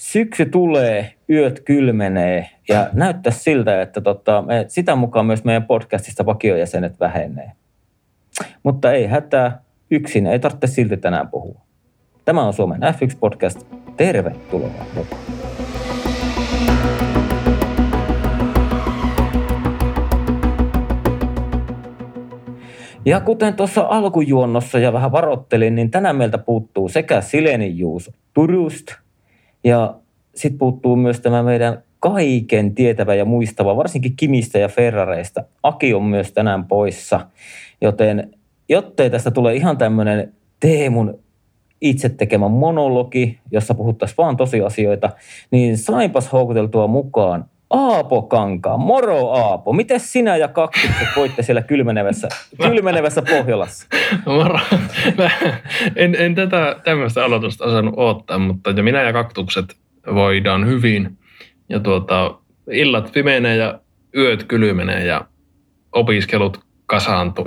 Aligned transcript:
syksy 0.00 0.46
tulee, 0.46 1.14
yöt 1.30 1.60
kylmenee 1.60 2.50
ja 2.68 2.90
näyttää 2.92 3.32
siltä, 3.32 3.82
että 3.82 4.00
tota, 4.00 4.42
me, 4.42 4.64
sitä 4.68 4.96
mukaan 4.96 5.26
myös 5.26 5.44
meidän 5.44 5.66
podcastista 5.66 6.26
vakiojäsenet 6.26 7.00
vähenee. 7.00 7.52
Mutta 8.62 8.92
ei 8.92 9.06
hätää, 9.06 9.62
yksin 9.90 10.26
ei 10.26 10.38
tarvitse 10.38 10.66
silti 10.66 10.96
tänään 10.96 11.28
puhua. 11.28 11.60
Tämä 12.24 12.42
on 12.46 12.52
Suomen 12.52 12.80
F1-podcast. 12.82 13.64
Tervetuloa 13.96 14.86
mukaan. 14.94 15.22
Ja 23.04 23.20
kuten 23.20 23.54
tuossa 23.54 23.86
alkujuonnossa 23.88 24.78
ja 24.78 24.92
vähän 24.92 25.12
varottelin, 25.12 25.74
niin 25.74 25.90
tänään 25.90 26.16
meiltä 26.16 26.38
puuttuu 26.38 26.88
sekä 26.88 27.20
Sileni 27.20 27.78
Juus 27.78 28.10
Turust 28.34 28.99
ja 29.64 29.94
sitten 30.34 30.58
puuttuu 30.58 30.96
myös 30.96 31.20
tämä 31.20 31.42
meidän 31.42 31.82
kaiken 32.00 32.74
tietävä 32.74 33.14
ja 33.14 33.24
muistava, 33.24 33.76
varsinkin 33.76 34.16
Kimistä 34.16 34.58
ja 34.58 34.68
Ferrareista. 34.68 35.44
Aki 35.62 35.94
on 35.94 36.02
myös 36.02 36.32
tänään 36.32 36.64
poissa, 36.64 37.26
joten 37.80 38.30
jottei 38.68 39.10
tästä 39.10 39.30
tule 39.30 39.54
ihan 39.54 39.78
tämmöinen 39.78 40.32
Teemun 40.60 41.18
itse 41.80 42.08
tekemä 42.08 42.48
monologi, 42.48 43.38
jossa 43.50 43.74
puhuttaisiin 43.74 44.16
vaan 44.16 44.36
tosiasioita, 44.36 45.10
niin 45.50 45.78
sainpas 45.78 46.32
houkuteltua 46.32 46.86
mukaan 46.86 47.44
Aapo 47.70 48.22
Kankaa. 48.22 48.76
Moro 48.76 49.30
Aapo. 49.32 49.72
Miten 49.72 50.00
sinä 50.00 50.36
ja 50.36 50.48
kaktukset 50.48 51.06
voitte 51.16 51.42
siellä 51.42 51.62
kylmenevässä, 51.62 52.28
kylmenevässä 52.62 53.22
Pohjolassa? 53.22 53.86
Moro. 54.26 54.58
en, 55.96 56.16
en 56.18 56.34
tätä 56.34 56.76
tämmöistä 56.84 57.24
aloitusta 57.24 57.64
osannut 57.64 57.94
odottaa, 57.96 58.38
mutta 58.38 58.70
ja 58.70 58.82
minä 58.82 59.02
ja 59.02 59.12
kaktukset 59.12 59.76
voidaan 60.14 60.66
hyvin. 60.66 61.18
Ja 61.68 61.80
tuota, 61.80 62.34
illat 62.70 63.12
pimenee 63.12 63.56
ja 63.56 63.80
yöt 64.16 64.44
kylmenee 64.44 65.06
ja 65.06 65.24
opiskelut 65.92 66.60
kasaantuu. 66.86 67.44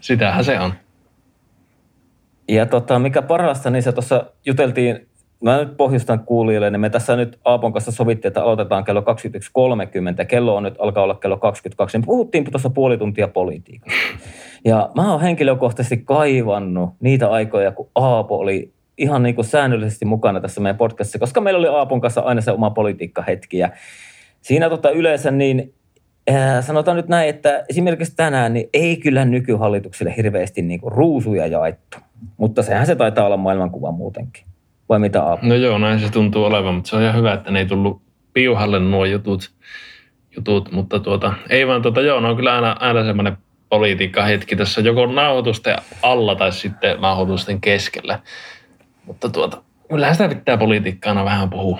Sitähän 0.00 0.44
se 0.44 0.60
on. 0.60 0.74
Ja 2.48 2.66
tota, 2.66 2.98
mikä 2.98 3.22
parasta, 3.22 3.70
niin 3.70 3.82
se 3.82 3.92
tuossa 3.92 4.24
juteltiin 4.46 5.08
mä 5.44 5.58
nyt 5.58 5.76
pohjustan 5.76 6.20
kuulijoille, 6.20 6.70
niin 6.70 6.80
me 6.80 6.90
tässä 6.90 7.16
nyt 7.16 7.38
Aapon 7.44 7.72
kanssa 7.72 7.92
sovittiin, 7.92 8.28
että 8.28 8.42
aloitetaan 8.42 8.84
kello 8.84 9.00
21.30. 9.00 10.24
Kello 10.26 10.56
on 10.56 10.62
nyt, 10.62 10.74
alkaa 10.78 11.04
olla 11.04 11.14
kello 11.14 11.36
22. 11.36 11.98
Me 11.98 12.04
puhuttiin 12.06 12.44
tuossa 12.50 12.70
puoli 12.70 12.98
tuntia 12.98 13.28
politiikasta. 13.28 13.98
Ja 14.64 14.90
mä 14.96 15.12
oon 15.12 15.20
henkilökohtaisesti 15.20 15.96
kaivannut 15.96 16.90
niitä 17.00 17.30
aikoja, 17.30 17.72
kun 17.72 17.90
Aapo 17.94 18.38
oli 18.38 18.72
ihan 18.98 19.22
niin 19.22 19.34
kuin 19.34 19.44
säännöllisesti 19.44 20.04
mukana 20.04 20.40
tässä 20.40 20.60
meidän 20.60 20.76
podcastissa, 20.76 21.18
koska 21.18 21.40
meillä 21.40 21.58
oli 21.58 21.68
Aapon 21.68 22.00
kanssa 22.00 22.20
aina 22.20 22.40
se 22.40 22.52
oma 22.52 22.70
politiikkahetki. 22.70 23.58
Ja 23.58 23.70
siinä 24.40 24.68
tota 24.68 24.90
yleensä 24.90 25.30
niin 25.30 25.74
sanotaan 26.60 26.96
nyt 26.96 27.08
näin, 27.08 27.28
että 27.28 27.64
esimerkiksi 27.68 28.16
tänään 28.16 28.54
niin 28.54 28.68
ei 28.72 28.96
kyllä 28.96 29.24
nykyhallitukselle 29.24 30.14
hirveästi 30.16 30.62
niin 30.62 30.80
kuin 30.80 30.92
ruusuja 30.92 31.46
jaettu. 31.46 31.98
Mutta 32.36 32.62
sehän 32.62 32.86
se 32.86 32.96
taitaa 32.96 33.26
olla 33.26 33.36
maailmankuva 33.36 33.92
muutenkin. 33.92 34.44
Vai 34.88 34.98
mitä 34.98 35.22
Aapo? 35.22 35.46
No 35.46 35.54
joo, 35.54 35.78
näin 35.78 36.00
se 36.00 36.10
tuntuu 36.10 36.44
olevan, 36.44 36.74
mutta 36.74 36.90
se 36.90 36.96
on 36.96 37.02
ihan 37.02 37.16
hyvä, 37.16 37.32
että 37.32 37.50
ne 37.50 37.58
ei 37.58 37.66
tullut 37.66 38.02
piuhalle 38.32 38.80
nuo 38.80 39.04
jutut, 39.04 39.50
jutut 40.36 40.72
mutta 40.72 41.00
tuota, 41.00 41.32
ei 41.50 41.66
vaan 41.66 41.82
tuota, 41.82 42.00
joo, 42.00 42.20
ne 42.20 42.28
on 42.28 42.36
kyllä 42.36 42.54
aina, 42.54 42.76
aina 42.80 43.04
semmoinen 43.04 43.36
politiikka 43.68 44.24
hetki 44.24 44.56
tässä 44.56 44.80
joko 44.80 45.06
nauhoitusten 45.06 45.76
alla 46.02 46.34
tai 46.34 46.52
sitten 46.52 47.00
nauhoitusten 47.00 47.60
keskellä. 47.60 48.18
Mutta 49.06 49.28
tuota, 49.28 49.62
kyllähän 49.88 50.14
sitä 50.14 50.28
pitää 50.28 50.56
politiikkaana 50.56 51.24
vähän 51.24 51.50
puhua. 51.50 51.78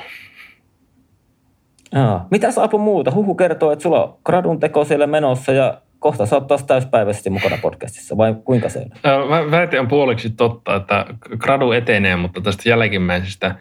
Mitä 2.30 2.48
Aapo 2.56 2.78
muuta? 2.78 3.10
Huhu 3.10 3.34
kertoo, 3.34 3.72
että 3.72 3.82
sulla 3.82 4.04
on 4.04 4.18
gradun 4.24 4.60
teko 4.60 4.84
siellä 4.84 5.06
menossa 5.06 5.52
ja 5.52 5.80
kohta 6.04 6.26
sä 6.26 6.36
oot 6.36 6.46
taas 6.46 6.64
täyspäiväisesti 6.64 7.30
mukana 7.30 7.58
podcastissa, 7.62 8.16
vai 8.16 8.34
kuinka 8.44 8.68
se 8.68 8.86
on? 9.04 9.50
Väite 9.50 9.80
on 9.80 9.88
puoliksi 9.88 10.30
totta, 10.30 10.76
että 10.76 11.06
gradu 11.38 11.72
etenee, 11.72 12.16
mutta 12.16 12.40
tästä 12.40 12.68
jälkimmäisestä 12.68 13.54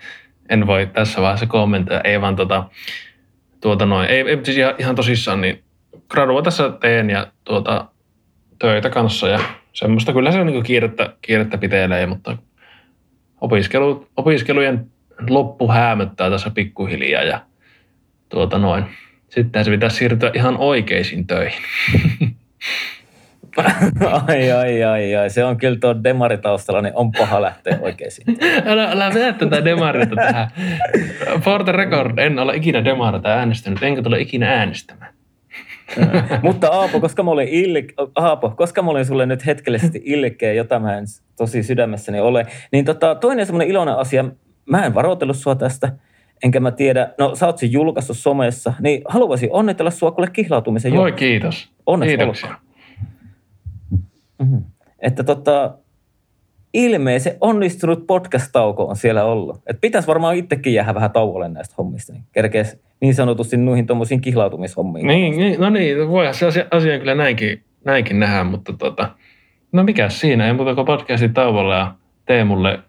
en 0.50 0.68
voi 0.68 0.88
tässä 0.94 1.22
vaiheessa 1.22 1.46
kommentoida. 1.46 2.02
Ei 2.04 2.22
vaan 2.22 2.36
tota, 2.36 2.64
tuota 3.62 3.86
noin, 3.86 4.10
ei, 4.10 4.22
ei 4.22 4.40
siis 4.44 4.58
ihan, 4.58 4.76
ihan 4.78 4.96
tosissaan, 4.96 5.42
niin 5.42 5.64
gradua 6.10 6.42
tässä 6.42 6.70
teen 6.70 7.10
ja 7.10 7.28
tuota, 7.44 7.86
töitä 8.60 8.90
kanssa 8.90 9.28
ja 9.28 9.40
semmoista. 9.74 10.14
Kyllä 10.14 10.32
se 10.32 10.44
niin 10.44 10.64
kiirettä, 10.64 11.14
kiirettä 11.22 11.58
pitelee, 11.58 12.06
mutta 12.06 12.38
opiskelu, 13.42 14.08
opiskelujen 14.18 14.92
loppu 15.30 15.72
häämöttää 15.72 16.30
tässä 16.30 16.50
pikkuhiljaa 16.50 17.24
ja 17.24 17.42
tuota 18.30 18.58
noin. 18.58 18.84
Sitten 19.30 19.66
se 19.66 19.72
pitäisi 19.72 19.96
siirtyä 19.96 20.32
ihan 20.34 20.58
oikeisiin 20.58 21.28
töihin. 21.28 21.62
ai, 24.28 24.52
ai, 24.52 24.84
ai, 24.84 25.16
ai. 25.16 25.30
Se 25.30 25.46
on 25.46 25.58
kyllä 25.58 25.78
tuo 25.82 26.04
demaritaustalla, 26.04 26.82
niin 26.82 26.96
on 26.96 27.12
paha 27.12 27.42
lähteä 27.42 27.80
oikeisiin. 27.82 28.38
älä, 28.66 28.92
älä 28.92 29.12
vedä 29.14 29.34
tätä 29.34 29.66
demarita 29.66 30.16
tähän. 30.16 30.48
For 31.42 31.64
the 31.64 31.72
record, 31.72 32.18
en 32.18 32.40
ole 32.40 32.56
ikinä 32.56 32.86
demarita 32.86 33.30
äänestänyt, 33.30 33.84
enkä 33.84 34.02
tule 34.02 34.20
ikinä 34.20 34.52
äänestämään. 34.52 35.14
Mutta 36.42 36.68
Aapo, 36.68 37.00
koska 37.00 37.24
mä 37.24 37.32
olin 37.32 37.48
illik... 37.48 37.94
Aapo, 38.16 38.50
koska 38.50 38.82
mä 38.82 38.92
olin 38.92 39.06
sulle 39.06 39.26
nyt 39.26 39.46
hetkellisesti 39.46 40.02
ilkeä, 40.06 40.54
jota 40.54 40.80
mä 40.80 40.98
en 40.98 41.06
tosi 41.38 41.64
sydämessäni 41.64 42.20
ole, 42.20 42.46
niin 42.72 42.86
tota, 42.86 43.16
toinen 43.16 43.46
semmoinen 43.46 43.68
iloinen 43.68 43.96
asia, 43.96 44.26
mä 44.66 44.86
en 44.86 44.96
varoitellut 44.96 45.38
sua 45.38 45.56
tästä, 45.56 45.92
enkä 46.44 46.60
mä 46.60 46.72
tiedä, 46.72 47.10
no 47.20 47.36
sä 47.36 47.46
oot 47.46 47.58
sen 47.58 47.72
julkaissut 47.72 48.18
somessa, 48.18 48.74
niin 48.80 49.02
haluaisin 49.08 49.50
onnitella 49.52 49.92
sua 49.92 50.12
kuule 50.12 50.30
kihlautumisen 50.34 50.94
Voi 50.94 51.12
kiitos. 51.12 51.72
Onneksi 51.86 52.18
Kiitoksia. 52.18 52.56
Mm-hmm. 54.44 54.64
Että 55.00 55.24
tota, 55.24 55.78
ilmeisen 56.74 57.38
onnistunut 57.42 58.08
podcast-tauko 58.08 58.86
on 58.86 58.96
siellä 58.96 59.24
ollut. 59.24 59.62
Et 59.68 59.82
pitäisi 59.82 60.08
varmaan 60.08 60.36
itsekin 60.36 60.74
jäädä 60.74 60.94
vähän 60.94 61.12
tauolle 61.12 61.50
näistä 61.50 61.76
hommista, 61.78 62.14
niin 62.14 62.24
kerkees 62.32 62.80
niin 63.02 63.16
sanotusti 63.16 63.58
noihin 63.58 63.88
tuommoisiin 63.88 64.22
kihlautumishommiin. 64.22 65.08
Niin, 65.08 65.38
niin, 65.38 65.60
no 65.60 65.70
niin, 65.70 66.10
voi 66.10 66.34
se 66.34 66.46
asia, 66.46 66.66
asia 66.72 67.00
kyllä 67.00 67.16
näinkin, 67.16 67.64
näinkin 67.86 68.20
nähdä, 68.20 68.44
mutta 68.44 68.74
tota, 68.74 69.10
no 69.72 69.84
mikä 69.84 70.10
siinä, 70.10 70.48
ei 70.48 70.54
muuta 70.54 70.76
kuin 70.76 70.86
podcastin 70.86 71.34
tauolle 71.34 71.76
ja 71.76 71.96
Teemulle 72.26 72.80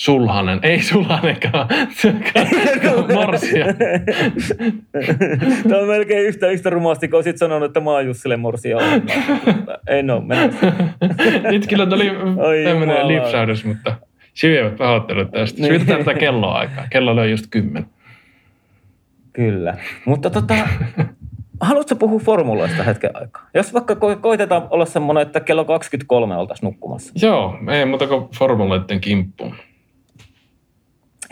Sulhanen, 0.00 0.60
ei 0.62 0.82
Sulhanenkaan, 0.82 1.68
morsia. 3.14 3.66
Tämä 5.68 5.80
on 5.80 5.88
melkein 5.88 6.26
yhtä, 6.26 6.48
yhtä 6.48 6.70
rumasti, 6.70 7.08
kun 7.08 7.16
olisit 7.16 7.38
sanonut, 7.38 7.66
että 7.66 7.80
mä 7.80 7.90
oon 7.90 8.06
Jussille 8.06 8.36
morsia. 8.36 8.76
En 9.88 10.10
ole 10.10 10.24
mennyt. 10.24 10.56
Nyt 11.50 11.66
kyllä 11.66 11.86
tuli 11.86 12.10
tämmöinen 12.64 13.08
lipsaudus, 13.08 13.64
mutta 13.64 13.96
syvät 14.34 14.76
pahoittelut 14.76 15.30
tästä. 15.30 15.60
Niin. 15.60 15.68
Syytetään 15.68 16.04
tätä 16.04 16.18
kelloaikaa. 16.18 16.86
Kello 16.90 17.10
oli 17.10 17.30
just 17.30 17.46
kymmen. 17.50 17.86
Kyllä. 19.32 19.74
Mutta 20.04 20.30
tota, 20.30 20.54
haluatko 21.60 21.96
puhua 21.96 22.18
formuloista 22.20 22.82
hetken 22.82 23.10
aikaa? 23.14 23.48
Jos 23.54 23.74
vaikka 23.74 23.94
ko- 23.94 24.20
koitetaan 24.20 24.66
olla 24.70 24.86
semmoinen, 24.86 25.22
että 25.22 25.40
kello 25.40 25.64
23 25.64 26.36
oltaisiin 26.36 26.66
nukkumassa. 26.66 27.12
Joo, 27.22 27.58
ei 27.70 27.84
muuta 27.84 28.06
kuin 28.06 28.28
formuloiden 28.38 29.00
kimppuun. 29.00 29.56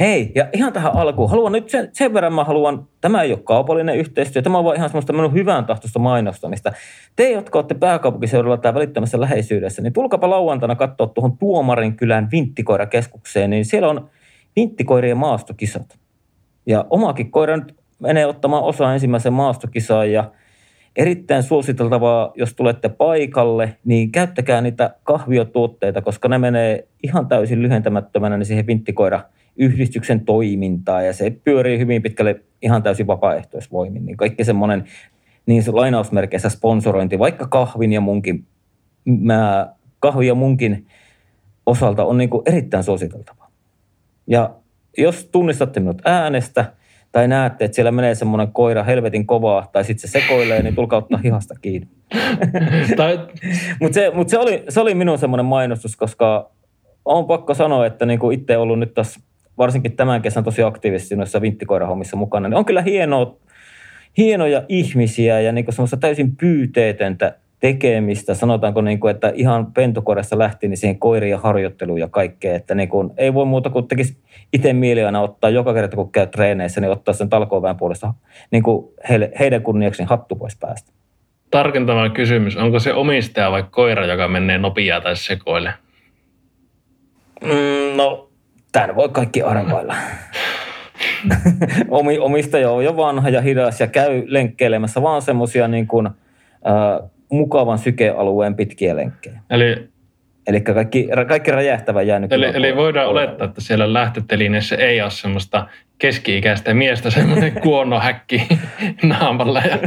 Hei, 0.01 0.33
ja 0.35 0.49
ihan 0.53 0.73
tähän 0.73 0.97
alkuun. 0.97 1.31
Haluan 1.31 1.53
nyt 1.53 1.71
sen, 1.71 1.89
sen 1.93 2.15
verran 2.15 2.33
mä 2.33 2.45
haluan, 2.45 2.89
tämä 3.01 3.23
ei 3.23 3.33
ole 3.33 3.41
kaupallinen 3.45 3.97
yhteistyö, 3.97 4.43
tämä 4.43 4.59
on 4.59 4.65
vaan 4.65 4.77
ihan 4.77 4.89
semmoista 4.89 5.13
minun 5.13 5.33
hyvän 5.33 5.65
tahtoista 5.65 5.99
mainostamista. 5.99 6.73
Te, 7.17 7.31
jotka 7.31 7.59
olette 7.59 7.75
pääkaupunkiseudulla 7.75 8.57
tai 8.57 8.75
välittömässä 8.75 9.21
läheisyydessä, 9.21 9.83
niin 9.83 9.93
tulkapa 9.93 10.31
lauantaina 10.31 10.77
katsoa 10.77 11.07
tuohon 11.07 11.39
Tuomarin 11.39 11.97
kylän 11.97 12.29
vinttikoirakeskukseen, 12.33 13.51
niin 13.51 13.65
siellä 13.65 13.89
on 13.89 14.11
vinttikoirien 14.57 15.17
maastokisat. 15.17 15.99
Ja 16.67 16.85
omakin 16.91 17.31
koira 17.31 17.57
nyt 17.57 17.77
menee 17.99 18.27
ottamaan 18.27 18.63
osaa 18.63 18.95
ensimmäisen 18.95 19.33
maastokisaan 19.33 20.13
ja 20.13 20.31
erittäin 20.97 21.43
suositeltavaa, 21.43 22.33
jos 22.35 22.55
tulette 22.55 22.89
paikalle, 22.89 23.77
niin 23.85 24.13
käyttäkää 24.13 24.61
niitä 24.61 24.95
kahviotuotteita, 25.03 26.03
koska 26.03 26.29
ne 26.29 26.39
menee 26.39 26.89
ihan 27.03 27.29
täysin 27.29 27.63
lyhentämättömänä 27.63 28.37
niin 28.37 28.47
siihen 28.47 28.67
vinttikoira– 28.67 29.21
yhdistyksen 29.59 30.25
toimintaa 30.25 31.03
ja 31.03 31.13
se 31.13 31.31
pyörii 31.31 31.79
hyvin 31.79 32.03
pitkälle 32.03 32.41
ihan 32.63 32.83
täysin 32.83 33.07
vapaaehtoisvoimin. 33.07 34.07
Niin 34.07 34.17
kaikki 34.17 34.45
semmoinen 34.45 34.85
niin 35.47 35.63
se 35.63 35.73
lainausmerkeissä 35.73 36.49
sponsorointi, 36.49 37.19
vaikka 37.19 37.47
kahvin 37.47 37.93
ja 37.93 38.01
munkin, 38.01 38.47
mä, 39.05 39.73
kahvin 40.01 40.29
ja 40.29 40.35
munkin 40.35 40.87
osalta 41.67 42.05
on 42.05 42.19
niin 42.19 42.31
erittäin 42.47 42.85
suositeltava. 42.85 43.49
Ja 44.27 44.55
jos 44.99 45.29
tunnistatte 45.33 45.81
minut 45.81 46.03
äänestä 46.05 46.73
tai 47.13 47.29
näette, 47.29 47.65
että 47.65 47.75
siellä 47.75 47.91
menee 47.91 48.15
semmoinen 48.15 48.53
koira 48.53 48.83
helvetin 48.83 49.27
kovaa 49.27 49.69
tai 49.73 49.85
sitten 49.85 50.09
se 50.09 50.21
sekoilee, 50.21 50.63
niin 50.63 50.75
tulkaa 50.75 50.99
ottaa 50.99 51.21
hihasta 51.25 51.55
kiinni. 51.63 51.89
Mutta 53.81 53.95
se, 53.95 54.11
mut 54.15 54.29
se, 54.29 54.39
oli, 54.39 54.65
se 54.69 54.81
oli 54.81 54.95
minun 54.95 55.19
semmoinen 55.19 55.47
mainostus, 55.47 55.97
koska 55.97 56.51
on 57.05 57.25
pakko 57.25 57.55
sanoa, 57.55 57.87
että 57.87 58.07
niin 58.07 58.19
kuin 58.19 58.41
itse 58.41 58.57
ollut 58.57 58.79
nyt 58.79 58.95
tässä 58.95 59.21
varsinkin 59.59 59.97
tämän 59.97 60.23
kesän 60.23 60.45
tosi 60.45 60.63
aktiivisesti 60.63 61.17
noissa 61.17 61.41
vinttikoirahommissa 61.41 62.17
mukana, 62.17 62.49
niin 62.49 62.57
on 62.57 62.65
kyllä 62.65 62.83
hienoa, 62.83 63.37
hienoja 64.17 64.63
ihmisiä 64.69 65.41
ja 65.41 65.53
niin 65.53 65.65
semmoista 65.69 65.97
täysin 65.97 66.37
pyyteetöntä 66.37 67.35
tekemistä, 67.61 68.35
sanotaanko 68.35 68.81
niin 68.81 69.01
kuin, 69.01 69.11
että 69.11 69.33
ihan 69.35 69.73
pentukoressa 69.73 70.39
lähti 70.39 70.69
niin 70.69 70.77
siihen 70.77 70.99
koirien 70.99 71.39
harjoitteluun 71.39 72.01
ja 72.01 72.09
kaikkea, 72.09 72.55
että 72.55 72.75
niin 72.75 72.89
kuin, 72.89 73.11
ei 73.17 73.35
voi 73.35 73.47
muuta 73.47 73.71
kuin 73.71 73.89
tekisi 73.89 74.19
itse 74.53 74.73
mieli 74.73 75.05
aina 75.05 75.21
ottaa 75.21 75.51
joka 75.51 75.75
kerta, 75.75 75.97
kun 75.97 76.13
käy 76.13 76.27
treeneissä, 76.27 76.81
niin 76.81 76.91
ottaa 76.91 77.15
sen 77.15 77.29
talkoväen 77.29 77.77
puolesta 77.77 78.15
niin 78.51 78.63
kuin 78.63 78.95
heille, 79.09 79.31
heidän 79.39 79.63
kunniaksi 79.63 80.03
niin 80.03 80.09
hattu 80.09 80.37
pois 80.37 80.57
päästä. 80.61 80.93
Tarkentava 81.51 82.09
kysymys, 82.09 82.57
onko 82.57 82.79
se 82.79 82.95
omistaja 82.95 83.51
vai 83.51 83.65
koira, 83.71 84.07
joka 84.07 84.29
menee 84.29 84.59
nopeaa 84.59 85.01
tai 85.01 85.17
sekoille? 85.17 85.73
Mm, 87.45 87.97
no, 87.97 88.28
tämän 88.73 88.97
voi 88.97 89.09
kaikki 89.09 89.43
arvailla. 89.43 89.95
Omistaja 92.21 92.71
on 92.71 92.85
jo 92.85 92.97
vanha 92.97 93.29
ja 93.29 93.41
hidas 93.41 93.81
ja 93.81 93.87
käy 93.87 94.23
lenkkeilemässä 94.27 95.03
vaan 95.03 95.23
semmoisia 95.23 95.69
niin 95.69 95.87
kuin, 95.87 96.07
äh, 96.07 97.11
mukavan 97.31 97.79
sykealueen 97.79 98.55
pitkiä 98.55 98.97
lenkkejä. 98.97 99.41
Eli 99.51 99.89
Eli 100.49 100.61
kaikki, 100.61 101.09
kaikki 101.29 101.51
räjähtävä 101.51 102.03
jäänyt. 102.03 102.33
Eli, 102.33 102.47
eli 102.55 102.77
voidaan 102.77 103.07
puolella. 103.07 103.29
olettaa, 103.29 103.47
että 103.49 103.61
siellä 103.61 103.93
lähtötelineessä 103.93 104.77
ei 104.77 105.03
ole 105.03 105.11
semmoista 105.11 105.67
keski-ikäistä 105.99 106.75
miestä, 106.75 107.11
semmoinen 107.11 107.61
kuonohäkki 107.63 108.49
naamalla 109.03 109.61
ja 109.61 109.79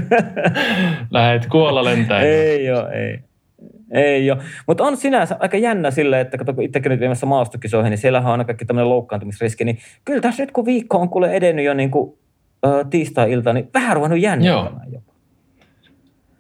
lähdet 1.12 1.46
kuolla 1.46 1.84
lentää. 1.84 2.22
Ei 2.22 2.72
ole, 2.72 2.94
ei. 2.94 3.20
Ei 3.92 4.32
ole. 4.32 4.42
Mutta 4.68 4.84
on 4.84 4.98
sinänsä 4.98 5.36
aika 5.40 5.58
jännä 5.58 5.92
sille, 5.92 6.20
että 6.20 6.38
kun 6.38 6.62
itsekin 6.62 6.90
nyt 6.90 7.00
viemässä 7.00 7.26
maastokisoihin, 7.26 7.90
niin 7.90 7.98
siellähän 7.98 8.28
on 8.28 8.32
aina 8.32 8.44
kaikki 8.44 8.66
tämmöinen 8.66 8.90
loukkaantumisriski. 8.90 9.64
Niin 9.64 9.78
kyllä 10.06 10.22
tässä 10.22 10.44
nyt 10.44 10.52
kun 10.52 10.66
viikko 10.66 10.98
on 10.98 11.10
kuule 11.10 11.32
edennyt 11.32 11.66
jo 11.66 11.74
niin 11.74 11.92
kuin, 11.92 12.18
äh, 12.66 12.90
tiistai-ilta, 12.90 13.54
niin 13.54 13.70
vähän 13.74 13.96
ruvennut 13.96 14.20
jännittämään 14.20 14.92
jopa. 14.92 15.12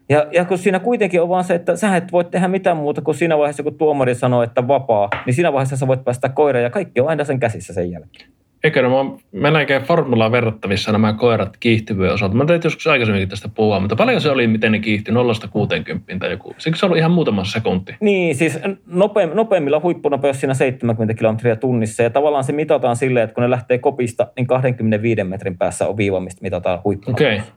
Ja, 0.09 0.27
ja 0.31 0.45
kun 0.45 0.57
siinä 0.57 0.79
kuitenkin 0.79 1.21
on 1.21 1.29
vaan 1.29 1.43
se, 1.43 1.55
että 1.55 1.75
sä 1.75 1.95
et 1.95 2.11
voi 2.11 2.25
tehdä 2.25 2.47
mitään 2.47 2.77
muuta 2.77 3.01
kuin 3.01 3.15
siinä 3.15 3.37
vaiheessa, 3.37 3.63
kun 3.63 3.77
tuomari 3.77 4.15
sanoo, 4.15 4.43
että 4.43 4.67
vapaa, 4.67 5.09
niin 5.25 5.33
siinä 5.33 5.53
vaiheessa 5.53 5.77
sä 5.77 5.87
voit 5.87 6.03
päästä 6.03 6.29
koiraan 6.29 6.63
ja 6.63 6.69
kaikki 6.69 7.01
on 7.01 7.09
aina 7.09 7.23
sen 7.23 7.39
käsissä 7.39 7.73
sen 7.73 7.91
jälkeen. 7.91 8.31
Eikö 8.63 8.81
nämä 8.81 8.99
on 8.99 9.17
melkein 9.31 9.81
formulaan 9.81 10.31
verrattavissa 10.31 10.91
nämä 10.91 11.13
koirat 11.13 11.57
kiihtyvyyden 11.59 12.13
osalta? 12.13 12.35
Mä 12.35 12.45
tein 12.45 12.61
joskus 12.63 12.87
aikaisemminkin 12.87 13.29
tästä 13.29 13.49
puhua, 13.55 13.79
mutta 13.79 13.95
paljon 13.95 14.21
se 14.21 14.29
oli, 14.29 14.47
miten 14.47 14.71
ne 14.71 14.79
kiihtyi 14.79 15.13
0-60 15.13 15.17
tai 16.19 16.31
joku. 16.31 16.55
Siksi 16.57 16.79
se 16.79 16.85
oli 16.85 16.97
ihan 16.97 17.11
muutama 17.11 17.43
sekunti. 17.43 17.95
Niin, 17.99 18.35
siis 18.35 18.59
nopeim, 18.85 19.29
nopeimmilla 19.33 19.79
huippunopeus 19.83 20.39
siinä 20.39 20.53
70 20.53 21.13
kilometriä 21.13 21.55
tunnissa. 21.55 22.03
Ja 22.03 22.09
tavallaan 22.09 22.43
se 22.43 22.51
mitataan 22.53 22.95
silleen, 22.95 23.23
että 23.23 23.33
kun 23.33 23.41
ne 23.41 23.49
lähtee 23.49 23.77
kopista, 23.77 24.27
niin 24.37 24.47
25 24.47 25.23
metrin 25.23 25.57
päässä 25.57 25.87
on 25.87 25.97
viiva, 25.97 26.19
mistä 26.19 26.41
mitataan 26.41 26.79
huippunopeus. 26.83 27.41
Okay. 27.41 27.53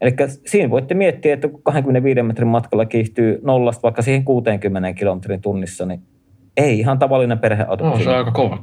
Eli 0.00 0.14
siinä 0.46 0.70
voitte 0.70 0.94
miettiä, 0.94 1.34
että 1.34 1.48
kun 1.48 1.62
25 1.62 2.22
metrin 2.22 2.48
matkalla 2.48 2.86
kiihtyy 2.86 3.40
nollasta 3.42 3.82
vaikka 3.82 4.02
siihen 4.02 4.24
60 4.24 4.92
kilometrin 4.92 5.40
tunnissa, 5.40 5.86
niin 5.86 6.00
ei 6.56 6.78
ihan 6.78 6.98
tavallinen 6.98 7.38
perheauto. 7.38 7.84
No, 7.84 7.98
se 7.98 8.08
on 8.08 8.16
aika 8.16 8.30
kova 8.30 8.58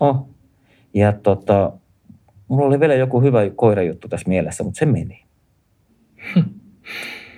Oh. 0.00 0.28
Ja 0.94 1.12
tota, 1.12 1.72
mulla 2.48 2.66
oli 2.66 2.80
vielä 2.80 2.94
joku 2.94 3.20
hyvä 3.20 3.40
koirajuttu 3.56 4.08
tässä 4.08 4.28
mielessä, 4.28 4.64
mutta 4.64 4.78
se 4.78 4.86
meni. 4.86 5.24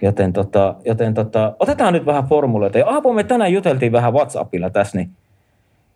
Joten, 0.02 0.32
tota, 0.32 0.74
joten 0.84 1.14
tota, 1.14 1.56
otetaan 1.58 1.92
nyt 1.92 2.06
vähän 2.06 2.24
formuloita. 2.24 2.78
Ja 2.78 2.86
Aapo, 2.86 3.12
me 3.12 3.24
tänään 3.24 3.52
juteltiin 3.52 3.92
vähän 3.92 4.12
WhatsAppilla 4.12 4.70
tässä, 4.70 4.98
niin 4.98 5.10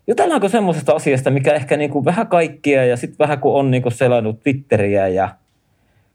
jutellaanko 0.07 0.49
semmoisesta 0.49 0.93
asiasta, 0.93 1.31
mikä 1.31 1.55
ehkä 1.55 1.77
niin 1.77 1.91
kuin 1.91 2.05
vähän 2.05 2.27
kaikkia 2.27 2.85
ja 2.85 2.97
sitten 2.97 3.19
vähän 3.19 3.39
kun 3.39 3.55
on 3.55 3.71
niin 3.71 3.83
kuin 3.83 3.93
selannut 3.93 4.43
Twitteriä 4.43 5.09
ja 5.09 5.29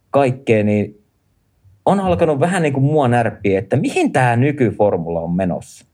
kaikkea, 0.09 0.63
niin 0.63 1.01
on 1.85 1.99
alkanut 1.99 2.39
vähän 2.39 2.61
niin 2.61 2.73
kuin 2.73 2.83
mua 2.83 3.07
närppiä, 3.07 3.59
että 3.59 3.77
mihin 3.77 4.11
tämä 4.11 4.35
nykyformula 4.35 5.19
on 5.19 5.31
menossa. 5.31 5.85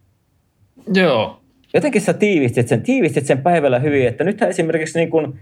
Joo, 0.94 1.40
jotenkin 1.74 2.02
sä 2.02 2.14
tiivistit 2.14 2.68
sen, 2.68 2.82
tiivistit 2.82 3.26
sen 3.26 3.42
päivällä 3.42 3.80
hyvin, 3.80 4.08
että 4.08 4.24
nythän 4.24 4.50
esimerkiksi 4.50 5.00
niin 5.00 5.10
kuin 5.10 5.40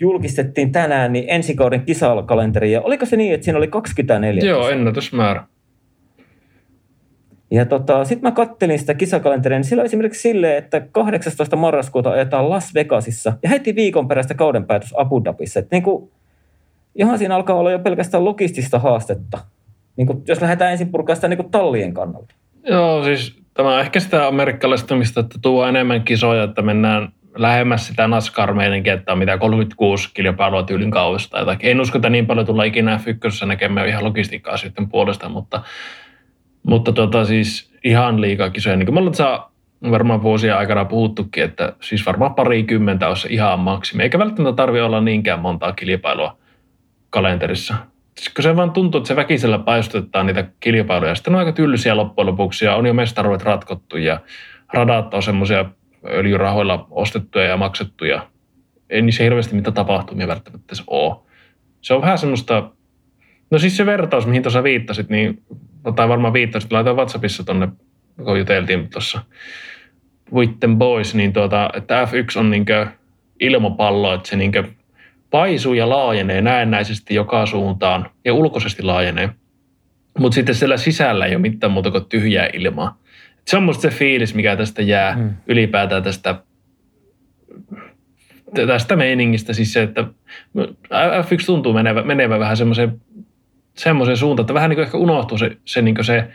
julkistettiin 0.00 0.72
tänään 0.72 1.12
niin 1.12 1.24
ensi 1.28 1.54
kauden 1.54 1.82
kisakalenteri, 1.82 2.72
ja 2.72 2.80
oliko 2.82 3.06
se 3.06 3.16
niin, 3.16 3.34
että 3.34 3.44
siinä 3.44 3.58
oli 3.58 3.68
24? 3.68 4.44
Joo, 4.44 4.68
ennätysmäärä. 4.68 5.44
Ja 7.50 7.66
tota, 7.66 8.04
sitten 8.04 8.28
mä 8.28 8.34
kattelin 8.34 8.78
sitä 8.78 8.94
kisakalenteria, 8.94 9.58
niin 9.58 9.64
sillä 9.64 9.80
on 9.80 9.86
esimerkiksi 9.86 10.20
silleen, 10.20 10.56
että 10.56 10.80
18. 10.80 11.56
marraskuuta 11.56 12.10
ajetaan 12.10 12.50
Las 12.50 12.74
Vegasissa 12.74 13.32
ja 13.42 13.48
heti 13.48 13.74
viikon 13.74 14.08
perästä 14.08 14.34
kauden 14.34 14.64
päätös 14.64 14.94
Abu 14.96 15.24
Dhabissa. 15.24 15.60
Että 15.60 15.76
niin 15.76 15.82
kuin, 15.82 16.10
johon 16.94 17.18
siinä 17.18 17.34
alkaa 17.34 17.56
olla 17.56 17.70
jo 17.70 17.78
pelkästään 17.78 18.24
logistista 18.24 18.78
haastetta, 18.78 19.38
niin 19.96 20.06
kuin, 20.06 20.22
jos 20.28 20.40
lähdetään 20.40 20.72
ensin 20.72 20.88
purkaa 20.88 21.14
sitä 21.14 21.28
niin 21.28 21.38
kuin 21.38 21.50
tallien 21.50 21.94
kannalta. 21.94 22.34
Joo, 22.64 23.04
siis 23.04 23.43
tämä 23.54 23.74
on 23.74 23.80
ehkä 23.80 24.00
sitä 24.00 24.26
amerikkalaistumista, 24.26 25.20
että 25.20 25.38
tuo 25.42 25.66
enemmän 25.66 26.02
kisoja, 26.02 26.42
että 26.42 26.62
mennään 26.62 27.08
lähemmäs 27.36 27.86
sitä 27.86 28.08
nascar 28.08 28.54
että 28.94 29.12
on 29.12 29.18
mitä 29.18 29.38
36 29.38 30.10
kilpailua 30.14 30.62
tyylin 30.62 30.90
jotakin. 31.38 31.70
En 31.70 31.80
usko, 31.80 31.98
että 31.98 32.10
niin 32.10 32.26
paljon 32.26 32.46
tulla 32.46 32.64
ikinä 32.64 32.98
f 32.98 33.04
näkemään 33.46 33.88
ihan 33.88 34.04
logistiikkaa 34.04 34.56
sitten 34.56 34.88
puolesta, 34.88 35.28
mutta, 35.28 35.62
mutta 36.66 36.92
tota, 36.92 37.24
siis 37.24 37.74
ihan 37.84 38.20
liikaa 38.20 38.50
kisoja. 38.50 38.76
Niin 38.76 38.86
kuin 38.86 38.94
me 38.94 39.00
ollaan 39.00 39.44
varmaan 39.90 40.22
vuosien 40.22 40.56
aikana 40.56 40.84
puhuttukin, 40.84 41.44
että 41.44 41.72
siis 41.80 42.06
varmaan 42.06 42.34
parikymmentä 42.34 43.08
on 43.08 43.16
se 43.16 43.28
ihan 43.28 43.60
maksimi. 43.60 44.02
Eikä 44.02 44.18
välttämättä 44.18 44.56
tarvi 44.56 44.80
olla 44.80 45.00
niinkään 45.00 45.40
montaa 45.40 45.72
kilpailua 45.72 46.36
kalenterissa 47.10 47.74
kun 48.36 48.42
se 48.42 48.56
vaan 48.56 48.70
tuntuu, 48.70 48.98
että 48.98 49.08
se 49.08 49.16
väkisellä 49.16 49.58
paistutetaan 49.58 50.26
niitä 50.26 50.48
kilpailuja. 50.60 51.14
Sitten 51.14 51.34
on 51.34 51.38
aika 51.38 51.52
tylsiä 51.52 51.96
loppujen 51.96 52.26
lopuksi 52.26 52.64
ja 52.64 52.76
on 52.76 52.86
jo 52.86 52.94
mestaruudet 52.94 53.42
ratkottu 53.42 53.96
ja 53.96 54.20
radat 54.72 55.14
on 55.14 55.22
semmoisia 55.22 55.64
öljyrahoilla 56.04 56.86
ostettuja 56.90 57.44
ja 57.44 57.56
maksettuja. 57.56 58.26
Ei 58.90 59.02
niissä 59.02 59.22
hirveästi 59.22 59.54
mitä 59.54 59.72
tapahtumia 59.72 60.26
välttämättä 60.26 60.74
ole. 60.86 61.16
Se 61.80 61.94
on 61.94 62.02
vähän 62.02 62.18
semmoista, 62.18 62.70
no 63.50 63.58
siis 63.58 63.76
se 63.76 63.86
vertaus, 63.86 64.26
mihin 64.26 64.42
tuossa 64.42 64.62
viittasit, 64.62 65.08
niin, 65.08 65.42
tai 65.96 66.08
varmaan 66.08 66.32
viittasit, 66.32 66.72
laitoin 66.72 66.96
WhatsAppissa 66.96 67.44
tuonne, 67.44 67.68
kun 68.24 68.38
juteltiin 68.38 68.90
tuossa 68.90 69.20
Witten 70.32 70.78
Boys, 70.78 71.14
niin 71.14 71.32
tuota, 71.32 71.70
että 71.74 72.04
F1 72.04 72.38
on 72.38 72.50
niinkö 72.50 72.86
ilmapallo, 73.40 74.14
että 74.14 74.28
se 74.28 74.36
niinkö 74.36 74.64
paisuu 75.34 75.74
ja 75.74 75.88
laajenee 75.88 76.40
näennäisesti 76.40 77.14
joka 77.14 77.46
suuntaan 77.46 78.10
ja 78.24 78.34
ulkoisesti 78.34 78.82
laajenee. 78.82 79.30
Mutta 80.18 80.34
sitten 80.34 80.54
siellä 80.54 80.76
sisällä 80.76 81.26
ei 81.26 81.34
ole 81.34 81.42
mitään 81.42 81.72
muuta 81.72 81.90
kuin 81.90 82.04
tyhjää 82.04 82.48
ilmaa. 82.52 82.98
Se 83.46 83.56
on 83.56 83.62
musta 83.62 83.82
se 83.82 83.90
fiilis, 83.90 84.34
mikä 84.34 84.56
tästä 84.56 84.82
jää 84.82 85.12
hmm. 85.14 85.30
ylipäätään 85.46 86.02
tästä, 86.02 86.34
tästä 88.66 88.96
meiningistä. 88.96 89.52
Siis 89.52 89.72
se, 89.72 89.82
että 89.82 90.04
F1 91.22 91.46
tuntuu 91.46 91.72
menevä, 91.72 92.02
menevä 92.02 92.38
vähän 92.38 92.56
semmoiseen 92.56 93.00
semmoiseen 93.76 94.16
suuntaan, 94.16 94.44
että 94.44 94.54
vähän 94.54 94.70
niin 94.70 94.76
kuin 94.76 94.84
ehkä 94.84 94.98
unohtuu 94.98 95.38
se, 95.38 95.56
se, 95.64 95.82
niin 95.82 95.94
kuin 95.94 96.04
se 96.04 96.28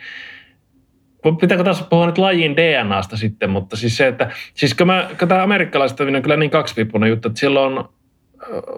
pitääkö 1.42 1.64
taas 1.64 1.88
puhua 1.90 2.06
nyt 2.06 2.18
lajin 2.18 2.58
DNAsta 2.58 3.18
sitten, 3.18 3.50
mutta 3.50 3.78
siis 3.78 3.98
se, 3.98 4.08
että 4.08 4.32
siis 4.54 4.74
kun, 4.74 4.88
mä, 4.88 5.10
kun 5.20 5.28
tämä 5.28 5.44
amerikkalaiset 5.44 6.00
on 6.00 6.22
kyllä 6.22 6.38
niin 6.38 6.52
kaksipiippunen 6.52 7.10
juttu, 7.10 7.28
että 7.28 7.40
silloin 7.40 7.86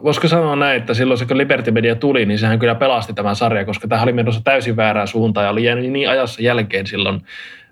voisiko 0.04 0.28
sanoa 0.28 0.56
näin, 0.56 0.78
että 0.78 0.94
silloin 0.94 1.18
se 1.18 1.26
kun 1.26 1.38
Liberty 1.38 1.72
Media 1.72 1.96
tuli, 1.96 2.26
niin 2.26 2.40
sehän 2.40 2.60
kyllä 2.60 2.76
pelasti 2.76 3.14
tämän 3.14 3.36
sarjan, 3.36 3.66
koska 3.66 3.88
tämä 3.88 4.02
oli 4.02 4.14
menossa 4.14 4.42
täysin 4.44 4.76
väärään 4.76 5.08
suuntaan 5.08 5.44
ja 5.44 5.50
oli 5.52 5.64
jäänyt 5.64 5.92
niin 5.92 6.10
ajassa 6.10 6.42
jälkeen 6.42 6.88
silloin 6.88 7.22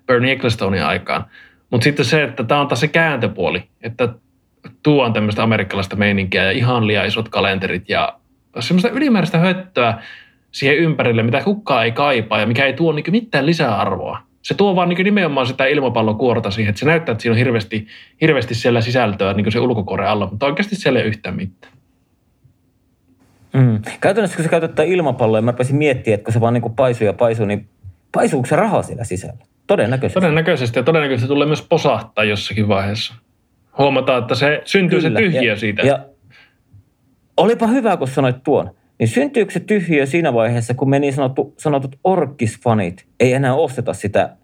Bernie 0.06 0.32
Ecclestonein 0.32 0.84
aikaan. 0.84 1.24
Mutta 1.70 1.84
sitten 1.84 2.04
se, 2.04 2.22
että 2.22 2.44
tämä 2.44 2.60
on 2.60 2.68
taas 2.68 2.80
se 2.80 2.88
kääntöpuoli, 2.88 3.62
että 3.82 4.08
tuon 4.82 5.12
tämmöistä 5.12 5.42
amerikkalaista 5.42 5.96
meininkiä 5.96 6.44
ja 6.44 6.50
ihan 6.50 6.86
liian 6.86 7.06
isot 7.06 7.28
kalenterit 7.28 7.88
ja 7.88 8.12
semmoista 8.60 8.88
ylimääräistä 8.88 9.38
höttöä 9.38 9.94
siihen 10.52 10.76
ympärille, 10.76 11.22
mitä 11.22 11.40
kukaan 11.40 11.84
ei 11.84 11.92
kaipaa 11.92 12.40
ja 12.40 12.46
mikä 12.46 12.66
ei 12.66 12.72
tuo 12.72 12.92
niin 12.92 13.04
mitään 13.10 13.46
lisäarvoa. 13.46 14.18
Se 14.42 14.54
tuo 14.54 14.76
vaan 14.76 14.88
niin 14.88 15.04
nimenomaan 15.04 15.46
sitä 15.46 15.66
ilmapallokuorta 15.66 16.50
siihen, 16.50 16.70
että 16.70 16.80
se 16.80 16.86
näyttää, 16.86 17.12
että 17.12 17.22
siinä 17.22 17.32
on 17.32 17.38
hirveästi, 17.38 17.86
hirveästi 18.20 18.54
siellä 18.54 18.80
sisältöä 18.80 19.32
niin 19.32 19.52
se 19.52 19.60
ulkokuoren 19.60 20.08
alla, 20.08 20.26
mutta 20.30 20.46
oikeasti 20.46 20.76
siellä 20.76 21.00
ei 21.00 21.06
yhtään 21.06 21.36
mitään. 21.36 21.72
Mm. 23.52 23.82
Käytännössä 24.00 24.36
kun 24.36 24.44
sä 24.44 24.50
käytät 24.50 24.78
ilmapalloa, 24.78 25.42
mä 25.42 25.50
rupesin 25.50 25.76
miettimään, 25.76 26.14
että 26.14 26.24
kun 26.24 26.32
se 26.32 26.40
vaan 26.40 26.54
niin 26.54 26.62
kuin 26.62 26.74
paisuu 26.74 27.06
ja 27.06 27.12
paisuu, 27.12 27.46
niin 27.46 27.68
paisuuko 28.12 28.46
se 28.46 28.56
raha 28.56 28.82
siellä 28.82 29.04
sisällä? 29.04 29.44
Todennäköisesti. 29.66 30.20
Todennäköisesti 30.20 30.78
ja 30.78 30.82
todennäköisesti 30.82 31.28
tulee 31.28 31.46
myös 31.46 31.62
posahtaa 31.62 32.24
jossakin 32.24 32.68
vaiheessa. 32.68 33.14
Huomataan, 33.78 34.22
että 34.22 34.34
se 34.34 34.62
syntyy 34.64 35.00
Kyllä. 35.00 35.18
se 35.18 35.24
tyhjiö 35.24 35.52
ja, 35.52 35.56
siitä. 35.56 35.82
Ja 35.82 35.98
olipa 37.36 37.66
hyvä, 37.66 37.96
kun 37.96 38.08
sanoit 38.08 38.42
tuon. 38.42 38.70
Niin 38.98 39.08
syntyykö 39.08 39.52
se 39.52 39.60
tyhjiö 39.60 40.06
siinä 40.06 40.34
vaiheessa, 40.34 40.74
kun 40.74 40.90
meni 40.90 41.12
sanottu, 41.12 41.54
sanotut 41.56 41.96
orkisfanit 42.04 43.06
ei 43.20 43.32
enää 43.32 43.54
osteta 43.54 43.92
sitä 43.92 44.36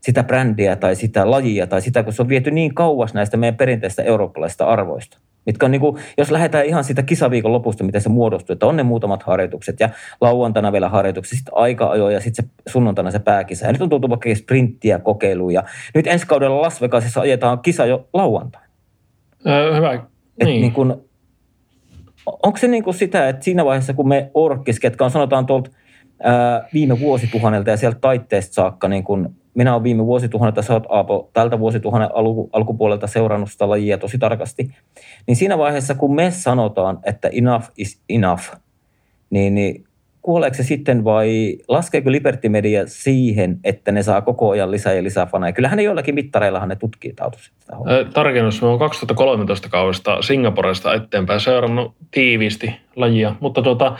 sitä 0.00 0.22
brändiä 0.22 0.76
tai 0.76 0.96
sitä 0.96 1.30
lajia 1.30 1.66
tai 1.66 1.82
sitä, 1.82 2.02
kun 2.02 2.12
se 2.12 2.22
on 2.22 2.28
viety 2.28 2.50
niin 2.50 2.74
kauas 2.74 3.14
näistä 3.14 3.36
meidän 3.36 3.56
perinteistä 3.56 4.02
eurooppalaisista 4.02 4.64
arvoista. 4.64 5.18
Mitkä 5.48 5.66
on 5.66 5.72
niin 5.72 5.80
kuin, 5.80 5.96
jos 6.18 6.30
lähdetään 6.30 6.64
ihan 6.64 6.84
siitä 6.84 7.02
kisaviikon 7.02 7.52
lopusta, 7.52 7.84
miten 7.84 8.00
se 8.00 8.08
muodostuu, 8.08 8.52
että 8.52 8.66
on 8.66 8.76
ne 8.76 8.82
muutamat 8.82 9.22
harjoitukset 9.22 9.80
ja 9.80 9.88
lauantaina 10.20 10.72
vielä 10.72 10.88
harjoitukset, 10.88 11.36
sitten 11.38 11.56
aika 11.56 11.90
ajoin 11.90 12.14
ja 12.14 12.20
sitten 12.20 12.44
se 12.44 12.70
sunnuntaina 12.72 13.10
se 13.10 13.18
pääkisa. 13.18 13.66
Ja 13.66 13.72
nyt 13.72 13.82
on 13.82 13.88
tultu 13.88 14.08
vaikka 14.08 14.34
sprinttiä 14.34 14.98
kokeiluun 14.98 15.52
ja 15.52 15.62
nyt 15.94 16.06
ensi 16.06 16.26
kaudella 16.26 16.62
Las 16.62 16.80
Vegasissa 16.80 17.20
ajetaan 17.20 17.58
kisa 17.58 17.86
jo 17.86 18.08
lauantaina. 18.12 18.68
Öö, 19.46 19.76
hyvä. 19.76 19.90
Niin. 19.90 20.02
Et 20.40 20.46
niin 20.48 20.72
kuin, 20.72 20.94
onko 22.26 22.58
se 22.58 22.68
niin 22.68 22.84
kuin 22.84 22.94
sitä, 22.94 23.28
että 23.28 23.44
siinä 23.44 23.64
vaiheessa, 23.64 23.94
kun 23.94 24.08
me 24.08 24.30
orkkis, 24.34 24.80
ketkä 24.80 25.04
on 25.04 25.10
sanotaan 25.10 25.46
tuolta 25.46 25.70
ää, 26.22 26.68
viime 26.74 27.00
vuosituhannelta 27.00 27.70
ja 27.70 27.76
sieltä 27.76 27.98
taitteesta 28.00 28.54
saakka, 28.54 28.88
niin 28.88 29.04
kuin 29.04 29.28
minä 29.58 29.72
olen 29.72 29.82
viime 29.82 30.06
vuosituhannelta, 30.06 30.62
sä 30.62 30.72
oot 30.72 30.86
Aapo 30.88 31.30
tältä 31.32 31.58
vuosituhannen 31.58 32.10
alku, 32.14 32.50
alkupuolelta 32.52 33.06
seurannut 33.06 33.50
sitä 33.50 33.68
lajia 33.68 33.98
tosi 33.98 34.18
tarkasti, 34.18 34.70
niin 35.26 35.36
siinä 35.36 35.58
vaiheessa, 35.58 35.94
kun 35.94 36.14
me 36.14 36.30
sanotaan, 36.30 36.98
että 37.04 37.28
enough 37.28 37.70
is 37.76 38.00
enough, 38.08 38.42
niin, 39.30 39.54
niin 39.54 39.84
kuoleeko 40.22 40.56
se 40.56 40.62
sitten 40.62 41.04
vai 41.04 41.56
laskeeko 41.68 42.12
Liberty 42.12 42.48
Media 42.48 42.82
siihen, 42.86 43.60
että 43.64 43.92
ne 43.92 44.02
saa 44.02 44.22
koko 44.22 44.50
ajan 44.50 44.70
lisää 44.70 44.92
ja 44.92 45.02
lisää 45.02 45.26
faneja? 45.26 45.52
Kyllähän 45.52 45.76
ne 45.76 45.82
joillakin 45.82 46.14
mittareillahan 46.14 46.68
ne 46.68 46.76
tutkii 46.76 47.12
tautusi 47.12 47.50
sitä 47.58 47.76
Tarkennus, 48.14 48.62
mä 48.62 48.68
oon 48.68 48.78
2013 48.78 49.68
kaudesta 49.68 50.22
Singaporesta 50.22 50.94
eteenpäin 50.94 51.40
seurannut 51.40 51.94
tiiviisti 52.10 52.74
lajia, 52.96 53.34
mutta 53.40 53.62
tuota, 53.62 53.96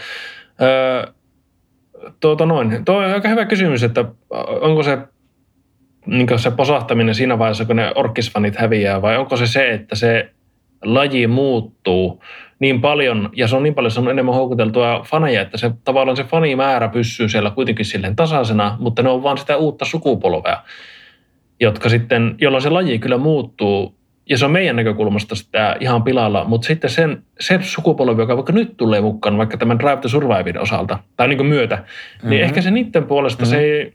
tuota 2.20 2.46
noin. 2.46 2.84
Tuo 2.84 2.96
on 2.96 3.04
aika 3.04 3.28
hyvä 3.28 3.44
kysymys, 3.44 3.82
että 3.82 4.04
onko 4.60 4.82
se 4.82 4.98
niin 6.08 6.38
se 6.38 6.50
posahtaminen 6.50 7.14
siinä 7.14 7.38
vaiheessa, 7.38 7.64
kun 7.64 7.76
ne 7.76 7.92
orkkisfanit 7.94 8.56
häviää, 8.56 9.02
vai 9.02 9.16
onko 9.16 9.36
se 9.36 9.46
se, 9.46 9.70
että 9.70 9.96
se 9.96 10.30
laji 10.84 11.26
muuttuu 11.26 12.22
niin 12.58 12.80
paljon, 12.80 13.30
ja 13.36 13.48
se 13.48 13.56
on 13.56 13.62
niin 13.62 13.74
paljon, 13.74 13.90
se 13.90 14.00
on 14.00 14.10
enemmän 14.10 14.34
houkuteltua 14.34 15.02
faneja, 15.06 15.42
että 15.42 15.58
se 15.58 15.70
tavallaan 15.84 16.16
se 16.16 16.24
fanimäärä 16.24 16.88
pysyy 16.88 17.28
siellä 17.28 17.50
kuitenkin 17.50 17.84
silleen 17.84 18.16
tasaisena, 18.16 18.76
mutta 18.80 19.02
ne 19.02 19.08
on 19.08 19.22
vaan 19.22 19.38
sitä 19.38 19.56
uutta 19.56 19.84
sukupolvea, 19.84 20.62
jotka 21.60 21.88
sitten, 21.88 22.34
jolloin 22.40 22.62
se 22.62 22.70
laji 22.70 22.98
kyllä 22.98 23.18
muuttuu, 23.18 23.98
ja 24.28 24.38
se 24.38 24.44
on 24.44 24.50
meidän 24.50 24.76
näkökulmasta 24.76 25.34
sitä 25.34 25.76
ihan 25.80 26.02
pilalla, 26.02 26.44
mutta 26.44 26.66
sitten 26.66 26.90
sen, 26.90 27.22
se 27.40 27.58
sukupolvi, 27.62 28.22
joka 28.22 28.36
vaikka 28.36 28.52
nyt 28.52 28.76
tulee 28.76 29.00
mukaan, 29.00 29.38
vaikka 29.38 29.56
tämän 29.56 29.78
Drive 29.78 29.96
to 29.96 30.08
Survivein 30.08 30.58
osalta, 30.58 30.98
tai 31.16 31.28
niin 31.28 31.38
kuin 31.38 31.48
myötä, 31.48 31.76
niin 31.76 31.84
mm-hmm. 31.84 32.30
niin 32.30 32.42
ehkä 32.42 32.60
se 32.60 32.70
niiden 32.70 33.04
puolesta 33.04 33.42
mm-hmm. 33.42 33.50
se 33.50 33.60
ei, 33.60 33.94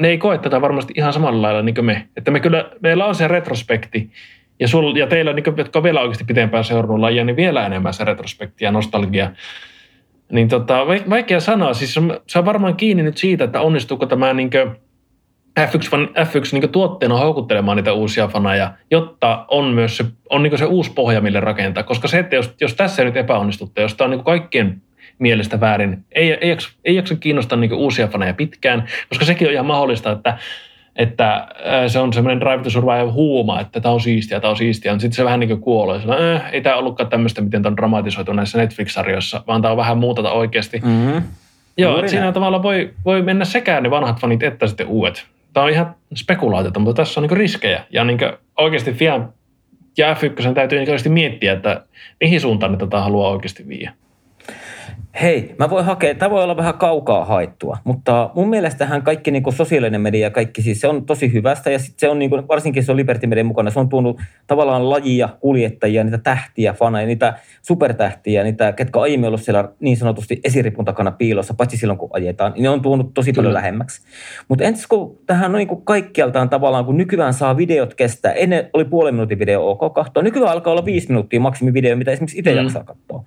ne 0.00 0.08
ei 0.08 0.18
koe 0.18 0.38
tätä 0.38 0.60
varmasti 0.60 0.92
ihan 0.96 1.12
samalla 1.12 1.42
lailla 1.42 1.62
niin 1.62 1.74
kuin 1.74 1.84
me. 1.84 2.08
Että 2.16 2.30
me 2.30 2.40
kyllä, 2.40 2.70
meillä 2.80 3.06
on 3.06 3.14
se 3.14 3.28
retrospekti, 3.28 4.10
ja, 4.60 4.68
sul, 4.68 4.96
ja 4.96 5.06
teillä, 5.06 5.32
niin 5.32 5.44
kuin, 5.44 5.56
jotka 5.56 5.78
on 5.78 5.82
vielä 5.82 6.00
oikeasti 6.00 6.24
pitempään 6.24 6.64
seurannut 6.64 7.00
lajia, 7.00 7.24
niin 7.24 7.36
vielä 7.36 7.66
enemmän 7.66 7.94
se 7.94 8.04
retrospekti 8.04 8.64
ja 8.64 8.72
nostalgia. 8.72 9.30
Niin 10.32 10.48
tota, 10.48 10.86
vaikea 11.10 11.40
sanoa. 11.40 11.74
Siis 11.74 11.98
se 12.26 12.38
on 12.38 12.44
varmaan 12.44 12.76
kiinni 12.76 13.02
nyt 13.02 13.16
siitä, 13.16 13.44
että 13.44 13.60
onnistuuko 13.60 14.06
tämä 14.06 14.32
niin 14.32 14.50
F1, 15.60 16.08
F1 16.08 16.48
niin 16.52 16.68
tuotteena 16.68 17.18
houkuttelemaan 17.18 17.76
niitä 17.76 17.92
uusia 17.92 18.28
faneja, 18.28 18.72
jotta 18.90 19.44
on 19.48 19.64
myös 19.64 19.96
se, 19.96 20.04
on 20.30 20.42
niin 20.42 20.58
se 20.58 20.64
uusi 20.64 20.92
pohja, 20.92 21.20
mille 21.20 21.40
rakentaa. 21.40 21.82
Koska 21.82 22.08
se, 22.08 22.18
että 22.18 22.36
jos, 22.36 22.54
jos 22.60 22.74
tässä 22.74 23.04
nyt 23.04 23.16
epäonnistutte, 23.16 23.82
jos 23.82 23.94
tämä 23.94 24.06
on 24.06 24.10
niin 24.10 24.24
kaikkien 24.24 24.82
mielestä 25.20 25.60
väärin, 25.60 26.04
ei, 26.12 26.32
ei, 26.32 26.48
jaksa, 26.48 26.70
ei 26.84 26.94
jaksa 26.94 27.16
kiinnostaa 27.16 27.58
niin 27.58 27.74
uusia 27.74 28.08
faneja 28.08 28.34
pitkään, 28.34 28.84
koska 29.08 29.24
sekin 29.24 29.48
on 29.48 29.54
ihan 29.54 29.66
mahdollista, 29.66 30.10
että 30.12 30.38
että 30.96 31.48
se 31.86 31.98
on 31.98 32.12
semmoinen 32.12 32.40
Drive 32.40 32.62
to 32.62 32.70
Survive 32.70 33.10
huuma, 33.10 33.60
että 33.60 33.80
tämä 33.80 33.94
on 33.94 34.00
siistiä, 34.00 34.40
tämä 34.40 34.50
on 34.50 34.56
siistiä, 34.56 34.92
mutta 34.92 35.02
sitten 35.02 35.16
se 35.16 35.24
vähän 35.24 35.40
niin 35.40 35.48
kuin 35.48 35.60
kuolee. 35.60 36.00
Sillä, 36.00 36.34
äh, 36.34 36.48
ei 36.52 36.60
tämä 36.60 36.76
ollutkaan 36.76 37.08
tämmöistä, 37.08 37.40
miten 37.40 37.62
tämä 37.62 37.70
on 37.70 37.76
dramatisoitu 37.76 38.32
näissä 38.32 38.58
Netflix-sarjoissa, 38.58 39.42
vaan 39.46 39.62
tämä 39.62 39.72
on 39.72 39.78
vähän 39.78 39.98
muuta 39.98 40.32
oikeasti. 40.32 40.80
Mm-hmm. 40.84 41.22
Joo, 41.76 41.98
että 41.98 42.10
siinä 42.10 42.32
tavalla 42.32 42.62
voi, 42.62 42.94
voi 43.04 43.22
mennä 43.22 43.44
sekä 43.44 43.80
ne 43.80 43.90
vanhat 43.90 44.20
fanit 44.20 44.42
että 44.42 44.66
sitten 44.66 44.86
uudet. 44.86 45.26
Tämä 45.52 45.64
on 45.64 45.70
ihan 45.70 45.94
spekulaatiota, 46.14 46.80
mutta 46.80 47.02
tässä 47.02 47.20
on 47.20 47.26
niin 47.28 47.36
riskejä. 47.36 47.84
Ja 47.90 48.04
niin 48.04 48.18
oikeasti 48.56 48.92
FIA 48.92 49.20
ja 49.98 50.14
F1 50.14 50.54
täytyy 50.54 50.78
niin 50.78 50.88
oikeasti 50.88 51.08
miettiä, 51.08 51.52
että 51.52 51.84
mihin 52.20 52.40
suuntaan 52.40 52.72
ne 52.72 52.78
tätä 52.78 53.00
haluaa 53.00 53.30
oikeasti 53.30 53.68
viiä. 53.68 53.92
Hei, 55.22 55.54
mä 55.58 55.70
voin 55.70 55.84
hakea, 55.84 56.14
tämä 56.14 56.30
voi 56.30 56.44
olla 56.44 56.56
vähän 56.56 56.74
kaukaa 56.74 57.24
haettua, 57.24 57.78
mutta 57.84 58.30
mun 58.34 58.48
mielestähän 58.48 59.02
kaikki 59.02 59.30
niin 59.30 59.52
sosiaalinen 59.52 60.00
media, 60.00 60.30
kaikki 60.30 60.62
siis 60.62 60.80
se 60.80 60.88
on 60.88 61.06
tosi 61.06 61.32
hyvästä 61.32 61.70
ja 61.70 61.78
sit 61.78 61.98
se 61.98 62.08
on 62.08 62.18
niin 62.18 62.30
kuin, 62.30 62.48
varsinkin 62.48 62.84
se 62.84 62.92
on 62.92 62.96
Liberty 62.96 63.26
Media 63.26 63.44
mukana, 63.44 63.70
se 63.70 63.80
on 63.80 63.88
tuonut 63.88 64.20
tavallaan 64.46 64.90
lajia, 64.90 65.28
kuljettajia, 65.40 66.04
niitä 66.04 66.18
tähtiä, 66.18 66.72
faneja, 66.72 67.06
niitä 67.06 67.34
supertähtiä, 67.62 68.44
niitä, 68.44 68.72
ketkä 68.72 69.00
aiemmin 69.00 69.28
ollut 69.28 69.42
siellä 69.42 69.68
niin 69.80 69.96
sanotusti 69.96 70.40
esiripun 70.44 70.84
takana 70.84 71.10
piilossa, 71.10 71.54
paitsi 71.54 71.76
silloin 71.76 71.98
kun 71.98 72.10
ajetaan, 72.12 72.52
niin 72.52 72.62
ne 72.62 72.68
on 72.68 72.82
tuonut 72.82 73.14
tosi 73.14 73.32
Kyllä. 73.32 73.36
paljon 73.36 73.54
lähemmäksi. 73.54 74.02
Mutta 74.48 74.64
entäs 74.64 74.86
kun 74.86 75.18
tähän 75.26 75.50
on 75.50 75.58
niin 75.58 75.68
kuin 75.68 75.82
kaikkialtaan 75.82 76.48
tavallaan, 76.48 76.84
kun 76.84 76.96
nykyään 76.96 77.34
saa 77.34 77.56
videot 77.56 77.94
kestää, 77.94 78.32
ennen 78.32 78.70
oli 78.72 78.84
puolen 78.84 79.14
minuutin 79.14 79.38
video 79.38 79.70
ok 79.70 79.94
katsoa, 79.94 80.22
nykyään 80.22 80.52
alkaa 80.52 80.72
olla 80.72 80.84
viisi 80.84 81.08
minuuttia 81.08 81.40
maksimivideo, 81.40 81.96
mitä 81.96 82.10
esimerkiksi 82.10 82.38
itse 82.38 82.50
mm. 82.50 82.56
jaksaa 82.56 82.84
katsoa. 82.84 83.24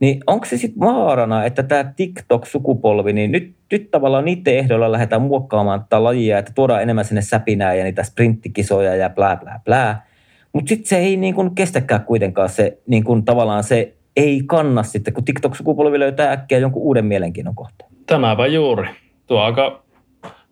Niin 0.00 0.20
onko 0.26 0.44
se 0.46 0.56
sitten 0.56 0.80
vaarana, 0.80 1.44
että 1.44 1.62
tämä 1.62 1.92
TikTok-sukupolvi, 1.96 3.12
niin 3.12 3.32
nyt, 3.32 3.54
nyt 3.72 3.90
tavallaan 3.90 4.24
niiden 4.24 4.58
ehdoilla 4.58 4.92
lähdetään 4.92 5.22
muokkaamaan 5.22 5.80
tätä 5.80 6.04
lajia, 6.04 6.38
että 6.38 6.52
tuodaan 6.54 6.82
enemmän 6.82 7.04
sinne 7.04 7.22
säpinää 7.22 7.74
ja 7.74 7.84
niitä 7.84 8.02
sprinttikisoja 8.02 8.94
ja 8.94 9.10
blää 9.10 9.36
blää 9.36 9.60
blää. 9.64 10.06
Mutta 10.52 10.68
sitten 10.68 10.86
se 10.86 10.98
ei 10.98 11.16
niin 11.16 11.34
kuin 11.34 11.54
kestäkään 11.54 12.04
kuitenkaan 12.04 12.48
se, 12.48 12.78
niin 12.86 13.04
kuin 13.04 13.24
tavallaan 13.24 13.64
se 13.64 13.94
ei 14.16 14.42
kanna 14.46 14.82
sitten, 14.82 15.14
kun 15.14 15.24
TikTok-sukupolvi 15.24 15.98
löytää 15.98 16.32
äkkiä 16.32 16.58
jonkun 16.58 16.82
uuden 16.82 17.04
mielenkiinnon 17.04 17.54
kohteen. 17.54 17.90
Tämäpä 18.06 18.46
juuri. 18.46 18.88
Tuo 19.26 19.40
aika, 19.40 19.82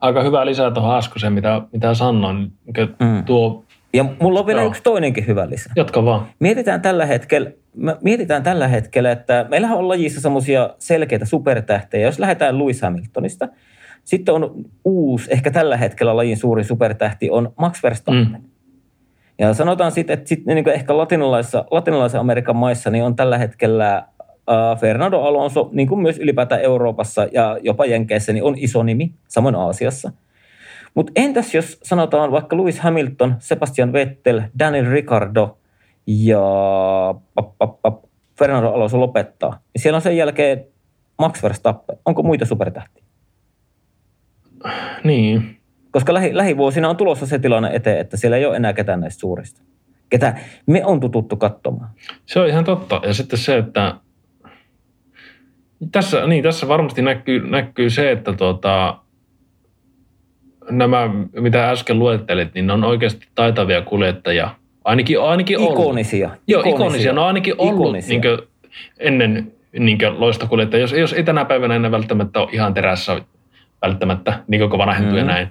aika 0.01 0.23
hyvä 0.23 0.47
lisää 0.47 0.71
tuohon 0.71 0.95
Askoseen, 0.95 1.33
mitä, 1.33 1.63
mitä 1.73 1.95
sanoin. 1.95 2.53
Mm. 3.01 3.25
Tuo, 3.25 3.65
ja 3.95 4.05
mulla 4.21 4.41
on 4.41 4.47
vielä 4.47 4.61
Joo. 4.61 4.69
yksi 4.71 4.83
toinenkin 4.83 5.27
hyvä 5.27 5.51
lisä. 5.51 5.71
Jatka 5.77 6.05
vaan. 6.05 6.27
Mietitään 6.39 6.83
tällä 6.83 7.07
hetkellä, 7.07 7.51
mietitään 8.01 8.43
tällä 8.43 8.69
hetkellä, 8.69 9.13
että 9.13 9.47
meillähän 9.49 9.79
on 9.79 9.89
lajissa 9.89 10.21
semmoisia 10.21 10.71
selkeitä 10.79 11.25
supertähtejä. 11.25 12.07
Jos 12.07 12.19
lähdetään 12.19 12.59
Lewis 12.59 12.83
Hamiltonista, 12.83 13.49
sitten 14.05 14.35
on 14.35 14.65
uusi, 14.85 15.33
ehkä 15.33 15.51
tällä 15.51 15.77
hetkellä 15.77 16.17
lajin 16.17 16.37
suuri 16.37 16.65
supertähti 16.65 17.31
on 17.31 17.53
Max 17.59 17.83
Verstappen. 17.83 18.29
Mm. 18.29 18.43
Ja 19.39 19.55
sanotaan 19.55 19.93
sitten, 19.93 20.15
että 20.15 20.29
sitten 20.29 20.55
niin 20.55 20.69
ehkä 20.69 20.97
latinalaisessa, 20.97 21.65
latinalaisen 21.71 22.21
Amerikan 22.21 22.57
maissa 22.57 22.91
niin 22.91 23.05
on 23.05 23.17
tällä 23.17 23.39
hetkellä 23.39 24.07
uh, 24.27 24.81
Fernando 24.81 25.21
Alonso, 25.21 25.71
niin 25.73 25.89
kuin 25.89 26.01
myös 26.01 26.19
ylipäätään 26.19 26.63
Euroopassa 26.63 27.27
ja 27.33 27.59
jopa 27.63 27.85
Jenkeissä, 27.85 28.33
niin 28.33 28.45
on 28.45 28.55
iso 28.59 28.83
nimi, 28.83 29.13
samoin 29.29 29.55
Aasiassa. 29.55 30.13
Mutta 30.95 31.13
entäs 31.17 31.55
jos 31.55 31.79
sanotaan 31.83 32.33
vaikka 32.33 32.57
Lewis 32.57 32.81
Hamilton, 32.81 33.35
Sebastian 33.39 33.93
Vettel, 33.93 34.43
Daniel 34.59 34.91
Ricardo– 34.91 35.59
ja 36.07 36.41
pap, 37.35 37.59
pap, 37.59 37.83
pap, 37.83 38.05
Fernando 38.39 38.69
Alonso 38.69 39.01
lopettaa, 39.01 39.51
niin 39.75 39.83
siellä 39.83 39.97
on 39.97 40.03
sen 40.03 40.17
jälkeen 40.17 40.65
Max 41.19 41.43
Verstappen. 41.43 41.99
Onko 42.05 42.23
muita 42.23 42.45
supertähtiä? 42.45 43.05
Niin. 45.05 45.61
Koska 45.91 46.15
lähi, 46.15 46.37
lähivuosina 46.37 46.89
on 46.89 46.97
tulossa 46.97 47.27
se 47.27 47.39
tilanne 47.39 47.71
eteen, 47.75 47.99
että 47.99 48.17
siellä 48.17 48.37
ei 48.37 48.47
ole 48.47 48.57
enää 48.57 48.73
ketään 48.73 49.01
näistä 49.01 49.21
suurista. 49.21 49.63
Ketä 50.11 50.39
me 50.67 50.85
on 50.85 51.01
tututtu 51.01 51.37
katsomaan. 51.37 51.91
Se 52.27 52.41
on 52.41 52.49
ihan 52.49 52.65
totta. 52.65 53.01
Ja 53.07 53.15
sitten 53.15 53.39
se, 53.39 53.59
että 53.59 53.95
tässä, 55.93 56.27
niin, 56.27 56.43
tässä 56.43 56.69
varmasti 56.69 57.03
näkyy, 57.03 57.51
näkyy 57.51 57.91
se, 57.91 58.11
että 58.11 58.33
tuota, 58.33 58.99
nämä, 60.79 61.11
mitä 61.33 61.71
äsken 61.71 61.99
luettelit, 61.99 62.55
niin 62.55 62.67
ne 62.67 62.73
on 62.73 62.85
oikeasti 62.85 63.26
taitavia 63.35 63.83
kuljettajia– 63.83 64.50
Ainakin, 64.85 65.21
ainakin 65.21 65.59
ollut. 65.59 65.73
Ikonisia. 65.73 66.31
Joo, 66.47 66.61
ikonisia. 66.61 66.76
ikonisia. 66.76 67.12
No 67.12 67.26
ainakin 67.26 67.55
ollut 67.59 67.81
ikonisia. 67.81 68.21
niin 68.21 68.38
ennen 68.99 69.52
niin 69.79 69.99
loistokuljettaja. 70.11 70.81
Jos, 70.81 70.93
jos 70.93 71.12
ei 71.12 71.25
tänä 71.25 71.45
päivänä 71.45 71.76
enää 71.76 71.91
välttämättä 71.91 72.41
ole 72.41 72.49
ihan 72.52 72.75
terässä 72.75 73.21
välttämättä, 73.83 74.43
niin 74.49 74.69
kuin 74.69 74.79
vanhentuu 74.79 75.12
mm. 75.12 75.19
ja 75.19 75.25
näin. 75.25 75.50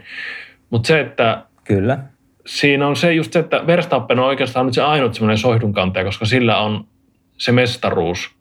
Mutta 0.70 0.88
se, 0.88 1.00
että 1.00 1.46
Kyllä. 1.64 2.00
siinä 2.46 2.88
on 2.88 2.96
se 2.96 3.14
just 3.14 3.34
se, 3.34 3.40
että 3.40 3.68
Verstappen 3.68 4.20
on 4.20 4.26
oikeastaan 4.26 4.66
nyt 4.66 4.76
se 4.76 4.82
ainut 4.82 5.14
semmoinen 5.14 5.38
soihdunkantaja, 5.38 6.06
koska 6.06 6.26
sillä 6.26 6.58
on 6.58 6.88
se 7.38 7.52
mestaruus. 7.52 8.36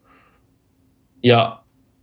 Ja 1.23 1.60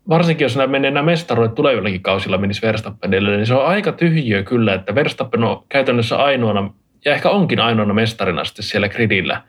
varsinkin 0.10 0.46
jos 0.46 0.56
nämä 0.56 0.68
menee 0.68 0.92
nämä 0.92 1.06
mestaruudet 1.06 1.56
tulevillakin 1.56 2.02
kausilla 2.02 2.38
menisi 2.38 2.62
Verstappenille, 2.62 3.36
niin 3.36 3.46
se 3.46 3.54
on 3.54 3.66
aika 3.66 3.92
tyhjiö 3.92 4.44
kyllä, 4.44 4.74
että 4.74 4.96
Verstappen 4.96 5.44
on 5.44 5.64
käytännössä 5.70 6.18
ainoana 6.18 6.74
ja 7.06 7.14
ehkä 7.14 7.30
onkin 7.30 7.60
ainoana 7.60 7.94
mestarina 7.94 8.46
sitten 8.46 8.66
siellä 8.66 8.90
gridillä. 8.90 9.42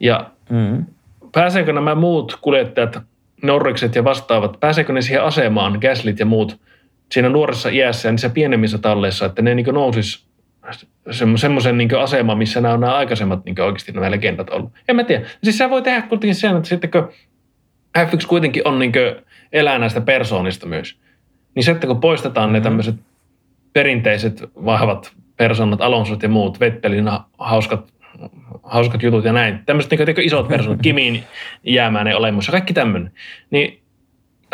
Ja 0.00 0.30
mm. 0.50 0.84
pääseekö 1.32 1.72
nämä 1.72 1.94
muut 1.94 2.38
kuljettajat, 2.40 2.98
Norrikset 3.42 3.94
ja 3.94 4.04
vastaavat, 4.04 4.60
pääseekö 4.60 4.92
ne 4.92 5.02
siihen 5.02 5.24
asemaan, 5.24 5.78
Gaslit 5.80 6.18
ja 6.18 6.26
muut, 6.26 6.60
siinä 7.12 7.28
nuoressa 7.28 7.68
iässä 7.68 8.08
ja 8.08 8.12
niissä 8.12 8.28
pienemmissä 8.28 8.78
talleissa, 8.78 9.26
että 9.26 9.42
ne 9.42 9.54
niin 9.54 9.66
nousis 9.66 10.26
semmoisen 11.36 11.78
niin 11.78 11.98
aseman, 11.98 12.38
missä 12.38 12.60
nämä 12.60 12.74
on 12.74 12.80
nämä 12.80 12.96
aikaisemmat 12.96 13.44
niin 13.44 13.60
oikeasti 13.60 13.92
nämä 13.92 14.10
legendat 14.10 14.50
ollut. 14.50 14.72
En 14.88 14.96
mä 14.96 15.04
tiedä. 15.04 15.26
Siis 15.42 15.58
se 15.58 15.70
voi 15.70 15.82
tehdä 15.82 16.02
kuitenkin 16.02 16.34
sen, 16.34 16.56
että 16.56 16.68
sitten 16.68 16.90
kun 16.90 17.08
F1 17.98 18.26
kuitenkin 18.26 18.68
on 18.68 18.78
niin 18.78 18.92
elää 19.56 19.78
näistä 19.78 20.00
persoonista 20.00 20.66
myös, 20.66 20.96
niin 21.54 21.64
se, 21.64 21.70
että 21.70 21.86
kun 21.86 22.00
poistetaan 22.00 22.48
mm-hmm. 22.48 22.58
ne 22.58 22.60
tämmöiset 22.60 22.94
perinteiset 23.72 24.42
vahvat 24.64 25.12
persoonat, 25.36 25.80
Alonsot 25.80 26.22
ja 26.22 26.28
muut, 26.28 26.60
Vettelin 26.60 27.10
hauskat, 27.38 27.92
hauskat 28.62 29.02
jutut 29.02 29.24
ja 29.24 29.32
näin, 29.32 29.60
tämmöiset 29.66 29.90
niin 29.90 30.20
isot 30.20 30.48
persoonat, 30.48 30.82
Kimiin 30.86 31.24
jäämään 31.64 32.06
ei 32.06 32.14
olemassa, 32.14 32.52
kaikki 32.52 32.72
tämmöinen, 32.72 33.12
niin 33.50 33.82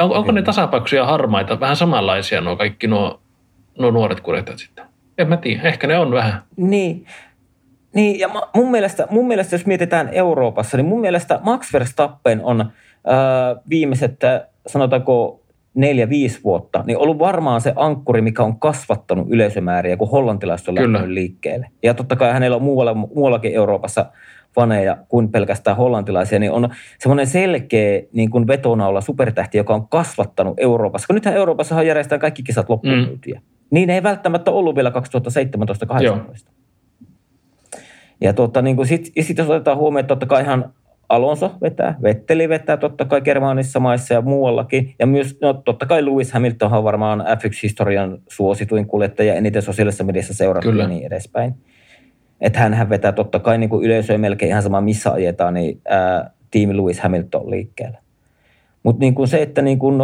on, 0.01 0.13
onko 0.13 0.33
ne 0.33 0.43
tasapaikkoisia 0.43 1.07
harmaita, 1.07 1.61
vähän 1.61 1.77
samanlaisia 1.77 2.41
nuo 2.41 2.57
kaikki 2.57 2.87
nuo, 2.87 3.21
nuo 3.79 3.91
nuoret 3.91 4.21
kuljettajat 4.21 4.59
sitten? 4.59 4.85
En 5.19 5.29
mä 5.29 5.37
tiedä, 5.37 5.63
ehkä 5.63 5.87
ne 5.87 5.99
on 5.99 6.13
vähän. 6.13 6.43
Niin, 6.57 7.07
niin 7.95 8.19
ja 8.19 8.31
mun 8.55 8.71
mielestä, 8.71 9.07
mun 9.11 9.29
mielestä, 9.29 9.55
jos 9.55 9.67
mietitään 9.67 10.09
Euroopassa, 10.13 10.77
niin 10.77 10.87
mun 10.87 11.01
mielestä 11.01 11.41
Max 11.43 11.73
Verstappen 11.73 12.41
on 12.45 12.61
äh, 12.61 12.69
viimeiset, 13.69 14.25
sanotaanko 14.67 15.43
neljä, 15.75 16.09
viisi 16.09 16.41
vuotta, 16.45 16.85
niin 16.87 16.99
ollut 16.99 17.19
varmaan 17.19 17.61
se 17.61 17.73
ankkuri, 17.77 18.23
mikä 18.23 18.43
on 18.43 18.59
kasvattanut 18.59 19.27
yleisömääriä, 19.31 19.97
kun 19.97 20.11
hollantilaiset 20.11 20.69
on 20.69 20.75
lähtenyt 20.75 21.15
liikkeelle. 21.15 21.71
Ja 21.83 21.95
totta 21.95 22.17
kai 22.17 22.33
hänellä 22.33 22.57
on 22.57 22.63
muualla, 22.63 22.95
muuallakin 22.95 23.55
Euroopassa 23.55 24.07
faneja 24.55 24.97
kuin 25.09 25.29
pelkästään 25.29 25.77
hollantilaisia, 25.77 26.39
niin 26.39 26.53
on 26.53 26.69
semmoinen 26.99 27.27
selkeä 27.27 28.03
niin 28.13 28.31
kuin 28.31 28.47
vetonaula 28.47 29.01
supertähti, 29.01 29.59
joka 29.59 29.75
on 29.75 29.89
kasvattanut 29.89 30.61
Euroopassa. 30.61 31.07
Kun 31.07 31.15
nythän 31.15 31.35
Euroopassa 31.35 31.83
järjestetään 31.83 32.21
kaikki 32.21 32.43
kisat 32.43 32.69
loppuun 32.69 33.19
mm. 33.27 33.41
Niin 33.71 33.91
ei 33.91 34.03
välttämättä 34.03 34.51
ollut 34.51 34.77
vielä 34.77 34.93
2017-2018. 36.47 36.53
Ja 38.21 38.33
tuota, 38.33 38.63
niin 38.63 38.87
sitten 38.87 39.25
sit 39.25 39.39
jos 39.39 39.51
otetaan 39.51 39.79
huomioon, 39.79 40.01
että 40.01 40.09
totta 40.09 40.27
kai 40.27 40.43
ihan 40.43 40.73
Alonso 41.13 41.51
vetää, 41.63 41.95
Vetteli 42.03 42.49
vetää 42.49 42.77
totta 42.77 43.05
kai 43.05 43.21
Germanissa 43.21 43.81
maissa 43.81 44.15
ja 44.15 44.21
muuallakin. 44.21 44.95
Ja 44.99 45.07
myös 45.07 45.39
no, 45.41 45.55
totta 45.55 45.87
kai 45.87 46.05
Lewis 46.05 46.33
Hamilton 46.33 46.73
on 46.73 46.85
varmaan 46.85 47.21
F1-historian 47.21 48.19
suosituin 48.29 48.87
kuljettaja, 48.87 49.35
eniten 49.35 49.63
sosiaalisessa 49.63 50.05
mediassa 50.05 50.35
seurattu 50.35 50.71
ja 50.71 50.89
niin 50.89 51.07
edespäin. 51.07 51.55
Että 52.41 52.59
hän 52.59 52.89
vetää 52.89 53.13
totta 53.13 53.39
kai 53.39 53.59
niin 53.59 53.71
kuin 53.71 53.85
yleisöä 53.85 54.19
melkein 54.19 54.49
ihan 54.49 54.63
sama 54.63 54.81
missä 54.81 55.13
ajetaan, 55.13 55.55
niin 55.55 55.81
ää, 55.89 56.31
tiimi 56.51 56.77
Lewis 56.77 57.01
Hamilton 57.01 57.51
liikkeelle. 57.51 57.99
Mutta 58.83 59.01
niin 59.01 59.15
kuin 59.15 59.29
se, 59.29 59.43
että 59.43 59.63
niin 59.63 59.79
kuin, 59.79 60.03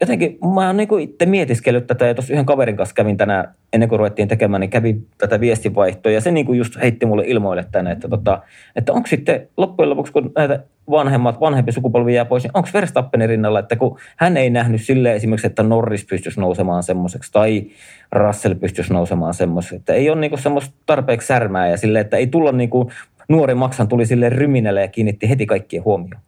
jotenkin 0.00 0.38
mä 0.54 0.66
oon 0.66 0.76
niin 0.76 1.00
itse 1.00 1.26
mietiskellyt 1.26 1.86
tätä 1.86 2.06
ja 2.06 2.14
tuossa 2.14 2.32
yhden 2.32 2.46
kaverin 2.46 2.76
kanssa 2.76 2.94
kävin 2.94 3.16
tänään, 3.16 3.54
ennen 3.72 3.88
kuin 3.88 3.98
ruvettiin 3.98 4.28
tekemään, 4.28 4.60
niin 4.60 4.70
kävin 4.70 5.06
tätä 5.18 5.40
viestinvaihtoa 5.40 6.12
ja 6.12 6.20
se 6.20 6.30
niin 6.30 6.46
kuin 6.46 6.58
just 6.58 6.76
heitti 6.82 7.06
mulle 7.06 7.24
ilmoille 7.26 7.64
tänne, 7.72 7.92
että, 7.92 8.08
tota, 8.08 8.42
että 8.76 8.92
onko 8.92 9.06
sitten 9.06 9.48
loppujen 9.56 9.90
lopuksi, 9.90 10.12
kun 10.12 10.32
näitä 10.36 10.62
vanhemmat, 10.90 11.40
vanhempi 11.40 11.72
sukupolvi 11.72 12.14
jää 12.14 12.24
pois, 12.24 12.42
niin 12.42 12.50
onko 12.54 12.68
Verstappenin 12.74 13.28
rinnalla, 13.28 13.58
että 13.58 13.76
kun 13.76 13.98
hän 14.16 14.36
ei 14.36 14.50
nähnyt 14.50 14.82
sille 14.82 15.14
esimerkiksi, 15.14 15.46
että 15.46 15.62
Norris 15.62 16.06
pystyisi 16.06 16.40
nousemaan 16.40 16.82
semmoiseksi 16.82 17.32
tai 17.32 17.66
Russell 18.12 18.54
pystyisi 18.54 18.92
nousemaan 18.92 19.34
semmoiseksi, 19.34 19.76
että 19.76 19.94
ei 19.94 20.10
ole 20.10 20.20
niin 20.20 20.30
kuin 20.30 20.42
semmoista 20.42 20.74
tarpeeksi 20.86 21.26
särmää 21.26 21.68
ja 21.68 21.76
sille, 21.76 22.00
että 22.00 22.16
ei 22.16 22.26
tulla 22.26 22.52
niin 22.52 22.70
kuin 22.70 22.88
nuori 23.28 23.54
maksan 23.54 23.88
tuli 23.88 24.06
sille 24.06 24.28
ryminälle 24.28 24.80
ja 24.80 24.88
kiinnitti 24.88 25.28
heti 25.28 25.46
kaikkien 25.46 25.84
huomioon. 25.84 26.22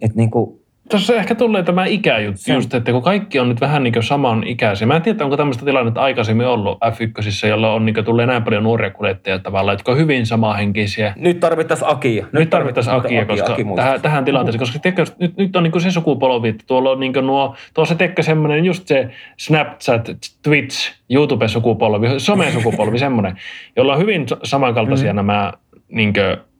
Että 0.00 0.16
niin 0.16 0.30
kuin, 0.30 0.63
Tuossa 0.90 1.14
ehkä 1.14 1.34
tulee 1.34 1.62
tämä 1.62 1.86
ikäjuttu 1.86 2.40
Sen. 2.40 2.54
just, 2.54 2.74
että 2.74 2.92
kun 2.92 3.02
kaikki 3.02 3.38
on 3.38 3.48
nyt 3.48 3.60
vähän 3.60 3.82
niin 3.82 3.92
kuin 3.92 4.02
saman 4.02 4.44
ikäisiä. 4.46 4.86
Mä 4.86 4.96
en 4.96 5.02
tiedä, 5.02 5.24
onko 5.24 5.36
tämmöistä 5.36 5.64
tilannetta 5.64 6.00
aikaisemmin 6.00 6.46
ollut 6.46 6.78
F1, 6.78 7.48
jolla 7.48 7.72
on 7.72 7.84
niin 7.84 8.04
tulee 8.04 8.26
näin 8.26 8.42
paljon 8.42 8.62
nuoria 8.62 8.90
kuljettajia 8.90 9.38
tavallaan, 9.38 9.74
jotka 9.74 9.92
on 9.92 9.98
hyvin 9.98 10.26
samanhenkisiä. 10.26 11.12
Nyt 11.16 11.40
tarvittaisiin 11.40 11.88
Akia. 11.88 12.22
Nyt, 12.22 12.32
nyt 12.32 12.50
tarvittaisiin 12.50 12.96
Akia, 12.96 13.22
Akia, 13.22 13.36
koska 13.36 13.52
Akia 13.52 13.66
tähän, 13.76 14.00
tähän 14.00 14.24
tilanteeseen, 14.24 14.60
koska 14.60 14.78
tekö, 14.78 15.04
nyt, 15.18 15.36
nyt 15.36 15.56
on 15.56 15.62
niin 15.62 15.72
kuin 15.72 15.82
se 15.82 15.90
sukupolvi, 15.90 16.48
että 16.48 16.64
tuolla 16.66 16.90
on 16.90 17.00
niin 17.00 17.12
nuo, 17.22 17.56
tuossa 17.74 17.94
tekee 17.94 18.22
semmoinen 18.22 18.64
just 18.64 18.88
se 18.88 19.10
Snapchat, 19.36 20.10
Twitch, 20.42 20.92
YouTube-sukupolvi, 21.10 22.20
some-sukupolvi 22.20 22.98
semmoinen, 23.06 23.36
jolla 23.76 23.92
on 23.92 23.98
hyvin 23.98 24.26
samankaltaisia 24.42 25.12
mm-hmm. 25.12 25.16
nämä 25.16 25.52
niin 25.88 26.12
kuin, 26.12 26.53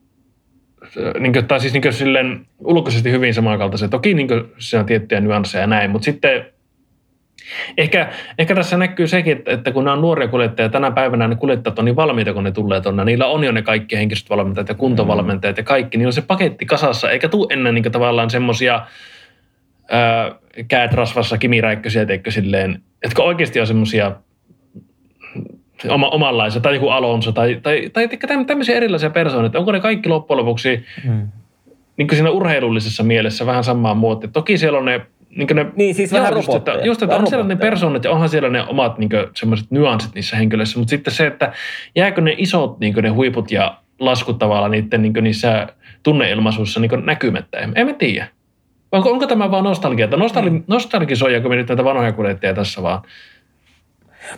niin 1.19 1.33
kuin, 1.33 1.47
tai 1.47 1.59
siis 1.59 1.73
niin 1.73 1.81
kuin 1.81 1.93
silleen 1.93 2.45
ulkoisesti 2.59 3.11
hyvin 3.11 3.33
samankaltaisia. 3.33 3.87
Toki 3.87 4.13
niin 4.13 4.27
kuin, 4.27 4.43
se 4.57 4.79
on 4.79 4.85
tiettyjä 4.85 5.21
nyansseja 5.21 5.63
ja 5.63 5.67
näin, 5.67 5.91
mutta 5.91 6.05
sitten 6.05 6.45
Ehkä, 7.77 8.09
ehkä 8.37 8.55
tässä 8.55 8.77
näkyy 8.77 9.07
sekin, 9.07 9.43
että, 9.45 9.71
kun 9.71 9.83
nämä 9.83 9.93
on 9.93 10.01
nuoria 10.01 10.27
kuljettajia, 10.27 10.69
tänä 10.69 10.91
päivänä 10.91 11.27
ne 11.27 11.35
kuljettajat 11.35 11.79
on 11.79 11.85
niin 11.85 11.95
valmiita, 11.95 12.33
kun 12.33 12.43
ne 12.43 12.51
tulee 12.51 12.81
tuonne. 12.81 13.05
Niillä 13.05 13.27
on 13.27 13.43
jo 13.43 13.51
ne 13.51 13.61
kaikki 13.61 13.97
henkiset 13.97 14.29
valmentajat 14.29 14.69
ja 14.69 14.75
kuntovalmentajat 14.75 15.57
ja 15.57 15.63
kaikki. 15.63 15.97
Niillä 15.97 16.09
on 16.09 16.13
se 16.13 16.21
paketti 16.21 16.65
kasassa, 16.65 17.11
eikä 17.11 17.29
tule 17.29 17.47
ennen 17.49 17.73
niin 17.73 17.91
tavallaan 17.91 18.29
semmoisia 18.29 18.87
käät 20.67 20.93
rasvassa 20.93 21.37
kimiräikkösiä, 21.37 22.05
teikö 22.05 22.31
silleen, 22.31 22.81
jotka 23.03 23.23
oikeasti 23.23 23.59
on 23.59 23.67
semmoisia 23.67 24.11
oma, 25.89 26.09
omanlaisia, 26.09 26.61
tai 26.61 26.73
joku 26.73 26.89
Alonso, 26.89 27.31
tai, 27.31 27.59
tai, 27.63 27.89
tai, 27.93 28.07
tai 28.07 28.45
tämmöisiä 28.45 28.75
erilaisia 28.75 29.09
persoonat. 29.09 29.55
Onko 29.55 29.71
ne 29.71 29.79
kaikki 29.79 30.09
loppujen 30.09 30.39
lopuksi 30.39 30.85
mm. 31.07 31.27
niin 31.97 32.07
siinä 32.11 32.29
urheilullisessa 32.29 33.03
mielessä 33.03 33.45
vähän 33.45 33.63
samaa 33.63 33.93
muotia? 33.93 34.29
Toki 34.33 34.57
siellä 34.57 34.79
on 34.79 34.85
ne 34.85 35.01
niin, 35.35 35.47
ne, 35.53 35.65
niin 35.75 35.95
siis 35.95 36.11
vähän 36.11 36.33
just, 36.33 36.53
että, 36.53 36.71
just, 36.83 37.03
että 37.03 37.15
on 37.15 37.27
siellä 37.27 37.45
ne 37.45 37.55
persoonat 37.55 38.03
ja 38.03 38.11
onhan 38.11 38.29
siellä 38.29 38.49
ne 38.49 38.63
omat 38.67 38.97
niin 38.97 39.09
semmoiset 39.35 39.71
nyanssit 39.71 40.15
niissä 40.15 40.37
henkilöissä, 40.37 40.79
mutta 40.79 40.89
sitten 40.89 41.13
se, 41.13 41.27
että 41.27 41.53
jääkö 41.95 42.21
ne 42.21 42.35
isot 42.37 42.79
niin 42.79 42.95
ne 42.95 43.09
huiput 43.09 43.51
ja 43.51 43.77
laskut 43.99 44.39
tavallaan 44.39 44.71
niiden, 44.71 45.01
niin 45.01 45.13
niissä 45.21 45.67
tunneilmaisuissa 46.03 46.79
niin 46.79 47.05
näkymättä, 47.05 47.57
en, 47.57 47.71
en 47.75 47.87
mä 47.87 47.93
tiedä. 47.93 48.27
Onko, 48.91 49.11
onko 49.11 49.27
tämä 49.27 49.51
vaan 49.51 49.63
nostalgia? 49.63 50.07
Nostalgi, 50.07 50.63
nostalgisoijako 50.67 51.49
me 51.49 51.55
nyt 51.55 51.67
näitä 51.67 51.83
vanhoja 51.83 52.11
kuljettajia 52.11 52.53
tässä 52.53 52.81
vaan? 52.81 53.01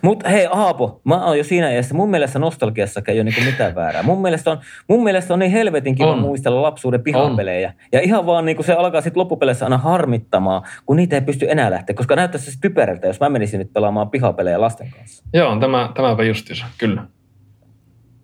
Mutta 0.01 0.29
hei 0.29 0.47
Aapo, 0.51 1.01
mä 1.03 1.25
oon 1.25 1.37
jo 1.37 1.43
siinä 1.43 1.71
iässä, 1.71 1.95
mun 1.95 2.09
mielestä 2.09 2.39
nostalgiassakaan 2.39 3.13
ei 3.13 3.19
ole 3.19 3.23
niinku 3.23 3.41
mitään 3.41 3.75
väärää. 3.75 4.03
Mun 4.03 4.21
mielestä 4.21 4.51
on, 4.51 4.57
mun 4.87 5.03
mielestä 5.03 5.33
on 5.33 5.39
niin 5.39 5.51
helvetin 5.51 5.95
kiva 5.95 6.11
on. 6.11 6.19
muistella 6.19 6.61
lapsuuden 6.61 7.03
pihapelejä. 7.03 7.67
On. 7.67 7.73
Ja 7.91 8.01
ihan 8.01 8.25
vaan 8.25 8.45
niinku 8.45 8.63
se 8.63 8.73
alkaa 8.73 9.01
sitten 9.01 9.19
loppupeleissä 9.19 9.65
aina 9.65 9.77
harmittamaan, 9.77 10.61
kun 10.85 10.95
niitä 10.95 11.15
ei 11.15 11.21
pysty 11.21 11.45
enää 11.49 11.71
lähteä. 11.71 11.95
Koska 11.95 12.15
näyttää 12.15 12.41
se 12.41 12.61
typerältä, 12.61 13.07
jos 13.07 13.19
mä 13.19 13.29
menisin 13.29 13.59
nyt 13.59 13.73
pelaamaan 13.73 14.09
pihapelejä 14.09 14.61
lasten 14.61 14.91
kanssa. 14.97 15.23
Joo, 15.33 15.59
tämä, 15.59 15.91
tämäpä 15.95 16.23
justiinsa, 16.23 16.65
kyllä. 16.77 17.03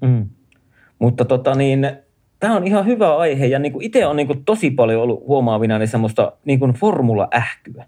Mm. 0.02 0.30
Mutta 1.00 1.26
tota 1.26 1.56
niin, 1.56 1.92
tämä 2.40 2.56
on 2.56 2.68
ihan 2.68 2.86
hyvä 2.86 3.18
aihe 3.18 3.46
ja 3.46 3.60
niin 3.60 3.82
itse 3.82 4.06
on 4.06 4.16
niin 4.16 4.44
tosi 4.46 4.72
paljon 4.72 5.02
ollut 5.02 5.28
huomaavina 5.28 5.80
niin 5.80 5.88
semmoista 5.88 6.32
niin 6.46 6.60
formula-ähkyä. 6.60 7.86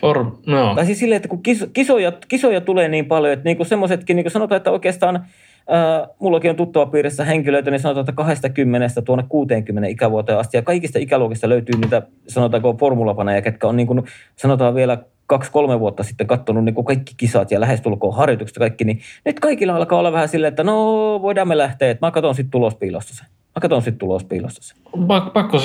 For, 0.00 0.24
no. 0.46 0.74
Tai 0.74 0.86
siis 0.86 0.98
silleen, 0.98 1.16
että 1.16 1.28
kun 1.28 1.42
kisoja, 1.72 2.12
kisoja 2.28 2.60
tulee 2.60 2.88
niin 2.88 3.06
paljon, 3.06 3.32
että 3.32 3.44
niin 3.44 3.66
semmoisetkin, 3.66 4.16
niin 4.16 4.24
kuin 4.24 4.32
sanotaan, 4.32 4.56
että 4.56 4.70
oikeastaan 4.70 5.26
Äh, 5.72 6.08
mullakin 6.18 6.50
on 6.50 6.56
tuttava 6.56 6.86
piirissä 6.86 7.24
henkilöitä, 7.24 7.70
niin 7.70 7.80
sanotaan, 7.80 8.02
että 8.02 8.12
20 8.12 9.02
tuonne 9.02 9.24
60 9.28 9.88
ikävuoteen 9.88 10.38
asti. 10.38 10.56
Ja 10.56 10.62
kaikista 10.62 10.98
ikäluokista 10.98 11.48
löytyy 11.48 11.80
niitä, 11.80 12.02
sanotaanko 12.28 12.76
formulapaneja, 12.80 13.42
ketkä 13.42 13.68
on 13.68 13.76
niin 13.76 13.86
kuin, 13.86 14.02
sanotaan 14.36 14.74
vielä 14.74 14.98
kaksi-kolme 15.26 15.80
vuotta 15.80 16.02
sitten 16.02 16.26
katsonut 16.26 16.64
niin 16.64 16.74
kuin 16.74 16.84
kaikki 16.84 17.14
kisat 17.16 17.50
ja 17.50 17.60
lähestulkoon 17.60 18.16
harjoitukset 18.16 18.58
kaikki, 18.58 18.84
niin 18.84 19.00
nyt 19.24 19.40
kaikilla 19.40 19.76
alkaa 19.76 19.98
olla 19.98 20.12
vähän 20.12 20.28
silleen, 20.28 20.48
että 20.48 20.64
no 20.64 20.82
voidaan 21.22 21.48
me 21.48 21.58
lähteä, 21.58 21.90
että 21.90 22.06
mä 22.06 22.10
katson 22.10 22.34
sitten 22.34 22.50
tulospiilosta 22.50 23.14
sen. 23.14 23.26
Mä 23.56 23.60
katson 23.60 23.82
sitten 23.82 23.98
tulospiilosta 23.98 24.62
sen. 24.62 24.76
Pakko 25.34 25.58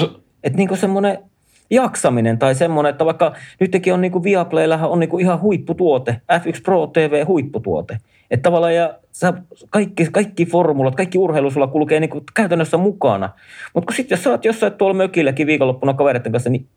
Että 0.43 0.57
niin 0.57 0.67
kuin 0.67 0.77
semmoinen 0.77 1.17
jaksaminen 1.69 2.37
tai 2.37 2.55
semmoinen, 2.55 2.89
että 2.89 3.05
vaikka 3.05 3.33
nytkin 3.59 3.93
on 3.93 4.01
niin 4.01 4.11
kuin 4.11 4.23
Viaplayllähän 4.23 4.89
on 4.89 4.99
niin 4.99 5.09
kuin 5.09 5.21
ihan 5.21 5.41
huipputuote, 5.41 6.21
F1 6.33 6.61
Pro 6.63 6.87
TV 6.87 7.25
huipputuote. 7.25 7.97
Että 8.31 8.43
tavallaan 8.43 8.75
ja 8.75 8.93
sä, 9.11 9.33
kaikki, 9.69 10.07
kaikki 10.11 10.45
formulat, 10.45 10.95
kaikki 10.95 11.17
urheilu 11.17 11.51
sulla 11.51 11.67
kulkee 11.67 11.99
niin 11.99 12.09
kuin 12.09 12.23
käytännössä 12.33 12.77
mukana. 12.77 13.29
Mutta 13.73 13.85
kun 13.85 13.95
sitten 13.95 14.15
jos 14.15 14.23
sä 14.23 14.29
oot 14.29 14.45
jossain 14.45 14.73
tuolla 14.73 14.93
mökilläkin 14.93 15.47
viikonloppuna 15.47 15.93
kavereiden 15.93 16.31
kanssa, 16.31 16.49
niin 16.49 16.67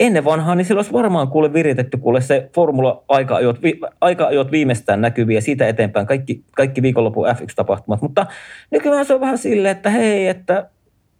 ennen 0.00 0.24
vanhaa, 0.24 0.54
niin 0.54 0.64
sillä 0.64 0.78
olisi 0.78 0.92
varmaan 0.92 1.28
kuule 1.28 1.52
viritetty 1.52 1.96
kuule 1.96 2.20
se 2.20 2.50
formula 2.54 3.04
aika-ajot, 3.08 3.62
vi, 3.62 3.80
aika-ajot 4.00 4.52
viimeistään 4.52 5.00
näkyviä 5.00 5.40
siitä 5.40 5.68
eteenpäin, 5.68 6.06
kaikki, 6.06 6.42
kaikki 6.56 6.82
viikonlopun 6.82 7.26
F1-tapahtumat. 7.28 8.02
Mutta 8.02 8.26
nykyään 8.70 9.04
se 9.04 9.14
on 9.14 9.20
vähän 9.20 9.38
silleen, 9.38 9.76
että 9.76 9.90
hei, 9.90 10.28
että 10.28 10.70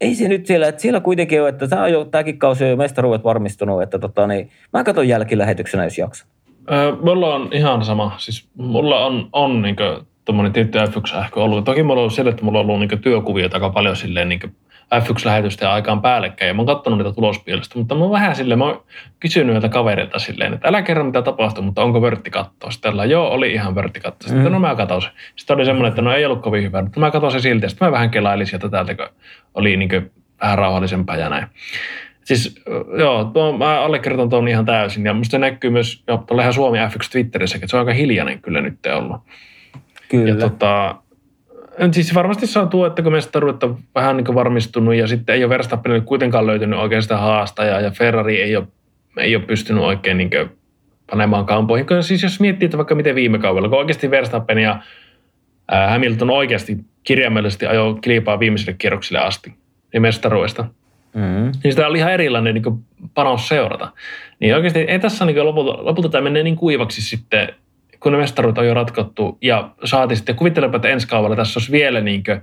ei 0.04 0.14
se 0.14 0.28
nyt 0.28 0.46
siellä, 0.46 0.68
että 0.68 0.82
siellä 0.82 1.00
kuitenkin 1.00 1.42
on, 1.42 1.48
että 1.48 1.68
tämä 1.68 1.88
jo, 1.88 2.04
tämäkin 2.04 2.38
kausi 2.38 2.64
on 2.64 2.70
jo 2.70 2.76
mestaruudet 2.76 3.24
varmistunut, 3.24 3.82
että 3.82 3.98
tota, 3.98 4.26
niin, 4.26 4.50
mä 4.72 4.84
katson 4.84 5.08
jälkilähetyksenä, 5.08 5.84
jos 5.84 5.98
jaksan. 5.98 6.28
Öö, 6.72 6.92
mulla 7.02 7.34
on 7.34 7.48
ihan 7.52 7.84
sama. 7.84 8.14
Siis 8.18 8.48
mulla 8.56 9.06
on, 9.06 9.28
on 9.32 9.62
niin 9.62 9.76
tuommoinen 10.24 10.52
tietty 10.52 10.78
F1 10.78 11.24
ehkä 11.24 11.40
ollut. 11.40 11.64
Toki 11.64 11.82
mulla 11.82 11.94
on 11.94 11.98
ollut 11.98 12.14
sille, 12.14 12.30
että 12.30 12.44
mulla 12.44 12.60
on 12.60 12.70
ollut 12.70 12.80
niin 12.80 13.00
työkuvia 13.02 13.48
aika 13.52 13.70
paljon 13.70 13.96
silleen 13.96 14.28
niin 14.28 14.54
F1-lähetysten 14.94 15.68
aikaan 15.68 16.02
päällekkäin 16.02 16.48
ja 16.48 16.54
mä 16.54 16.60
oon 16.60 16.66
katsonut 16.66 16.98
niitä 16.98 17.12
tulospielistä, 17.12 17.78
mutta 17.78 17.94
mä 17.94 18.00
oon 18.00 18.12
vähän 18.12 18.36
silleen, 18.36 18.58
mä 18.58 18.64
oon 18.64 18.82
kysynyt 19.20 19.52
näiltä 19.52 19.68
kavereilta 19.68 20.18
silleen, 20.18 20.54
että 20.54 20.68
älä 20.68 20.82
kerro 20.82 21.04
mitä 21.04 21.22
tapahtui, 21.22 21.64
mutta 21.64 21.82
onko 21.82 22.02
vörttikatto? 22.02 22.70
Sitten 22.70 22.90
tällä, 22.90 23.04
joo, 23.04 23.28
oli 23.28 23.52
ihan 23.52 23.74
vörttikatto. 23.74 24.26
Sitten 24.26 24.46
mm. 24.46 24.52
no 24.52 24.58
mä 24.58 24.74
katsoin. 24.74 25.02
Sitten 25.36 25.54
oli 25.54 25.64
semmoinen, 25.64 25.88
että 25.88 26.02
no 26.02 26.12
ei 26.12 26.24
ollut 26.24 26.42
kovin 26.42 26.62
hyvä, 26.62 26.82
mutta 26.82 27.00
mä 27.00 27.10
katsoin 27.10 27.32
se 27.32 27.40
silti. 27.40 27.68
Sitten 27.68 27.88
mä 27.88 27.92
vähän 27.92 28.10
kelailin 28.10 28.46
sieltä 28.46 28.68
täältä, 28.68 28.94
kun 28.94 29.06
oli 29.54 29.76
niin 29.76 29.88
kuin 29.88 30.10
vähän 30.40 30.58
rauhallisempaa 30.58 31.16
ja 31.16 31.28
näin. 31.28 31.46
Siis 32.24 32.62
joo, 32.98 33.24
tuo, 33.24 33.58
mä 33.58 33.80
allekirjoitan 33.80 34.28
tuon 34.28 34.48
ihan 34.48 34.64
täysin. 34.64 35.06
Ja 35.06 35.14
musta 35.14 35.38
näkyy 35.38 35.70
myös 35.70 36.02
jo 36.06 36.16
tuolla 36.26 36.52
Suomi 36.52 36.78
F1 36.78 37.10
Twitterissä, 37.12 37.56
että 37.56 37.66
se 37.66 37.76
on 37.76 37.80
aika 37.80 37.92
hiljainen 37.92 38.42
kyllä 38.42 38.60
nyt 38.60 38.78
ollut. 38.86 39.20
Kyllä. 40.08 40.28
Ja 40.28 40.36
tota, 40.36 40.96
siis 41.92 42.14
varmasti 42.14 42.46
saa 42.46 42.66
tuo, 42.66 42.86
että 42.86 43.02
kun 43.02 43.12
mestaruutta 43.12 43.66
on 43.66 43.78
vähän 43.94 44.16
niin 44.16 44.34
varmistunut 44.34 44.94
ja 44.94 45.06
sitten 45.06 45.34
ei 45.34 45.44
ole 45.44 45.50
Verstappenille 45.50 46.04
kuitenkaan 46.04 46.46
löytynyt 46.46 46.78
oikein 46.78 47.02
sitä 47.02 47.16
haastajaa 47.16 47.80
ja 47.80 47.90
Ferrari 47.90 48.42
ei 48.42 48.56
ole, 48.56 48.66
ei 49.16 49.36
ole 49.36 49.44
pystynyt 49.44 49.82
oikein 49.82 50.16
niin 50.16 50.30
panemaan 51.10 51.46
kampoihin. 51.46 51.86
Siis 52.00 52.22
jos 52.22 52.40
miettii, 52.40 52.66
että 52.66 52.76
vaikka 52.76 52.94
miten 52.94 53.14
viime 53.14 53.38
kaudella, 53.38 53.68
kun 53.68 53.78
oikeasti 53.78 54.10
Verstappen 54.10 54.58
ja 54.58 54.82
Hamilton 55.88 56.30
oikeasti 56.30 56.78
kirjaimellisesti 57.04 57.66
ajoi 57.66 57.98
kilpaa 58.00 58.38
viimeiselle 58.38 58.76
kierroksille 58.78 59.18
asti, 59.18 59.54
niin 59.92 60.02
mestaruudesta– 60.02 60.64
Mm. 61.14 61.52
Niin 61.64 61.72
sitä 61.72 61.86
oli 61.86 61.98
ihan 61.98 62.12
erilainen 62.12 62.54
niin 62.54 62.84
panos 63.14 63.48
seurata. 63.48 63.92
Niin 64.40 64.54
oikeasti 64.54 64.78
ei 64.78 64.98
tässä 64.98 65.24
niin 65.24 65.44
lopulta, 65.44 65.84
lopulta 65.84 66.08
tämä 66.08 66.22
menee 66.22 66.42
niin 66.42 66.56
kuivaksi 66.56 67.02
sitten, 67.02 67.48
kun 68.04 68.12
ne 68.12 68.18
mestaruut 68.18 68.58
on 68.58 68.66
jo 68.66 68.74
ratkottu 68.74 69.38
ja 69.42 69.70
saatiin 69.84 70.16
sitten, 70.16 70.34
kuvittelepa, 70.34 70.76
että 70.76 70.88
ensi 70.88 71.08
kaudella 71.08 71.36
tässä 71.36 71.58
olisi 71.58 71.72
vielä 71.72 72.00
niin 72.00 72.22
kuin, 72.24 72.40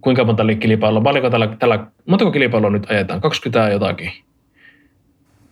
kuinka 0.00 0.24
monta 0.24 0.42
kilpailua, 0.60 1.00
paljonko 1.00 1.30
tällä, 1.30 1.48
tällä, 1.58 1.86
montako 2.06 2.30
kilpailua 2.30 2.70
nyt 2.70 2.90
ajetaan, 2.90 3.20
20 3.20 3.72
jotakin. 3.72 4.12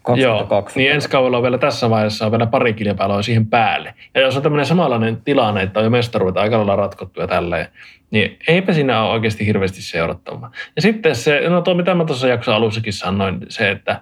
22. 0.02 0.22
Joo, 0.22 0.68
niin 0.74 0.92
ensi 0.92 1.10
kaudella 1.10 1.36
on 1.36 1.42
vielä 1.42 1.58
tässä 1.58 1.90
vaiheessa 1.90 2.26
on 2.26 2.32
vielä 2.32 2.46
pari 2.46 2.72
kilpailua 2.72 3.22
siihen 3.22 3.46
päälle. 3.46 3.94
Ja 4.14 4.20
jos 4.20 4.36
on 4.36 4.42
tämmöinen 4.42 4.66
samanlainen 4.66 5.22
tilanne, 5.24 5.62
että 5.62 5.80
on 5.80 5.84
jo 5.84 5.90
mestaruutta 5.90 6.40
aika 6.40 6.56
lailla 6.56 6.76
ratkottu 6.76 7.20
ja 7.20 7.26
tälleen, 7.26 7.66
niin 8.10 8.38
eipä 8.48 8.72
siinä 8.72 9.02
ole 9.02 9.12
oikeasti 9.12 9.46
hirveästi 9.46 9.82
seurattavaa. 9.82 10.50
Ja 10.76 10.82
sitten 10.82 11.16
se, 11.16 11.48
no 11.48 11.62
tuo 11.62 11.74
mitä 11.74 11.94
mä 11.94 12.04
tuossa 12.04 12.28
jakson 12.28 12.54
alussakin 12.54 12.92
sanoin, 12.92 13.38
se, 13.48 13.70
että 13.70 14.00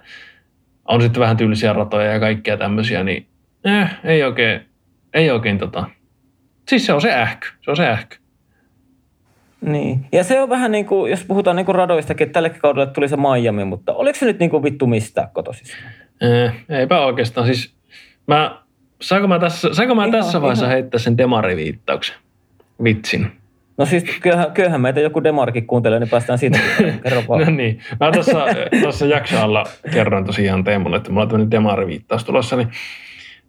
on 0.85 1.01
sitten 1.01 1.21
vähän 1.21 1.37
tyylisiä 1.37 1.73
ratoja 1.73 2.11
ja 2.13 2.19
kaikkia 2.19 2.57
tämmöisiä, 2.57 3.03
niin 3.03 3.27
eh, 3.65 3.89
ei 4.03 4.23
oikein, 4.23 4.68
ei 5.13 5.31
oikein 5.31 5.57
tota. 5.57 5.89
Siis 6.67 6.85
se 6.85 6.93
on 6.93 7.01
se 7.01 7.13
ähky, 7.13 7.47
se 7.61 7.71
on 7.71 7.77
se 7.77 7.87
ähky. 7.87 8.17
Niin. 9.61 10.05
Ja 10.11 10.23
se 10.23 10.41
on 10.41 10.49
vähän 10.49 10.71
niin 10.71 10.85
kuin, 10.85 11.11
jos 11.11 11.23
puhutaan 11.23 11.55
niin 11.55 11.65
kuin 11.65 11.75
radoistakin, 11.75 12.25
että 12.25 12.33
tälle 12.33 12.49
kaudelle 12.49 12.87
tuli 12.87 13.09
se 13.09 13.17
Miami, 13.17 13.65
mutta 13.65 13.93
oliko 13.93 14.19
se 14.19 14.25
nyt 14.25 14.39
niin 14.39 14.49
kuin 14.49 14.63
vittu 14.63 14.87
mistään 14.87 15.29
kotosissa? 15.33 15.77
Eh, 16.21 16.53
eipä 16.79 17.05
oikeastaan. 17.05 17.47
Siis 17.47 17.73
mä, 18.27 18.61
saanko 19.01 19.27
mä 19.27 19.39
tässä, 19.39 19.73
saanko 19.73 19.95
mä 19.95 20.01
ihan, 20.01 20.11
tässä 20.11 20.41
vaiheessa 20.41 20.65
ihan. 20.65 20.73
heittää 20.73 20.99
sen 20.99 21.17
demariviittauksen? 21.17 22.15
Vitsin. 22.83 23.31
No 23.77 23.85
siis 23.85 24.03
kyllähän, 24.21 24.51
kyllähän 24.51 24.81
meitä 24.81 24.99
joku 24.99 25.23
demarkin 25.23 25.67
kuuntelee, 25.67 25.99
niin 25.99 26.09
päästään 26.09 26.39
siitä. 26.39 26.59
Kerro 27.03 27.23
no 27.27 27.51
niin. 27.51 27.79
Mä 27.99 28.11
tuossa, 28.11 28.45
tuossa 28.81 29.05
jaksoalla 29.05 29.63
kerroin 29.93 30.25
tosiaan 30.25 30.63
Teemulle, 30.63 30.97
että 30.97 31.11
mulla 31.11 31.21
on 31.21 31.29
tämmöinen 31.29 31.51
demariviittaus 31.51 32.23
tulossa, 32.23 32.55
niin 32.55 32.69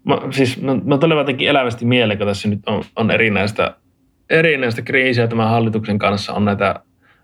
mä, 0.05 0.19
siis 0.31 0.63
mä, 0.63 0.75
mä 0.85 0.99
tuli 0.99 1.15
jotenkin 1.15 1.49
elävästi 1.49 1.85
mieleen, 1.85 2.19
kun 2.19 2.27
tässä 2.27 2.49
nyt 2.49 2.61
on, 2.67 2.85
on 2.97 3.11
erinäistä, 3.11 3.75
erinäistä 4.31 4.83
kriisiä 4.83 5.27
tämän 5.27 5.49
hallituksen 5.49 5.99
kanssa, 5.99 6.33
on 6.33 6.45
näitä 6.45 6.75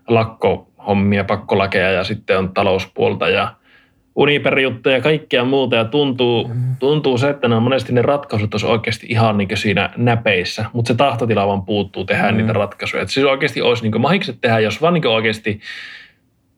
lakkohommia, 0.07 1.23
pakkolakeja 1.23 1.91
ja 1.91 2.03
sitten 2.03 2.37
on 2.37 2.53
talouspuolta 2.53 3.29
ja 3.29 3.53
Uniper-juttuja 4.15 4.95
ja 4.95 5.01
kaikkea 5.01 5.45
muuta 5.45 5.75
ja 5.75 5.85
tuntuu, 5.85 6.47
mm. 6.47 6.75
tuntuu 6.79 7.17
se, 7.17 7.29
että 7.29 7.47
ne 7.47 7.55
on 7.55 7.63
monesti 7.63 7.93
ne 7.93 8.01
ratkaisut 8.01 8.53
olisi 8.53 8.65
oikeasti 8.65 9.07
ihan 9.09 9.37
niin 9.37 9.57
siinä 9.57 9.89
näpeissä, 9.97 10.65
mutta 10.73 10.87
se 10.87 10.93
tahtotila 10.93 11.47
vaan 11.47 11.65
puuttuu 11.65 12.05
tehdä 12.05 12.31
mm. 12.31 12.37
niitä 12.37 12.53
ratkaisuja. 12.53 13.01
Että 13.01 13.13
siis 13.13 13.25
oikeasti 13.25 13.61
olisi 13.61 13.89
niin 13.89 14.01
mahikset 14.01 14.37
tehdä, 14.41 14.59
jos 14.59 14.81
vaan 14.81 14.93
niin 14.93 15.07
oikeasti 15.07 15.59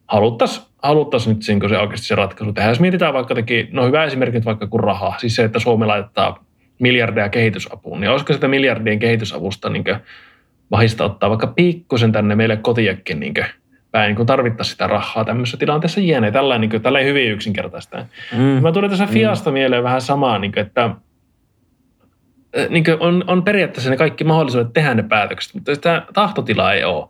haluttaisiin 0.07 0.68
haluttais 0.83 1.27
nyt 1.27 1.37
niin 1.47 1.69
se 1.69 1.77
oikeasti 1.77 2.07
se 2.07 2.15
ratkaisu 2.15 2.53
tehdä. 2.53 2.69
Jos 2.69 2.79
mietitään 2.79 3.13
vaikka 3.13 3.35
teki, 3.35 3.69
no 3.71 3.85
hyvä 3.85 4.03
esimerkki 4.03 4.45
vaikka 4.45 4.67
kuin 4.67 4.83
raha, 4.83 5.13
siis 5.17 5.35
se, 5.35 5.43
että 5.43 5.59
Suomi 5.59 5.85
laittaa 5.85 6.43
miljardeja 6.79 7.29
kehitysapuun, 7.29 7.99
niin 7.99 8.11
olisiko 8.11 8.33
sitä 8.33 8.47
miljardien 8.47 8.99
kehitysavusta 8.99 9.69
niin 9.69 9.83
mahista 10.69 11.05
ottaa 11.05 11.29
vaikka 11.29 11.47
pikkusen 11.47 12.11
tänne 12.11 12.35
meille 12.35 12.57
kotiakin 12.57 13.19
niin 13.19 13.33
päin, 13.91 14.15
kun 14.15 14.25
tarvittaisiin 14.25 14.71
sitä 14.71 14.87
rahaa 14.87 15.25
tämmöisessä 15.25 15.57
tilanteessa 15.57 16.01
jene. 16.01 16.31
Tällainen, 16.31 16.69
niin 16.69 16.81
tällainen 16.81 17.09
hyvin 17.09 17.31
yksinkertaista. 17.31 18.05
Mm. 18.37 18.39
Mä 18.39 18.71
tulin 18.71 18.89
tässä 18.89 19.05
mm. 19.05 19.11
Fiasta 19.11 19.49
mm. 19.49 19.53
mieleen 19.53 19.83
vähän 19.83 20.01
samaa, 20.01 20.39
niin 20.39 20.51
kuin, 20.51 20.65
että 20.65 20.89
niin 22.69 22.83
on, 22.99 23.23
on 23.27 23.43
periaatteessa 23.43 23.89
ne 23.89 23.97
kaikki 23.97 24.23
mahdollisuudet 24.23 24.73
tehdä 24.73 24.93
ne 24.93 25.03
päätökset, 25.03 25.53
mutta 25.53 25.75
sitä 25.75 26.03
tahtotilaa 26.13 26.73
ei 26.73 26.83
ole. 26.83 27.07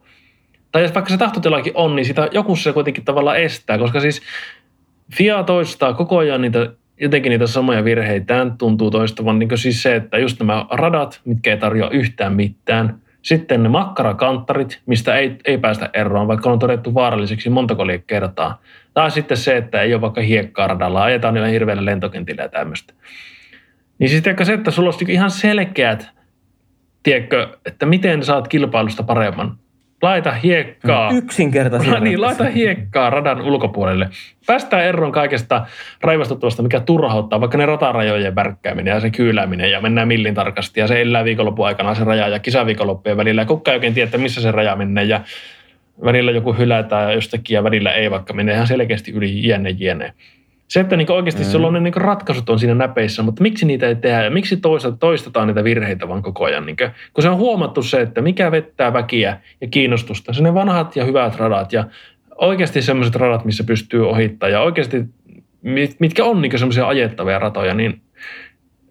Tai 0.71 0.81
jos 0.81 0.93
vaikka 0.93 1.11
se 1.11 1.17
tahtotilakin 1.17 1.73
on, 1.75 1.95
niin 1.95 2.05
sitä 2.05 2.27
joku 2.31 2.55
se 2.55 2.73
kuitenkin 2.73 3.05
tavallaan 3.05 3.37
estää, 3.37 3.77
koska 3.77 3.99
siis 3.99 4.21
FIA 5.15 5.43
toistaa 5.43 5.93
koko 5.93 6.17
ajan 6.17 6.41
niitä, 6.41 6.71
jotenkin 7.01 7.29
niitä 7.29 7.47
samoja 7.47 7.83
virheitä. 7.83 8.45
tuntuu 8.57 8.91
toistavan 8.91 9.39
niin 9.39 9.57
siis 9.57 9.83
se, 9.83 9.95
että 9.95 10.17
just 10.17 10.39
nämä 10.39 10.65
radat, 10.71 11.21
mitkä 11.25 11.51
ei 11.51 11.57
tarjoa 11.57 11.89
yhtään 11.89 12.33
mitään– 12.33 12.95
sitten 13.21 13.63
ne 13.63 13.69
makkarakanttarit, 13.69 14.81
mistä 14.85 15.15
ei, 15.15 15.35
ei 15.45 15.57
päästä 15.57 15.89
eroon, 15.93 16.27
vaikka 16.27 16.51
on 16.51 16.59
todettu 16.59 16.93
vaaralliseksi 16.93 17.49
montako 17.49 17.83
kertaa. 18.07 18.61
Tai 18.93 19.11
sitten 19.11 19.37
se, 19.37 19.57
että 19.57 19.81
ei 19.81 19.93
ole 19.93 20.01
vaikka 20.01 20.21
hiekkaa 20.21 20.67
radalla, 20.67 21.03
ajetaan 21.03 21.33
niillä 21.33 21.47
hirveillä 21.47 21.85
lentokentillä 21.85 22.43
ja 22.43 22.49
tämmöistä. 22.49 22.93
Niin 23.99 24.09
sitten 24.09 24.45
se, 24.45 24.53
että 24.53 24.71
sulla 24.71 24.87
olisi 24.87 25.05
ihan 25.07 25.31
selkeät, 25.31 26.09
tiedätkö, 27.03 27.57
että 27.65 27.85
miten 27.85 28.23
saat 28.23 28.47
kilpailusta 28.47 29.03
paremman 29.03 29.57
laita 30.01 30.31
hiekkaa. 30.31 31.11
Mm, 31.11 31.17
yksinkertaisesti. 31.17 31.99
Niin, 31.99 32.21
laita 32.21 32.43
hiekkaa 32.43 33.09
radan 33.09 33.41
ulkopuolelle. 33.41 34.09
Päästään 34.47 34.85
eroon 34.85 35.11
kaikesta 35.11 35.65
raivastuttavasta, 36.01 36.63
mikä 36.63 36.79
turhauttaa, 36.79 37.41
vaikka 37.41 37.57
ne 37.57 37.65
ratarajojen 37.65 38.35
värkkääminen 38.35 38.91
ja 38.91 38.99
se 38.99 39.09
kyylääminen 39.09 39.71
ja 39.71 39.81
mennään 39.81 40.07
millin 40.07 40.35
tarkasti 40.35 40.79
ja 40.79 40.87
se 40.87 41.01
elää 41.01 41.23
viikonlopun 41.23 41.65
aikana 41.65 41.95
se 41.95 42.03
raja 42.03 42.27
ja 42.27 42.39
kisaviikonloppujen 42.39 43.17
välillä. 43.17 43.41
Ja 43.41 43.45
kukaan 43.45 43.73
ei 43.73 43.77
oikein 43.77 43.93
tiedä, 43.93 44.17
missä 44.17 44.41
se 44.41 44.51
raja 44.51 44.75
menee 44.75 45.03
ja 45.03 45.21
välillä 46.05 46.31
joku 46.31 46.53
hylätään 46.53 47.13
jostakin 47.13 47.55
ja 47.55 47.63
välillä 47.63 47.91
ei, 47.91 48.11
vaikka 48.11 48.33
menee 48.33 48.55
ihan 48.55 48.67
selkeästi 48.67 49.11
yli 49.11 49.47
jene 49.47 49.69
jene. 49.69 50.13
Se, 50.69 50.79
että 50.79 50.97
niin 50.97 51.11
oikeasti 51.11 51.43
mm. 51.43 51.49
sulla 51.49 51.67
on 51.67 51.73
ne 51.73 51.79
niin 51.79 51.93
ratkaisut 51.93 52.49
on 52.49 52.59
siinä 52.59 52.75
näpeissä, 52.75 53.23
mutta 53.23 53.41
miksi 53.41 53.65
niitä 53.65 53.87
ei 53.87 53.95
tehdä 53.95 54.23
ja 54.23 54.29
miksi 54.29 54.59
toistetaan 54.99 55.47
niitä 55.47 55.63
virheitä 55.63 56.07
vaan 56.07 56.21
koko 56.21 56.45
ajan? 56.45 56.65
Niin 56.65 56.77
kuin, 56.77 56.91
kun 57.13 57.21
se 57.21 57.29
on 57.29 57.37
huomattu 57.37 57.81
se, 57.81 58.01
että 58.01 58.21
mikä 58.21 58.51
vettää 58.51 58.93
väkiä 58.93 59.37
ja 59.61 59.67
kiinnostusta, 59.67 60.33
se 60.33 60.43
ne 60.43 60.53
vanhat 60.53 60.95
ja 60.95 61.05
hyvät 61.05 61.35
radat 61.35 61.73
ja 61.73 61.85
oikeasti 62.35 62.81
sellaiset 62.81 63.15
radat, 63.15 63.45
missä 63.45 63.63
pystyy 63.63 64.09
ohittamaan 64.09 64.53
ja 64.53 64.61
oikeasti 64.61 65.05
mitkä 65.99 66.25
on 66.25 66.41
niin 66.41 66.59
semmoisia 66.59 66.87
ajettavia 66.87 67.39
ratoja, 67.39 67.73
niin 67.73 68.01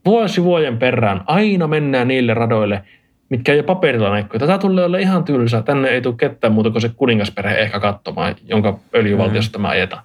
vuosi 0.04 0.44
vuoden 0.44 0.78
perään 0.78 1.20
aina 1.26 1.66
mennään 1.66 2.08
niille 2.08 2.34
radoille, 2.34 2.82
mitkä 3.28 3.52
ei 3.52 3.58
ole 3.58 3.66
paperilla 3.66 4.10
näkyy. 4.10 4.40
Tätä 4.40 4.58
tulee 4.58 4.84
olla 4.84 4.98
ihan 4.98 5.24
tylsä. 5.24 5.62
Tänne 5.62 5.88
ei 5.88 6.02
tule 6.02 6.14
ketään 6.18 6.52
muuta 6.52 6.70
kuin 6.70 6.82
se 6.82 6.90
kuningasperhe 6.96 7.54
ehkä 7.58 7.80
katsomaan, 7.80 8.34
jonka 8.48 8.78
öljyvaltiosta 8.94 9.58
mm. 9.58 9.62
tämä 9.62 9.68
ajetaan. 9.68 10.02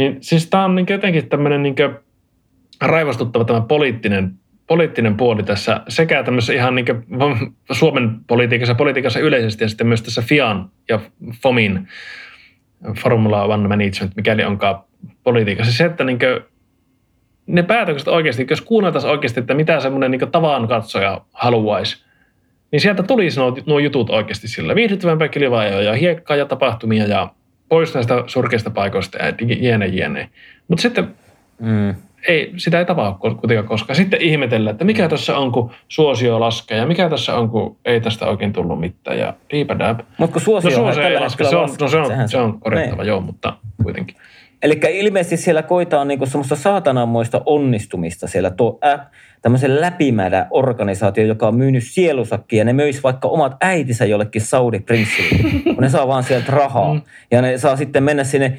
Niin 0.00 0.16
siis 0.20 0.50
tämä 0.50 0.64
on 0.64 0.74
niin 0.74 0.86
jotenkin 0.90 1.28
tämmöinen 1.28 1.62
niin 1.62 1.74
raivostuttava 2.80 3.44
tämä 3.44 3.60
poliittinen, 3.60 4.32
poliittinen 4.66 5.16
puoli 5.16 5.42
tässä 5.42 5.80
sekä 5.88 6.22
tämmöisessä 6.22 6.52
ihan 6.52 6.74
niin 6.74 6.86
Suomen 7.72 8.10
politiikassa, 8.26 8.74
politiikassa 8.74 9.20
yleisesti 9.20 9.64
ja 9.64 9.68
sitten 9.68 9.86
myös 9.86 10.02
tässä 10.02 10.22
FIAN 10.22 10.70
ja 10.88 11.00
FOMin 11.42 11.88
Formula 12.98 13.44
One 13.44 13.68
Management, 13.68 14.16
mikäli 14.16 14.44
onkaan 14.44 14.80
politiikassa. 15.24 15.72
Se, 15.72 15.84
että 15.84 16.04
niin 16.04 16.18
ne 17.46 17.62
päätökset 17.62 18.08
oikeasti, 18.08 18.46
jos 18.50 18.60
kuunneltaisiin 18.60 19.10
oikeasti, 19.10 19.40
että 19.40 19.54
mitä 19.54 19.80
semmoinen 19.80 20.10
niin 20.10 20.30
tavan 20.32 20.68
katsoja 20.68 21.20
haluaisi, 21.32 22.04
niin 22.72 22.80
sieltä 22.80 23.02
tulisi 23.02 23.40
nuo, 23.40 23.56
nuo 23.66 23.78
jutut 23.78 24.10
oikeasti 24.10 24.48
sillä 24.48 24.74
viihdyttävämpää 24.74 25.28
kilvaa 25.28 25.64
ja 25.64 25.94
hiekkaa 25.94 26.36
ja 26.36 26.46
tapahtumia 26.46 27.06
ja 27.06 27.30
pois 27.70 27.94
näistä 27.94 28.24
surkeista 28.26 28.70
paikoista 28.70 29.18
ja 29.18 29.32
jene 29.60 29.86
jene. 29.86 30.28
Mutta 30.68 30.82
sitten 30.82 31.08
mm. 31.58 31.94
ei, 32.28 32.52
sitä 32.56 32.78
ei 32.78 32.84
tapahdu 32.84 33.18
kuitenkaan 33.18 33.68
koskaan. 33.68 33.96
Sitten 33.96 34.22
ihmetellä, 34.22 34.70
että 34.70 34.84
mikä 34.84 35.08
tässä 35.08 35.38
on, 35.38 35.52
kun 35.52 35.70
suosio 35.88 36.40
laskee 36.40 36.78
ja 36.78 36.86
mikä 36.86 37.08
tässä 37.08 37.36
on, 37.36 37.50
kun 37.50 37.76
ei 37.84 38.00
tästä 38.00 38.26
oikein 38.26 38.52
tullut 38.52 38.80
mitään 38.80 39.18
ja 39.18 39.34
diipadab. 39.50 40.00
Mutta 40.18 40.32
kun 40.32 40.42
suosio, 40.42 40.70
no, 40.70 40.76
suosio 40.76 41.02
ei 41.02 41.20
laske, 41.20 41.44
se 41.44 41.56
on, 41.56 41.68
no, 41.80 41.88
se 41.88 41.98
on, 41.98 42.28
se 42.28 42.38
on 42.38 42.60
korjattava, 42.60 43.02
niin. 43.02 43.08
joo, 43.08 43.20
mutta 43.20 43.56
kuitenkin. 43.82 44.16
Eli 44.62 44.80
ilmeisesti 44.90 45.36
siellä 45.36 45.62
koitaan 45.62 46.08
niinku 46.08 46.26
semmoista 46.26 46.56
saatananmoista 46.56 47.42
onnistumista 47.46 48.28
siellä 48.28 48.50
tuo 48.50 48.78
äh, 48.84 49.00
tämmöisen 49.42 49.80
läpimädä 49.80 50.46
organisaatio, 50.50 51.24
joka 51.24 51.48
on 51.48 51.54
myynyt 51.54 51.84
sielusakki 51.86 52.56
ja 52.56 52.64
ne 52.64 52.72
möisi 52.72 53.02
vaikka 53.02 53.28
omat 53.28 53.56
äitinsä 53.60 54.04
jollekin 54.04 54.42
Saudi-prinssille, 54.42 55.50
kun 55.74 55.82
ne 55.82 55.88
saa 55.88 56.08
vaan 56.08 56.22
sieltä 56.22 56.52
rahaa. 56.52 56.94
Mm. 56.94 57.02
Ja 57.30 57.42
ne 57.42 57.58
saa 57.58 57.76
sitten 57.76 58.02
mennä 58.02 58.24
sinne 58.24 58.58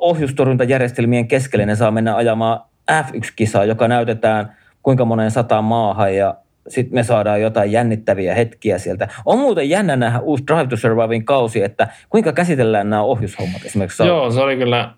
ohjustorjuntajärjestelmien 0.00 1.28
keskelle, 1.28 1.66
ne 1.66 1.76
saa 1.76 1.90
mennä 1.90 2.16
ajamaan 2.16 2.60
F1-kisaa, 2.92 3.64
joka 3.64 3.88
näytetään 3.88 4.56
kuinka 4.82 5.04
moneen 5.04 5.30
sataan 5.30 5.64
maahan 5.64 6.16
ja 6.16 6.34
sitten 6.68 6.94
me 6.94 7.02
saadaan 7.02 7.40
jotain 7.40 7.72
jännittäviä 7.72 8.34
hetkiä 8.34 8.78
sieltä. 8.78 9.08
On 9.24 9.38
muuten 9.38 9.70
jännä 9.70 9.96
nähdä 9.96 10.20
uusi 10.20 10.44
Drive 10.46 10.66
to 10.66 10.76
Survivin 10.76 11.24
kausi, 11.24 11.62
että 11.62 11.88
kuinka 12.10 12.32
käsitellään 12.32 12.90
nämä 12.90 13.02
ohjushommat 13.02 13.64
esimerkiksi. 13.64 14.06
Joo, 14.06 14.30
se 14.30 14.40
oli 14.40 14.56
kyllä... 14.56 14.90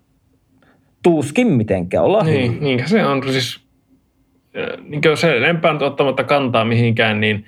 Tuuskin 1.02 1.46
mitenkään, 1.46 2.04
ollaan 2.04 2.26
niin, 2.26 2.58
niin, 2.60 2.88
se 2.88 3.04
on 3.04 3.22
siis... 3.32 3.60
Niin 4.82 5.02
se 5.14 5.36
enempää 5.36 5.78
ottamatta 5.80 6.24
kantaa 6.24 6.64
mihinkään, 6.64 7.20
niin 7.20 7.44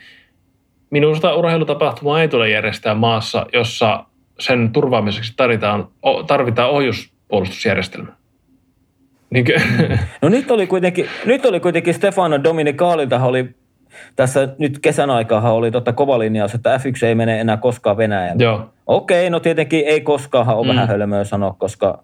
minusta 0.91 1.35
urheilutapahtumaa 1.35 2.23
ei 2.23 2.29
tule 2.29 2.51
järjestää 2.51 2.95
maassa, 2.95 3.47
jossa 3.53 4.05
sen 4.39 4.71
turvaamiseksi 4.73 5.33
tarvitaan, 5.37 5.89
tarvitaan 6.27 6.71
ohjuspuolustusjärjestelmä. 6.71 8.13
Niinkö? 9.31 9.61
No 10.23 10.29
nyt 10.29 10.51
oli 10.51 10.67
kuitenkin, 10.67 11.07
nyt 11.25 11.47
oli 11.47 11.61
kuitenkin 11.61 11.95
Stefano 11.95 12.45
Dominicaalilta 12.45 13.25
oli 13.25 13.55
tässä 14.17 14.49
nyt 14.59 14.79
kesän 14.79 15.11
aikaa 15.11 15.53
oli 15.53 15.71
totta 15.71 15.93
kova 15.93 16.19
linjaus, 16.19 16.55
että 16.55 16.77
F1 16.77 17.07
ei 17.07 17.15
mene 17.15 17.41
enää 17.41 17.57
koskaan 17.57 17.97
Venäjälle. 17.97 18.45
Joo. 18.45 18.71
Okei, 18.87 19.31
no 19.31 19.41
tietenkin 19.41 19.83
ei 19.87 20.01
koskaan 20.01 20.49
ole 20.49 20.67
mm. 20.67 20.69
vähän 20.69 20.89
hölmöä 20.89 21.25
sanoa, 21.25 21.55
koska 21.59 22.03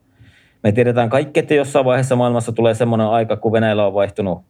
me 0.62 0.72
tiedetään 0.72 1.09
kaikki, 1.09 1.40
että 1.40 1.55
jossain 1.55 1.85
vaiheessa 1.85 2.16
maailmassa 2.16 2.53
tulee 2.53 2.75
semmoinen 2.75 3.07
aika, 3.07 3.37
kun 3.37 3.53
Venäjällä 3.53 3.87
on 3.87 3.94
vaihtunut 3.94 4.44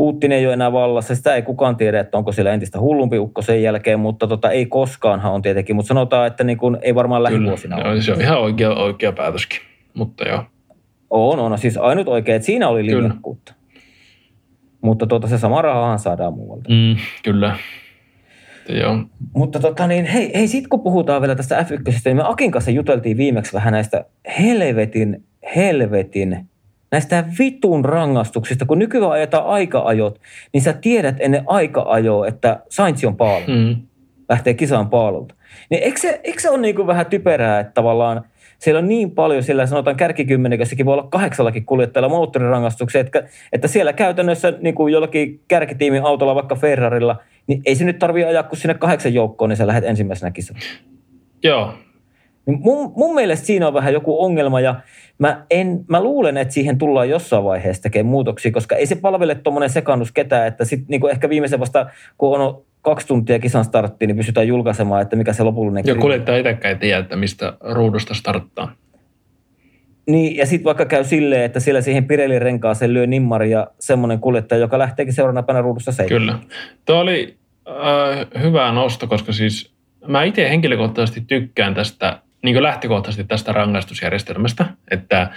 Putin 0.00 0.32
ei 0.32 0.46
ole 0.46 0.52
enää 0.54 0.72
vallassa. 0.72 1.14
Sitä 1.14 1.34
ei 1.34 1.42
kukaan 1.42 1.76
tiedä, 1.76 2.00
että 2.00 2.18
onko 2.18 2.32
siellä 2.32 2.52
entistä 2.52 2.80
hullumpi 2.80 3.18
ukko 3.18 3.42
sen 3.42 3.62
jälkeen, 3.62 4.00
mutta 4.00 4.26
tota, 4.26 4.50
ei 4.50 4.66
koskaanhan 4.66 5.32
on 5.32 5.42
tietenkin. 5.42 5.76
Mutta 5.76 5.88
sanotaan, 5.88 6.26
että 6.26 6.44
niin 6.44 6.58
kun, 6.58 6.78
ei 6.82 6.94
varmaan 6.94 7.22
lähivuosina 7.22 7.76
Kyllä. 7.76 7.90
ole. 7.90 8.02
Se 8.02 8.12
on 8.12 8.20
ihan 8.20 8.40
oikea, 8.40 8.70
oikea 8.70 9.12
päätöskin, 9.12 9.60
mutta 9.94 10.28
joo. 10.28 10.44
On, 11.10 11.38
on. 11.38 11.58
Siis 11.58 11.76
ainut 11.76 12.08
oikein, 12.08 12.36
että 12.36 12.46
siinä 12.46 12.68
oli 12.68 12.86
linjakkuutta. 12.86 13.54
Mutta 14.80 15.06
tuota, 15.06 15.28
se 15.28 15.38
sama 15.38 15.62
rahahan 15.62 15.98
saadaan 15.98 16.34
muualta. 16.34 16.70
Mm, 16.70 16.96
kyllä. 17.24 17.56
Joo. 18.68 18.98
Mutta 19.34 19.60
tota 19.60 19.86
niin, 19.86 20.04
hei, 20.04 20.30
hei 20.34 20.48
sit 20.48 20.68
kun 20.68 20.80
puhutaan 20.80 21.22
vielä 21.22 21.34
tästä 21.34 21.62
F1, 21.62 22.00
niin 22.04 22.16
me 22.16 22.22
Akin 22.26 22.50
kanssa 22.50 22.70
juteltiin 22.70 23.16
viimeksi 23.16 23.52
vähän 23.52 23.72
näistä 23.72 24.04
helvetin, 24.38 25.24
helvetin, 25.56 26.48
näistä 26.92 27.24
vitun 27.38 27.84
rangaistuksista. 27.84 28.66
Kun 28.66 28.78
nykyään 28.78 29.10
ajetaan 29.10 29.46
aika-ajot, 29.46 30.20
niin 30.52 30.62
sä 30.62 30.72
tiedät 30.72 31.16
ennen 31.18 31.42
aika-ajoa, 31.46 32.26
että 32.26 32.60
Sainz 32.68 33.04
on 33.04 33.16
paalu. 33.16 33.44
Mm. 33.46 33.76
Lähtee 34.28 34.54
kisaan 34.54 34.90
paalulta. 34.90 35.34
Niin 35.70 35.82
eikö 35.82 36.00
se, 36.00 36.20
eikö 36.24 36.40
se 36.40 36.50
ole 36.50 36.58
niin 36.58 36.76
kuin 36.76 36.86
vähän 36.86 37.06
typerää, 37.06 37.60
että 37.60 37.72
tavallaan– 37.72 38.24
siellä 38.60 38.78
on 38.78 38.88
niin 38.88 39.10
paljon, 39.10 39.42
sillä 39.42 39.66
sanotaan 39.66 39.96
kärkikymmenikössäkin 39.96 40.86
voi 40.86 40.92
olla 40.92 41.08
kahdeksallakin 41.10 41.66
kuljettajalla 41.66 42.08
moottorirangaistuksia, 42.08 43.00
että, 43.00 43.22
että 43.52 43.68
siellä 43.68 43.92
käytännössä 43.92 44.52
niin 44.60 44.74
kuin 44.74 44.92
jollakin 44.92 45.40
kärkitiimin 45.48 46.02
autolla, 46.02 46.34
vaikka 46.34 46.54
Ferrarilla, 46.54 47.16
niin 47.46 47.62
ei 47.66 47.74
se 47.74 47.84
nyt 47.84 47.98
tarvitse 47.98 48.28
ajaa 48.28 48.42
kuin 48.42 48.58
sinne 48.58 48.74
kahdeksan 48.74 49.14
joukkoon, 49.14 49.48
niin 49.48 49.56
sä 49.56 49.66
lähdet 49.66 49.84
ensimmäisenä 49.84 50.30
kisaan. 50.30 50.60
Joo. 51.42 51.74
Niin 52.46 52.60
mun, 52.60 52.92
mun 52.96 53.14
mielestä 53.14 53.46
siinä 53.46 53.68
on 53.68 53.74
vähän 53.74 53.92
joku 53.92 54.24
ongelma 54.24 54.60
ja 54.60 54.74
mä, 55.18 55.46
en, 55.50 55.84
mä 55.88 56.02
luulen, 56.02 56.36
että 56.36 56.54
siihen 56.54 56.78
tullaan 56.78 57.08
jossain 57.08 57.44
vaiheessa 57.44 57.82
tekemään 57.82 58.10
muutoksia, 58.10 58.52
koska 58.52 58.76
ei 58.76 58.86
se 58.86 58.94
palvele 58.94 59.34
tuommoinen 59.34 59.70
sekannus 59.70 60.12
ketään, 60.12 60.46
että 60.46 60.64
sitten 60.64 60.86
niin 60.88 61.10
ehkä 61.10 61.28
viimeisen 61.28 61.60
vasta, 61.60 61.86
kun 62.18 62.40
on 62.40 62.62
kaksi 62.82 63.06
tuntia 63.06 63.38
kisan 63.38 63.64
starttiin, 63.64 64.06
niin 64.06 64.16
pystytään 64.16 64.48
julkaisemaan, 64.48 65.02
että 65.02 65.16
mikä 65.16 65.32
se 65.32 65.42
lopullinen 65.42 65.84
Ja 65.86 65.94
kuljettaja 65.94 66.38
itsekään 66.38 66.74
ei 66.74 66.78
tiedä, 66.78 66.98
että 66.98 67.16
mistä 67.16 67.52
ruudusta 67.60 68.14
starttaa. 68.14 68.72
Niin, 70.06 70.36
ja 70.36 70.46
sitten 70.46 70.64
vaikka 70.64 70.84
käy 70.84 71.04
silleen, 71.04 71.42
että 71.42 71.60
siellä 71.60 71.80
siihen 71.80 72.04
Pirelin 72.04 72.42
renkaaseen 72.42 72.94
lyö 72.94 73.06
nimmari 73.06 73.50
ja 73.50 73.66
semmoinen 73.78 74.20
kuljettaja, 74.20 74.60
joka 74.60 74.78
lähteekin 74.78 75.14
seuraavana 75.14 75.42
päivänä 75.42 75.62
ruudussa 75.62 75.92
seitsemän. 75.92 76.22
Kyllä. 76.22 76.38
Tuo 76.84 76.96
oli 76.96 77.38
äh, 77.68 78.42
hyvä 78.42 78.72
nosto, 78.72 79.06
koska 79.06 79.32
siis 79.32 79.72
mä 80.06 80.24
itse 80.24 80.48
henkilökohtaisesti 80.48 81.20
tykkään 81.20 81.74
tästä, 81.74 82.18
niin 82.42 82.54
kuin 82.54 82.62
lähtökohtaisesti 82.62 83.24
tästä 83.24 83.52
rangaistusjärjestelmästä, 83.52 84.66
että 84.90 85.30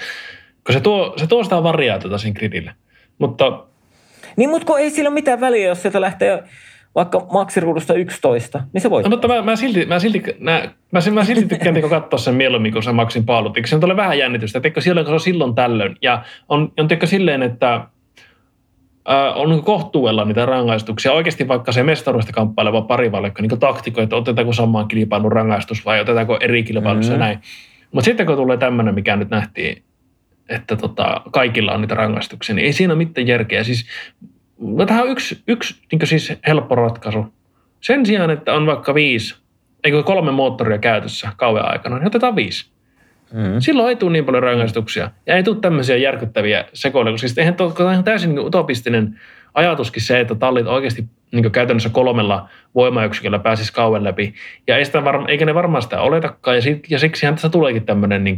kun 0.66 0.74
se 0.74 0.80
tuo, 0.80 1.14
se 1.18 1.28
tuo 1.28 1.44
sitä 1.44 1.64
variaatiota 1.64 2.18
siinä 2.18 2.40
gridille. 2.40 2.72
Mutta 3.18 3.64
niin, 4.36 4.50
mutta 4.50 4.80
ei 4.80 4.90
sillä 4.90 5.08
ole 5.08 5.14
mitään 5.14 5.42
väliä, 5.42 5.68
jos 5.68 5.82
sieltä 5.82 6.02
lähtee 6.02 6.44
vaikka 6.96 7.28
maksiruudusta 7.32 7.94
11, 7.94 8.64
niin 8.74 8.82
se 8.82 8.90
voi. 8.90 9.04
No, 9.04 9.10
mutta 9.10 9.28
mä, 9.28 9.42
mä, 9.42 9.56
silti, 9.56 9.86
mä, 9.86 10.00
silti, 10.00 10.24
mä, 10.40 10.70
mä, 10.92 11.00
mä 11.12 11.26
silti 11.26 11.46
tykkään 11.46 11.76
niin 11.76 11.90
katsoa 11.90 12.20
sen 12.20 12.36
mieluummin, 12.36 12.74
kun 12.74 12.84
se 12.84 12.92
maksin 12.92 13.26
paalut. 13.26 13.58
Se 13.66 13.80
tulee 13.80 13.96
vähän 13.96 14.20
jännitystä, 14.20 14.62
että 14.64 14.82
silloin, 14.82 15.06
kun 15.06 15.12
se 15.12 15.14
on 15.14 15.20
silloin 15.20 15.56
tällöin. 15.56 15.96
Ja 16.02 16.24
on, 16.50 16.72
on 16.80 16.88
teikö 16.88 17.08
silleen, 17.08 17.44
että 17.44 17.74
äh, 17.74 19.38
on 19.38 19.50
niin 19.50 19.64
kohtuudella 19.64 20.26
niitä 20.26 20.46
rangaistuksia. 20.46 21.12
Oikeasti 21.12 21.48
vaikka 21.48 21.72
se 21.72 21.84
mestaruudesta 21.84 22.34
kamppaileva 22.34 22.82
pari 22.82 23.12
vaikka 23.12 23.42
niin 23.42 23.60
taktiko, 23.60 24.02
että 24.02 24.16
otetaanko 24.16 24.54
samaan 24.54 24.88
kilpailun 24.88 25.32
rangaistus 25.32 25.86
vai 25.86 26.02
otetaanko 26.02 26.38
eri 26.42 26.64
kilpailussa 26.64 27.12
mm-hmm. 27.12 27.24
näin. 27.24 27.40
Mutta 27.92 28.06
sitten 28.06 28.26
kun 28.26 28.36
tulee 28.36 28.58
tämmöinen, 28.58 28.96
mikä 28.96 29.16
nyt 29.16 29.30
nähtiin, 29.30 29.84
että 30.50 30.76
tota, 30.76 31.22
kaikilla 31.32 31.72
on 31.72 31.82
niitä 31.82 31.96
rangaistuksia, 31.96 32.56
niin 32.56 32.66
ei 32.66 32.74
siinä 32.74 32.94
ole 32.94 32.98
mitään 32.98 33.28
järkeä. 33.28 33.64
Siis 33.64 33.86
No 34.58 34.86
tähän 34.86 35.04
on 35.04 35.10
yksi, 35.10 35.44
yksi 35.48 35.76
niin 35.92 36.08
siis 36.08 36.34
helppo 36.48 36.76
ratkaisu. 36.76 37.34
Sen 37.82 38.06
sijaan, 38.06 38.30
että 38.30 38.54
on 38.54 38.66
vaikka 38.66 38.94
viisi, 38.94 39.36
eikö 39.84 40.04
kolme 40.04 40.32
moottoria 40.32 40.78
käytössä 40.78 41.32
kauan 41.38 41.72
aikana, 41.72 41.98
niin 41.98 42.08
otetaan 42.08 42.36
viisi. 42.36 42.74
Mm. 43.34 43.60
Silloin 43.60 43.89
ei 43.89 43.96
tule 43.96 44.12
niin 44.12 44.26
paljon 44.26 44.44
rangaistuksia 44.44 45.12
ja 45.26 45.36
ei 45.36 45.44
tule 45.44 45.58
tämmöisiä 45.62 45.98
järkyttäviä 45.98 46.66
sekoiluja, 46.74 47.13
koska 47.13 47.28
siis 47.28 47.38
eihän 47.38 47.56
to, 47.56 47.76
ihan 47.92 48.04
täysin 48.04 48.30
niin 48.36 48.46
utopistinen 48.46 49.20
ajatuskin 49.54 50.02
se, 50.02 50.20
että 50.20 50.36
tallit 50.36 50.68
oikeasti 50.68 51.06
niin 51.32 51.52
käytännössä 51.52 51.89
kolmella 51.89 52.50
voimayksiköllä 52.76 53.39
pääsisi 53.39 53.74
kauan 53.74 54.04
läpi. 54.04 54.34
Ja 54.68 54.78
ei 54.78 54.86
sitä 54.86 55.04
varma, 55.04 55.28
eikä 55.28 55.46
ne 55.46 55.54
varmaan 55.54 55.82
sitä 55.82 56.02
oletakaan, 56.02 56.58
ja, 56.58 56.62
sit, 56.62 56.92
ja 56.92 57.00
siksihän 57.00 57.36
tässä 57.36 57.50
tuleekin 57.50 57.86
tämmöinen 57.86 58.24
niin 58.24 58.38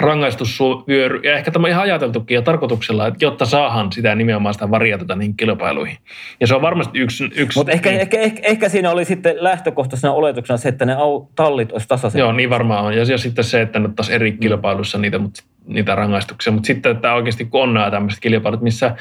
rangaistusvyöry, 0.00 1.20
ja 1.24 1.36
ehkä 1.36 1.50
tämä 1.50 1.68
ihan 1.68 1.82
ajateltukin 1.82 2.34
ja 2.34 2.42
tarkoituksella, 2.42 3.06
että 3.06 3.24
jotta 3.24 3.44
saahan 3.44 3.92
sitä 3.92 4.14
nimenomaan 4.14 4.54
sitä 4.54 4.70
variaatiota 4.70 5.16
niin 5.16 5.36
kilpailuihin. 5.36 5.96
Ja 6.40 6.46
se 6.46 6.54
on 6.54 6.62
varmasti 6.62 6.98
yksi... 6.98 7.24
yksi 7.36 7.58
Mutta 7.58 7.72
ehkä, 7.72 7.90
ehkä, 7.90 8.18
ehkä, 8.18 8.40
ehkä, 8.44 8.68
siinä 8.68 8.90
oli 8.90 9.04
sitten 9.04 9.36
lähtökohtaisena 9.38 10.12
oletuksena 10.12 10.56
se, 10.56 10.68
että 10.68 10.84
ne 10.84 10.96
tallit 11.34 11.72
olisi 11.72 11.88
tasaisia. 11.88 12.18
Joo, 12.18 12.32
niin 12.32 12.50
varmaan 12.50 12.84
on. 12.84 12.96
Ja, 12.96 13.02
ja 13.02 13.18
sitten 13.18 13.44
se, 13.44 13.60
että 13.60 13.78
ne 13.78 13.84
ottaisi 13.88 14.12
eri 14.12 14.30
mm. 14.30 14.38
kilpailussa 14.38 14.98
niitä, 14.98 15.18
mutta, 15.18 15.42
niitä 15.66 15.94
rangaistuksia. 15.94 16.52
Mutta 16.52 16.66
sitten, 16.66 16.92
että 16.92 17.14
oikeasti 17.14 17.44
kun 17.44 17.62
on 17.62 17.74
nämä 17.74 17.90
tämmöiset 17.90 18.20
kilpailut, 18.20 18.62
missä 18.62 18.96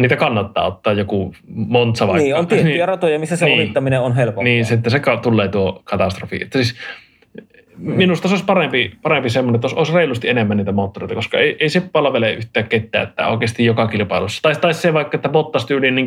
niitä 0.00 0.16
kannattaa 0.16 0.66
ottaa 0.66 0.92
joku 0.92 1.34
Monza 1.48 2.06
vaikka. 2.06 2.22
Niin, 2.22 2.36
on 2.36 2.46
tiettyjä 2.46 2.74
niin, 2.76 2.88
ratoja, 2.88 3.18
missä 3.18 3.36
se 3.36 3.44
niin, 3.44 3.60
olittaminen 3.60 4.00
on 4.00 4.16
helpompaa. 4.16 4.44
Niin, 4.44 4.64
sitten 4.64 4.90
se 4.90 5.00
tulee 5.22 5.48
tuo 5.48 5.80
katastrofi. 5.84 6.38
Että 6.42 6.58
siis 6.58 6.76
Minusta 7.78 8.28
se 8.28 8.34
olisi 8.34 8.44
parempi, 8.44 8.92
parempi 9.02 9.30
semmoinen, 9.30 9.54
että 9.54 9.76
olisi 9.76 9.94
reilusti 9.94 10.28
enemmän 10.28 10.56
niitä 10.56 10.72
moottoreita, 10.72 11.14
koska 11.14 11.38
ei, 11.38 11.56
ei 11.60 11.68
se 11.68 11.80
palvele 11.92 12.32
yhtään 12.32 12.68
ketään, 12.68 13.08
että 13.08 13.28
oikeasti 13.28 13.64
joka 13.64 13.86
kilpailussa. 13.86 14.42
Tai, 14.42 14.54
tai 14.54 14.74
se 14.74 14.94
vaikka, 14.94 15.16
että 15.16 15.28
Bottas 15.28 15.66
tyyliin 15.66 15.94
niin 15.94 16.06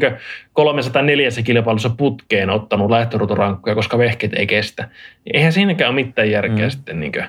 304 0.53 1.29
kilpailussa 1.43 1.89
putkeen 1.89 2.49
ottanut 2.49 2.89
lähtöruuturankkuja, 2.89 3.75
koska 3.75 3.97
vehkeet 3.97 4.33
ei 4.33 4.47
kestä. 4.47 4.89
Eihän 5.33 5.53
siinäkään 5.53 5.89
ole 5.93 6.03
mitään 6.03 6.31
järkeä 6.31 6.65
mm. 6.65 6.69
sitten. 6.69 6.99
Niin 6.99 7.11
kuin. 7.11 7.25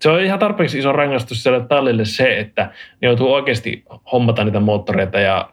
Se 0.00 0.08
on 0.10 0.20
ihan 0.20 0.38
tarpeeksi 0.38 0.78
iso 0.78 0.92
rangaistus 0.92 1.42
siellä 1.42 1.60
tallille 1.60 2.04
se, 2.04 2.38
että 2.38 2.62
ne 3.00 3.08
joutuu 3.08 3.32
oikeasti 3.32 3.84
hommata 4.12 4.44
niitä 4.44 4.60
moottoreita 4.60 5.20
ja 5.20 5.50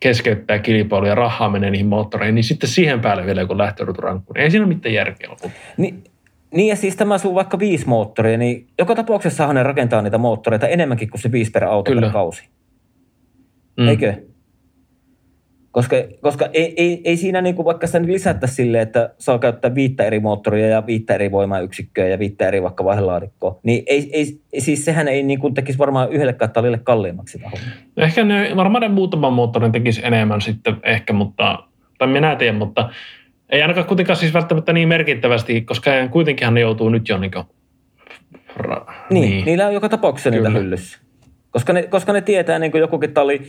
keskeyttää 0.00 0.58
kilpailu 0.58 1.06
ja 1.06 1.14
rahaa 1.14 1.50
menee 1.50 1.70
niihin 1.70 1.86
moottoreihin, 1.86 2.34
niin 2.34 2.44
sitten 2.44 2.68
siihen 2.68 3.00
päälle 3.00 3.26
vielä 3.26 3.40
joku 3.40 3.58
lähtöruuturankku. 3.58 4.32
Ei 4.36 4.50
siinä 4.50 4.66
ole 4.66 4.74
mitään 4.74 4.94
järkeä 4.94 5.30
lopulta. 5.30 5.54
Niin, 5.76 6.04
niin 6.54 6.68
ja 6.68 6.76
siis 6.76 6.96
tämä 6.96 7.18
sun 7.18 7.34
vaikka 7.34 7.58
viisi 7.58 7.88
moottoria, 7.88 8.38
niin 8.38 8.66
joka 8.78 8.94
tapauksessa 8.94 9.52
ne 9.52 9.62
rakentaa 9.62 10.02
niitä 10.02 10.18
moottoreita 10.18 10.68
enemmänkin 10.68 11.10
kuin 11.10 11.20
se 11.20 11.32
viisi 11.32 11.50
per 11.50 11.64
auto 11.64 11.90
Kyllä. 11.90 12.00
per 12.00 12.10
kausi. 12.10 12.48
Mm. 13.76 13.88
Eikö? 13.88 14.14
Koska, 15.70 15.96
koska 16.20 16.48
ei, 16.52 16.74
ei, 16.76 17.00
ei 17.04 17.16
siinä 17.16 17.40
niin 17.40 17.54
kuin 17.54 17.66
vaikka 17.66 17.86
sitä 17.86 18.02
lisätä 18.02 18.46
silleen, 18.46 18.82
että 18.82 19.14
saa 19.18 19.38
käyttää 19.38 19.74
viittä 19.74 20.04
eri 20.04 20.20
moottoria 20.20 20.68
ja 20.68 20.86
viittä 20.86 21.14
eri 21.14 21.30
voimayksikköä 21.30 22.08
ja 22.08 22.18
viittä 22.18 22.48
eri 22.48 22.62
vaikka 22.62 22.84
vaihdelaatikkoa, 22.84 23.60
niin 23.62 23.82
ei, 23.86 24.10
ei, 24.12 24.40
siis 24.58 24.84
sehän 24.84 25.08
ei 25.08 25.22
niin 25.22 25.40
kuin 25.40 25.54
tekisi 25.54 25.78
varmaan 25.78 26.12
yhdellekään 26.12 26.50
tallille 26.50 26.78
kalliimmaksi 26.78 27.32
sitä 27.32 27.50
hommia. 27.50 27.74
Ehkä 27.96 28.24
ne, 28.24 28.52
varmaan 28.56 28.82
ne 28.82 28.88
muutaman 28.88 29.32
moottorin 29.32 29.72
tekisi 29.72 30.00
enemmän 30.04 30.40
sitten 30.40 30.76
ehkä, 30.82 31.12
mutta, 31.12 31.58
tai 31.98 32.08
minä 32.08 32.36
tiedän, 32.36 32.56
mutta 32.56 32.90
ei 33.50 33.62
ainakaan 33.62 33.86
kuitenkaan 33.86 34.16
siis 34.16 34.34
välttämättä 34.34 34.72
niin 34.72 34.88
merkittävästi, 34.88 35.60
koska 35.60 35.90
kuitenkinhan 36.10 36.54
ne 36.54 36.60
joutuu 36.60 36.88
nyt 36.88 37.08
jo 37.08 37.18
niin 37.18 37.30
Ra- 38.56 38.92
Niin, 39.10 39.30
niin, 39.30 39.44
niillä 39.44 39.66
on 39.66 39.74
joka 39.74 39.88
tapauksessa 39.88 40.30
niitä 40.30 40.50
hyllyssä. 40.50 40.98
Koska 41.50 41.72
ne, 41.72 41.82
koska 41.82 42.12
ne 42.12 42.20
tietää, 42.20 42.58
niin 42.58 42.70
kuin 42.70 42.80
jokukin 42.80 43.14
talli, 43.14 43.42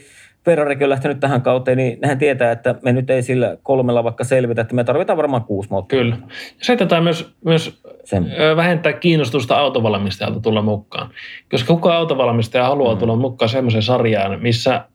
Ferrarikin 0.46 0.84
on 0.86 0.90
lähtenyt 0.90 1.20
tähän 1.20 1.42
kauteen, 1.42 1.78
niin 1.78 1.98
nehän 2.02 2.18
tietää, 2.18 2.52
että 2.52 2.76
me 2.84 2.94
nyt 2.94 3.10
ei 3.10 3.24
sillä 3.24 3.58
kolmella 3.64 4.04
vaikka 4.04 4.24
selvitä, 4.24 4.62
että 4.62 4.76
me 4.76 4.84
tarvitaan 4.84 5.18
varmaan 5.18 5.44
kuusi 5.44 5.70
moottoria. 5.70 6.04
Kyllä. 6.04 6.18
Ja 6.32 6.66
se 6.66 6.76
tätä 6.76 7.02
myös, 7.02 7.34
myös 7.46 7.82
Sen, 8.04 8.32
vähentää 8.56 8.94
kiinnostusta 8.94 9.58
autovalmistajalta 9.58 10.40
tulla 10.40 10.62
mukaan. 10.62 11.10
Koska 11.52 11.74
kuka 11.74 11.96
autovalmistaja 11.96 12.64
haluaa 12.64 12.94
Mm. 12.94 13.00
tulla 13.00 13.16
mukaan 13.16 13.50
semmoiseen 13.50 13.84
sarjaan, 13.84 14.42
missä 14.42 14.86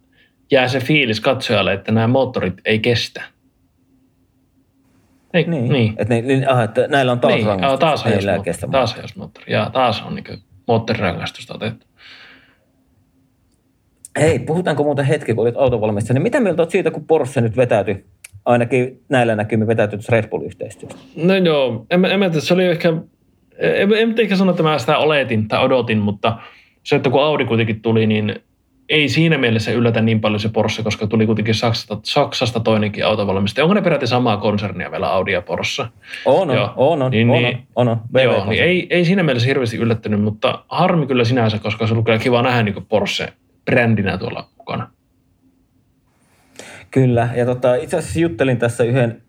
jää 0.50 0.68
se 0.68 0.80
fiilis 0.80 1.20
katsojalle, 1.20 1.72
että 1.72 1.92
nämä 1.92 2.06
moottorit 2.06 2.54
ei 2.64 2.78
kestä. 2.78 3.22
Ei, 5.34 5.44
niin, 5.46 5.72
niin. 5.72 5.94
Että, 5.98 6.14
ne, 6.14 6.20
niin, 6.20 6.48
aha, 6.48 6.62
että 6.64 6.88
näillä 6.88 7.12
on 7.12 7.20
taas 7.20 7.34
niin. 7.34 7.46
rangaistus. 7.46 7.80
Taas 7.80 8.04
kestä 8.44 8.66
Taas 8.70 8.94
hajosmoottori. 8.94 9.52
Ja 9.52 9.70
taas 9.72 10.02
on 10.02 10.14
niin 10.14 10.24
moottorirangaistusta 10.68 11.54
otettu. 11.54 11.86
Hei, 14.20 14.38
puhutaanko 14.38 14.82
muuten 14.82 15.04
hetki, 15.04 15.34
kun 15.34 15.42
olit 15.42 15.56
autovalmistaja, 15.56 16.14
niin 16.14 16.22
mitä 16.22 16.40
mieltä 16.40 16.62
olet 16.62 16.70
siitä, 16.70 16.90
kun 16.90 17.06
Porsche 17.06 17.40
nyt 17.40 17.56
vetäytyi, 17.56 18.04
ainakin 18.44 19.02
näillä 19.08 19.36
näkymin 19.36 19.66
vetäytyi 19.66 19.98
tuossa 19.98 20.12
Red 20.12 20.28
Bull-yhteistyöstä? 20.28 21.00
No 21.16 21.34
joo, 21.34 21.86
en, 21.90 22.04
en 22.04 22.20
tiedä, 22.20 22.40
se 22.40 22.54
oli 22.54 22.64
ehkä, 22.64 22.88
en, 23.58 23.92
en 23.92 24.08
nyt 24.08 24.18
ehkä 24.18 24.36
sano, 24.36 24.50
että 24.50 24.62
mä 24.62 24.78
sitä 24.78 24.98
oletin 24.98 25.48
tai 25.48 25.64
odotin, 25.64 25.98
mutta 25.98 26.38
se, 26.82 26.96
että 26.96 27.10
kun 27.10 27.22
Audi 27.22 27.44
kuitenkin 27.44 27.80
tuli, 27.80 28.06
niin 28.06 28.40
ei 28.88 29.08
siinä 29.08 29.38
mielessä 29.38 29.72
yllätä 29.72 30.00
niin 30.00 30.20
paljon 30.20 30.40
se 30.40 30.48
Porsche, 30.48 30.82
koska 30.82 31.06
tuli 31.06 31.26
kuitenkin 31.26 31.54
Saksasta, 31.54 31.98
Saksasta 32.02 32.60
toinenkin 32.60 33.06
autovalmistaja. 33.06 33.64
Onko 33.64 33.74
ne 33.74 33.82
peräti 33.82 34.06
samaa 34.06 34.36
konsernia 34.36 34.90
vielä 34.90 35.08
Audi 35.08 35.32
ja 35.32 35.42
Porsche? 35.42 35.86
On, 36.24 36.50
on, 36.50 36.56
Joo. 36.56 36.72
on, 36.76 37.02
on, 37.02 37.10
Niin, 37.10 37.30
on, 37.30 37.42
niin. 37.42 37.58
on, 37.76 37.88
on, 37.88 37.98
on. 38.14 38.22
Joo, 38.22 38.46
niin 38.46 38.62
ei, 38.62 38.86
ei 38.90 39.04
siinä 39.04 39.22
mielessä 39.22 39.48
hirveästi 39.48 39.76
yllättynyt, 39.76 40.22
mutta 40.22 40.64
harmi 40.68 41.06
kyllä 41.06 41.24
sinänsä, 41.24 41.58
koska 41.58 41.86
se 41.86 41.94
oli 41.94 42.02
kyllä 42.02 42.18
kiva 42.18 42.42
nähdä 42.42 42.62
niin 42.62 42.86
Porsche 42.88 43.32
brändinä 43.64 44.18
tuolla 44.18 44.48
mukana. 44.58 44.90
Kyllä, 46.90 47.28
ja 47.36 47.46
tota, 47.46 47.74
itse 47.74 47.96
asiassa 47.96 48.20
juttelin 48.20 48.56
tässä 48.56 48.84
yhden, 48.84 49.22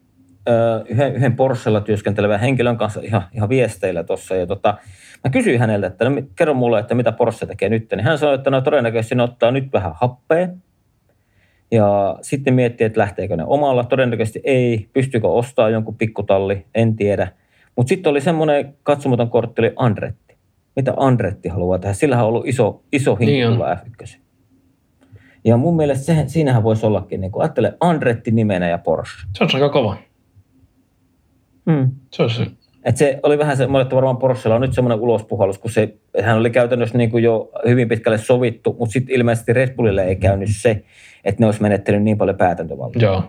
ö, 0.50 0.86
yhden, 0.90 1.16
yhden 1.16 1.36
Porschella 1.36 1.82
työskentelevän 1.82 2.40
henkilön 2.40 2.78
kanssa 2.78 3.02
ihan, 3.04 3.22
ihan 3.34 3.50
viesteillä 3.50 4.04
tuossa, 4.04 4.36
ja 4.36 4.48
tota, 4.48 4.78
mä 5.26 5.30
kysyin 5.32 5.60
häneltä, 5.60 5.88
että 5.88 6.10
no, 6.10 6.22
kerro 6.36 6.54
mulle, 6.54 6.80
että 6.80 6.96
mitä 6.96 7.12
Porsche 7.12 7.48
tekee 7.48 7.70
nyt, 7.70 7.88
niin 7.92 8.04
hän 8.04 8.18
sanoi, 8.18 8.36
että 8.36 8.50
no 8.50 8.62
todennäköisesti 8.62 9.16
ne 9.16 9.24
ottaa 9.24 9.52
nyt 9.52 9.74
vähän 9.74 9.92
happea, 9.96 10.48
ja 11.72 12.18
sitten 12.22 12.54
miettii, 12.54 12.86
että 12.86 13.00
lähteekö 13.00 13.38
ne 13.38 13.44
omalla, 13.48 13.84
todennäköisesti 13.84 14.42
ei, 14.44 14.90
pystyykö 14.94 15.28
ostaa 15.28 15.70
jonkun 15.70 15.98
pikkutalli, 15.98 16.66
en 16.76 16.96
tiedä, 16.96 17.28
mutta 17.76 17.90
sitten 17.90 18.10
oli 18.10 18.22
semmoinen 18.22 18.76
katsomaton 18.84 19.30
kortti, 19.30 19.62
oli 19.62 19.74
Andretti. 19.76 20.36
Mitä 20.76 20.94
Andretti 20.98 21.50
haluaa 21.50 21.80
tehdä? 21.80 21.94
Sillähän 21.94 22.26
on 22.26 22.30
ollut 22.30 22.48
iso, 22.48 22.84
iso 22.92 23.18
Niin 23.20 23.30
hinkku 23.30 23.48
on. 23.48 23.54
tulla 23.54 23.76
F1. 23.76 24.20
Ja 25.46 25.58
mun 25.58 25.76
mielestä 25.76 26.06
se, 26.06 26.24
siinähän 26.28 26.64
voisi 26.64 26.86
ollakin, 26.86 27.22
niin 27.22 27.32
kun 27.32 27.42
ajattele 27.42 27.78
Andretti 27.80 28.32
nimenä 28.32 28.70
ja 28.70 28.78
Porsche. 28.78 29.28
Se 29.38 29.44
on 29.44 29.50
aika 29.54 29.70
kova. 29.70 29.98
Mm. 31.66 31.92
Se 32.12 32.24
on 32.24 32.30
se. 32.30 32.48
Et 32.86 32.98
se 32.98 33.20
oli 33.24 33.38
vähän 33.38 33.58
semmoinen, 33.58 33.84
että 33.84 33.96
varmaan 33.96 34.18
Porschella 34.18 34.56
on 34.56 34.62
nyt 34.62 34.74
semmoinen 34.74 35.00
ulospuhallus, 35.00 35.58
kun 35.58 35.72
se, 35.72 35.96
hän 36.22 36.38
oli 36.38 36.50
käytännössä 36.50 36.98
niin 36.98 37.12
kuin 37.12 37.24
jo 37.24 37.52
hyvin 37.68 37.88
pitkälle 37.88 38.18
sovittu, 38.18 38.76
mutta 38.80 38.94
sitten 38.94 39.16
ilmeisesti 39.16 39.54
Red 39.54 39.76
Bullille 39.76 40.04
ei 40.04 40.16
käynyt 40.16 40.50
se, 40.52 40.84
että 41.24 41.42
ne 41.42 41.46
olisi 41.46 41.62
menettänyt 41.62 42.04
niin 42.04 42.18
paljon 42.18 42.38
päätäntövaltaa. 42.38 43.02
Joo. 43.02 43.24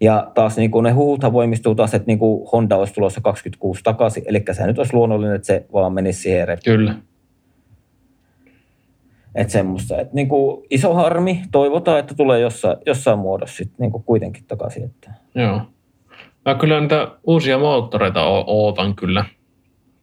Ja 0.00 0.30
taas 0.34 0.56
niin 0.56 0.70
kuin 0.70 0.82
ne 0.82 0.90
huhuthan 0.90 1.32
voimistuu 1.32 1.74
taas, 1.74 1.94
että 1.94 2.06
niin 2.06 2.18
kuin 2.18 2.48
Honda 2.52 2.76
olisi 2.76 2.94
tulossa 2.94 3.20
26 3.20 3.80
takaisin, 3.84 4.22
eli 4.26 4.44
se 4.52 4.66
nyt 4.66 4.78
olisi 4.78 4.94
luonnollinen, 4.94 5.36
että 5.36 5.46
se 5.46 5.66
vaan 5.72 5.92
menisi 5.92 6.20
siihen 6.20 6.48
Red 6.48 6.58
Kyllä. 6.64 6.94
Että 9.34 9.52
semmoista, 9.52 10.00
että 10.00 10.14
niin 10.14 10.28
kuin 10.28 10.66
iso 10.70 10.94
harmi, 10.94 11.42
toivotaan, 11.52 11.98
että 11.98 12.14
tulee 12.14 12.40
jossain, 12.40 12.76
jossain 12.86 13.18
muodossa 13.18 13.56
sitten 13.56 13.76
niin 13.78 13.92
kuin 13.92 14.04
kuitenkin 14.04 14.44
takaisin. 14.48 14.84
Että. 14.84 15.10
Joo. 15.34 15.60
Mä 16.46 16.54
kyllä 16.54 16.80
niitä 16.80 17.08
uusia 17.24 17.58
moottoreita 17.58 18.22
o- 18.24 18.44
ootan 18.46 18.94
kyllä. 18.94 19.24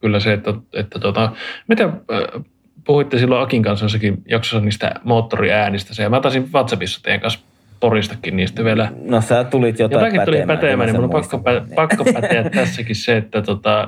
Kyllä 0.02 0.20
se, 0.20 0.34
että, 0.34 0.54
että 0.74 1.00
tota, 1.00 1.32
mitä 1.68 1.84
äh, 1.84 2.44
puhuitte 2.86 3.18
silloin 3.20 3.42
Akin 3.44 3.64
kanssa 3.64 3.86
jossakin 3.86 4.18
jaksossa 4.30 4.60
niistä 4.66 4.92
moottoriäänistä. 5.04 5.94
Se, 5.94 6.04
ja 6.04 6.10
mä 6.10 6.20
taisin 6.20 6.50
WhatsAppissa 6.54 7.04
teidän 7.04 7.22
kanssa 7.22 7.40
poristakin 7.80 8.36
niistä 8.36 8.64
vielä. 8.64 8.92
No 9.06 9.22
sä 9.22 9.44
tulit 9.44 9.80
jotain 9.80 10.00
Jotakin 10.16 10.26
tuli 10.26 10.44
pätemään, 10.48 10.88
niin 10.88 10.96
mun 10.96 11.04
on 11.04 11.10
pakko, 11.10 11.40
pä, 11.40 11.62
pakko 11.76 12.04
päteä 12.14 12.50
tässäkin 12.50 12.96
se, 12.96 13.18
että 13.18 13.42
tota, 13.42 13.88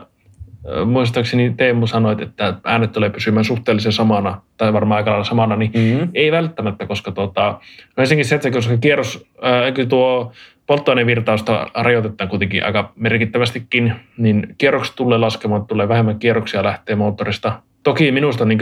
ö, 0.69 0.85
muistaakseni 0.85 1.53
Teemu 1.57 1.87
sanoit, 1.87 2.21
että 2.21 2.53
äänet 2.63 2.91
tulee 2.91 3.09
pysymään 3.09 3.45
suhteellisen 3.45 3.91
samana, 3.91 4.41
tai 4.57 4.73
varmaan 4.73 4.97
aika 4.97 5.09
lailla 5.11 5.23
samana, 5.23 5.55
niin 5.55 5.71
Mhm. 5.75 6.09
ei 6.13 6.31
välttämättä, 6.31 6.85
koska 6.85 7.11
tota, 7.11 7.59
no 7.97 8.01
ensinnäkin 8.01 8.25
se, 8.25 8.35
että 8.35 8.51
koska 8.51 8.77
kierros, 8.77 9.25
kyllä 9.73 9.89
tuo 9.89 10.31
polttoainevirtausta 10.67 11.71
rajoitetaan 11.73 12.29
kuitenkin 12.29 12.65
aika 12.65 12.93
merkittävästikin, 12.95 13.95
niin 14.17 14.55
kierrokset 14.57 14.95
tulee 14.95 15.17
laskemaan, 15.17 15.67
tulee 15.67 15.87
vähemmän 15.87 16.19
kierroksia 16.19 16.63
lähtee 16.63 16.95
moottorista. 16.95 17.61
Toki 17.83 18.11
minusta 18.11 18.45
niin 18.45 18.59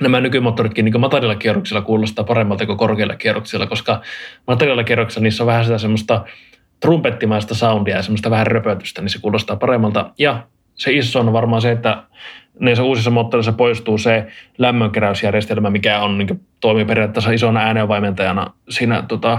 nämä 0.00 0.20
nykymoottoritkin 0.20 0.84
niin 0.84 1.00
matalilla 1.00 1.34
kierroksilla 1.34 1.82
kuulostaa 1.82 2.24
paremmalta 2.24 2.66
kuin 2.66 2.78
korkeilla 2.78 3.16
kierroksilla, 3.16 3.66
koska 3.66 4.00
matalilla 4.46 4.84
kierroksilla 4.84 5.22
niissä 5.22 5.42
on 5.42 5.46
vähän 5.46 5.64
sitä 5.64 5.78
semmoista 5.78 6.24
trumpettimaista 6.80 7.54
soundia 7.54 7.96
ja 7.96 8.02
semmoista 8.02 8.30
vähän 8.30 8.46
röpötystä, 8.46 9.02
niin 9.02 9.10
se 9.10 9.20
kuulostaa 9.20 9.56
paremmalta. 9.56 10.10
Ja 10.18 10.46
se 10.74 10.92
iso 10.92 11.20
on 11.20 11.32
varmaan 11.32 11.62
se, 11.62 11.70
että 11.70 12.02
näissä 12.58 12.84
uusissa 12.84 13.10
moottoreissa 13.10 13.52
poistuu 13.52 13.98
se 13.98 14.26
lämmönkeräysjärjestelmä, 14.58 15.70
mikä 15.70 16.00
on 16.00 16.18
niin 16.18 16.40
toimii 16.60 16.84
periaatteessa 16.84 17.32
isona 17.32 17.60
äänenvaimentajana 17.60 18.50
siinä 18.68 19.02
tota, 19.08 19.38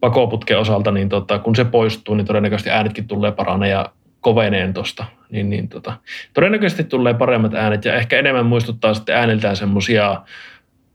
pakoputken 0.00 0.58
osalta, 0.58 0.90
niin 0.90 1.08
tota, 1.08 1.38
kun 1.38 1.56
se 1.56 1.64
poistuu, 1.64 2.14
niin 2.14 2.26
todennäköisesti 2.26 2.70
äänetkin 2.70 3.08
tulee 3.08 3.32
paranee 3.32 3.70
ja 3.70 3.92
koveneen 4.20 4.74
tuosta. 4.74 5.04
Niin, 5.30 5.50
niin 5.50 5.68
tota, 5.68 5.92
todennäköisesti 6.34 6.84
tulee 6.84 7.14
paremmat 7.14 7.54
äänet 7.54 7.84
ja 7.84 7.94
ehkä 7.94 8.18
enemmän 8.18 8.46
muistuttaa 8.46 8.94
sitten 8.94 9.16
ääneltään 9.16 9.56
semmoisia 9.56 10.22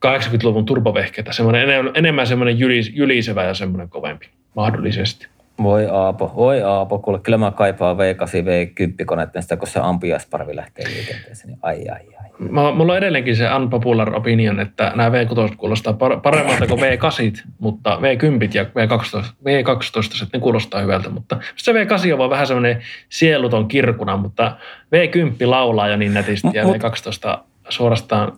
80-luvun 0.05 0.65
turbovehkeitä, 0.65 1.33
semmoinen 1.33 1.69
enemmän, 1.93 2.27
semmoinen 2.27 2.59
jylis, 2.59 2.91
jylisevä 2.95 3.43
ja 3.43 3.53
semmoinen 3.53 3.89
kovempi 3.89 4.29
mahdollisesti. 4.55 5.27
Voi 5.63 5.87
Aapo, 5.91 6.33
voi 6.35 6.61
Aapo, 6.61 6.99
kuule, 6.99 7.19
kyllä 7.19 7.37
mä 7.37 7.51
kaipaan 7.51 7.97
V8, 7.97 7.99
V10 8.45 9.05
konetta, 9.05 9.41
sitä 9.41 9.57
kun 9.57 9.67
se 9.67 9.79
ampiasparvi 9.83 10.55
lähtee 10.55 10.85
liikenteeseen, 10.87 11.47
niin 11.47 11.59
ai 11.61 11.89
ai 11.89 11.99
ai. 12.21 12.29
Mä, 12.39 12.71
mulla 12.71 12.91
on 12.91 12.97
edelleenkin 12.97 13.35
se 13.35 13.53
unpopular 13.55 14.15
opinion, 14.15 14.59
että 14.59 14.91
nämä 14.95 15.09
V6 15.09 15.55
kuulostaa 15.57 15.93
par- 15.93 16.19
paremmalta 16.21 16.67
kuin 16.67 16.79
V8, 16.81 17.43
mutta 17.59 17.99
V10 18.01 18.49
ja 18.53 18.63
V12, 18.63 19.25
V12 19.25 20.01
sitten 20.01 20.29
ne 20.33 20.39
kuulostaa 20.39 20.81
hyvältä, 20.81 21.09
mutta 21.09 21.37
se 21.55 21.71
V8 21.71 22.11
on 22.13 22.17
vaan 22.17 22.29
vähän 22.29 22.47
semmoinen 22.47 22.81
sieluton 23.09 23.67
kirkuna, 23.67 24.17
mutta 24.17 24.57
V10 24.95 25.49
laulaa 25.49 25.87
jo 25.87 25.95
niin 25.97 26.13
nätisti 26.13 26.47
ja 26.53 26.63
Mut- 26.63 26.75
V12 26.75 27.39
suorastaan, 27.69 28.31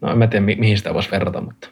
no 0.00 0.10
en 0.10 0.18
mä 0.18 0.26
tiedä 0.26 0.44
mi- 0.44 0.56
mihin 0.56 0.78
sitä 0.78 0.94
voisi 0.94 1.10
verrata, 1.10 1.40
mutta 1.40 1.68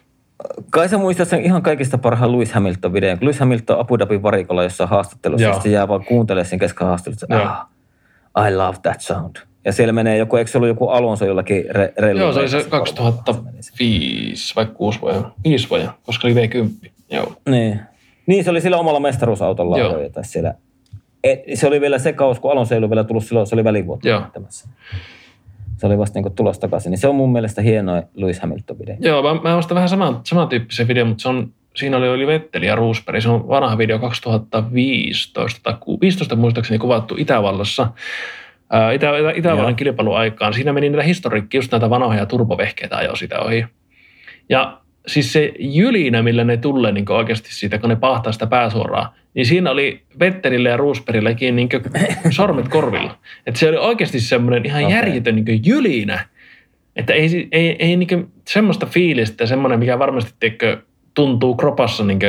Kai 0.69 0.89
sä 0.89 0.97
muistat 0.97 1.27
sen 1.27 1.41
ihan 1.41 1.61
kaikista 1.61 1.97
parhaan 1.97 2.31
Lewis 2.31 2.53
Hamilton-videon, 2.53 3.17
kun 3.17 3.25
Lewis 3.25 3.39
Hamilton 3.39 3.79
Abu 3.79 3.99
Dhabin 3.99 4.23
varikolla 4.23 4.63
jossain 4.63 4.89
haastattelussa, 4.89 5.47
Joo. 5.47 5.61
se 5.61 5.69
jää 5.69 5.87
vaan 5.87 6.05
kuuntelemaan 6.05 6.45
sen 6.45 6.59
kesken 6.59 6.87
haastattelussa, 6.87 7.67
ah, 8.33 8.47
I 8.47 8.55
love 8.55 8.77
that 8.83 9.01
sound. 9.01 9.35
Ja 9.65 9.73
siellä 9.73 9.93
menee 9.93 10.17
joku, 10.17 10.35
eikö 10.35 10.51
se 10.51 10.57
ollut 10.57 10.67
joku 10.67 10.87
Alonso 10.87 11.25
jollakin 11.25 11.65
re, 11.69 11.93
reilulla 11.97 12.23
joo, 12.23 12.33
se 12.33 12.39
oli 12.39 12.49
se 12.49 12.57
veikassa 12.57 12.95
kolmella, 12.95 13.23
se 13.23 13.41
meni 13.43 13.57
2005 13.57 14.55
vai 14.55 14.65
6 14.65 15.01
vuotta, 15.01 15.31
5 15.43 15.69
vuotta, 15.69 15.93
koska 16.03 16.27
oli 16.27 16.35
V10, 16.35 16.89
joo. 17.11 17.33
Niin. 17.49 17.79
Niin, 18.25 18.43
se 18.43 18.49
oli 18.49 18.61
sillä 18.61 18.77
omalla 18.77 18.99
mestaruusautolla 18.99 19.77
Joo. 19.77 19.99
siellä. 20.21 20.53
Et, 21.23 21.39
se 21.53 21.67
oli 21.67 21.81
vielä 21.81 21.99
se 21.99 22.13
kaus, 22.13 22.39
kun 22.39 22.51
Alonso 22.51 22.75
ei 22.75 22.77
ollut 22.77 22.89
vielä 22.89 23.03
tullut 23.03 23.25
silloin, 23.25 23.47
se 23.47 23.55
oli 23.55 23.63
välivuotta 23.63 24.09
Joo. 24.09 24.19
näyttämässä. 24.19 24.69
Se 25.77 25.87
oli 25.87 25.97
vasta 25.97 26.19
niin 26.21 26.35
tulos 26.35 26.59
takaisin. 26.59 26.89
Niin 26.89 26.99
se 26.99 27.07
on 27.07 27.15
mun 27.15 27.31
mielestä 27.31 27.61
hieno 27.61 28.03
Lewis 28.15 28.39
Hamilton-video. 28.39 28.95
Joo, 28.99 29.23
mä, 29.23 29.41
mä 29.41 29.57
ostan 29.57 29.75
vähän 29.75 29.89
saman, 29.89 30.19
samantyyppisen 30.23 30.87
video, 30.87 31.05
mutta 31.05 31.21
se 31.21 31.29
on, 31.29 31.53
siinä 31.75 31.97
oli, 31.97 32.09
oli 32.09 32.27
Vetteli 32.27 32.65
ja 32.65 32.75
Roosberg. 32.75 33.21
Se 33.21 33.29
on 33.29 33.47
vanha 33.47 33.77
video 33.77 33.99
2015 33.99 35.59
tai 35.63 35.73
ku- 35.79 36.01
15 36.01 36.35
muistaakseni 36.35 36.79
kuvattu 36.79 37.15
Itävallassa. 37.17 37.87
Ää, 38.69 38.91
Itä, 38.91 39.17
Itä, 39.17 39.31
Itävallan 39.35 39.75
kilpailuaikaan. 39.75 40.53
Siinä 40.53 40.73
meni 40.73 40.89
näitä 40.89 41.03
historiikki, 41.03 41.57
just 41.57 41.71
näitä 41.71 41.89
vanhoja 41.89 42.25
turbovehkeitä 42.25 42.97
ajoi 42.97 43.17
sitä 43.17 43.39
ohi. 43.39 43.65
Ja 44.49 44.81
siis 45.07 45.33
se 45.33 45.53
jylinä, 45.59 46.23
millä 46.23 46.43
ne 46.43 46.57
tulee 46.57 46.91
niin 46.91 47.11
oikeasti 47.11 47.53
siitä, 47.53 47.77
kun 47.77 47.89
ne 47.89 47.95
pahtaa 47.95 48.31
sitä 48.31 48.47
pääsuoraa, 48.47 49.15
niin 49.33 49.45
siinä 49.45 49.71
oli 49.71 50.03
Vettelille 50.19 50.69
ja 50.69 50.77
Roosbergillekin 50.77 51.55
niin 51.55 51.69
sormet 52.29 52.67
korvilla. 52.67 53.17
Että 53.45 53.59
se 53.59 53.69
oli 53.69 53.77
oikeasti 53.77 54.19
semmoinen 54.19 54.65
ihan 54.65 54.83
okay. 54.83 54.95
järjetön 54.95 55.35
niin 55.35 55.61
jylinä. 55.65 56.25
Että 56.95 57.13
ei, 57.13 57.47
ei, 57.51 57.75
ei 57.79 57.95
niin 57.95 58.31
semmoista 58.47 58.85
fiilistä, 58.85 59.45
semmoinen, 59.45 59.79
mikä 59.79 59.99
varmasti 59.99 60.33
teikö, 60.39 60.81
tuntuu 61.13 61.55
kropassa 61.55 62.03
niin 62.03 62.19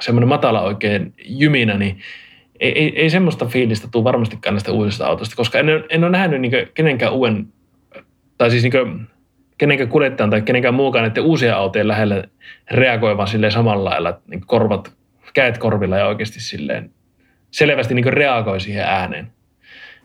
semmoinen 0.00 0.28
matala 0.28 0.60
oikein 0.60 1.14
jyminä, 1.24 1.78
niin 1.78 1.98
ei, 2.60 2.78
ei, 2.78 3.00
ei 3.00 3.10
semmoista 3.10 3.46
fiilistä 3.46 3.88
tule 3.90 4.04
varmastikaan 4.04 4.54
näistä 4.54 4.72
uusista 4.72 5.06
autoista, 5.06 5.36
koska 5.36 5.58
en, 5.58 5.66
en 5.88 6.04
ole 6.04 6.12
nähnyt 6.12 6.40
niin 6.40 6.52
kenenkään 6.74 7.12
uuden, 7.12 7.48
tai 8.38 8.50
siis 8.50 8.62
niin 8.62 9.06
kenenkään 9.62 9.88
kuljettajan 9.88 10.30
tai 10.30 10.42
kenenkään 10.42 10.74
muukaan 10.74 11.04
näiden 11.04 11.22
uusia 11.22 11.56
autojen 11.56 11.88
lähellä 11.88 12.24
reagoivan 12.70 13.28
silleen 13.28 13.52
samalla 13.52 13.90
lailla, 13.90 14.20
niin 14.26 14.40
korvat, 14.46 14.92
käet 15.34 15.58
korvilla 15.58 15.98
ja 15.98 16.06
oikeasti 16.06 16.40
silleen 16.40 16.90
selvästi 17.50 17.94
niin 17.94 18.12
reagoi 18.12 18.60
siihen 18.60 18.84
ääneen. 18.84 19.32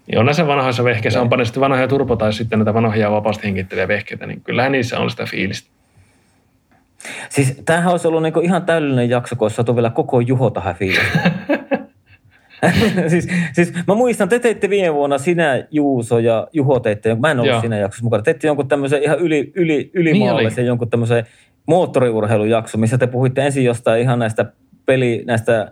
Niin 0.08 0.20
on 0.20 0.26
näissä 0.26 0.48
vanhoissa 0.48 0.84
vehkeissä, 0.84 1.22
on 1.22 1.30
sitten 1.44 1.62
vanhoja 1.62 1.88
turbo 1.88 2.16
tai 2.16 2.34
sitten 2.34 2.60
näitä 2.60 2.74
vanhoja 2.74 3.12
vapaasti 3.12 3.44
hengitteleviä 3.44 3.88
vehkeitä, 3.88 4.28
niin 4.28 4.42
kyllähän 4.42 4.72
niissä 4.72 5.00
on 5.00 5.10
sitä 5.10 5.26
fiilistä. 5.26 5.70
Siis 7.30 7.62
tämähän 7.66 7.92
olisi 7.92 8.08
ollut 8.08 8.24
niinku 8.24 8.40
ihan 8.40 8.66
täydellinen 8.66 9.10
jakso, 9.10 9.36
kun 9.36 9.46
olisi 9.46 9.56
saatu 9.56 9.76
vielä 9.76 9.90
koko 9.90 10.20
Juho 10.20 10.50
tähän 10.50 10.76
fiiliseen. 10.76 11.34
siis, 13.12 13.28
siis 13.54 13.74
mä 13.88 13.96
muistan, 13.96 14.30
te 14.30 14.40
teitte 14.40 14.70
viime 14.70 14.94
vuonna, 14.94 15.18
sinä 15.18 15.68
Juuso 15.72 16.20
ja 16.20 16.48
Juho 16.54 16.80
teitte, 16.80 17.16
mä 17.16 17.32
en 17.32 17.40
ollut 17.40 17.52
Joo. 17.52 17.60
siinä 17.60 17.78
jaksossa 17.78 18.04
mukana, 18.04 18.24
teitte 18.24 18.48
jonkun 18.48 18.68
tämmöisen 18.68 19.04
ihan 19.04 19.20
yli, 19.20 19.52
yli, 19.56 19.92
ylimaallisen 19.94 20.62
niin 20.62 20.68
jonkun 20.68 20.90
tämmöisen 20.90 21.26
moottoriurheilujakso, 21.68 22.78
missä 22.78 22.98
te 22.98 23.08
puhuitte 23.08 23.46
ensin 23.46 23.64
jostain 23.64 24.02
ihan 24.02 24.20
näistä 24.20 24.46
peli, 24.86 25.24
näistä 25.26 25.72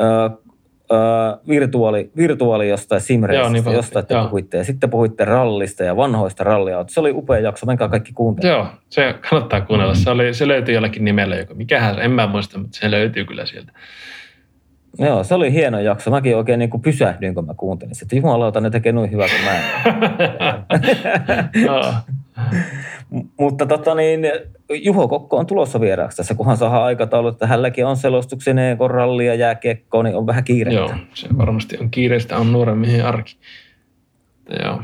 äh, 0.00 0.46
Uh, 0.90 1.48
virtuaali, 1.48 2.10
virtuaali 2.16 2.68
jostain 2.68 3.00
simreistä, 3.00 3.48
niin 3.48 3.72
jostain 3.72 4.06
te 4.06 4.14
joo. 4.14 4.24
puhuitte. 4.24 4.56
Ja 4.56 4.64
sitten 4.64 4.90
puhuitte 4.90 5.24
rallista 5.24 5.84
ja 5.84 5.96
vanhoista 5.96 6.44
ralliautoista. 6.44 6.94
Se 6.94 7.00
oli 7.00 7.10
upea 7.10 7.38
jakso, 7.38 7.66
menkää 7.66 7.88
kaikki 7.88 8.12
kuuntelemaan. 8.12 8.66
Joo, 8.66 8.74
se 8.88 9.14
kannattaa 9.30 9.60
kuunnella. 9.60 9.94
Se, 9.94 10.10
oli, 10.10 10.34
se 10.34 10.48
löytyy 10.48 10.74
jollakin 10.74 11.04
nimellä, 11.04 11.36
joka, 11.36 11.54
mikähän, 11.54 11.98
en 11.98 12.10
mä 12.10 12.26
muista, 12.26 12.58
mutta 12.58 12.78
se 12.78 12.90
löytyy 12.90 13.24
kyllä 13.24 13.46
sieltä. 13.46 13.72
Joo, 14.98 15.24
se 15.24 15.34
oli 15.34 15.52
hieno 15.52 15.80
jakso. 15.80 16.10
Mäkin 16.10 16.36
oikein 16.36 16.58
niin 16.58 16.70
kuin 16.70 16.82
pysähdyin, 16.82 17.34
kun 17.34 17.46
mä 17.46 17.54
kuuntelin 17.54 17.94
sitä. 17.94 18.16
Jumalauta, 18.16 18.60
ne 18.60 18.70
tekee 18.70 18.92
noin 18.92 19.10
hyvää 19.10 19.26
kuin 19.28 19.44
mä 19.44 19.56
Mutta 23.40 23.66
tota 23.66 23.94
niin, 23.94 24.20
Juho 24.82 25.08
Kokko 25.08 25.36
on 25.36 25.46
tulossa 25.46 25.80
vieraaksi 25.80 26.16
tässä, 26.16 26.34
kunhan 26.34 26.56
saadaan 26.56 26.82
aikataulu, 26.82 27.28
että 27.28 27.46
hänelläkin 27.46 27.86
on 27.86 27.96
selostuksen 27.96 28.56
kun 28.78 28.90
rallia 28.90 29.34
jää 29.34 29.54
kekkoon, 29.54 30.04
niin 30.04 30.16
on 30.16 30.26
vähän 30.26 30.44
kiireistä. 30.44 30.80
Joo, 30.80 30.94
se 31.14 31.28
varmasti 31.38 31.78
on 31.80 31.90
kiireistä, 31.90 32.36
on 32.36 32.52
nuoren 32.52 32.78
miehen 32.78 33.06
arki. 33.06 33.36
Joo. 34.62 34.82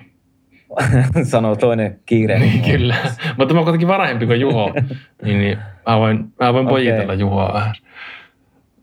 Sanoo 1.22 1.56
toinen 1.56 2.00
kiire. 2.06 2.38
Niin, 2.38 2.62
kyllä, 2.62 2.96
mutta 3.38 3.54
mä 3.54 3.60
oon 3.60 3.64
kuitenkin 3.64 3.88
varahempi 3.88 4.26
kuin 4.26 4.40
Juho, 4.40 4.74
niin, 5.24 5.38
niin 5.38 5.58
mä 5.86 5.98
voin, 5.98 6.32
mä 6.40 6.52
voin 6.52 6.68
pojitella 6.68 7.04
okay. 7.04 7.16
Juhoa 7.16 7.52
vähän. 7.52 7.74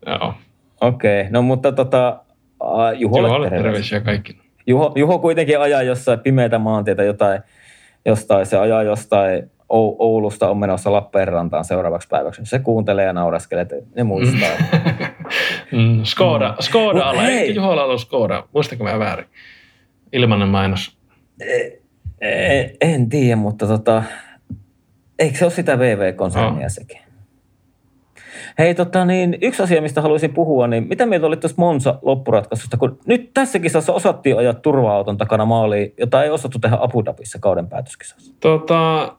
Joo. 0.05 0.34
Okei, 0.82 1.21
okay. 1.21 1.32
no 1.32 1.41
mutta 1.41 1.71
tota, 1.71 2.19
uh, 2.63 2.69
Juholle, 2.97 3.27
Juholle 3.27 3.49
terveisiä 3.49 4.01
kaikki. 4.01 4.38
Juho, 4.67 4.91
Juho 4.95 5.19
kuitenkin 5.19 5.59
ajaa 5.59 5.82
jossain 5.82 6.19
pimeitä 6.19 6.59
maantietä 6.59 7.03
jotain, 7.03 7.41
jostain, 8.05 8.45
se 8.45 8.57
ajaa 8.57 8.84
jostain 8.84 9.51
Oulusta 9.69 10.49
on 10.49 10.57
menossa 10.57 10.91
Lappeenrantaan 10.91 11.65
seuraavaksi 11.65 12.07
päiväksi. 12.07 12.41
Se 12.45 12.59
kuuntelee 12.59 13.05
ja 13.05 13.13
nauraskelee, 13.13 13.61
että 13.61 13.75
ne 13.95 14.03
muistaa. 14.03 14.49
mm, 15.71 16.03
Skoda, 16.03 16.55
Skoda 16.59 17.03
alla. 17.03 17.27
Eikö 17.27 17.53
Juholla 17.53 17.84
ollut 17.84 18.01
Skoda? 18.01 18.43
Muistanko 18.53 18.84
mä 18.84 18.99
väärin? 18.99 19.25
Ilmanen 20.13 20.47
mainos. 20.47 20.97
E, 21.41 21.69
e, 22.21 22.71
en 22.82 23.09
tiedä, 23.09 23.36
mutta 23.36 23.67
tota, 23.67 24.03
eikö 25.19 25.38
se 25.38 25.45
ole 25.45 25.51
sitä 25.51 25.80
VV-konsernia 25.80 26.63
no. 26.63 26.69
sekin? 26.69 27.09
Hei, 28.60 28.76
tota, 28.76 29.05
niin, 29.05 29.38
yksi 29.41 29.64
asia, 29.64 29.82
mistä 29.82 30.01
haluaisin 30.01 30.34
puhua, 30.34 30.68
niin 30.68 30.88
mitä 30.88 31.05
mieltä 31.05 31.28
olit 31.28 31.39
tuosta 31.39 31.62
Monza 31.62 31.99
loppuratkaisusta, 32.01 32.78
kun 32.78 32.99
nyt 33.05 33.34
tässä 33.34 33.60
kisassa 33.60 33.93
osattiin 33.93 34.38
ajaa 34.38 34.53
turva-auton 34.53 35.18
takana 35.18 35.45
maaliin, 35.45 35.93
jota 35.97 36.24
ei 36.24 36.30
osattu 36.30 36.60
tehdä 36.60 36.78
Abu 36.80 37.05
Dhabissa 37.05 37.39
kauden 37.39 37.68
päätöskisassa? 37.68 38.34
Tota, 38.39 39.12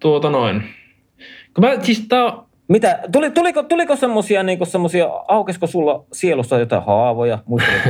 tuota 0.00 0.30
noin. 0.30 0.62
Kun 1.54 1.64
mä, 1.64 1.76
siis 1.82 2.08
tää 2.08 2.32
mitä, 2.68 2.98
tuli, 3.12 3.30
tuliko, 3.30 3.62
tuliko 3.62 3.96
semmosia, 3.96 4.42
niinku 4.42 4.64
semmosia, 4.64 5.06
aukesko 5.28 5.66
sulla 5.66 6.04
sielussa 6.12 6.58
jotain 6.58 6.82
haavoja, 6.82 7.38
muisteliko 7.46 7.88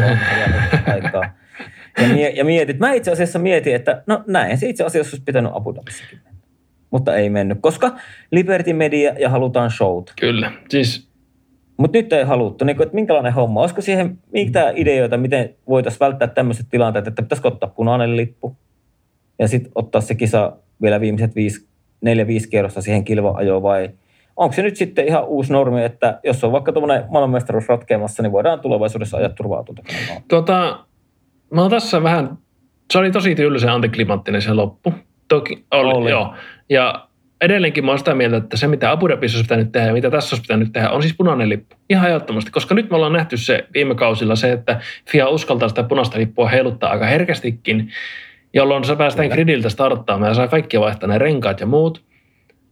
aikaa? 0.92 1.30
Ja, 1.99 2.30
ja 2.34 2.44
mietit, 2.44 2.78
mä 2.78 2.92
itse 2.92 3.11
asiassa 3.11 3.38
mietin, 3.38 3.74
että 3.74 4.03
no 4.07 4.24
näin 4.26 4.59
se 4.59 4.68
itse 4.68 4.84
asiassa 4.84 5.14
olisi 5.14 5.24
pitänyt 5.24 5.53
Abu 5.55 5.74
Dhabissakin 5.74 6.18
mutta 6.91 7.16
ei 7.16 7.30
mennyt, 7.30 7.59
koska 7.61 7.93
Liberty 8.30 8.72
Media 8.72 9.14
ja 9.18 9.30
halutaan 9.30 9.70
showt. 9.70 10.12
Kyllä, 10.20 10.53
siis... 10.68 11.07
Mutta 11.76 11.99
nyt 11.99 12.12
ei 12.12 12.24
haluttu, 12.24 12.64
niin 12.64 12.76
kuin, 12.76 12.84
että 12.84 12.95
minkälainen 12.95 13.32
homma, 13.32 13.61
olisiko 13.61 13.80
siihen 13.80 14.18
mitä 14.32 14.72
ideoita, 14.76 15.16
miten 15.16 15.55
voitaisiin 15.68 16.01
välttää 16.01 16.28
tämmöiset 16.28 16.66
tilanteet, 16.70 17.07
että 17.07 17.22
pitäisikö 17.22 17.49
ottaa 17.49 17.72
punainen 17.76 18.16
lippu 18.16 18.57
ja 19.39 19.49
sitten 19.49 19.72
ottaa 19.74 20.01
se 20.01 20.14
kisa 20.14 20.57
vielä 20.82 21.01
viimeiset 21.01 21.34
viisi, 21.34 21.68
neljä, 22.01 22.26
viisi 22.26 22.49
kierrosta 22.49 22.82
siihen 22.82 23.05
kilva-ajoon 23.05 23.62
vai 23.62 23.91
onko 24.37 24.53
se 24.53 24.62
nyt 24.62 24.76
sitten 24.76 25.07
ihan 25.07 25.24
uusi 25.24 25.53
normi, 25.53 25.84
että 25.84 26.20
jos 26.24 26.45
on 26.45 26.53
vaikka 26.53 26.72
tuommoinen 26.72 27.05
maailmanmestaruus 27.11 27.68
ratkeamassa, 27.68 28.22
niin 28.22 28.32
voidaan 28.32 28.61
tulevaisuudessa 28.61 29.16
ajaa 29.16 29.28
turvautunta. 29.28 29.82
Tota, 30.28 30.84
mä 31.51 31.61
oon 31.61 31.70
tässä 31.70 32.03
vähän, 32.03 32.39
se 32.93 32.99
oli 32.99 33.11
tosi 33.11 33.34
tylsä 33.34 33.74
antiklimattinen 33.74 34.43
se 34.43 34.53
loppu. 34.53 34.93
Toki 35.29 35.64
oli, 35.70 35.93
oli. 35.93 36.11
joo. 36.11 36.35
Ja 36.70 37.07
edelleenkin 37.41 37.85
mä 37.85 37.91
oon 37.91 37.99
sitä 37.99 38.14
mieltä, 38.14 38.37
että 38.37 38.57
se 38.57 38.66
mitä 38.66 38.91
Abu 38.91 39.09
Dhabissa 39.09 39.39
olisi 39.39 39.49
pitänyt 39.49 39.72
tehdä 39.72 39.87
ja 39.87 39.93
mitä 39.93 40.11
tässä 40.11 40.35
olisi 40.35 40.43
pitänyt 40.43 40.72
tehdä 40.72 40.91
on 40.91 41.03
siis 41.03 41.14
punainen 41.16 41.49
lippu. 41.49 41.77
Ihan 41.91 42.09
ehdottomasti, 42.09 42.51
koska 42.51 42.74
nyt 42.74 42.91
me 42.91 42.97
ollaan 42.97 43.12
nähty 43.12 43.37
se 43.37 43.66
viime 43.74 43.95
kausilla 43.95 44.37
se, 44.37 44.53
että 44.53 44.81
FIA 45.11 45.29
uskaltaa 45.29 45.68
sitä 45.68 45.83
punaista 45.83 46.18
lippua 46.18 46.49
heiluttaa 46.49 46.91
aika 46.91 47.07
herkästikin, 47.07 47.93
jolloin 48.55 48.85
sä 48.85 48.97
päästään 48.97 49.29
gridiltä 49.29 49.68
starttaamaan 49.68 50.31
ja 50.31 50.35
saa 50.35 50.49
kaikki 50.49 50.81
vaihtaa 50.81 51.09
ne 51.09 51.18
renkaat 51.18 51.61
ja 51.61 51.66
muut, 51.66 52.05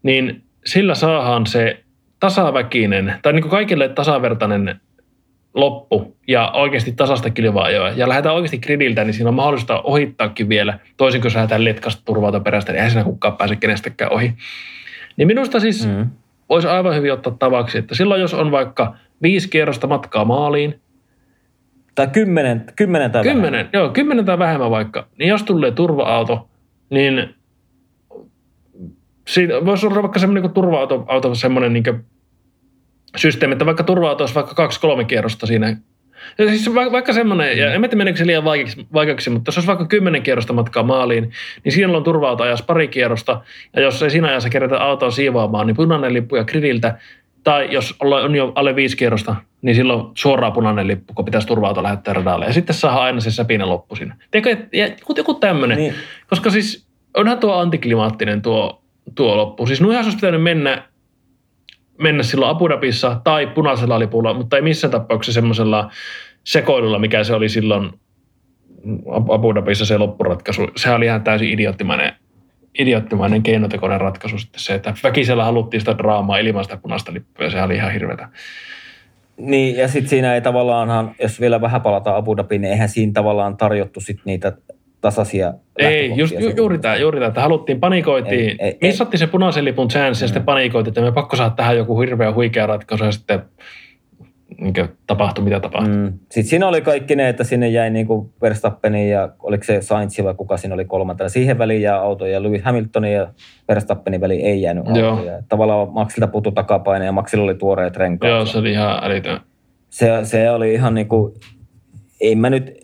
niin 0.02 0.42
sillä 0.64 0.94
saadaan 0.94 1.46
se 1.46 1.80
tasaväkinen, 2.20 3.14
tai 3.22 3.32
niin 3.32 3.42
kuin 3.42 3.50
kaikille 3.50 3.88
tasavertainen 3.88 4.80
loppu 5.54 6.16
ja 6.28 6.50
oikeasti 6.54 6.92
tasasta 6.92 7.30
kilvaajoa 7.30 7.88
ja 7.90 8.08
lähdetään 8.08 8.34
oikeasti 8.34 8.58
gridiltä, 8.58 9.04
niin 9.04 9.14
siinä 9.14 9.28
on 9.28 9.34
mahdollista 9.34 9.80
ohittaakin 9.80 10.48
vielä, 10.48 10.78
toisin 10.96 11.20
kuin 11.20 11.26
jos 11.26 11.34
lähdetään 11.34 11.64
letkasta 11.64 12.02
turvauta 12.04 12.40
perästä, 12.40 12.72
niin 12.72 12.76
eihän 12.76 12.90
siinä 12.90 13.04
kukaan 13.04 13.36
pääse 13.36 13.56
kenestäkään 13.56 14.12
ohi. 14.12 14.32
Niin 15.16 15.28
minusta 15.28 15.60
siis 15.60 15.86
mm. 15.86 16.06
olisi 16.48 16.68
aivan 16.68 16.94
hyvin 16.94 17.12
ottaa 17.12 17.36
tavaksi, 17.38 17.78
että 17.78 17.94
silloin 17.94 18.20
jos 18.20 18.34
on 18.34 18.50
vaikka 18.50 18.94
viisi 19.22 19.48
kierrosta 19.48 19.86
matkaa 19.86 20.24
maaliin, 20.24 20.80
tai 21.94 22.06
kymmenen, 22.06 22.64
kymmenen 22.76 23.10
tai 23.10 23.22
kymmenen, 23.22 23.52
vähemmän. 23.52 23.70
Joo, 23.72 23.88
kymmenen 23.88 24.24
tai 24.24 24.38
vähemmän 24.38 24.70
vaikka. 24.70 25.06
Niin 25.18 25.28
jos 25.28 25.42
tulee 25.42 25.70
turva-auto, 25.70 26.48
niin 26.90 27.34
siitä 29.28 29.64
voisi 29.64 29.86
olla 29.86 30.02
vaikka 30.02 30.18
semmoinen 30.18 30.42
niin 30.42 30.52
turva-auto 30.52 31.04
auto, 31.08 31.34
semmoinen 31.34 31.72
niin 31.72 31.84
systeemi, 33.16 33.52
että 33.52 33.66
vaikka 33.66 33.82
turva 33.84 34.12
olisi 34.12 34.34
vaikka 34.34 34.54
kaksi-kolme 34.54 35.04
kierrosta 35.04 35.46
siinä. 35.46 35.76
Ja 36.38 36.48
siis 36.48 36.74
vaikka 36.74 37.12
semmoinen, 37.12 37.58
ja 37.58 37.74
en 37.74 37.80
tiedä 37.80 37.96
meneekö 37.96 38.18
se 38.18 38.26
liian 38.26 38.44
vaikeaksi, 38.44 38.86
vaikeaksi, 38.92 39.30
mutta 39.30 39.48
jos 39.48 39.56
olisi 39.56 39.66
vaikka 39.66 39.86
kymmenen 39.86 40.22
kierrosta 40.22 40.52
matkaa 40.52 40.82
maaliin, 40.82 41.32
niin 41.64 41.72
siinä 41.72 41.96
on 41.96 42.04
turva 42.04 42.36
ajas 42.38 42.62
pari 42.62 42.88
kierrosta, 42.88 43.40
ja 43.76 43.82
jos 43.82 44.02
ei 44.02 44.10
siinä 44.10 44.28
ajassa 44.28 44.48
kerätä 44.48 44.78
autoa 44.78 45.10
siivoamaan, 45.10 45.66
niin 45.66 45.76
punainen 45.76 46.14
lippu 46.14 46.36
ja 46.36 46.44
gridiltä, 46.44 46.98
tai 47.44 47.68
jos 47.70 47.94
on 48.00 48.34
jo 48.34 48.52
alle 48.54 48.76
viisi 48.76 48.96
kierrosta, 48.96 49.36
niin 49.62 49.76
silloin 49.76 50.06
suoraan 50.14 50.52
punainen 50.52 50.86
lippu, 50.86 51.14
kun 51.14 51.24
pitäisi 51.24 51.46
turva 51.46 51.82
lähettää 51.82 52.14
radalle. 52.14 52.46
Ja 52.46 52.52
sitten 52.52 52.74
saa 52.74 53.02
aina 53.02 53.20
se 53.20 53.30
säpinen 53.30 53.68
loppu 53.68 53.96
sinne. 53.96 54.14
Tiedätkö, 54.30 54.66
ja 54.72 54.86
joku, 54.86 55.14
joku 55.16 55.34
tämmöinen. 55.34 55.78
Niin. 55.78 55.94
Koska 56.30 56.50
siis 56.50 56.86
onhan 57.16 57.38
tuo 57.38 57.54
antiklimaattinen 57.54 58.42
tuo, 58.42 58.82
tuo 59.14 59.36
loppu. 59.36 59.66
Siis 59.66 59.80
nuihan 59.80 60.04
olisi 60.04 60.16
pitänyt 60.16 60.42
mennä 60.42 60.82
mennä 61.98 62.22
silloin 62.22 62.50
Abu 62.50 62.68
Dhabissa 62.68 63.20
tai 63.24 63.46
punaisella 63.46 63.98
lipulla, 63.98 64.34
mutta 64.34 64.56
ei 64.56 64.62
missään 64.62 64.90
tapauksessa 64.90 65.40
semmoisella 65.40 65.90
sekoilulla, 66.44 66.98
mikä 66.98 67.24
se 67.24 67.34
oli 67.34 67.48
silloin 67.48 67.90
Abu 69.28 69.54
Dhabissa 69.54 69.86
se 69.86 69.98
loppuratkaisu. 69.98 70.66
Se 70.76 70.90
oli 70.90 71.04
ihan 71.04 71.22
täysin 71.22 71.48
idioottimainen, 71.48 72.12
idioottimainen 72.78 73.42
keinotekoinen 73.42 74.00
ratkaisu 74.00 74.38
sitten 74.38 74.60
se, 74.60 74.74
että 74.74 74.94
väkisellä 75.02 75.44
haluttiin 75.44 75.80
sitä 75.80 75.98
draamaa 75.98 76.38
ilman 76.38 76.64
sitä 76.64 76.76
punaista 76.76 77.12
lippua 77.12 77.44
ja 77.44 77.50
se 77.50 77.62
oli 77.62 77.74
ihan 77.74 77.92
hirveätä. 77.92 78.28
Niin, 79.36 79.76
ja 79.76 79.88
sitten 79.88 80.08
siinä 80.08 80.34
ei 80.34 80.40
tavallaan, 80.40 81.14
jos 81.22 81.40
vielä 81.40 81.60
vähän 81.60 81.82
palataan 81.82 82.16
Abu 82.16 82.36
Dhabiin, 82.36 82.60
niin 82.60 82.72
eihän 82.72 82.88
siinä 82.88 83.12
tavallaan 83.12 83.56
tarjottu 83.56 84.00
sit 84.00 84.20
niitä 84.24 84.52
tasaisia 85.04 85.54
Ei, 85.78 86.12
just, 86.16 86.34
ju, 86.40 86.52
juuri 86.56 86.78
tämä, 86.78 86.96
juuri 86.96 87.18
tämä, 87.18 87.28
että 87.28 87.40
haluttiin, 87.40 87.80
panikoitiin, 87.80 88.56
ei, 88.58 88.68
ei, 88.68 88.78
missatti 88.82 89.18
se 89.18 89.26
punaisen 89.26 89.64
lipun 89.64 89.88
chance 89.88 90.24
ja 90.24 90.28
sitten 90.28 90.42
mm. 90.42 90.46
panikoitiin, 90.46 90.90
että 90.90 91.00
me 91.00 91.12
pakko 91.12 91.36
saada 91.36 91.54
tähän 91.54 91.76
joku 91.76 92.00
hirveä 92.00 92.32
huikea 92.32 92.66
ratkaisu 92.66 93.04
ja 93.04 93.12
sitten 93.12 93.42
niin 94.60 94.74
tapahtui 95.06 95.44
mitä 95.44 95.60
tapahtui. 95.60 95.96
Mm. 95.96 96.12
Sitten 96.30 96.44
siinä 96.44 96.68
oli 96.68 96.80
kaikki 96.80 97.16
ne, 97.16 97.28
että 97.28 97.44
sinne 97.44 97.68
jäi 97.68 97.90
niin 97.90 98.06
kuin 98.06 98.30
Verstappenin 98.42 99.10
ja 99.10 99.28
oliko 99.38 99.64
se 99.64 99.82
Sainz 99.82 100.18
vai 100.24 100.34
kuka 100.34 100.56
siinä 100.56 100.74
oli 100.74 100.84
kolmantena. 100.84 101.28
Siihen 101.28 101.58
väliin 101.58 101.82
jää 101.82 102.00
auto 102.00 102.26
ja 102.26 102.42
Lewis 102.42 102.62
Hamiltonin 102.62 103.12
ja 103.12 103.28
Verstappenin 103.68 104.20
väliin 104.20 104.46
ei 104.46 104.62
jäänyt 104.62 104.88
autoja. 104.88 105.42
Tavallaan 105.48 105.92
Maxilta 105.92 106.26
putu 106.26 106.52
takapaine 106.52 107.04
ja 107.04 107.12
Maxilla 107.12 107.44
oli 107.44 107.54
tuoreet 107.54 107.96
renkaat. 107.96 108.30
Joo, 108.30 108.46
se 108.46 108.58
oli 108.58 108.70
ihan 108.70 109.04
älytön 109.04 109.40
se, 109.94 110.08
se 110.22 110.50
oli 110.50 110.74
ihan 110.74 110.94
niin 110.94 111.08
kuin, 111.08 111.34
ei 112.20 112.34
mä 112.34 112.50
nyt, 112.50 112.83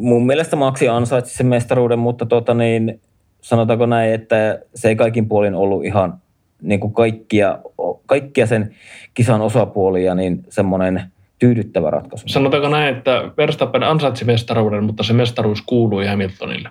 mun 0.00 0.26
mielestä 0.26 0.56
Maxi 0.56 0.88
ansaitsi 0.88 1.34
sen 1.34 1.46
mestaruuden, 1.46 1.98
mutta 1.98 2.26
tota 2.26 2.54
niin, 2.54 3.00
sanotaanko 3.40 3.86
näin, 3.86 4.14
että 4.14 4.58
se 4.74 4.88
ei 4.88 4.96
kaikin 4.96 5.28
puolin 5.28 5.54
ollut 5.54 5.84
ihan 5.84 6.14
niin 6.62 6.80
kuin 6.80 6.92
kaikkia, 6.92 7.58
kaikkia 8.06 8.46
sen 8.46 8.74
kisan 9.14 9.40
osapuolia 9.40 10.14
niin 10.14 10.44
semmoinen 10.48 11.02
tyydyttävä 11.38 11.90
ratkaisu. 11.90 12.28
Sanotaanko 12.28 12.68
näin, 12.68 12.96
että 12.96 13.30
Verstappen 13.36 13.82
ansaitsi 13.82 14.24
mestaruuden, 14.24 14.84
mutta 14.84 15.02
se 15.02 15.12
mestaruus 15.12 15.62
kuului 15.62 16.06
Hamiltonille 16.06 16.68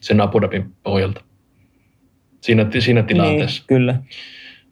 sen 0.00 0.20
Abu 0.20 0.40
Dhabin 0.40 0.72
pohjalta 0.82 1.20
siinä, 2.40 2.66
siinä 2.78 3.02
tilanteessa. 3.02 3.60
Niin, 3.60 3.66
kyllä. 3.66 3.96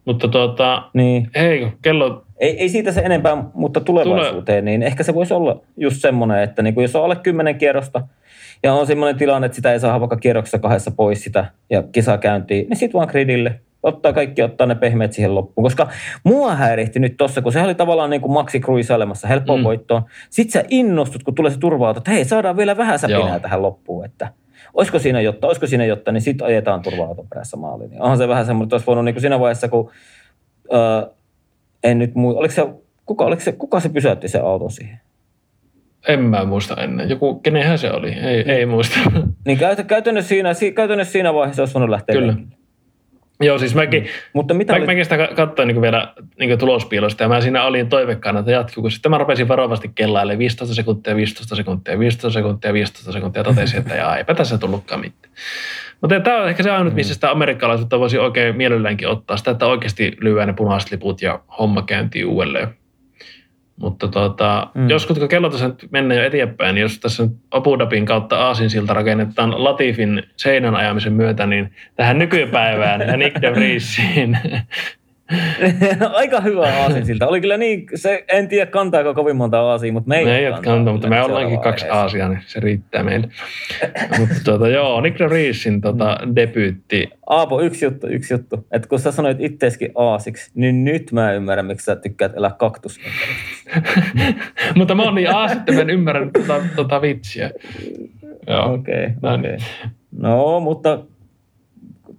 Mutta 0.05 0.29
tuota, 0.29 0.91
niin. 0.95 1.31
hei, 1.37 1.73
kello... 1.83 2.26
Ei, 2.39 2.61
ei 2.61 2.69
siitä 2.69 2.93
se 2.93 3.01
enempää, 3.01 3.45
mutta 3.55 3.81
tulevaisuuteen, 3.81 4.65
Tule... 4.65 4.71
niin 4.71 4.83
ehkä 4.83 5.03
se 5.03 5.15
voisi 5.15 5.35
olla 5.35 5.61
just 5.77 6.01
semmoinen, 6.01 6.43
että 6.43 6.63
niin 6.63 6.75
kuin 6.75 6.83
jos 6.83 6.97
on 6.97 7.05
alle 7.05 7.17
kymmenen 7.17 7.59
kierrosta 7.59 8.03
ja 8.63 8.75
on 8.75 8.87
semmoinen 8.87 9.17
tilanne, 9.17 9.47
että 9.47 9.57
sitä 9.57 9.73
ei 9.73 9.81
saa 9.81 10.01
vaikka 10.01 10.17
kierroksessa 10.17 10.59
kahdessa 10.59 10.91
pois 10.91 11.25
sitä 11.25 11.47
ja 11.71 11.83
kisa 11.83 12.19
käyntiin, 12.19 12.69
niin 12.69 12.77
sitten 12.77 12.99
vaan 12.99 13.09
gridille 13.11 13.61
ottaa 13.83 14.13
kaikki, 14.13 14.43
ottaa 14.43 14.67
ne 14.67 14.75
pehmeät 14.75 15.13
siihen 15.13 15.35
loppuun. 15.35 15.63
Koska 15.63 15.89
mua 16.25 16.55
häirihti 16.55 16.99
nyt 16.99 17.17
tossa, 17.17 17.43
kun 17.43 17.53
se 17.53 17.63
oli 17.63 17.75
tavallaan 17.75 18.11
niin 18.11 18.21
kuin 18.21 18.33
maxi 18.33 18.61
cruisailemassa 18.61 19.29
helppoon 19.29 19.61
mm. 19.61 19.65
voittoon. 19.65 20.03
Sitten 20.31 20.53
sä 20.53 20.69
innostut, 20.69 21.23
kun 21.23 21.35
tulee 21.35 21.51
se 21.51 21.59
turva 21.59 21.91
että 21.91 22.11
hei, 22.11 22.25
saadaan 22.25 22.57
vielä 22.57 22.77
vähän 22.77 22.99
säpinää 22.99 23.29
Joo. 23.29 23.39
tähän 23.39 23.63
loppuun. 23.63 24.05
Että 24.05 24.29
olisiko 24.75 24.99
siinä 24.99 25.21
jotta, 25.21 25.47
olisiko 25.47 25.67
siinä 25.67 25.85
jotta, 25.85 26.13
niin 26.13 26.21
sitten 26.21 26.47
ajetaan 26.47 26.83
turva-auton 26.83 27.27
perässä 27.29 27.57
maaliin. 27.57 27.91
Niin 27.91 28.03
onhan 28.03 28.19
se 28.19 28.29
vähän 28.29 28.47
semmoinen, 28.47 28.67
että 28.67 28.75
olisi 28.75 28.87
voinut 28.87 29.05
niin 29.05 29.15
kuin 29.15 29.21
siinä 29.21 29.41
vaiheessa, 29.41 29.69
kun 29.69 29.91
en 31.91 31.99
nyt 31.99 32.15
muu, 32.15 32.39
oliko 32.39 32.55
se, 32.55 32.67
kuka, 33.07 33.25
oliko 33.25 33.43
se, 33.43 33.53
kuka 33.53 33.81
se 33.81 33.89
pysäytti 33.89 34.29
se 34.29 34.39
auto 34.39 34.69
siihen? 34.69 35.01
En 36.09 36.21
mä 36.21 36.45
muista 36.45 36.83
ennen. 36.83 37.11
Joku, 37.11 37.35
kenenhän 37.35 37.79
se 37.79 37.93
oli? 37.93 38.13
Ei, 38.13 38.51
ei 38.53 38.67
muista. 38.67 38.99
Niin 39.47 39.59
käytännössä 39.87 40.29
siinä, 40.29 40.55
käytännössä 40.75 41.13
siinä 41.13 41.35
vaiheessa 41.35 41.63
olisi 41.63 41.75
voinut 41.75 41.91
lähteä 41.91 42.15
Kyllä. 42.15 42.27
Lenkille. 42.27 42.57
Joo, 43.41 43.59
siis 43.59 43.75
mäkin, 43.75 44.03
mm. 44.03 44.09
Mutta 44.33 44.55
mitä 44.55 44.73
mä, 44.73 44.77
oli... 44.77 44.87
mäkin 44.87 45.05
sitä 45.05 45.29
katsoin 45.37 45.69
niin 45.69 45.81
vielä 45.81 46.15
niin 46.39 46.59
tulospiilosta 46.59 47.23
ja 47.23 47.29
mä 47.29 47.41
siinä 47.41 47.65
olin 47.65 47.89
toivekkaana, 47.89 48.39
että 48.39 48.53
jatkuu, 48.53 48.83
kun 48.83 48.91
sitten 48.91 49.11
mä 49.11 49.19
rupesin 49.19 49.49
varovasti 49.49 49.91
kellailemaan 49.95 50.39
15 50.39 50.75
sekuntia, 50.75 51.17
15 51.17 51.57
sekuntia, 51.57 51.99
15 51.99 52.39
sekuntia, 52.39 52.73
15 52.73 53.13
sekuntia 53.13 53.41
ja 53.41 53.45
totesin, 53.45 53.79
että 53.79 53.95
jaa, 53.95 54.17
eipä 54.17 54.35
tässä 54.35 54.59
tullutkaan 54.59 55.01
mitään. 55.01 55.35
Mutta 56.01 56.21
tämä 56.21 56.43
on 56.43 56.49
ehkä 56.49 56.63
se 56.63 56.71
ainut, 56.71 56.95
missä 56.95 57.13
mm. 57.13 57.15
sitä 57.15 57.31
amerikkalaisuutta 57.31 57.99
voisi 57.99 58.19
oikein 58.19 58.57
mielelläänkin 58.57 59.09
ottaa, 59.09 59.37
sitä, 59.37 59.51
että 59.51 59.67
oikeasti 59.67 60.17
lyödään 60.21 60.49
ne 60.49 60.55
punaiset 60.55 60.91
liput 60.91 61.23
ja 61.23 61.41
homma 61.59 61.83
käyntiin 61.83 62.27
uudelleen. 62.27 62.69
Mutta 63.81 64.09
tuota, 64.09 64.71
mm. 64.75 64.91
joskus 64.91 65.19
kun 65.19 65.29
kello 65.29 65.51
tässä 65.51 65.69
nyt 65.69 65.89
mennään 65.91 66.21
jo 66.21 66.27
eteenpäin, 66.27 66.75
niin 66.75 66.83
jos 66.83 67.01
tässä 67.01 67.23
nyt 67.23 67.33
Abu 67.51 67.79
Dhabin 67.79 68.07
kautta 68.07 68.47
Aasinsilta 68.47 68.95
rakennetaan 68.95 69.65
Latifin 69.65 70.23
seinän 70.37 70.75
ajamisen 70.75 71.13
myötä, 71.13 71.47
niin 71.47 71.73
tähän 71.97 72.19
nykypäivään 72.19 73.01
ja 73.01 73.17
Nick 73.17 73.43
de 73.43 73.53
Vriesiin 73.55 74.39
Aika 76.13 76.41
hyvä 76.41 76.83
aasinsilta. 76.83 77.27
Oli 77.27 77.41
kyllä 77.41 77.57
niin, 77.57 77.87
se, 77.95 78.25
en 78.33 78.49
tiedä 78.49 78.71
kantaako 78.71 79.15
kovin 79.15 79.37
monta 79.37 79.61
aasia, 79.61 79.93
mutta 79.93 80.09
me 80.09 80.19
ei 80.19 80.25
Me 80.25 80.39
ei 80.39 80.53
kantaa, 80.53 80.93
mutta 80.93 81.09
me 81.09 81.23
ollaankin 81.23 81.61
kaksi 81.61 81.89
aasia, 81.89 82.29
niin 82.29 82.41
se 82.47 82.61
riittää 82.61 83.03
meille. 83.03 83.29
mutta 84.19 84.35
tuota, 84.45 84.69
joo, 84.69 85.01
Nick 85.01 85.21
Reesin 85.21 85.81
tota, 85.81 86.19
mm. 86.27 86.37
debyytti. 86.37 87.11
Aapo, 87.27 87.61
yksi 87.61 87.85
juttu, 87.85 88.07
yksi 88.07 88.35
juttu. 88.35 88.67
Että 88.73 88.89
kun 88.89 88.99
sä 88.99 89.13
sanoit 89.13 89.41
itseeskin 89.41 89.93
aasiksi, 89.95 90.51
niin 90.55 90.85
nyt 90.85 91.13
mä 91.13 91.33
ymmärrän, 91.33 91.67
miksi 91.67 91.85
sä 91.85 91.97
tykkäät 91.97 92.37
elää 92.37 92.55
kaktus. 92.59 93.01
mutta 94.77 94.95
mä 94.95 95.03
oon 95.03 95.15
niin 95.15 95.35
aasi, 95.35 95.57
että 95.57 95.73
mä 95.73 95.81
en 95.81 95.91
ymmärrä 95.91 96.27
tota, 96.33 96.63
tota 96.77 97.03
vitsiä. 97.03 97.51
Okei, 98.47 99.07
okay, 99.23 99.35
okay. 99.35 99.59
No, 100.19 100.61
mutta 100.61 100.99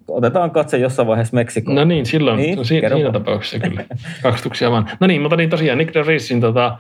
otetaan 0.08 0.52
katse 0.52 0.78
jossain 0.78 1.08
vaiheessa 1.08 1.36
Meksikoon. 1.36 1.76
No 1.76 1.86
niin, 1.86 2.06
silloin, 2.06 2.38
niin, 2.38 2.66
siinä, 2.66 2.90
siinä 2.90 3.12
tapauksessa 3.12 3.60
kyllä. 3.60 3.84
Kakstuksia 4.24 4.72
vaan. 4.72 4.90
No 5.00 5.08
niin, 5.08 5.22
mutta 5.22 5.36
niin 5.36 5.50
tosiaan 5.50 5.78
Nick 5.78 5.94
DeVriesin 5.94 6.42
tota 6.42 6.78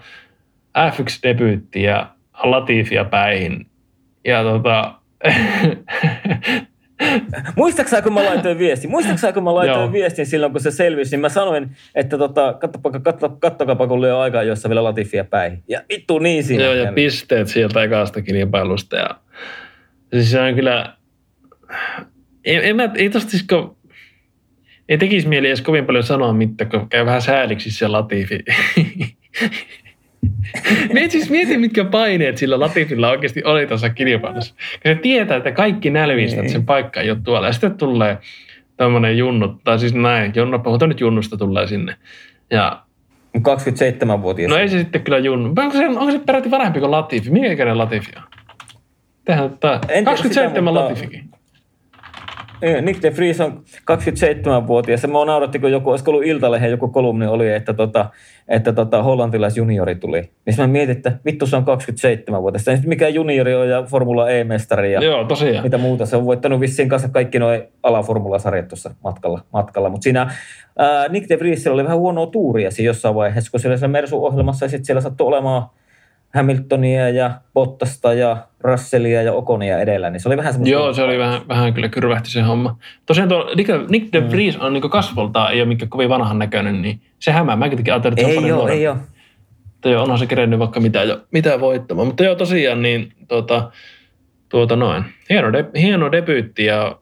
F1-debyytti 0.77 1.79
ja 1.79 2.09
Latifia 2.43 3.05
päihin. 3.05 3.65
Ja 4.25 4.43
tota... 4.43 4.93
Muistaaksä, 7.55 8.01
kun 8.01 8.13
mä 8.13 8.25
laitoin 8.25 8.57
viestin? 8.57 8.89
Muistaaksä, 8.89 9.33
kun 9.33 9.43
mä 9.43 9.55
laitoin 9.55 9.91
viestin 9.91 10.25
silloin, 10.25 10.51
kun 10.51 10.61
se 10.61 10.71
selvisi, 10.71 11.11
niin 11.11 11.21
mä 11.21 11.29
sanoin, 11.29 11.69
että 11.95 12.17
tota, 12.17 12.57
kattokaapa, 13.39 13.87
kun 13.87 14.01
lyö 14.01 14.19
aikaa, 14.19 14.43
jossa 14.43 14.69
vielä 14.69 14.83
Latifia 14.83 15.23
päihin. 15.23 15.63
Ja 15.67 15.81
vittu 15.89 16.19
niin 16.19 16.43
siinä. 16.43 16.63
Joo, 16.63 16.73
ja 16.73 16.93
pisteet 16.93 17.47
sieltä 17.47 17.83
ekasta 17.83 18.21
kilpailusta. 18.21 18.95
Ja... 18.95 19.09
Siis 20.13 20.31
se 20.31 20.41
on 20.41 20.55
kyllä 20.55 20.93
en, 22.47 22.63
en 22.63 22.75
mä, 22.75 22.89
ei 22.95 23.09
tosta 23.09 23.31
siis, 23.31 23.43
kun, 23.43 23.77
ei 24.89 24.97
tekisi 24.97 25.27
mieli 25.27 25.47
edes 25.47 25.61
kovin 25.61 25.85
paljon 25.85 26.03
sanoa 26.03 26.33
mitään, 26.33 26.69
kun 26.69 26.89
käy 26.89 27.05
vähän 27.05 27.21
sääliksi 27.21 27.71
se 27.71 27.87
Latifi. 27.87 28.39
Mietin 30.93 31.11
siis 31.11 31.29
mieti, 31.29 31.57
mitkä 31.57 31.85
paineet 31.85 32.37
sillä 32.37 32.59
Latifilla 32.59 33.09
oikeasti 33.09 33.43
oli 33.43 33.67
tuossa 33.67 33.89
kilpailussa. 33.89 34.55
Se 34.83 34.95
tietää, 34.95 35.37
että 35.37 35.51
kaikki 35.51 35.89
nälvistä, 35.89 36.39
että 36.39 36.51
sen 36.51 36.65
paikka 36.65 37.01
ei 37.01 37.11
ole 37.11 37.19
tuolla. 37.23 37.47
Ja 37.47 37.53
sitten 37.53 37.77
tulee 37.77 38.17
tämmöinen 38.77 39.17
junnu, 39.17 39.61
tai 39.63 39.79
siis 39.79 39.93
näin, 39.93 40.33
junnu, 40.35 40.59
puhutaan 40.59 40.89
nyt 40.89 40.99
junnusta 40.99 41.37
tulee 41.37 41.67
sinne. 41.67 41.95
Ja 42.51 42.81
27-vuotias. 43.37 44.49
No 44.49 44.57
ei 44.57 44.69
se 44.69 44.79
sitten 44.79 45.03
kyllä 45.03 45.17
junnu. 45.17 45.53
Onko 45.57 45.77
se, 45.77 45.87
onko 45.87 46.11
se 46.11 46.19
peräti 46.19 46.51
vanhempi 46.51 46.79
kuin 46.79 46.91
Latifi? 46.91 47.31
Mikä 47.31 47.51
ikäinen 47.51 47.77
Latifi 47.77 48.11
on? 48.17 48.23
Tehän, 49.25 49.57
tää, 49.59 49.79
27 50.05 50.49
sitä, 50.49 50.61
mutta... 50.61 50.83
Latifikin. 50.83 51.36
Nick 52.81 53.03
de 53.03 53.15
Vries 53.15 53.41
on 53.41 53.63
27-vuotias. 53.91 55.01
Se 55.01 55.07
mua 55.07 55.25
nauratti, 55.25 55.59
kun 55.59 55.71
joku, 55.71 55.89
olisiko 55.89 56.11
ollut 56.11 56.25
Iltalehen 56.25 56.71
joku 56.71 56.87
kolumni 56.87 57.27
oli, 57.27 57.53
että, 57.53 57.73
tota, 57.73 58.09
että 58.47 58.73
tota, 58.73 59.03
hollantilaisjuniori 59.03 59.95
tuli. 59.95 60.21
Niin 60.21 60.55
mä 60.57 60.67
mietin, 60.67 60.95
että 60.95 61.19
vittu 61.25 61.45
se 61.47 61.55
on 61.55 61.63
27-vuotias. 61.63 62.65
Se 62.65 62.79
mikä 62.85 63.07
juniori 63.07 63.55
on 63.55 63.69
ja 63.69 63.83
Formula 63.83 64.29
E-mestari 64.29 64.93
ja 64.93 65.03
Joo, 65.03 65.23
tosiaan. 65.23 65.63
mitä 65.63 65.77
muuta. 65.77 66.05
Se 66.05 66.15
on 66.15 66.25
voittanut 66.25 66.59
vissiin 66.59 66.89
kanssa 66.89 67.09
kaikki 67.09 67.39
nuo 67.39 67.49
alaformulasarjat 67.83 68.67
tuossa 68.67 68.95
matkalla. 69.03 69.41
matkalla. 69.53 69.89
Mutta 69.89 70.03
siinä 70.03 70.31
ää, 70.77 71.07
Nick 71.07 71.29
de 71.29 71.39
Vriesillä 71.39 71.73
oli 71.73 71.83
vähän 71.83 71.97
huonoa 71.97 72.27
tuuria 72.27 72.71
siinä 72.71 72.87
jossain 72.87 73.15
vaiheessa, 73.15 73.51
kun 73.51 73.59
siellä 73.59 73.87
Mersu-ohjelmassa 73.87 74.65
ja 74.65 74.69
sitten 74.69 74.85
siellä 74.85 75.01
sattui 75.01 75.27
olemaan– 75.27 75.63
Hamiltonia 76.35 77.09
ja 77.09 77.31
Bottasta 77.53 78.13
ja 78.13 78.37
Russellia 78.59 79.21
ja 79.21 79.33
Okonia 79.33 79.79
edellä, 79.79 80.09
niin 80.09 80.19
se 80.19 80.29
oli 80.29 80.37
vähän 80.37 80.53
semmoista... 80.53 80.71
Joo, 80.71 80.93
se 80.93 81.03
oli 81.03 81.17
vähän, 81.17 81.41
vähän 81.47 81.73
kyllä 81.73 81.89
kyrvähti 81.89 82.31
se 82.31 82.41
homma. 82.41 82.77
Tosiaan 83.05 83.29
tuo 83.29 83.49
Nick 83.89 84.13
de 84.13 84.21
mm. 84.21 84.29
Vries 84.29 84.57
on 84.57 84.73
niin 84.73 84.89
kasvoltaan, 84.89 85.53
ei 85.53 85.61
ole 85.61 85.67
mikään 85.67 85.89
kovin 85.89 86.09
vanhan 86.09 86.39
näköinen, 86.39 86.81
niin 86.81 87.01
se 87.19 87.31
hämää. 87.31 87.55
Mäkin 87.55 87.77
tekin 87.77 87.93
ajattelin, 87.93 88.13
että 88.13 88.31
se 88.31 88.37
on 88.37 88.43
ei 88.45 88.51
paljon 88.51 88.69
Ei 88.69 88.87
ole, 88.87 88.99
ei 89.85 89.95
ole. 89.95 90.01
onhan 90.01 90.19
se 90.19 90.25
kerennyt 90.25 90.59
vaikka 90.59 90.79
mitä, 90.79 91.03
jo, 91.03 91.21
mitä 91.31 91.59
voittamaan. 91.59 92.07
Mutta 92.07 92.23
joo, 92.23 92.35
tosiaan, 92.35 92.81
niin 92.81 93.13
tuota, 93.27 93.71
tuota 94.49 94.75
noin. 94.75 95.03
Hieno, 95.29 95.53
de, 95.53 95.65
hieno 95.75 96.11
debyytti 96.11 96.65
ja 96.65 96.95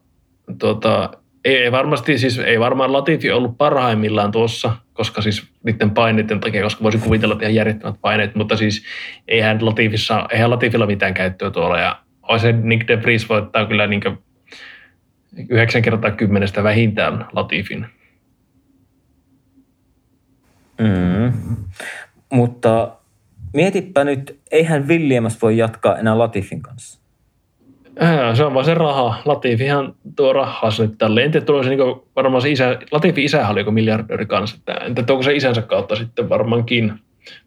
tuota, 0.60 1.10
ei, 1.46 1.58
ei, 1.58 1.72
varmasti, 1.72 2.18
siis 2.18 2.40
ei 2.40 2.60
varmaan 2.60 2.94
Latifi 2.94 3.32
ollut 3.32 3.58
parhaimmillaan 3.58 4.32
tuossa, 4.32 4.76
koska 4.94 5.22
siis 5.22 5.48
niiden 5.64 5.92
paineiden 5.92 6.40
takia, 6.40 6.64
koska 6.64 6.84
voisin 6.84 7.02
kuvitella, 7.02 7.34
että 7.34 7.46
ihan 7.46 7.56
järjettömät 7.56 7.96
paineet, 8.02 8.36
mutta 8.36 8.58
siis 8.58 8.86
eihän, 9.28 9.66
Latifissa, 9.66 10.28
eihän 10.32 10.50
Latifilla 10.50 10.86
mitään 10.86 11.14
käyttöä 11.14 11.52
tuolla 11.52 11.80
ja 11.80 12.00
se 12.38 12.52
Nick 12.52 12.88
de 12.88 13.02
Vries 13.02 13.30
voittaa 13.30 13.66
kyllä 13.66 13.88
niin 13.88 14.02
9 15.50 15.82
kertaa 15.82 16.12
kymmenestä 16.12 16.64
vähintään 16.64 17.26
Latifin. 17.34 17.86
Mm. 20.80 21.34
Mutta 22.30 22.98
mietipä 23.54 24.04
nyt, 24.04 24.40
eihän 24.52 24.88
Williams 24.88 25.42
voi 25.42 25.58
jatkaa 25.58 25.98
enää 25.98 26.18
Latifin 26.18 26.62
kanssa. 26.62 27.05
Ää, 28.00 28.36
se 28.36 28.46
on 28.46 28.54
vaan 28.54 28.66
se 28.66 28.74
raha. 28.74 29.22
Latifihan 29.26 29.96
tuo 30.16 30.34
rahaa 30.34 30.72
sinne 30.72 30.96
tälle. 30.98 31.24
En 31.24 31.32
tiedä, 31.32 31.64
se 31.64 31.70
niinku, 31.70 32.08
varmaan 32.16 32.42
se 32.42 32.52
isä, 32.52 32.80
Latifin 32.92 33.26
isä 33.26 33.48
oli 33.48 33.60
joku 33.60 33.72
miljardööri 33.72 34.26
kanssa. 34.26 34.58
En 34.86 34.96
tiedä, 34.96 35.14
onko 35.14 35.24
se 35.24 35.34
isänsä 35.34 35.62
kautta 35.62 35.96
sitten 35.96 36.30
varmaankin, 36.30 36.94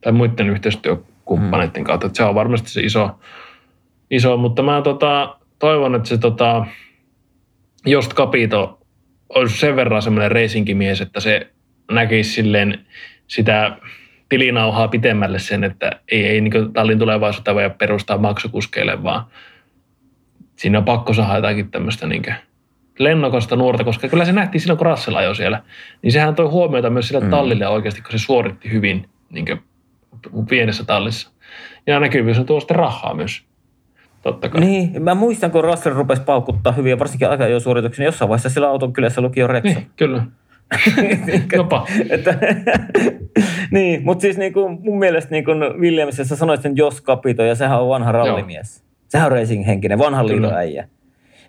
tai 0.01 0.12
muiden 0.12 0.51
yhteistyökumppaneiden 0.51 1.84
kautta. 1.84 2.07
Että 2.07 2.16
se 2.16 2.22
on 2.22 2.34
varmasti 2.34 2.70
se 2.70 2.80
iso, 2.80 3.11
iso 4.11 4.36
mutta 4.36 4.62
mä 4.62 4.82
tota, 4.82 5.36
toivon, 5.59 5.94
että 5.94 6.09
se 6.09 6.18
tota, 6.18 6.66
Jost 7.86 8.14
Capito 8.14 8.80
olisi 9.28 9.59
sen 9.59 9.76
verran 9.76 10.03
semmoinen 10.03 10.30
reisinkimies, 10.30 11.01
että 11.01 11.20
se 11.20 11.46
näkisi 11.90 12.32
silleen 12.32 12.86
sitä 13.26 13.76
tilinauhaa 14.28 14.88
pitemmälle 14.88 15.38
sen, 15.38 15.64
että 15.64 15.90
ei, 16.12 16.26
ei 16.26 16.40
niin 16.40 16.72
tallin 16.72 16.99
tulevaisuutta 16.99 17.55
voi 17.55 17.70
perustaa 17.78 18.18
maksukuskeille, 18.18 19.03
vaan– 19.03 19.24
siinä 20.59 20.78
on 20.78 20.84
pakko 20.84 21.12
saada 21.12 21.36
jotakin 21.36 21.70
tämmöistä 21.70 22.06
niin 22.06 22.22
lennokasta 22.98 23.56
nuorta, 23.56 23.84
koska 23.84 24.09
kyllä 24.09 24.24
se 24.24 24.32
nähtiin 24.32 24.61
silloin, 24.61 24.78
kun 24.78 24.86
Russell 24.86 25.16
ajoi 25.16 25.36
siellä. 25.36 25.62
Niin 26.02 26.12
sehän 26.12 26.34
toi 26.34 26.46
huomiota 26.46 26.90
myös 26.90 27.09
sille 27.09 27.24
mm. 27.24 27.30
tallille 27.30 27.68
oikeasti, 27.68 28.02
kun 28.02 28.11
se 28.11 28.18
suoritti 28.18 28.70
hyvin 28.70 29.09
niin 29.30 29.46
pienessä 30.48 30.84
tallissa. 30.84 31.30
Ja 31.86 32.00
näkyvyys 32.00 32.38
on 32.38 32.46
tuo 32.46 32.61
sitten 32.61 32.76
rahaa 32.76 33.14
myös. 33.14 33.42
Totta 34.22 34.48
kai. 34.48 34.61
Niin, 34.61 35.02
mä 35.02 35.14
muistan, 35.14 35.50
kun 35.50 35.64
Russell 35.64 35.96
rupesi 35.96 36.22
paukuttaa 36.22 36.72
hyviä, 36.72 36.98
varsinkin 36.98 37.30
aika 37.30 37.46
jo 37.46 37.61
suorituksia, 37.61 38.02
niin 38.02 38.06
jossain 38.06 38.28
vaiheessa 38.28 38.48
sillä 38.48 38.68
auton 38.68 38.92
kylässä 38.92 39.20
luki 39.20 39.40
jo 39.40 39.46
Repso. 39.46 39.74
Niin, 39.74 39.90
kyllä. 39.96 40.22
Jopa. 41.56 41.86
että, 42.11 42.38
niin, 43.70 44.04
mutta 44.04 44.22
siis 44.22 44.38
niin 44.38 44.52
kuin 44.52 44.78
mun 44.82 44.98
mielestä 44.98 45.30
niin 45.30 45.44
kuin 45.44 45.59
Williamsissa 45.80 46.36
sanoit 46.36 46.62
sen 46.62 46.76
Jos 46.76 47.02
Capito, 47.02 47.42
ja 47.42 47.54
sehän 47.54 47.80
on 47.80 47.88
vanha 47.88 48.12
rallimies. 48.12 48.78
Joo. 48.80 48.88
Sehän 49.09 49.26
on 49.26 49.32
racing-henkinen, 49.32 49.98
vanha 49.98 50.26
liiton 50.26 50.54
äijä. 50.54 50.88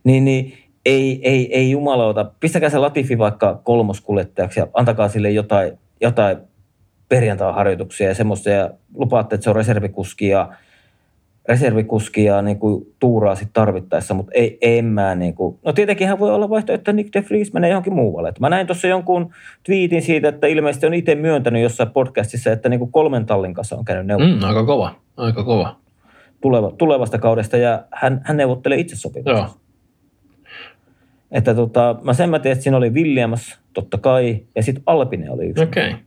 Niin, 0.03 0.25
niin 0.25 0.53
ei, 0.85 1.19
ei, 1.23 1.55
ei 1.55 1.71
jumalauta, 1.71 2.31
pistäkää 2.39 2.69
se 2.69 2.77
Latifi 2.77 3.17
vaikka 3.17 3.61
kolmoskuljettajaksi 3.63 4.59
ja 4.59 4.67
antakaa 4.73 5.09
sille 5.09 5.31
jotain, 5.31 5.71
jotain 6.01 6.37
perjantai-harjoituksia 7.09 8.07
ja 8.07 8.15
semmoista 8.15 8.49
ja 8.49 8.69
lupaatte, 8.95 9.35
että 9.35 9.43
se 9.43 9.49
on 9.49 9.55
reservikuski 9.55 10.27
ja 10.27 10.49
reservikuski 11.49 12.23
ja 12.25 12.41
niin 12.41 12.59
kuin 12.59 12.85
tuuraa 12.99 13.35
sit 13.35 13.49
tarvittaessa, 13.53 14.13
mutta 14.13 14.31
ei, 14.35 14.57
en 14.61 14.85
mä 14.85 15.15
niin 15.15 15.33
kuin, 15.33 15.59
no 15.65 15.73
tietenkin 15.73 16.07
hän 16.07 16.19
voi 16.19 16.31
olla 16.31 16.49
vaihtoehto, 16.49 16.81
että 16.81 16.93
Nick 16.93 17.13
de 17.13 17.23
Vries 17.29 17.53
menee 17.53 17.69
johonkin 17.69 17.93
muualle. 17.93 18.33
Mä 18.39 18.49
näin 18.49 18.67
tuossa 18.67 18.87
jonkun 18.87 19.33
twiitin 19.63 20.01
siitä, 20.01 20.29
että 20.29 20.47
ilmeisesti 20.47 20.85
on 20.85 20.93
itse 20.93 21.15
myöntänyt 21.15 21.61
jossain 21.61 21.89
podcastissa, 21.89 22.51
että 22.51 22.69
niin 22.69 22.79
kuin 22.79 22.91
kolmen 22.91 23.25
tallin 23.25 23.53
kanssa 23.53 23.75
on 23.75 23.85
käynyt 23.85 24.07
neuvotteluja. 24.07 24.41
Mm, 24.41 24.47
aika 24.47 24.65
kova, 24.65 24.95
aika 25.17 25.43
kova. 25.43 25.75
Tuleva, 26.41 26.71
tulevasta 26.77 27.17
kaudesta 27.17 27.57
ja 27.57 27.83
hän, 27.91 28.21
hän 28.23 28.37
neuvottelee 28.37 28.77
itse 28.77 28.95
sopimuksessa. 28.95 29.43
Joo. 29.43 29.59
Että 31.31 31.55
tota, 31.55 31.95
mä 32.01 32.13
sen 32.13 32.29
mä 32.29 32.39
tiedän, 32.39 32.53
että 32.53 32.63
siinä 32.63 32.77
oli 32.77 32.89
Williams, 32.89 33.59
totta 33.73 33.97
kai, 33.97 34.39
ja 34.55 34.63
sitten 34.63 34.83
Alpine 34.85 35.31
oli 35.31 35.45
yksi. 35.45 35.63
Okei. 35.63 35.87
Okay. 35.87 35.99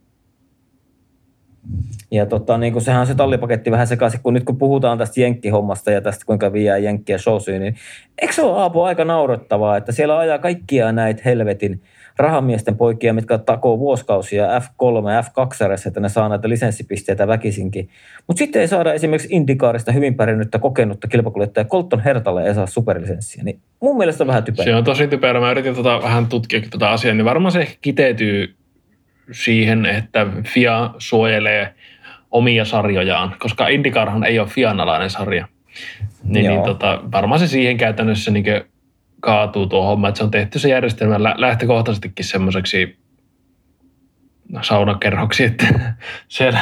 Ja 2.10 2.26
tota, 2.26 2.58
niin 2.58 2.72
kuin 2.72 2.82
sehän 2.82 3.00
on 3.00 3.06
se 3.06 3.14
tallipaketti 3.14 3.70
vähän 3.70 3.86
sekaisin, 3.86 4.20
kun 4.22 4.34
nyt 4.34 4.44
kun 4.44 4.58
puhutaan 4.58 4.98
tästä 4.98 5.20
jenkkihommasta 5.20 5.90
ja 5.90 6.00
tästä 6.00 6.26
kuinka 6.26 6.52
viiää 6.52 6.78
jenkkiä 6.78 7.18
showsyyn, 7.18 7.60
niin 7.60 7.76
eikö 8.22 8.34
se 8.34 8.42
ole 8.42 8.60
Aapo 8.60 8.84
aika 8.84 9.04
naurettavaa, 9.04 9.76
että 9.76 9.92
siellä 9.92 10.18
ajaa 10.18 10.38
kaikkia 10.38 10.92
näitä 10.92 11.22
helvetin 11.24 11.82
rahamiesten 12.16 12.76
poikia, 12.76 13.12
mitkä 13.12 13.38
takoo 13.38 13.78
vuosikausia 13.78 14.58
F3, 14.58 15.24
F2, 15.24 15.88
että 15.88 16.00
ne 16.00 16.08
saa 16.08 16.28
näitä 16.28 16.48
lisenssipisteitä 16.48 17.26
väkisinkin. 17.28 17.88
Mutta 18.26 18.38
sitten 18.38 18.62
ei 18.62 18.68
saada 18.68 18.92
esimerkiksi 18.92 19.28
Indikaarista 19.30 19.92
hyvin 19.92 20.14
pärjännyttä 20.14 20.58
kokenutta 20.58 21.08
kilpakuljettaja 21.08 21.64
Colton 21.64 22.00
Hertalle 22.00 22.46
ei 22.46 22.54
saa 22.54 22.66
superlisenssiä. 22.66 23.44
Niin 23.44 23.60
mun 23.80 23.96
mielestä 23.96 24.24
on 24.24 24.28
vähän 24.28 24.44
typerä. 24.44 24.64
Se 24.64 24.74
on 24.74 24.84
tosi 24.84 25.08
typerä. 25.08 25.40
Mä 25.40 25.50
yritin 25.50 25.74
tota 25.74 26.02
vähän 26.02 26.26
tutkia 26.26 26.60
tota 26.70 26.90
asiaa, 26.90 27.14
niin 27.14 27.24
varmaan 27.24 27.52
se 27.52 27.76
kiteytyy 27.80 28.54
siihen, 29.32 29.86
että 29.86 30.26
FIA 30.44 30.94
suojelee 30.98 31.74
omia 32.30 32.64
sarjojaan, 32.64 33.36
koska 33.38 33.68
IndyCarhan 33.68 34.24
ei 34.24 34.38
ole 34.38 34.48
FIAN 34.48 34.80
alainen 34.80 35.10
sarja. 35.10 35.48
Niin, 36.24 36.46
niin 36.46 36.62
tota, 36.62 37.00
varmaan 37.12 37.38
se 37.38 37.46
siihen 37.46 37.76
käytännössä 37.76 38.30
niin 38.30 38.44
kaatuu 39.22 39.66
tuo 39.66 39.82
homma, 39.82 40.08
että 40.08 40.18
se 40.18 40.24
on 40.24 40.30
tehty 40.30 40.58
se 40.58 40.68
järjestelmä 40.68 41.22
lähtökohtaisestikin 41.22 42.24
semmoiseksi 42.24 42.98
saunakerhoksi, 44.60 45.44
että 45.44 45.66
siellä... 46.28 46.60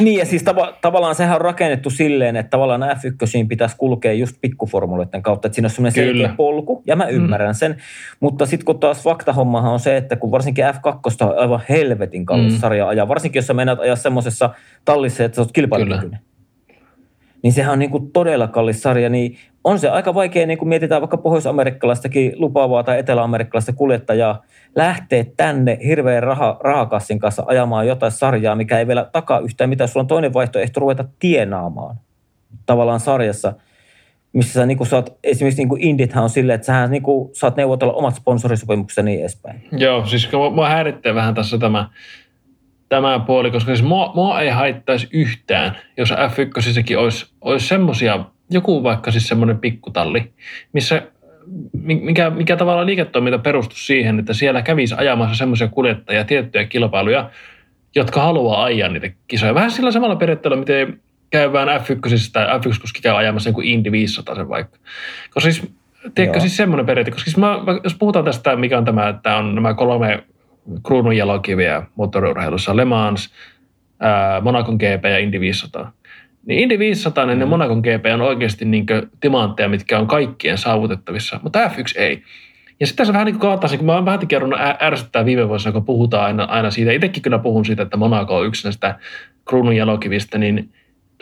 Niin 0.00 0.18
ja 0.18 0.26
siis 0.26 0.42
tav- 0.42 0.74
tavallaan 0.80 1.14
sehän 1.14 1.34
on 1.34 1.40
rakennettu 1.40 1.90
silleen, 1.90 2.36
että 2.36 2.50
tavallaan 2.50 2.82
F1 2.82 3.46
pitäisi 3.48 3.76
kulkea 3.76 4.12
just 4.12 4.36
pikkuformuloiden 4.40 5.22
kautta, 5.22 5.48
että 5.48 5.54
siinä 5.54 5.66
on 5.66 5.70
semmoinen 5.70 5.92
selkeä 5.92 6.34
polku, 6.36 6.82
ja 6.86 6.96
mä 6.96 7.04
mm. 7.04 7.10
ymmärrän 7.10 7.50
mm. 7.50 7.54
sen, 7.54 7.76
mutta 8.20 8.46
sitten 8.46 8.64
kun 8.64 8.80
taas 8.80 9.02
faktahommahan 9.02 9.72
on 9.72 9.80
se, 9.80 9.96
että 9.96 10.16
kun 10.16 10.30
varsinkin 10.30 10.64
F2 10.64 11.26
on 11.26 11.38
aivan 11.38 11.62
helvetin 11.68 12.26
kallis 12.26 12.52
mm. 12.52 12.58
sarja 12.58 12.88
ajaa, 12.88 13.08
varsinkin 13.08 13.38
jos 13.38 13.46
sä 13.46 13.54
menet 13.54 13.78
ajaa 13.78 13.96
semmoisessa 13.96 14.50
tallissa, 14.84 15.24
että 15.24 15.36
sä 15.36 15.42
oot 15.42 15.52
kilpailukykyinen 15.52 16.20
niin 17.42 17.52
sehän 17.52 17.72
on 17.72 17.78
niin 17.78 17.90
kuin 17.90 18.12
todella 18.12 18.48
kallis 18.48 18.82
sarja, 18.82 19.08
niin 19.08 19.38
on 19.64 19.78
se 19.78 19.88
aika 19.88 20.14
vaikea, 20.14 20.46
niin 20.46 20.58
kuin 20.58 20.68
mietitään 20.68 21.00
vaikka 21.00 21.16
pohjois-amerikkalaistakin 21.16 22.32
lupaavaa 22.36 22.82
tai 22.82 22.98
etelä-amerikkalaista 22.98 23.72
kuljettajaa, 23.72 24.42
lähteä 24.76 25.24
tänne 25.36 25.78
hirveän 25.84 26.22
raha, 26.22 26.56
rahakassin 26.60 27.18
kanssa 27.18 27.42
ajamaan 27.46 27.86
jotain 27.86 28.12
sarjaa, 28.12 28.54
mikä 28.54 28.78
ei 28.78 28.86
vielä 28.86 29.08
takaa 29.12 29.38
yhtään 29.38 29.70
mitään. 29.70 29.88
Sulla 29.88 30.04
on 30.04 30.08
toinen 30.08 30.34
vaihtoehto 30.34 30.80
ruveta 30.80 31.04
tienaamaan 31.18 31.96
tavallaan 32.66 33.00
sarjassa, 33.00 33.52
missä 34.32 34.52
sä 34.52 34.66
niin 34.66 34.78
kuin 34.78 34.88
saat, 34.88 35.18
esimerkiksi 35.24 35.64
niin 35.64 35.82
Indithän 35.82 36.24
on 36.24 36.30
silleen, 36.30 36.54
että 36.54 36.66
sä 36.66 36.86
niin 36.86 37.02
kuin 37.02 37.30
saat 37.32 37.56
neuvotella 37.56 37.92
omat 37.92 38.14
sponsorisopimukset 38.14 38.96
ja 38.96 39.02
niin 39.02 39.20
edespäin. 39.20 39.64
Joo, 39.72 40.06
siis 40.06 40.28
mua 40.54 40.68
häiritsee 40.68 41.14
vähän 41.14 41.34
tässä 41.34 41.58
tämä 41.58 41.88
tämä 42.88 43.18
puoli, 43.18 43.50
koska 43.50 43.66
siis 43.74 43.82
mua, 43.82 44.12
mua 44.14 44.40
ei 44.40 44.50
haittaisi 44.50 45.08
yhtään, 45.12 45.76
jos 45.96 46.10
F1 46.10 46.96
olisi, 46.98 47.26
olisi 47.40 47.68
semmoisia, 47.68 48.24
joku 48.50 48.82
vaikka 48.82 49.10
siis 49.10 49.28
semmoinen 49.28 49.58
pikkutalli, 49.58 50.32
missä 50.72 51.02
mikä, 51.82 52.30
mikä 52.30 52.56
tavallaan 52.56 52.86
liiketoiminta 52.86 53.38
perustus 53.38 53.86
siihen, 53.86 54.18
että 54.18 54.34
siellä 54.34 54.62
kävisi 54.62 54.94
ajamassa 54.98 55.34
semmoisia 55.34 55.68
kuljettajia, 55.68 56.24
tiettyjä 56.24 56.64
kilpailuja, 56.64 57.30
jotka 57.94 58.22
haluaa 58.22 58.64
ajaa 58.64 58.88
niitä 58.88 59.10
kisoja. 59.28 59.54
Vähän 59.54 59.70
sillä 59.70 59.90
samalla 59.90 60.16
periaatteella, 60.16 60.56
miten 60.56 61.00
käydään 61.30 61.68
F1 61.68 62.30
tai 62.32 62.46
F1-kuski 62.46 63.00
käy 63.02 63.16
ajamassa 63.16 63.48
joku 63.48 63.60
Indy 63.60 63.92
500 63.92 64.34
sen 64.34 64.48
vaikka. 64.48 64.78
Koska 65.34 65.50
siis, 65.50 65.72
tiedätkö, 66.14 66.40
siis 66.40 66.56
semmoinen 66.56 66.86
periaate, 66.86 67.10
koska 67.10 67.24
siis 67.24 67.36
mä, 67.36 67.58
jos 67.84 67.94
puhutaan 67.94 68.24
tästä, 68.24 68.56
mikä 68.56 68.78
on 68.78 68.84
tämä, 68.84 69.08
että 69.08 69.36
on 69.36 69.54
nämä 69.54 69.74
kolme 69.74 70.24
kruununjalokiviä 70.86 71.82
moottoriurheilussa, 71.96 72.76
Le 72.76 72.84
Mans, 72.84 73.32
ää, 74.00 74.40
Monacon 74.40 74.74
GP 74.74 75.04
ja 75.04 75.18
Indy 75.18 75.40
500. 75.40 75.92
Niin 76.46 76.60
Indy 76.60 76.78
500 76.78 77.26
mm. 77.26 77.40
ja 77.40 77.46
Monacon 77.46 77.78
GP 77.78 78.06
on 78.14 78.20
oikeasti 78.20 78.64
niin 78.64 78.86
timantteja, 79.20 79.68
mitkä 79.68 79.98
on 79.98 80.06
kaikkien 80.06 80.58
saavutettavissa, 80.58 81.40
mutta 81.42 81.68
F1 81.68 82.00
ei. 82.00 82.22
Ja 82.80 82.86
sitten 82.86 82.96
tässä 82.96 83.12
vähän 83.12 83.26
niin 83.26 83.34
kuin 83.34 83.40
kaataisin, 83.40 83.78
kun 83.78 83.86
mä 83.86 83.94
oon 83.94 84.04
vähän 84.04 84.26
kerronut 84.26 84.58
ärsyttää 84.80 85.24
viime 85.24 85.48
vuosina, 85.48 85.72
kun 85.72 85.84
puhutaan 85.84 86.24
aina, 86.24 86.44
aina 86.44 86.70
siitä. 86.70 86.92
Itsekin 86.92 87.22
kyllä 87.22 87.38
puhun 87.38 87.64
siitä, 87.64 87.82
että 87.82 87.96
Monaco 87.96 88.36
on 88.36 88.46
yksi 88.46 88.64
näistä 88.66 88.98
kruununjalokivistä, 89.44 90.38
niin– 90.38 90.68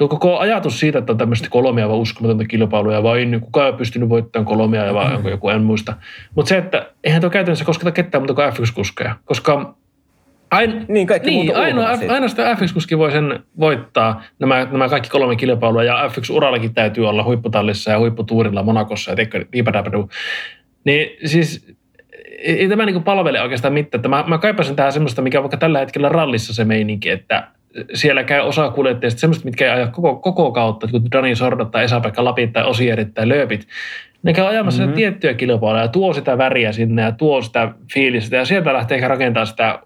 tuo 0.01 0.09
koko 0.09 0.39
ajatus 0.39 0.81
siitä, 0.81 0.99
että 0.99 1.13
on 1.13 1.19
tämmöistä 1.19 1.49
kolmea 1.51 1.89
vai 1.89 1.97
uskomatonta 1.97 2.45
kilpailuja, 2.45 3.03
vai 3.03 3.19
ei 3.19 3.41
kukaan 3.41 3.67
ei 3.67 3.73
pystynyt 3.73 4.09
voittamaan 4.09 4.47
kolmea, 4.47 4.95
vai 4.95 5.15
onko 5.15 5.29
joku, 5.29 5.49
en 5.49 5.63
muista. 5.63 5.97
Mutta 6.35 6.49
se, 6.49 6.59
että 6.59 6.91
eihän 7.05 7.21
tuo 7.21 7.31
käytännössä 7.31 7.65
kosketa 7.65 7.93
ketään 7.93 8.23
muuta 8.23 8.35
kuin 8.35 8.53
F1-kuskeja, 8.53 9.15
koska 9.25 9.75
Ain, 10.51 10.85
niin, 10.89 11.07
kaikki 11.07 11.31
niin 11.31 11.57
ainoa, 11.57 11.89
ainoastaan 12.09 12.59
F1-kuski 12.59 12.99
voi 12.99 13.13
sen 13.13 13.41
voittaa, 13.61 14.23
nämä, 14.39 14.67
nämä 14.71 14.89
kaikki 14.89 15.11
kolme 15.11 15.37
kilpailua, 15.37 15.85
ja 15.85 16.09
F1-urallakin 16.09 16.75
täytyy 16.75 17.09
olla 17.09 17.25
huipputallissa 17.25 17.91
ja 17.91 17.99
huipputuurilla 17.99 18.63
Monakossa 18.63 19.11
ja 19.11 19.17
teikö 19.17 19.45
Niin 20.85 21.11
siis 21.25 21.77
ei 22.43 22.69
tämä 22.69 22.87
niin 22.87 23.03
palvele 23.03 23.43
oikeastaan 23.43 23.75
mitään. 23.75 23.99
Että 23.99 24.09
mä, 24.09 24.25
mä 24.27 24.39
kaipasin 24.39 24.77
tähän 24.77 24.93
semmoista, 24.93 25.23
mikä 25.23 25.43
vaikka 25.43 25.57
tällä 25.57 25.79
hetkellä 25.79 26.09
rallissa 26.09 26.55
se 26.55 26.65
meininki, 26.65 27.11
että 27.11 27.49
siellä 27.95 28.25
käy 28.25 28.41
osa 28.41 28.71
kuljettajista 28.71 29.21
semmoista, 29.21 29.45
mitkä 29.45 29.65
ei 29.65 29.71
aja 29.71 29.87
koko, 29.87 30.17
koko 30.17 30.53
kautta, 30.53 30.89
kun 30.89 31.05
Dani 31.13 31.37
Sordat 31.37 31.71
tai 31.71 31.85
Esa-Pekka 31.85 32.25
Lapit 32.25 32.53
tai 32.53 32.65
Osierit 32.65 33.15
tai 33.15 33.29
Lööpit. 33.29 33.67
Ne 34.23 34.33
käy 34.33 34.47
ajamassa 34.47 34.83
mm-hmm. 34.83 34.97
tiettyjä 34.97 35.35
kilpailuja 35.35 35.83
ja 35.83 35.89
tuo 35.89 36.13
sitä 36.13 36.39
väriä 36.39 36.73
sinne 36.73 37.03
ja 37.03 37.13
tuo 37.13 37.43
sitä 37.43 37.73
fiilistä 37.95 38.37
ja 38.37 38.45
sieltä 38.45 38.73
lähtee 38.73 38.95
ehkä 38.95 39.09
rakentamaan 39.09 39.47
sitä 39.47 39.79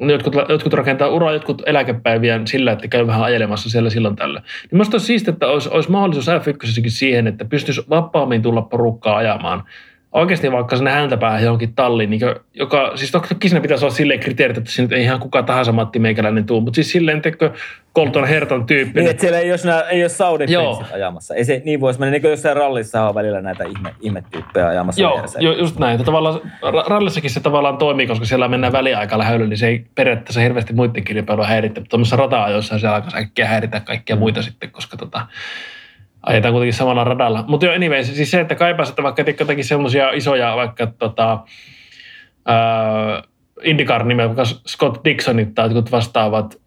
Jotkut, 0.00 0.34
jotkut 0.48 0.72
rakentaa 0.72 1.08
uraa, 1.08 1.32
jotkut 1.32 1.62
eläkepäiviä 1.66 2.40
sillä, 2.44 2.72
että 2.72 2.88
käy 2.88 3.06
vähän 3.06 3.22
ajelemassa 3.22 3.70
siellä 3.70 3.90
silloin 3.90 4.16
tällä. 4.16 4.40
Niin 4.40 4.68
minusta 4.72 4.94
olisi 4.94 5.06
siistiä, 5.06 5.32
että 5.32 5.46
olisi, 5.46 5.68
olisi 5.68 5.90
mahdollisuus 5.90 6.26
F1 6.26 6.88
siihen, 6.88 7.26
että 7.26 7.44
pystyisi 7.44 7.84
vapaammin 7.90 8.42
tulla 8.42 8.62
porukkaa 8.62 9.16
ajamaan 9.16 9.64
oikeasti 10.12 10.52
vaikka 10.52 10.76
sinne 10.76 10.90
häntäpäähän 10.90 11.42
johonkin 11.42 11.74
talliin, 11.74 12.10
niin 12.10 12.20
joka, 12.54 12.92
siis 12.94 13.10
toki 13.10 13.48
siinä 13.48 13.60
pitäisi 13.60 13.84
olla 13.84 13.94
silleen 13.94 14.20
kriteerit, 14.20 14.58
että 14.58 14.70
sinne 14.70 14.96
ei 14.96 15.02
ihan 15.02 15.20
kuka 15.20 15.42
tahansa 15.42 15.72
Matti 15.72 15.98
Meikäläinen 15.98 16.44
tuu, 16.44 16.60
mutta 16.60 16.74
siis 16.74 16.92
silleen, 16.92 17.22
että 17.24 17.50
Colton 17.94 18.24
Herton 18.24 18.66
tyyppi. 18.66 19.00
Niin, 19.00 19.10
että 19.10 19.20
siellä 19.20 19.38
ei, 19.38 19.48
jos 19.48 19.64
nää, 19.64 19.82
ei 19.82 20.02
ole 20.02 20.08
Saudi 20.08 20.44
ajamassa. 20.92 21.34
Ei 21.34 21.44
se 21.44 21.62
niin 21.64 21.80
voisi 21.80 22.00
mennä, 22.00 22.10
niin 22.10 22.22
kuin 22.22 22.30
jossain 22.30 22.56
rallissa 22.56 23.08
on 23.08 23.14
välillä 23.14 23.40
näitä 23.40 23.64
ihme, 23.64 23.94
ihmetyyppejä 24.00 24.68
ajamassa. 24.68 25.02
Joo, 25.02 25.24
jo, 25.38 25.52
just 25.52 25.78
näin. 25.78 26.04
Tavallaan, 26.04 26.40
rallissakin 26.86 27.30
se 27.30 27.40
tavallaan 27.40 27.78
toimii, 27.78 28.06
koska 28.06 28.24
siellä 28.24 28.48
mennään 28.48 28.72
väliaikalla 28.72 29.24
häylyllä, 29.24 29.48
niin 29.48 29.58
se 29.58 29.66
ei 29.66 29.86
periaatteessa 29.94 30.40
hirveästi 30.40 30.72
muiden 30.72 31.04
kilpailua 31.04 31.46
häiritse. 31.46 31.80
Mutta 31.80 31.90
tuommoisessa 31.90 32.16
rata-ajoissa 32.16 32.78
siellä 32.78 32.96
alkaa 32.96 33.20
äkkiä 33.20 33.48
häiritä 33.48 33.80
kaikkia 33.80 34.16
muita 34.16 34.42
sitten, 34.42 34.70
koska 34.70 34.96
tota, 34.96 35.26
ajetaan 36.28 36.52
kuitenkin 36.52 36.78
samalla 36.78 37.04
radalla. 37.04 37.44
Mutta 37.48 37.66
jo 37.66 37.72
anyway, 37.72 38.04
siis 38.04 38.30
se, 38.30 38.40
että 38.40 38.54
kaipaisi, 38.54 38.92
että 38.92 39.02
vaikka 39.02 39.24
jotenkin 39.40 39.64
semmoisia 39.64 40.10
isoja 40.10 40.56
vaikka 40.56 40.86
tota, 40.86 41.38
IndyCar-nimet, 43.62 44.26
vaikka 44.26 44.44
Scott 44.44 45.04
Dixonit 45.04 45.54
tai 45.54 45.66
jotkut 45.66 45.92
vastaavat, 45.92 46.60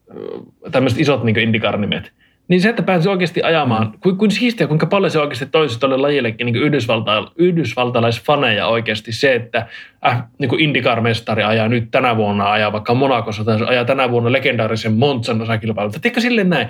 tämmöiset 0.71 0.99
isot 0.99 1.23
niin 1.23 1.39
IndyCar-nimet, 1.39 2.11
Niin 2.47 2.61
se, 2.61 2.69
että 2.69 2.83
pääsisi 2.83 3.09
oikeasti 3.09 3.43
ajamaan, 3.43 3.87
mm. 3.87 3.99
kuin, 3.99 4.17
kuin 4.17 4.31
siistiä, 4.31 4.67
kuinka 4.67 4.85
paljon 4.85 5.11
se 5.11 5.19
oikeasti 5.19 5.45
toisi 5.45 5.79
tuolle 5.79 5.97
lajillekin 5.97 6.45
niin 6.45 6.55
Yhdysvalta, 6.55 7.31
yhdysvaltalaisfaneja 7.35 8.67
oikeasti 8.67 9.11
se, 9.11 9.35
että 9.35 9.67
äh, 10.07 10.23
niin 10.37 10.59
IndyCar-mestari 10.59 11.43
ajaa 11.43 11.67
nyt 11.67 11.91
tänä 11.91 12.17
vuonna, 12.17 12.51
ajaa 12.51 12.71
vaikka 12.71 12.93
Monakossa 12.93 13.43
tai 13.43 13.57
ajaa 13.67 13.85
tänä 13.85 14.11
vuonna 14.11 14.31
legendaarisen 14.31 14.93
Monzan 14.93 15.41
osakilpailun. 15.41 15.91
Tiedätkö 15.91 16.21
silleen 16.21 16.49
näin? 16.49 16.67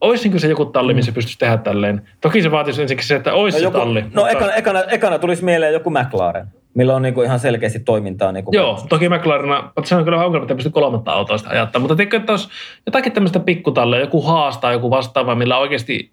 Olisi 0.00 0.28
niin 0.28 0.40
se 0.40 0.48
joku 0.48 0.64
talli, 0.64 0.94
missä 0.94 1.10
mm. 1.10 1.14
pystyisi 1.14 1.38
tehdä 1.38 1.56
tälleen. 1.56 2.08
Toki 2.20 2.42
se 2.42 2.50
vaatisi 2.50 2.82
ensinnäkin 2.82 3.06
se, 3.06 3.16
että 3.16 3.32
olisi 3.32 3.58
no, 3.58 3.62
joku, 3.62 3.78
se 3.78 3.84
talli. 3.84 4.00
No 4.00 4.08
mutta... 4.14 4.30
ekana, 4.30 4.52
ekana, 4.54 4.82
ekana 4.82 5.18
tulisi 5.18 5.44
mieleen 5.44 5.72
joku 5.72 5.90
McLaren 5.90 6.46
millä 6.74 6.96
on 6.96 7.02
niinku 7.02 7.22
ihan 7.22 7.40
selkeästi 7.40 7.80
toimintaa. 7.80 8.32
Niinku 8.32 8.50
Joo, 8.54 8.70
katsotaan. 8.70 8.88
toki 8.88 9.08
McLaren, 9.08 9.64
mutta 9.64 9.88
se 9.88 9.94
on 9.94 10.04
kyllä 10.04 10.24
ongelma, 10.24 10.44
että 10.44 10.54
pysty 10.54 10.70
kolmatta 10.70 11.12
autoista 11.12 11.50
ajattaa. 11.50 11.80
Mutta 11.80 11.96
tiedätkö, 11.96 12.16
että 12.16 12.32
olisi 12.32 12.48
jotakin 12.86 13.12
tämmöistä 13.12 13.40
pikkutalleja, 13.40 14.00
joku 14.00 14.22
haastaa, 14.22 14.72
joku 14.72 14.90
vastaava, 14.90 15.34
millä 15.34 15.58
oikeasti 15.58 16.10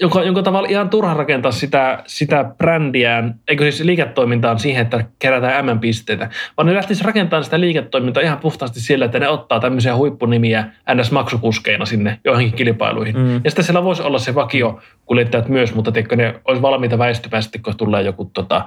joka, 0.00 0.22
jonka 0.22 0.42
tavalla 0.42 0.68
ihan 0.68 0.90
turha 0.90 1.14
rakentaa 1.14 1.52
sitä, 1.52 2.02
sitä 2.06 2.44
brändiään, 2.58 3.34
eikö 3.48 3.64
siis 3.64 3.80
liiketoimintaan 3.80 4.58
siihen, 4.58 4.82
että 4.82 5.04
kerätään 5.18 5.66
M-pisteitä, 5.66 6.30
vaan 6.56 6.66
ne 6.66 6.74
lähtisi 6.74 7.04
rakentamaan 7.04 7.44
sitä 7.44 7.60
liiketoimintaa 7.60 8.22
ihan 8.22 8.38
puhtaasti 8.38 8.80
sillä, 8.80 9.04
että 9.04 9.18
ne 9.18 9.28
ottaa 9.28 9.60
tämmöisiä 9.60 9.96
huippunimiä 9.96 10.64
NS-maksukuskeina 10.94 11.86
sinne 11.86 12.18
joihinkin 12.24 12.56
kilpailuihin. 12.56 13.18
Mm. 13.18 13.40
Ja 13.44 13.50
sitten 13.50 13.64
siellä 13.64 13.84
voisi 13.84 14.02
olla 14.02 14.18
se 14.18 14.34
vakio 14.34 14.80
kuljettajat 15.06 15.48
myös, 15.48 15.74
mutta 15.74 15.92
tiedätkö, 15.92 16.16
ne 16.16 16.34
olisi 16.44 16.62
valmiita 16.62 16.98
väistymään 16.98 17.42
sitten, 17.42 17.62
kun 17.62 17.76
tulee 17.76 18.02
joku, 18.02 18.30
tota, 18.34 18.64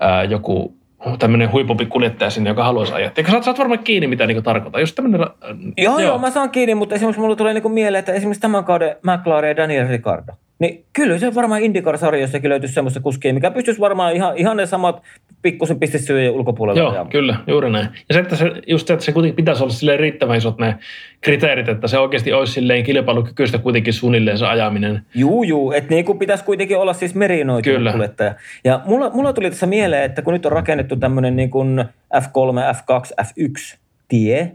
ää, 0.00 0.24
joku 0.24 0.81
tämmöinen 1.18 1.52
huipumpi 1.52 1.86
kuljettaja 1.86 2.30
sinne, 2.30 2.50
joka 2.50 2.64
haluaisi 2.64 2.92
ajaa. 2.92 3.10
Sä, 3.30 3.42
sä 3.42 3.50
oot 3.50 3.58
varmaan 3.58 3.84
kiinni, 3.84 4.06
mitä 4.06 4.26
niin 4.26 4.42
tarkoittaa. 4.42 4.80
Jos 4.80 4.92
tämmönen, 4.92 5.20
joo, 5.20 5.28
joo, 5.76 5.98
joo, 5.98 6.18
mä 6.18 6.30
saan 6.30 6.50
kiinni, 6.50 6.74
mutta 6.74 6.94
esimerkiksi 6.94 7.20
mulle 7.20 7.36
tulee 7.36 7.54
niin 7.54 7.72
mieleen, 7.72 7.98
että 7.98 8.12
esimerkiksi 8.12 8.40
tämän 8.40 8.64
kauden 8.64 8.96
McLaren 9.02 9.48
ja 9.48 9.56
Daniel 9.56 9.88
Ricardo. 9.88 10.32
Niin 10.62 10.84
kyllä 10.92 11.18
se 11.18 11.34
varmaan 11.34 11.62
IndyCar-sarjassakin 11.62 12.48
löytyisi 12.48 12.74
semmoista 12.74 13.00
kuskia, 13.00 13.34
mikä 13.34 13.50
pystyisi 13.50 13.80
varmaan 13.80 14.12
ihan, 14.12 14.36
ihan 14.36 14.56
ne 14.56 14.66
samat 14.66 15.02
pikkusen 15.42 15.78
pistesyöjä 15.80 16.32
ulkopuolella 16.32 16.80
Joo, 16.80 16.90
ajamaan. 16.90 17.10
kyllä, 17.10 17.36
juuri 17.46 17.70
näin. 17.70 17.88
Ja 18.08 18.14
se, 18.14 18.20
että 18.20 18.36
se, 18.36 18.52
just 18.66 18.86
se, 18.86 18.92
että 18.92 19.04
se 19.04 19.12
kuitenkin 19.12 19.36
pitäisi 19.36 19.62
olla 19.62 19.72
silleen 19.72 20.00
riittävän 20.00 20.36
isot 20.36 20.58
ne 20.58 20.74
kriteerit, 21.20 21.68
että 21.68 21.88
se 21.88 21.98
oikeasti 21.98 22.32
olisi 22.32 22.52
silleen 22.52 22.84
kilpailukykyistä 22.84 23.58
kuitenkin 23.58 23.92
suunnilleen 23.92 24.38
se 24.38 24.46
ajaminen. 24.46 25.02
Juu, 25.14 25.42
juu, 25.42 25.72
että 25.72 25.94
niin 25.94 26.04
kuin 26.04 26.18
pitäisi 26.18 26.44
kuitenkin 26.44 26.78
olla 26.78 26.92
siis 26.92 27.14
merinoitunut 27.14 27.92
kuljettaja. 27.92 28.34
Ja 28.64 28.80
mulla, 28.84 29.10
mulla 29.10 29.32
tuli 29.32 29.50
tässä 29.50 29.66
mieleen, 29.66 30.04
että 30.04 30.22
kun 30.22 30.32
nyt 30.32 30.46
on 30.46 30.52
rakennettu 30.52 30.96
tämmöinen 30.96 31.36
niin 31.36 31.50
kuin 31.50 31.84
F3, 32.16 32.74
F2, 32.76 33.24
F1 33.24 33.76
tie, 34.08 34.52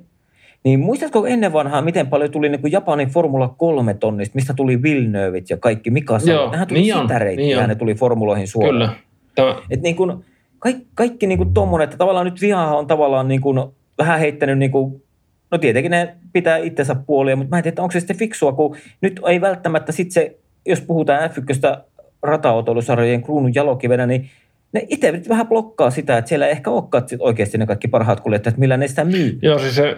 niin 0.68 0.80
muistatko 0.80 1.26
ennen 1.26 1.54
vanhaa, 1.54 1.82
miten 1.82 2.08
paljon 2.08 2.32
tuli 2.32 2.50
niin 2.50 2.62
kuin 2.62 2.72
Japanin 2.72 3.08
Formula 3.08 3.56
3 3.58 3.94
tonnista, 3.94 4.36
mistä 4.36 4.54
tuli 4.54 4.82
Villeneuvet 4.82 5.50
ja 5.50 5.58
kaikki 5.58 5.90
Mika 5.92 6.20
Joo, 6.26 6.52
Nehän 6.52 6.68
tuli 6.68 6.80
niin 6.80 7.02
sitä 7.02 7.20
reittiä, 7.20 7.58
niin 7.58 7.70
ne 7.70 7.76
tuli 7.76 7.96
formuloihin 7.96 8.48
suoraan. 8.48 8.74
Kyllä. 8.74 8.90
Tämä... 9.36 9.56
Et 9.70 9.82
niin 9.82 9.96
kuin, 9.96 10.26
kaikki, 10.60 10.88
kaikki 10.96 11.28
niin 11.28 11.38
kuin 11.38 11.54
tommonen, 11.54 11.84
että 11.84 11.98
tavallaan 11.98 12.26
nyt 12.26 12.42
Viha 12.42 12.78
on 12.78 12.88
tavallaan 12.88 13.28
niin 13.28 13.42
kuin 13.42 13.60
vähän 13.98 14.20
heittänyt 14.20 14.58
niin 14.58 14.72
kuin, 14.72 15.04
no 15.52 15.58
tietenkin 15.58 15.92
ne 15.92 16.16
pitää 16.34 16.58
itsensä 16.58 16.96
puolia, 16.96 17.36
mutta 17.36 17.50
mä 17.50 17.58
en 17.58 17.64
tiedä, 17.64 17.74
että 17.74 17.82
onko 17.82 17.92
se 17.92 18.00
sitten 18.00 18.18
fiksua, 18.18 18.54
kun 18.54 18.76
nyt 19.02 19.20
ei 19.28 19.42
välttämättä 19.42 19.92
sitten 19.92 20.14
se, 20.14 20.38
jos 20.66 20.82
puhutaan 20.82 21.30
F1 21.30 21.82
rataautoilusarjojen 22.24 23.24
kruunun 23.24 23.56
jalokivenä, 23.56 24.06
niin 24.06 24.30
ne 24.74 24.86
itse 24.90 25.22
vähän 25.30 25.48
blokkaa 25.48 25.90
sitä, 25.90 26.18
että 26.18 26.30
siellä 26.30 26.46
ei 26.46 26.52
ehkä 26.52 26.70
olekaan 26.70 27.04
oikeasti 27.20 27.58
ne 27.58 27.66
kaikki 27.66 27.88
parhaat 27.88 28.20
kuljettajat, 28.20 28.58
millä 28.58 28.78
ne 28.78 28.88
sitä 28.88 29.06
myy. 29.06 29.40
Joo, 29.42 29.60
siis 29.60 29.76
se 29.76 29.98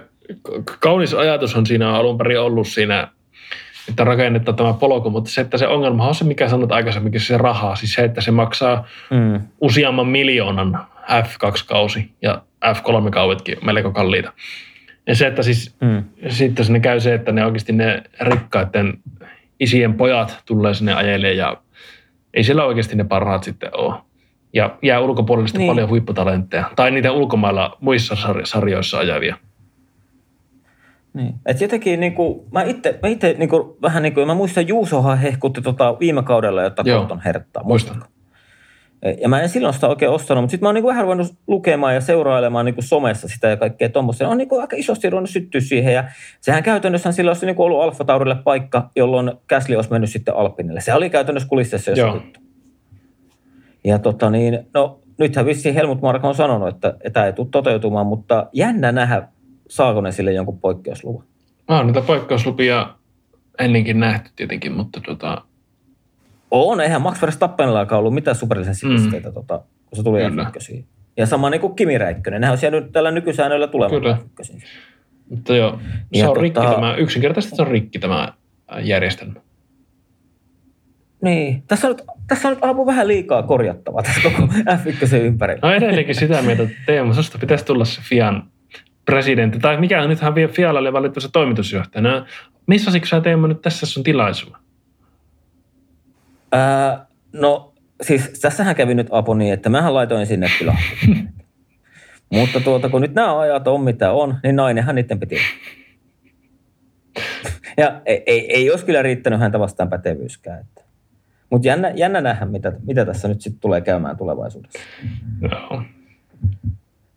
kaunis 0.79 1.13
ajatus 1.13 1.55
on 1.55 1.65
siinä 1.65 1.91
alun 1.91 2.17
perin 2.17 2.39
ollut 2.39 2.67
siinä, 2.67 3.07
että 3.89 4.03
rakennetaan 4.03 4.55
tämä 4.55 4.73
polku, 4.73 5.09
mutta 5.09 5.29
se, 5.29 5.41
että 5.41 5.57
se 5.57 5.67
ongelma 5.67 6.07
on 6.07 6.15
se, 6.15 6.23
mikä 6.23 6.49
sanot 6.49 6.71
aikaisemminkin, 6.71 7.21
se 7.21 7.37
rahaa. 7.37 7.75
Siis 7.75 7.93
se, 7.93 8.03
että 8.03 8.21
se 8.21 8.31
maksaa 8.31 8.87
mm. 9.09 9.41
useamman 9.61 10.07
miljoonan 10.07 10.87
F2-kausi 11.01 12.11
ja 12.21 12.41
F3-kaudetkin 12.65 13.57
melko 13.61 13.91
kalliita. 13.91 14.33
Ja 15.07 15.15
se, 15.15 15.27
että 15.27 15.43
siis 15.43 15.75
mm. 15.81 16.03
sitten 16.29 16.65
sinne 16.65 16.79
käy 16.79 16.99
se, 16.99 17.13
että 17.13 17.31
ne 17.31 17.45
oikeasti 17.45 17.73
ne 17.73 18.03
rikkaiden 18.21 18.93
isien 19.59 19.93
pojat 19.93 20.41
tulee 20.45 20.73
sinne 20.73 20.93
ajelee 20.93 21.33
ja 21.33 21.57
ei 22.33 22.43
siellä 22.43 22.65
oikeasti 22.65 22.95
ne 22.95 23.03
parhaat 23.03 23.43
sitten 23.43 23.69
ole. 23.73 23.95
Ja 24.53 24.77
jää 24.81 24.99
ulkopuolelle 24.99 25.49
niin. 25.57 25.67
paljon 25.67 25.89
huipputalentteja. 25.89 26.71
Tai 26.75 26.91
niitä 26.91 27.11
ulkomailla 27.11 27.77
muissa 27.79 28.15
sarjoissa 28.43 28.99
ajavia. 28.99 29.35
Niin. 31.13 31.35
Et 31.45 31.61
jotenkin 31.61 31.99
niin 31.99 32.13
kuin, 32.13 32.41
mä 32.51 32.63
itse, 32.63 32.99
mä 33.03 33.09
itse 33.09 33.35
niin 33.37 33.49
kuin, 33.49 33.73
vähän 33.81 34.03
niin 34.03 34.13
kuin, 34.13 34.27
mä 34.27 34.33
muistan 34.33 34.67
Juusohan 34.67 35.17
hehkutti 35.17 35.61
tota 35.61 35.99
viime 35.99 36.23
kaudella 36.23 36.63
jotta 36.63 36.83
Colton 36.83 37.21
herttaa. 37.25 37.63
Muistan. 37.63 38.03
Ja 39.21 39.29
mä 39.29 39.41
en 39.41 39.49
silloin 39.49 39.73
sitä 39.73 39.87
oikein 39.87 40.11
ostanut, 40.11 40.43
mutta 40.43 40.51
sitten 40.51 40.65
mä 40.65 40.67
oon 40.67 40.75
niin 40.75 40.85
vähän 40.85 41.03
ruvennut 41.03 41.33
lukemaan 41.47 41.95
ja 41.95 42.01
seurailemaan 42.01 42.65
niin 42.65 42.75
kuin 42.75 42.85
somessa 42.85 43.27
sitä 43.27 43.47
ja 43.47 43.57
kaikkea 43.57 43.89
tuommoista. 43.89 44.27
On 44.27 44.37
niin 44.37 44.49
kuin 44.49 44.61
aika 44.61 44.75
isosti 44.75 45.09
ruvennut 45.09 45.29
syttyä 45.29 45.61
siihen 45.61 45.93
ja 45.93 46.03
sehän 46.41 46.63
käytännössä 46.63 47.11
silloin 47.11 47.31
olisi 47.31 47.45
niin 47.45 47.55
kuin 47.55 47.65
ollut 47.65 47.81
Alfa 47.81 48.03
Taurille 48.03 48.35
paikka, 48.35 48.89
jolloin 48.95 49.31
Käsli 49.47 49.75
olisi 49.75 49.91
mennyt 49.91 50.09
sitten 50.09 50.35
Alpinille. 50.35 50.81
Se 50.81 50.93
oli 50.93 51.09
käytännössä 51.09 51.49
kulississa 51.49 51.91
jos 51.91 52.13
juttu. 52.13 52.39
Ja 53.83 53.99
tota 53.99 54.29
niin, 54.29 54.59
no 54.73 54.99
nythän 55.17 55.45
vissiin 55.45 55.75
Helmut 55.75 56.01
Marko 56.01 56.27
on 56.27 56.35
sanonut, 56.35 56.69
että 56.69 56.93
tämä 57.13 57.25
ei 57.25 57.33
tule 57.33 57.47
toteutumaan, 57.51 58.07
mutta 58.07 58.47
jännä 58.53 58.91
nähdä, 58.91 59.27
saako 59.69 60.01
ne 60.01 60.11
sille 60.11 60.33
jonkun 60.33 60.59
poikkeusluvan? 60.59 61.23
On 61.67 61.87
niitä 61.87 62.01
poikkeuslupia 62.01 62.95
ennenkin 63.59 63.99
nähty 63.99 64.31
tietenkin, 64.35 64.71
mutta 64.71 65.01
tota... 65.05 65.41
On, 66.51 66.81
eihän 66.81 67.01
Max 67.01 67.21
Verstappenillakaan 67.21 67.99
ollut 67.99 68.13
mitään 68.13 68.35
superlisenssipisteitä, 68.35 69.29
mm. 69.29 69.33
tota, 69.33 69.57
kun 69.85 69.97
se 69.97 70.03
tuli 70.03 70.19
f 70.19 70.67
Ja 71.17 71.25
sama 71.25 71.49
niin 71.49 71.61
kuin 71.61 71.75
Kimi 71.75 71.97
Räikkönen, 71.97 72.41
nehän 72.41 72.53
on 72.53 72.59
jäänyt 72.61 72.91
tällä 72.91 73.11
nykysäännöllä 73.11 73.67
tulemaan 73.67 74.01
Kyllä. 74.01 74.17
Mutta 75.29 75.55
joo, 75.55 75.79
se 76.13 76.19
ja 76.19 76.29
on 76.29 76.33
tota... 76.33 76.41
rikki 76.41 76.59
tämä, 76.59 76.95
yksinkertaisesti 76.95 77.55
se 77.55 77.61
on 77.61 77.67
rikki 77.67 77.99
tämä 77.99 78.33
järjestelmä. 78.81 79.39
Niin, 81.23 81.63
tässä 81.67 81.87
on, 81.87 81.95
tässä 82.27 82.47
on 82.47 82.53
nyt 82.53 82.85
vähän 82.85 83.07
liikaa 83.07 83.43
korjattavaa 83.43 84.03
tässä 84.03 84.21
koko 84.23 84.53
F1 84.53 85.15
ympärillä. 85.15 85.59
No 85.63 85.73
edelleenkin 85.73 86.15
sitä 86.15 86.41
mieltä, 86.41 86.63
että 86.63 86.75
Teemu, 86.85 87.13
susta 87.13 87.37
pitäisi 87.37 87.65
tulla 87.65 87.85
se 87.85 88.01
Fian 88.01 88.43
presidentti, 89.09 89.59
tai 89.59 89.77
mikä 89.77 90.01
on 90.01 90.09
nythän 90.09 90.35
vielä 90.35 90.51
Fialalle 90.51 90.93
valittu 90.93 91.21
se 91.21 91.29
toimitusjohtajana. 91.31 92.25
Missä 92.67 92.91
siksi 92.91 93.09
sä 93.09 93.21
Teemu 93.21 93.47
nyt 93.47 93.61
tässä 93.61 93.85
sun 93.85 94.03
tilaisuus? 94.03 94.57
Ää, 96.51 97.05
no 97.33 97.73
siis 98.01 98.39
tässähän 98.41 98.75
kävi 98.75 98.95
nyt 98.95 99.07
apu 99.11 99.33
niin, 99.33 99.53
että 99.53 99.69
mähän 99.69 99.93
laitoin 99.93 100.27
sinne 100.27 100.47
kyllä. 100.59 100.75
Mutta 102.33 102.59
tuota, 102.59 102.89
kun 102.89 103.01
nyt 103.01 103.13
nämä 103.13 103.39
ajat 103.39 103.67
on 103.67 103.81
mitä 103.81 104.11
on, 104.11 104.35
niin 104.43 104.55
nainenhan 104.55 104.95
niiden 104.95 105.19
piti. 105.19 105.37
ja 107.77 108.01
ei, 108.05 108.23
ei, 108.25 108.53
ei 108.53 108.71
olisi 108.71 108.85
kyllä 108.85 109.01
riittänyt 109.01 109.39
häntä 109.39 109.59
vastaan 109.59 109.89
pätevyyskään. 109.89 110.59
Että. 110.59 110.81
Mutta 111.49 111.67
jännä, 111.67 111.91
jännä 111.95 112.21
nähdä, 112.21 112.45
mitä, 112.45 112.73
mitä 112.87 113.05
tässä 113.05 113.27
nyt 113.27 113.41
sitten 113.41 113.61
tulee 113.61 113.81
käymään 113.81 114.17
tulevaisuudessa. 114.17 114.79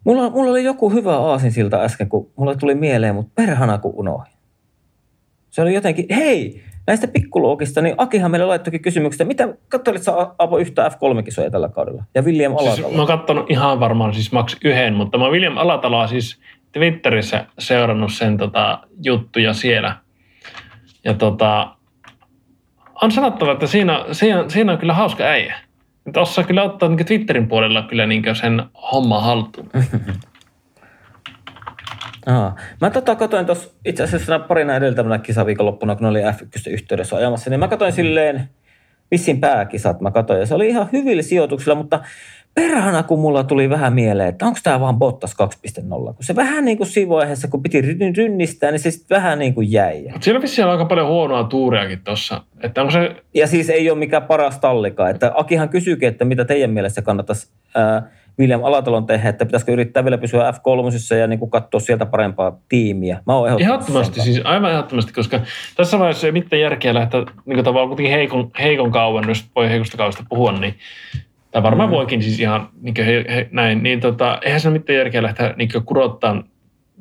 Mulla, 0.05 0.31
mulla 0.31 0.51
oli 0.51 0.65
joku 0.65 0.91
hyvä 0.91 1.19
aasinsilta 1.19 1.81
äsken, 1.81 2.09
kun 2.09 2.31
mulla 2.37 2.55
tuli 2.55 2.75
mieleen, 2.75 3.15
mutta 3.15 3.33
perhana 3.35 3.79
kun 3.79 3.93
unohdin. 3.95 4.33
Se 5.51 5.63
oli 5.63 5.75
jotenkin, 5.75 6.07
hei, 6.15 6.63
näistä 6.87 7.09
pikkuluokista, 7.09 7.83
niin 7.83 7.95
Akihan 7.99 8.31
meille 8.31 8.47
laittokin 8.47 8.83
kysymyksestä, 8.83 9.25
mitä, 9.25 9.49
katsoit 9.69 10.03
sä 10.03 10.13
Apo 10.39 10.59
yhtä 10.59 10.89
F3-kisoja 10.89 11.51
tällä 11.51 11.69
kaudella? 11.69 12.05
Ja 12.15 12.23
William 12.23 12.53
Alatalo? 12.53 12.75
Siis, 12.75 12.91
mä 12.91 12.99
oon 12.99 13.07
katsonut 13.07 13.51
ihan 13.51 13.81
varmaan 13.81 14.15
siis 14.15 14.33
maks 14.33 14.57
yhden, 14.65 14.95
mutta 14.95 15.19
mä 15.19 15.29
William 15.29 15.57
Alataloa 15.57 16.07
siis 16.07 16.41
Twitterissä 16.73 17.47
seurannut 17.59 18.13
sen 18.13 18.37
tota, 18.37 18.79
juttuja 19.05 19.53
siellä. 19.53 19.97
Ja 21.05 21.15
tota, 21.15 21.77
on 23.03 23.11
sanottava, 23.11 23.53
että 23.53 23.67
siinä, 23.67 24.05
siinä, 24.13 24.45
siinä 24.49 24.73
on 24.73 24.79
kyllä 24.79 24.95
hauska 24.95 25.25
äijä. 25.25 25.55
Tuossa 26.13 26.43
kyllä 26.43 26.63
ottaa 26.63 26.89
niin 26.89 27.07
Twitterin 27.07 27.49
puolella 27.49 27.83
kyllä 27.83 28.07
niin 28.07 28.37
sen 28.37 28.63
homma 28.93 29.21
haltuun. 29.21 29.71
Aa. 32.27 32.57
Mä 32.81 32.91
tota 32.91 33.17
katoin 33.17 33.47
tuossa 33.47 33.71
itse 33.85 34.03
asiassa 34.03 34.39
parina 34.39 34.77
edeltävänä 34.77 35.19
kisaviikonloppuna, 35.19 35.97
kun 35.97 36.07
oli 36.07 36.21
F1 36.21 36.71
yhteydessä 36.71 37.17
ajamassa, 37.17 37.51
niin 37.51 37.61
mä 37.61 37.69
katoin 37.69 37.93
silleen 37.93 38.49
vissiin 39.11 39.41
pääkisat 39.41 40.01
mä 40.01 40.11
katoin 40.11 40.41
ja 40.41 40.47
se 40.47 40.55
oli 40.55 40.69
ihan 40.69 40.89
hyvillä 40.93 41.23
sijoituksilla, 41.23 41.75
mutta 41.75 42.01
perhana 42.55 43.03
kun 43.03 43.19
mulla 43.19 43.45
tuli 43.45 43.71
vähän 43.71 43.93
mieleen, 43.93 44.29
että 44.29 44.47
onko 44.47 44.59
tämä 44.63 44.81
vaan 44.81 44.97
Bottas 44.97 45.37
2.0, 45.43 45.89
kun 45.89 46.15
se 46.21 46.37
vähän 46.37 46.65
niin 46.65 46.77
kuin 46.77 46.87
siinä 46.87 47.09
vaiheessa, 47.09 47.49
kun 47.49 47.63
piti 47.63 47.81
rynnistää, 48.17 48.71
niin 48.71 48.81
se 48.81 48.91
sitten 48.91 49.17
vähän 49.17 49.39
niin 49.39 49.55
kuin 49.55 49.73
jäi. 49.73 50.05
Siinä 50.21 50.37
on 50.37 50.43
vissiin 50.43 50.69
aika 50.69 50.85
paljon 50.85 51.09
huonoa 51.09 51.45
tuuriakin 51.45 52.01
tuossa. 52.05 52.43
Että 52.61 52.81
onko 52.81 52.91
se... 52.91 53.17
Ja 53.35 53.47
siis 53.47 53.71
ei 53.71 53.91
ole 53.91 53.99
mikään 53.99 54.23
paras 54.23 54.59
tallikaan. 54.59 55.11
Että 55.11 55.33
Akihan 55.35 55.69
kysyykin, 55.69 56.09
että 56.09 56.25
mitä 56.25 56.45
teidän 56.45 56.71
mielestä 56.71 57.03
kannattaisi 57.03 57.53
ää, 57.75 58.11
William 58.39 58.65
Alatalon 58.65 59.07
tehdä, 59.07 59.29
että 59.29 59.47
pitäisikö 59.47 59.73
yrittää 59.73 60.05
vielä 60.05 60.19
pysyä 60.19 60.51
F3 60.51 61.17
ja 61.17 61.27
niin 61.27 61.39
kuin 61.39 61.51
katsoa 61.51 61.81
sieltä 61.81 62.07
parempaa 62.07 62.59
tiimiä. 62.69 63.23
Mä 63.27 63.35
oon 63.35 63.61
ehdottomasti, 63.61 64.21
siis 64.21 64.41
aivan 64.45 64.71
ehdottomasti, 64.71 65.13
koska 65.13 65.41
tässä 65.77 65.99
vaiheessa 65.99 66.27
ei 66.27 66.33
mitään 66.33 66.63
järkeä 66.63 66.95
lähteä 66.95 67.21
niin 67.21 67.57
kuin 67.57 67.65
tavallaan 67.65 67.89
kuitenkin 67.89 68.13
heikon, 68.13 68.51
heikon 68.59 68.91
kauan, 68.91 69.29
jos 69.29 69.45
voi 69.57 69.69
heikosta 69.69 69.97
kaudesta 69.97 70.25
puhua, 70.29 70.53
niin 70.53 70.75
tai 71.53 71.63
varmaan 71.63 71.89
mm. 71.89 71.95
voikin 71.95 72.23
siis 72.23 72.41
ihan 72.41 72.69
niin 72.81 72.95
he, 72.99 73.25
he, 73.29 73.49
näin, 73.51 73.83
niin 73.83 74.01
tota, 74.01 74.39
eihän 74.43 74.61
se 74.61 74.69
ole 74.69 74.79
mitään 74.79 74.97
järkeä 74.97 75.23
lähteä 75.23 75.55
niin 75.57 75.69
kurottaa 75.85 76.43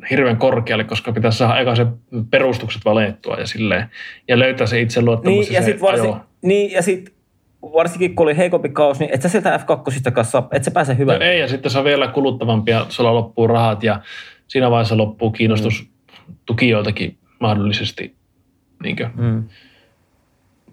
hirveän 0.10 0.38
korkealle, 0.38 0.84
koska 0.84 1.12
pitäisi 1.12 1.38
saada 1.38 1.60
eka 1.60 1.76
se 1.76 1.86
perustukset 2.30 2.86
valettua 2.86 3.36
ja 3.36 3.48
silleen, 3.48 3.90
ja 4.28 4.40
löytää 4.40 4.68
se 4.68 4.82
itseluottamus. 4.82 5.40
Niin, 5.40 5.54
ja, 5.54 5.60
ja 5.60 5.66
sitten 5.66 5.82
varsin, 5.82 6.14
niin, 6.42 6.72
ja 6.72 6.82
sit 6.82 7.14
varsinkin 7.62 8.16
kun 8.16 8.24
oli 8.24 8.38
heikompi 8.38 8.70
kaus, 8.70 9.00
niin 9.00 9.10
et 9.14 9.22
sä 9.22 9.30
sieltä 9.30 9.58
F2 9.58 10.12
kanssa, 10.12 10.44
et 10.52 10.64
sä 10.64 10.72
pääse 10.72 10.98
hyvään. 10.98 11.20
No 11.20 11.26
ei, 11.26 11.40
ja 11.40 11.48
sitten 11.48 11.72
se 11.72 11.78
on 11.78 11.84
vielä 11.84 12.08
kuluttavampia, 12.08 12.86
sulla 12.90 13.14
loppuu 13.14 13.48
rahat 13.48 13.84
ja 13.84 14.02
siinä 14.48 14.72
vaiheessa 14.72 14.98
loppuu 14.98 15.32
kiinnostus 15.32 15.84
mm. 15.84 16.36
tukijoiltakin 16.46 17.18
mahdollisesti. 17.40 18.16
Niinkö? 18.84 19.10
Mm. 19.16 19.44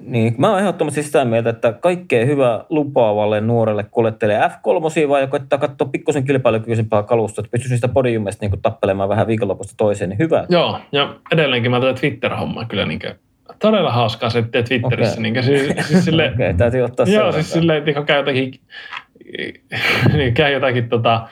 Niin, 0.01 0.35
mä 0.39 0.51
oon 0.51 0.59
ehdottomasti 0.59 1.03
sitä 1.03 1.25
mieltä, 1.25 1.51
että 1.51 1.73
kaikkea 1.73 2.27
hyvää 2.27 2.65
lupaavalle 2.69 3.41
nuorelle 3.41 3.85
kuljettelee 3.91 4.41
F3 4.41 5.09
vai 5.09 5.21
joka 5.21 5.31
koittaa 5.31 5.59
katsoa 5.59 5.89
pikkusen 5.89 6.25
kilpailukykyisempää 6.25 7.03
kalusta, 7.03 7.41
että 7.41 7.51
pystyisi 7.51 7.75
niistä 7.75 7.89
podiumista 7.89 8.47
niin 8.47 8.63
tappelemaan 8.63 9.09
vähän 9.09 9.27
viikonlopusta 9.27 9.75
toiseen, 9.77 10.11
niin 10.11 10.19
hyvä. 10.19 10.47
Joo, 10.49 10.81
ja 10.93 11.17
edelleenkin 11.33 11.71
mä 11.71 11.81
tätä 11.81 12.01
Twitter-hommaa 12.01 12.65
kyllä 12.65 12.87
niin 12.87 13.01
todella 13.59 13.93
hauskaa 13.93 14.31
se 14.31 14.43
Twitterissä. 14.43 15.21
Okay. 15.21 15.23
Niin, 15.23 15.45
siis, 15.45 15.87
siis 15.89 16.05
sille, 16.05 16.33
okay, 16.35 16.55
täytyy 16.55 16.83
ottaa 16.83 17.07
Joo, 17.07 17.33
siis 17.33 17.53
silleen, 17.53 17.89
että 17.89 18.03
käy 18.03 18.17
jotakin 18.17 18.61
niin 20.17 20.35
käy 20.35 20.53
jotakin 20.53 20.89
tota, 20.89 21.15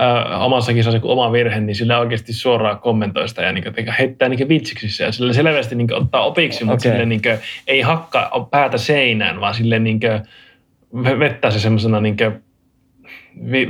ä, 0.00 0.38
omassa 0.38 0.72
kisassa 0.72 1.00
kuin 1.00 1.12
oma 1.12 1.32
virhe, 1.32 1.60
niin 1.60 1.76
sillä 1.76 1.98
oikeasti 1.98 2.32
suoraan 2.32 2.78
kommentoi 2.78 3.28
sitä 3.28 3.42
ja 3.42 3.52
niin 3.52 3.64
kuin, 3.64 3.94
heittää 3.98 4.28
niin 4.28 4.48
vitsiksi 4.48 5.02
ja 5.02 5.12
sillä 5.12 5.32
selvästi 5.32 5.74
niin 5.74 5.88
kuin, 5.88 6.02
ottaa 6.02 6.24
opiksi, 6.24 6.64
okay. 6.64 6.72
mutta 6.72 6.82
sille 6.82 7.06
niin 7.06 7.22
kuin, 7.22 7.38
ei 7.66 7.80
hakkaa 7.80 8.48
päätä 8.50 8.78
seinään, 8.78 9.40
vaan 9.40 9.54
sille 9.54 9.78
niin 9.78 10.00
kuin, 10.00 11.18
vettää 11.18 11.50
se 11.50 11.60
semmoisena 11.60 12.00
niin 12.00 12.16
kuin, 12.16 12.42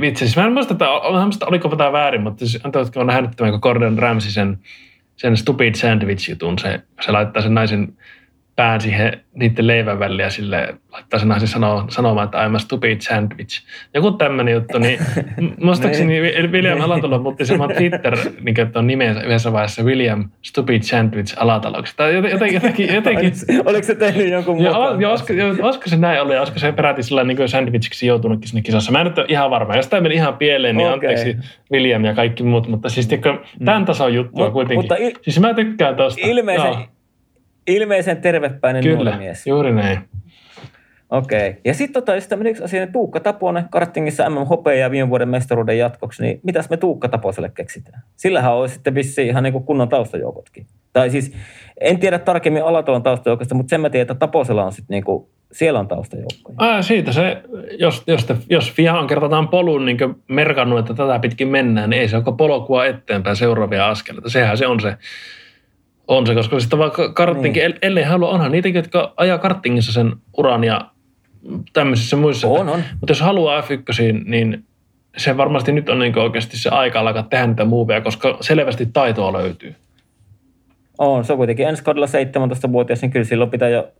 vitsi. 0.01 0.25
Siis 0.25 0.37
mä 0.37 0.45
en 0.45 0.53
muista, 0.53 0.73
että 0.73 0.89
oliko 1.45 1.75
tämä 1.75 1.91
väärin, 1.91 2.21
mutta 2.21 2.45
siis, 2.45 2.65
antavatko 2.65 2.99
on 2.99 3.07
nähnyt 3.07 3.31
tämän 3.35 3.59
Gordon 3.61 3.99
Ramsay 3.99 4.31
sen, 4.31 4.59
sen 5.15 5.37
Stupid 5.37 5.75
Sandwich-jutun, 5.75 6.59
se, 6.59 6.79
se 7.01 7.11
laittaa 7.11 7.41
sen 7.41 7.53
naisen 7.53 7.93
pään 8.59 8.81
siihen 8.81 9.21
niiden 9.33 9.67
leivän 9.67 9.99
väliin 9.99 10.19
ja 10.19 10.29
sille 10.29 10.75
laittaa 10.91 11.19
sen 11.19 11.47
sano, 11.47 11.85
sanomaan, 11.89 12.25
että 12.25 12.47
I'm 12.47 12.55
a 12.55 12.59
stupid 12.59 13.01
sandwich. 13.01 13.63
Joku 13.93 14.11
tämmöinen 14.11 14.53
juttu, 14.53 14.79
niin 14.79 14.99
muistaakseni 15.61 16.19
niin. 16.21 16.51
William 16.51 16.81
Alatalo 16.81 17.19
muutti 17.19 17.45
saman 17.45 17.69
Twitter, 17.77 18.17
niin 18.41 18.55
on 18.75 18.87
nimensä 18.87 19.21
yhdessä 19.21 19.53
vaiheessa 19.53 19.83
William 19.83 20.29
Stupid 20.41 20.81
Sandwich 20.81 21.35
Alataloksi. 21.37 21.93
Tai 21.97 22.15
jotenkin, 22.15 22.53
jotenkin, 22.53 22.93
jotenkin. 22.95 23.33
Oliko 23.65 23.83
se 23.83 23.95
tehnyt 23.95 24.29
jonkun 24.29 24.61
mukaan? 24.61 25.01
Ja, 25.01 25.09
olisiko, 25.09 25.33
olisiko, 25.61 25.89
se 25.89 25.97
näin 25.97 26.21
ollut 26.21 26.33
ja 26.33 26.39
olisiko 26.41 26.59
se 26.59 26.71
peräti 26.71 27.03
sillä 27.03 27.23
niin 27.23 27.49
sandwichiksi 27.49 28.07
joutunutkin 28.07 28.49
sinne 28.49 28.61
kisassa. 28.61 28.91
Mä 28.91 28.99
en 28.99 29.07
nyt 29.07 29.17
ole 29.17 29.25
ihan 29.29 29.49
varma. 29.49 29.75
Jos 29.75 29.87
tämä 29.87 30.01
meni 30.01 30.15
ihan 30.15 30.37
pieleen, 30.37 30.77
niin 30.77 30.87
okay. 30.87 30.93
anteeksi 30.93 31.37
William 31.71 32.05
ja 32.05 32.13
kaikki 32.13 32.43
muut. 32.43 32.67
Mutta 32.67 32.89
siis 32.89 33.07
tiedätkö, 33.07 33.37
tämän 33.65 33.85
tason 33.85 34.13
juttua 34.13 34.45
Mut, 34.45 34.53
kuitenkin. 34.53 34.79
Mutta 34.79 34.95
il- 34.95 35.19
siis 35.21 35.39
mä 35.39 35.53
tykkään 35.53 35.95
tosta. 35.95 36.27
Ilmeisen, 36.27 36.65
no 36.65 36.98
Ilmeisen 37.69 38.17
tervepäinen 38.17 38.83
Kyllä, 38.83 38.95
nuori 38.95 39.17
mies. 39.17 39.47
juuri 39.47 39.71
näin. 39.71 39.99
Okei. 41.09 41.49
Okay. 41.49 41.61
Ja 41.65 41.73
sitten 41.73 42.03
tota, 42.03 42.27
tämmöinen 42.29 42.51
yksi 42.51 42.63
asia, 42.63 42.79
niin 42.79 42.93
Tuukka 42.93 43.19
Taponen 43.19 43.69
kartingissa 43.69 44.29
MM 44.29 44.37
ja 44.79 44.91
viime 44.91 45.09
vuoden 45.09 45.29
mestaruuden 45.29 45.77
jatkoksi, 45.77 46.23
niin 46.23 46.39
mitäs 46.43 46.69
me 46.69 46.77
Tuukka 46.77 47.09
Taposelle 47.09 47.51
keksitään? 47.55 48.03
Sillähän 48.15 48.53
olisi 48.53 48.73
sitten 48.73 48.95
vissiin 48.95 49.27
ihan 49.27 49.43
niin 49.43 49.53
kuin 49.53 49.63
kunnon 49.63 49.89
taustajoukotkin. 49.89 50.67
Tai 50.93 51.09
siis, 51.09 51.33
en 51.81 51.99
tiedä 51.99 52.19
tarkemmin 52.19 52.63
Alatalon 52.63 53.03
taustajoukosta, 53.03 53.55
mutta 53.55 53.69
sen 53.69 53.81
mä 53.81 53.89
tiedän, 53.89 54.03
että 54.03 54.15
Taposella 54.15 54.65
on 54.65 54.71
sitten 54.71 54.95
niin 54.95 55.03
kuin, 55.03 55.27
siellä 55.51 55.79
on 55.79 55.87
taustajoukkoja. 55.87 56.55
Ää, 56.59 56.81
siitä 56.81 57.11
se, 57.11 57.41
jos, 57.79 58.03
jos, 58.07 58.25
te, 58.25 58.35
jos 58.49 58.71
Fiaan 58.71 59.07
kerrotaan 59.07 59.47
polun 59.47 59.85
niin 59.85 59.97
merkannut, 60.27 60.79
että 60.79 60.93
tätä 60.93 61.19
pitkin 61.19 61.47
mennään, 61.47 61.89
niin 61.89 62.01
ei 62.01 62.07
se 62.07 62.17
ole 62.17 62.35
polkua 62.37 62.85
eteenpäin 62.85 63.35
seuraavia 63.35 63.89
askeleita. 63.89 64.29
Sehän 64.29 64.57
se 64.57 64.67
on 64.67 64.79
se 64.79 64.97
on 66.09 66.27
se, 66.27 66.35
koska 66.35 66.59
sitten 66.59 66.79
vaikka 66.79 67.13
karttinkin, 67.13 67.63
niin. 67.63 67.79
ellei 67.81 68.03
halua, 68.03 68.29
onhan 68.29 68.51
niitä, 68.51 68.69
jotka 68.69 69.13
ajaa 69.17 69.37
karttingissa 69.37 69.91
sen 69.91 70.15
uran 70.37 70.63
ja 70.63 70.81
tämmöisissä 71.73 72.15
muissa. 72.15 72.47
On, 72.47 72.69
on. 72.69 72.83
Mutta 72.99 73.11
jos 73.11 73.21
haluaa 73.21 73.61
F1, 73.61 74.23
niin 74.25 74.65
se 75.17 75.37
varmasti 75.37 75.71
nyt 75.71 75.89
on 75.89 75.99
niin 75.99 76.19
oikeasti 76.19 76.57
se 76.57 76.69
aika 76.69 76.99
alkaa 76.99 77.23
tehdä 77.23 77.47
niitä 77.47 77.65
muoveja, 77.65 78.01
koska 78.01 78.37
selvästi 78.41 78.85
taitoa 78.85 79.33
löytyy. 79.33 79.75
On, 80.97 81.25
se 81.25 81.33
on 81.33 81.37
kuitenkin 81.37 81.67
ensi 81.67 81.83
kaudella 81.83 82.07
17-vuotias, 82.07 83.01
niin 83.01 83.11
kyllä 83.11 83.25
silloin 83.25 83.49
pitää 83.49 83.69
jo 83.69 83.91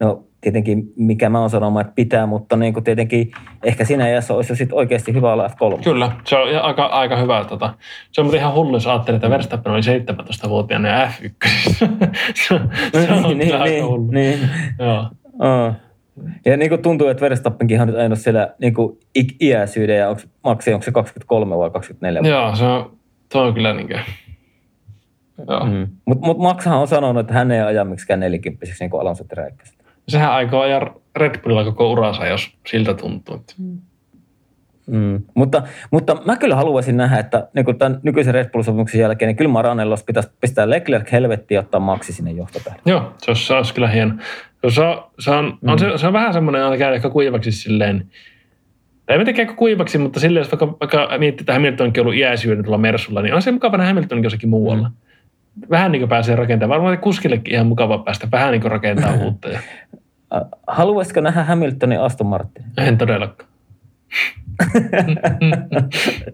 No 0.00 0.24
tietenkin, 0.40 0.92
mikä 0.96 1.28
mä 1.28 1.40
oon 1.40 1.50
sanomaan, 1.50 1.84
että 1.84 1.94
pitää, 1.94 2.26
mutta 2.26 2.56
niin 2.56 2.74
kuin 2.74 2.84
tietenkin 2.84 3.32
ehkä 3.62 3.84
siinä 3.84 4.04
ajassa 4.04 4.34
olisi 4.34 4.52
jo 4.52 4.56
sit 4.56 4.72
oikeasti 4.72 5.14
hyvä 5.14 5.32
olla 5.32 5.48
F3. 5.48 5.82
Kyllä, 5.84 6.12
se 6.24 6.36
on 6.36 6.62
aika, 6.62 6.86
aika 6.86 7.16
hyvä. 7.16 7.44
Tota. 7.48 7.74
Se 8.12 8.20
on 8.20 8.34
ihan 8.34 8.54
hullu, 8.54 8.76
jos 8.76 8.86
ajattelee, 8.86 9.16
että 9.16 9.30
Verstappen 9.30 9.72
oli 9.72 9.80
17-vuotiaana 9.80 10.88
ja 10.88 11.06
F1. 11.06 11.48
se, 12.34 12.54
on, 12.54 12.70
se 12.92 13.12
on 13.12 13.22
niin, 13.22 13.38
niin, 13.38 13.56
aika 13.56 13.86
hullu. 13.86 14.10
Niin. 14.10 14.38
Joo. 14.78 15.06
Oh. 15.38 15.72
Ja 16.44 16.56
niin 16.56 16.68
kuin 16.68 16.82
tuntuu, 16.82 17.08
että 17.08 17.20
Verstappenkin 17.20 17.80
on 17.80 17.86
nyt 17.86 17.96
aina 17.96 18.16
siellä 18.16 18.54
niin 18.60 18.74
kuin 18.74 18.98
iäisyyden 19.40 19.98
ja 19.98 20.08
onko, 20.08 20.22
maksi, 20.44 20.72
onko 20.72 20.84
se 20.84 20.92
23 20.92 21.56
vai 21.56 21.70
24? 21.70 22.30
Joo, 22.30 22.56
se 22.56 22.64
on, 22.64 22.96
se 23.32 23.38
on 23.38 23.54
kyllä 23.54 23.72
niin 23.72 23.86
kuin, 23.86 24.00
Mm. 25.38 25.88
Mutta 26.04 26.26
mut 26.26 26.38
Maxhan 26.38 26.78
on 26.78 26.88
sanonut, 26.88 27.20
että 27.20 27.34
hän 27.34 27.50
ei 27.50 27.60
aja 27.60 27.84
miksikään 27.84 28.20
nelikymppiseksi 28.20 28.84
niin 28.84 28.90
kuin 28.90 29.00
Alonso 29.00 29.24
Teräikkästä 29.24 29.85
sehän 30.08 30.32
aikoo 30.32 30.60
ajaa 30.60 30.94
Red 31.16 31.40
Bullilla 31.42 31.64
koko 31.64 31.92
uransa, 31.92 32.26
jos 32.26 32.56
siltä 32.66 32.94
tuntuu. 32.94 33.44
Mm. 33.58 33.78
Mm. 34.86 35.22
Mutta, 35.34 35.62
mutta 35.90 36.16
mä 36.24 36.36
kyllä 36.36 36.56
haluaisin 36.56 36.96
nähdä, 36.96 37.18
että 37.18 37.48
niin 37.54 37.78
tämän 37.78 38.00
nykyisen 38.02 38.34
Red 38.34 38.50
Bull-sopimuksen 38.50 39.00
jälkeen, 39.00 39.26
niin 39.26 39.36
kyllä 39.36 39.50
Maranellos 39.50 40.04
pitäisi 40.04 40.30
pistää 40.40 40.70
Leclerc 40.70 41.12
helvettiin 41.12 41.56
ja 41.56 41.60
ottaa 41.60 41.80
Maxi 41.80 42.12
sinne 42.12 42.30
johtopäähän. 42.30 42.80
Joo, 42.86 43.12
se 43.18 43.30
olisi, 43.30 43.46
se 43.46 43.54
olisi 43.54 43.74
kyllä 43.74 43.88
hieno. 43.88 44.14
Se 44.68 44.82
on, 44.82 45.04
se 45.18 45.30
on, 45.30 45.58
mm. 45.60 45.68
on, 45.68 45.78
se, 45.78 45.86
se 45.96 46.06
on 46.06 46.12
vähän 46.12 46.32
semmoinen, 46.32 46.62
että 46.62 46.78
käy 46.78 46.94
ehkä 46.94 47.10
kuivaksi 47.10 47.52
silleen, 47.52 48.10
ei 49.08 49.18
mitenkään 49.18 49.56
kuivaksi, 49.56 49.98
mutta 49.98 50.20
silleen, 50.20 50.40
jos 50.40 50.52
vaikka, 50.52 50.78
vaikka 50.80 51.18
miettii, 51.18 51.42
että 51.42 51.52
Hamiltonkin 51.52 52.00
on 52.00 52.06
ollut 52.06 52.18
iäisyyden 52.18 52.64
tuolla 52.64 52.78
Mersulla, 52.78 53.22
niin 53.22 53.34
on 53.34 53.42
se 53.42 53.52
mukava 53.52 53.76
nähdä 53.76 53.90
Hamiltonin 53.90 54.24
jossakin 54.24 54.48
muualla. 54.48 54.88
Mm. 54.88 54.94
Vähän 55.70 55.92
niin 55.92 56.00
kuin 56.00 56.08
pääsee 56.08 56.36
rakentamaan. 56.36 56.80
Varmaan 56.80 56.98
kuskillekin 56.98 57.54
ihan 57.54 57.66
mukava 57.66 57.98
päästä 57.98 58.28
vähän 58.32 58.52
niin 58.52 58.60
kuin 58.60 58.70
rakentaa 58.72 59.14
uutta. 59.24 59.48
Haluaisitko 60.66 61.20
nähdä 61.20 61.44
Hamiltonin 61.44 62.00
Aston 62.00 62.26
Martin? 62.26 62.64
En 62.78 62.98
todellakaan. 62.98 63.48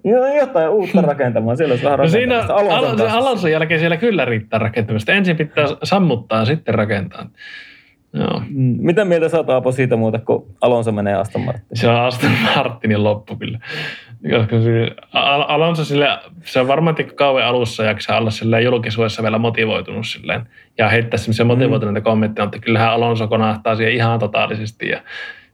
Jotain 0.41 0.69
uutta 0.69 1.01
rakentamaan, 1.01 1.57
siellä 1.57 1.73
olisi 1.73 1.85
vähän 1.85 1.99
no 1.99 2.09
siinä 2.09 2.39
Alonson, 2.39 3.11
Alonson 3.11 3.51
jälkeen 3.51 3.81
siellä 3.81 3.97
kyllä 3.97 4.25
riittää 4.25 4.59
rakentamista. 4.59 5.13
Ensin 5.13 5.37
pitää 5.37 5.67
sammuttaa 5.83 6.45
sitten 6.45 6.75
rakentaa. 6.75 7.27
Joo. 8.13 8.43
Mm, 8.49 8.77
mitä 8.79 9.05
mieltä 9.05 9.29
sä 9.29 9.45
Aapo 9.49 9.73
siitä 9.73 9.97
muuta, 9.97 10.19
kun 10.19 10.47
Alonso 10.61 10.93
menee 10.93 11.15
Aston 11.15 11.43
Martin? 11.43 11.65
Se 11.75 11.89
on 11.89 12.01
Aston 12.01 12.31
Martinin 12.57 13.05
loppu 13.05 13.37
kyllä. 13.37 13.59
Koska 14.31 14.57
Alonso 15.49 15.85
sille, 15.85 16.09
se 16.45 16.61
on 16.61 16.69
varmaan 16.69 16.97
kauan 17.15 17.45
alussa 17.45 17.85
jaksaa 17.85 18.19
olla 18.19 18.31
silleen 18.31 18.65
julkisuudessa 18.65 19.23
vielä 19.23 19.39
motivoitunut 19.39 20.07
silleen. 20.07 20.49
Ja 20.79 20.89
heittää 20.89 21.19
semmoisia 21.19 21.45
motivoituneita 21.45 22.01
mm. 22.01 22.05
kommentteja, 22.05 22.47
mutta 22.47 22.59
kyllähän 22.59 22.93
Alonso 22.93 23.29
konahtaa 23.29 23.77
siihen 23.77 23.93
ihan 23.93 24.19
totaalisesti 24.19 24.89
ja 24.89 25.03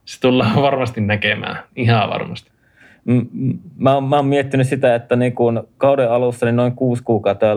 se 0.05 0.21
tullaan 0.21 0.62
varmasti 0.69 1.01
näkemään. 1.01 1.59
Ihan 1.77 2.11
varmasti. 2.11 2.51
Mä, 3.77 4.01
mä 4.01 4.16
oon 4.16 4.27
miettinyt 4.27 4.66
sitä, 4.66 4.95
että 4.95 5.16
niin 5.16 5.35
kun 5.35 5.69
kauden 5.79 6.11
alussa 6.11 6.47
niin 6.47 6.57
noin 6.57 6.73
kuusi 6.73 7.03
kuukautta 7.03 7.47
ja 7.47 7.57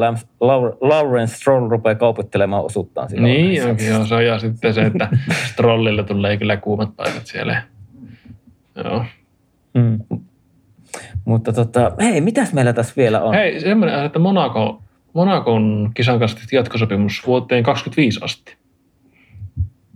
Lawrence 0.82 1.36
Stroll 1.36 1.70
rupeaa 1.70 1.96
kaupittelemaan 1.96 2.66
osuuttaan. 2.66 3.10
Niin, 3.12 3.66
onkin, 3.66 3.88
joo, 3.88 4.06
se 4.06 4.16
on 4.16 4.26
ja 4.26 4.40
sitten 4.40 4.74
se, 4.74 4.82
että 4.82 5.10
Strollille 5.52 6.04
tulee 6.04 6.38
kyllä 6.38 6.58
kuumat 6.58 6.96
paikat 6.96 7.26
siellä. 7.26 7.62
Joo. 8.76 9.06
Mm. 9.74 10.00
Mutta 11.26 11.54
tota, 11.54 11.92
hei, 12.02 12.22
mitäs 12.22 12.54
meillä 12.54 12.74
tässä 12.74 12.94
vielä 12.98 13.22
on? 13.22 13.34
Hei, 13.34 13.60
semmoinen, 13.60 14.06
että 14.06 14.20
Monaco, 14.20 14.82
Monakon 15.14 15.92
kisan 15.94 16.20
kanssa 16.20 16.40
jatkosopimus 16.52 17.28
vuoteen 17.28 17.64
25 17.64 18.20
asti. 18.24 18.56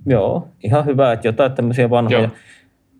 Joo, 0.05 0.47
ihan 0.63 0.85
hyvä, 0.85 1.13
että 1.13 1.27
jotain 1.27 1.51
tämmöisiä 1.51 1.89
vanhoja, 1.89 2.19
Joo. 2.19 2.29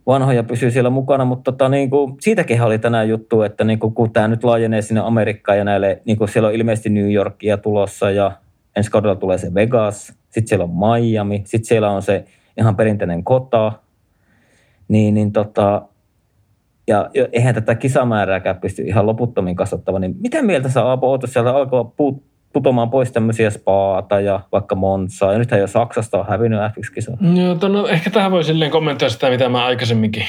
vanhoja 0.07 0.43
pysyy 0.43 0.71
siellä 0.71 0.89
mukana, 0.89 1.25
mutta 1.25 1.51
tota, 1.51 1.69
niin 1.69 1.89
kuin, 1.89 2.15
siitäkin 2.19 2.61
oli 2.61 2.79
tänään 2.79 3.09
juttu, 3.09 3.41
että 3.41 3.63
niin 3.63 3.79
kuin, 3.79 3.93
kun 3.93 4.13
tämä 4.13 4.27
nyt 4.27 4.43
laajenee 4.43 4.81
sinne 4.81 5.01
Amerikkaan 5.01 5.57
ja 5.57 5.63
näille, 5.63 6.01
niin 6.05 6.17
kuin 6.17 6.29
siellä 6.29 6.47
on 6.47 6.55
ilmeisesti 6.55 6.89
New 6.89 7.11
Yorkia 7.11 7.57
tulossa 7.57 8.11
ja 8.11 8.31
ensi 8.75 8.91
kaudella 8.91 9.15
tulee 9.15 9.37
se 9.37 9.53
Vegas, 9.53 10.07
sitten 10.07 10.47
siellä 10.47 10.63
on 10.63 10.71
Miami, 10.75 11.41
sitten 11.45 11.65
siellä 11.65 11.89
on 11.89 12.01
se 12.01 12.25
ihan 12.57 12.75
perinteinen 12.75 13.23
kota, 13.23 13.71
niin, 14.87 15.13
niin 15.13 15.31
tota, 15.31 15.81
ja 16.87 17.09
eihän 17.31 17.55
tätä 17.55 17.75
kisamäärääkään 17.75 18.59
pysty 18.59 18.81
ihan 18.81 19.05
loputtomiin 19.05 19.55
kasvattamaan, 19.55 20.01
niin 20.01 20.15
mitä 20.19 20.41
mieltä 20.41 20.69
sä 20.69 20.85
Aapo 20.85 21.11
oot, 21.11 21.21
sieltä 21.25 21.55
alkaa 21.55 21.83
puut, 21.83 22.23
putomaan 22.53 22.89
pois 22.89 23.11
tämmöisiä 23.11 23.49
spaata 23.49 24.19
ja 24.19 24.39
vaikka 24.51 24.75
Monsaa, 24.75 25.31
ja 25.31 25.37
nythän 25.37 25.59
jo 25.59 25.67
Saksasta 25.67 26.19
on 26.19 26.27
hävinnyt 26.27 26.59
F1-kisoja. 26.59 27.17
Joo, 27.35 27.69
no, 27.69 27.87
ehkä 27.87 28.09
tähän 28.09 28.31
voi 28.31 28.43
silleen 28.43 28.71
kommentoida 28.71 29.09
sitä, 29.09 29.29
mitä 29.29 29.49
mä 29.49 29.65
aikaisemminkin, 29.65 30.23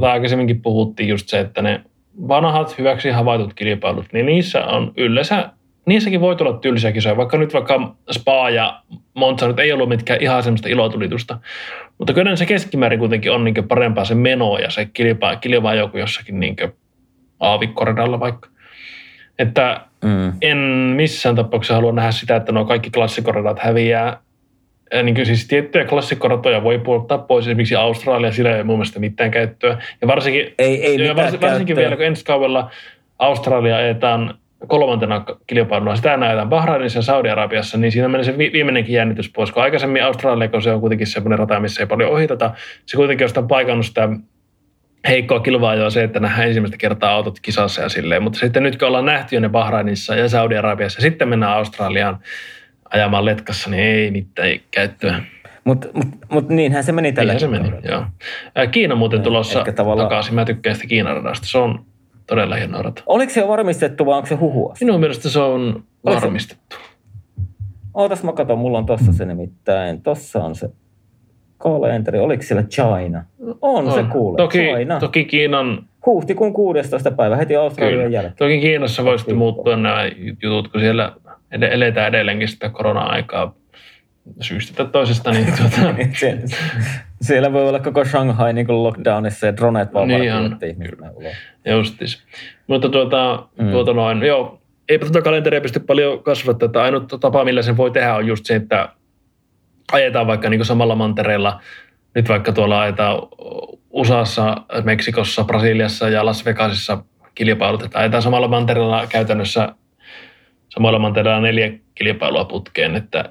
tai 0.00 0.10
aikaisemminkin 0.10 0.62
puhuttiin, 0.62 1.08
just 1.08 1.28
se, 1.28 1.40
että 1.40 1.62
ne 1.62 1.80
vanhat 2.28 2.78
hyväksi 2.78 3.10
havaitut 3.10 3.54
kilpailut, 3.54 4.06
niin 4.12 4.26
niissä 4.26 4.64
on 4.64 4.92
yleensä, 4.96 5.50
niissäkin 5.88 6.20
voi 6.20 6.36
tulla 6.36 6.58
tylsiä 6.58 6.92
kisoja, 6.92 7.16
vaikka 7.16 7.38
nyt 7.38 7.54
vaikka 7.54 7.94
Spa 8.10 8.50
ja 8.50 8.82
Monza 9.14 9.48
nyt 9.48 9.58
ei 9.58 9.72
ollut 9.72 9.88
mitkään 9.88 10.22
ihan 10.22 10.42
semmoista 10.42 10.68
ilotulitusta, 10.68 11.38
mutta 11.98 12.12
kyllä 12.12 12.36
se 12.36 12.46
keskimäärin 12.46 12.98
kuitenkin 12.98 13.32
on 13.32 13.44
niin 13.44 13.68
parempaa 13.68 14.04
se 14.04 14.14
meno 14.14 14.58
ja 14.58 14.70
se 14.70 14.84
kilpaa, 14.84 15.36
kilpaa 15.36 15.74
joku 15.74 15.98
jossakin 15.98 16.40
niin 16.40 16.56
aavikkoradalla 17.40 18.20
vaikka. 18.20 18.48
Että 19.38 19.80
mm. 20.04 20.32
en 20.42 20.58
missään 20.96 21.36
tapauksessa 21.36 21.74
halua 21.74 21.92
nähdä 21.92 22.10
sitä, 22.10 22.36
että 22.36 22.52
nuo 22.52 22.64
kaikki 22.64 22.90
klassikoradat 22.90 23.58
häviää. 23.58 24.20
Ja 24.92 25.02
niin 25.02 25.26
siis 25.26 25.48
tiettyjä 25.48 25.84
klassikkoratoja 25.84 26.62
voi 26.62 26.78
puoltaa 26.78 27.18
pois, 27.18 27.46
esimerkiksi 27.46 27.74
Australia, 27.74 28.32
sillä 28.32 28.50
ei 28.50 28.56
ole 28.56 28.64
mun 28.64 28.76
mielestä 28.76 29.00
mitään 29.00 29.30
käyttöä. 29.30 29.78
Ja 30.00 30.08
varsinkin, 30.08 30.54
Ei, 30.58 30.86
ei 30.86 31.06
ja 31.06 31.16
varsinkin, 31.16 31.48
varsinkin 31.48 31.76
vielä, 31.76 31.96
kun 31.96 32.04
ensi 32.04 32.24
kaudella 32.24 32.70
Australia 33.18 33.76
ajetaan 33.76 34.34
kolmantena 34.66 35.24
kilpailuna, 35.46 35.96
sitä 35.96 36.16
näytetään 36.16 36.48
Bahrainissa 36.48 36.98
ja 36.98 37.02
Saudi-Arabiassa, 37.02 37.78
niin 37.78 37.92
siinä 37.92 38.08
menee 38.08 38.24
se 38.24 38.38
vi- 38.38 38.52
viimeinenkin 38.52 38.94
jännitys 38.94 39.30
pois, 39.32 39.52
kun 39.52 39.62
aikaisemmin 39.62 40.04
Australia, 40.04 40.48
kun 40.48 40.62
se 40.62 40.72
on 40.72 40.80
kuitenkin 40.80 41.06
semmoinen 41.06 41.38
rata, 41.38 41.60
missä 41.60 41.82
ei 41.82 41.86
paljon 41.86 42.10
ohiteta, 42.10 42.50
se 42.86 42.96
kuitenkin 42.96 43.24
on 43.24 43.28
sitä 43.28 43.42
paikannut 43.42 43.86
sitä 43.86 44.08
heikkoa 45.08 45.40
kilvaa 45.40 45.90
se, 45.90 46.02
että 46.02 46.20
nähdään 46.20 46.48
ensimmäistä 46.48 46.76
kertaa 46.76 47.10
autot 47.10 47.40
kisassa 47.40 47.82
ja 47.82 47.88
silleen, 47.88 48.22
mutta 48.22 48.38
sitten 48.38 48.62
nyt 48.62 48.78
kun 48.78 48.88
ollaan 48.88 49.04
nähty 49.04 49.36
jo 49.36 49.40
ne 49.40 49.48
Bahrainissa 49.48 50.14
ja 50.14 50.28
Saudi-Arabiassa 50.28 50.98
ja 50.98 51.02
sitten 51.02 51.28
mennään 51.28 51.52
Australiaan 51.52 52.18
ajamaan 52.90 53.24
letkassa, 53.24 53.70
niin 53.70 53.82
ei 53.82 54.10
mitään 54.10 54.48
käyttöä. 54.70 55.22
Mutta 55.64 55.88
mut, 55.94 56.06
mut 56.32 56.48
niinhän 56.48 56.84
se 56.84 56.92
meni 56.92 57.12
tällä 57.12 57.32
Niinhän 57.32 57.62
se 57.62 57.62
meni, 57.62 57.76
joo. 57.88 58.04
Kiina 58.70 58.94
muuten 58.94 59.18
Niin, 59.18 59.24
tulossa 59.24 59.64
takaisin. 59.96 60.34
Mä 60.34 60.44
tykkään 60.44 60.76
sitä 60.76 60.88
Kiinan 60.88 61.16
radasta. 61.16 61.46
Se 61.46 61.58
on 61.58 61.84
todella 62.28 62.56
hieno 62.56 62.82
rata. 62.82 63.02
Oliko 63.06 63.32
se 63.32 63.40
jo 63.40 63.48
varmistettu 63.48 64.06
vai 64.06 64.16
onko 64.16 64.26
se 64.28 64.34
huhua? 64.34 64.74
Minun 64.80 65.00
mielestä 65.00 65.28
se 65.28 65.38
on 65.40 65.60
Oliko 66.04 66.20
se- 66.20 66.26
varmistettu. 66.26 66.76
Ootas 67.94 68.22
mä 68.22 68.32
katson, 68.32 68.58
mulla 68.58 68.78
on 68.78 68.86
tossa 68.86 69.12
se 69.12 69.24
nimittäin. 69.26 70.02
Tossa 70.02 70.44
on 70.44 70.54
se 70.54 70.68
kalenteri. 71.58 72.18
Oliko 72.18 72.42
siellä 72.42 72.62
China? 72.62 73.24
On, 73.62 73.92
se 73.92 74.02
kuule. 74.12 74.36
Toki, 74.36 74.58
China. 74.58 75.00
toki 75.00 75.24
Kiinan, 75.24 75.84
Huhtikuun 76.06 76.52
16. 76.52 77.10
päivä 77.10 77.36
heti 77.36 77.56
Australian 77.56 77.98
kyllä. 77.98 78.14
jälkeen. 78.16 78.34
Toki 78.36 78.60
Kiinassa 78.60 79.04
voi 79.04 79.18
sitten 79.18 79.34
Viikkoa. 79.38 79.52
muuttua 79.54 79.76
nämä 79.76 80.02
jutut, 80.42 80.68
kun 80.68 80.80
siellä 80.80 81.12
eletään 81.50 82.08
edelleenkin 82.08 82.48
sitä 82.48 82.68
korona-aikaa 82.68 83.54
syystä 84.40 84.74
tai 84.76 84.86
toisesta, 84.92 85.30
niin 85.30 85.46
tuota, 85.58 85.94
Sie- 86.18 86.38
siellä 87.22 87.52
voi 87.52 87.68
olla 87.68 87.80
koko 87.80 88.04
Shanghai 88.04 88.52
niin 88.52 88.66
kuin 88.66 88.82
lockdownissa 88.82 89.46
ja 89.46 89.56
droneet 89.56 89.94
vaan 89.94 90.08
Niin 90.08 90.18
näin 90.20 91.12
ulos. 91.16 91.32
justis. 91.64 92.22
Mutta 92.66 92.88
tuota, 92.88 93.46
Mm. 93.58 93.70
tuota 93.70 93.92
noin, 93.92 94.22
joo, 94.22 94.60
eipä 94.88 95.04
tuota 95.04 95.22
kalenteria 95.22 95.60
pysty 95.60 95.80
paljon 95.80 96.22
kasvattaa, 96.22 96.66
että 96.66 96.82
ainut 96.82 97.12
tapa, 97.20 97.44
millä 97.44 97.62
sen 97.62 97.76
voi 97.76 97.90
tehdä, 97.90 98.14
on 98.14 98.26
just 98.26 98.46
se, 98.46 98.54
että 98.54 98.88
ajetaan 99.92 100.26
vaikka 100.26 100.50
niin 100.50 100.64
samalla 100.64 100.94
mantereella, 100.94 101.60
nyt 102.14 102.28
vaikka 102.28 102.52
tuolla 102.52 102.80
ajetaan 102.80 103.18
USAssa, 103.90 104.56
Meksikossa, 104.84 105.44
Brasiliassa 105.44 106.08
ja 106.08 106.24
Las 106.24 106.44
Vegasissa 106.44 107.04
kilpailut, 107.34 107.82
että 107.82 107.98
ajetaan 107.98 108.22
samalla 108.22 108.48
mantereella 108.48 109.06
käytännössä 109.08 109.68
samalla 110.68 110.98
mantereella 110.98 111.40
neljä 111.40 111.72
kilpailua 111.94 112.44
putkeen, 112.44 112.96
että 112.96 113.24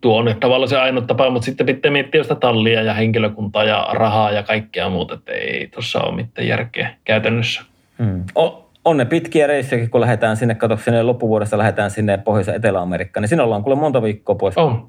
tuo 0.00 0.18
on 0.18 0.36
tavallaan 0.40 0.68
se 0.68 0.78
ainut 0.78 1.06
tapa, 1.06 1.30
mutta 1.30 1.46
sitten 1.46 1.66
pitää 1.66 1.90
miettiä 1.90 2.22
sitä 2.22 2.34
tallia 2.34 2.82
ja 2.82 2.94
henkilökuntaa 2.94 3.64
ja 3.64 3.86
rahaa 3.92 4.30
ja 4.32 4.42
kaikkea 4.42 4.88
muuta, 4.88 5.14
että 5.14 5.32
ei 5.32 5.68
tuossa 5.68 6.00
ole 6.00 6.16
mitään 6.16 6.48
järkeä 6.48 6.94
käytännössä. 7.04 7.62
Mm. 7.98 8.24
O- 8.38 8.70
on 8.84 8.96
ne 8.96 9.04
pitkiä 9.04 9.46
reissuja, 9.46 9.88
kun 9.88 10.00
lähdetään 10.00 10.36
sinne, 10.36 10.54
katso 10.54 10.76
sinne 10.76 11.02
loppuvuodesta 11.02 11.58
lähdetään 11.58 11.90
sinne 11.90 12.18
Pohjois- 12.18 12.46
ja 12.46 12.54
Etelä-Amerikkaan, 12.54 13.22
niin 13.22 13.28
siinä 13.28 13.44
ollaan 13.44 13.62
kuule 13.62 13.78
monta 13.78 14.02
viikkoa 14.02 14.34
pois. 14.34 14.56
On. 14.58 14.88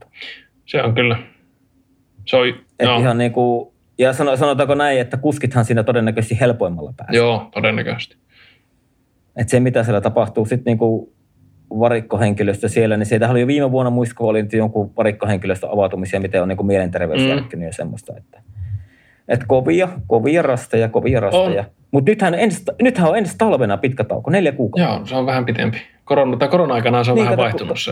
Se 0.65 0.83
on 0.83 0.95
kyllä. 0.95 1.17
Se 2.25 2.37
on, 2.37 2.47
Et 2.47 2.55
joo, 2.83 2.99
ihan 2.99 3.17
niin 3.17 3.31
kuin, 3.31 3.73
ja 3.97 4.13
sano, 4.13 4.37
sanotaanko 4.37 4.75
näin, 4.75 4.99
että 4.99 5.17
kuskithan 5.17 5.65
siinä 5.65 5.83
todennäköisesti 5.83 6.39
helpoimmalla 6.39 6.93
pääsee. 6.97 7.15
joo, 7.17 7.49
todennäköisesti. 7.53 8.15
Että 9.37 9.51
se, 9.51 9.59
mitä 9.59 9.83
siellä 9.83 10.01
tapahtuu 10.01 10.45
sitten 10.45 10.71
niin 10.71 10.77
kuin 10.77 11.13
varikkohenkilöstö 11.69 12.69
siellä, 12.69 12.97
niin 12.97 13.05
sieltä 13.05 13.29
oli 13.29 13.41
jo 13.41 13.47
viime 13.47 13.71
vuonna 13.71 13.89
nyt 14.33 14.53
jonkun 14.53 14.91
varikkohenkilöstön 14.97 15.69
avautumisia, 15.73 16.19
miten 16.19 16.41
on 16.41 16.47
niin 16.47 16.57
kuin 16.57 16.67
mielenterveys 16.67 17.21
Mm. 17.21 17.61
ja 17.61 17.73
semmoista. 17.73 18.13
Että, 18.17 18.41
että 19.27 19.45
kovia, 19.47 19.89
kovia 20.07 20.41
rasteja, 20.41 20.89
kovia 20.89 21.19
rasteja. 21.19 21.63
Mutta 21.91 22.11
nythän, 22.11 22.33
nythän 22.81 23.09
on 23.09 23.17
ensi 23.17 23.35
talvena 23.37 23.77
pitkä 23.77 24.03
tauko, 24.03 24.31
neljä 24.31 24.51
kuukautta. 24.51 24.93
Joo, 24.95 25.05
se 25.05 25.15
on 25.15 25.25
vähän 25.25 25.45
pitempi. 25.45 25.77
Korona, 26.05 26.37
tai 26.37 26.47
korona-aikana 26.47 27.03
se 27.03 27.11
on 27.11 27.15
Niin, 27.15 27.23
vähän 27.25 27.35
kato, 27.37 27.43
vaihtunut 27.43 27.79
se 27.79 27.91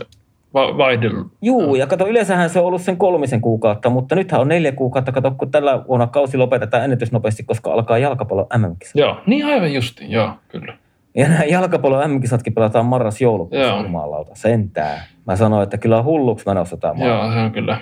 va- 0.53 0.77
vaihdelu. 0.77 1.31
Juu, 1.41 1.75
ja 1.75 1.87
kato, 1.87 2.07
yleensähän 2.07 2.49
se 2.49 2.59
on 2.59 2.65
ollut 2.65 2.81
sen 2.81 2.97
kolmisen 2.97 3.41
kuukautta, 3.41 3.89
mutta 3.89 4.15
nythän 4.15 4.41
on 4.41 4.47
neljä 4.47 4.71
kuukautta. 4.71 5.11
Kato, 5.11 5.31
kun 5.31 5.51
tällä 5.51 5.83
vuonna 5.87 6.07
kausi 6.07 6.37
lopetetaan 6.37 6.83
ennätysnopeasti, 6.83 7.43
koska 7.43 7.73
alkaa 7.73 7.97
jalkapallo 7.97 8.47
mm 8.57 8.75
Joo, 8.95 9.17
niin 9.25 9.45
aivan 9.45 9.73
justiin, 9.73 10.11
joo, 10.11 10.31
kyllä. 10.47 10.73
Ja 11.17 11.27
nämä 11.27 11.43
jalkapallo 11.43 12.07
mm 12.07 12.21
pelataan 12.55 12.85
marras-joulukuussa 12.85 13.67
Joo. 13.67 13.83
jumalauta, 13.83 14.35
sentään. 14.35 15.01
Mä 15.27 15.35
sanoin, 15.35 15.63
että 15.63 15.77
kyllä 15.77 15.97
on 15.97 16.05
hulluksi 16.05 16.45
menossa 16.47 16.77
tämä. 16.77 17.05
Joo, 17.05 17.31
se 17.31 17.39
on 17.39 17.51
kyllä. 17.51 17.79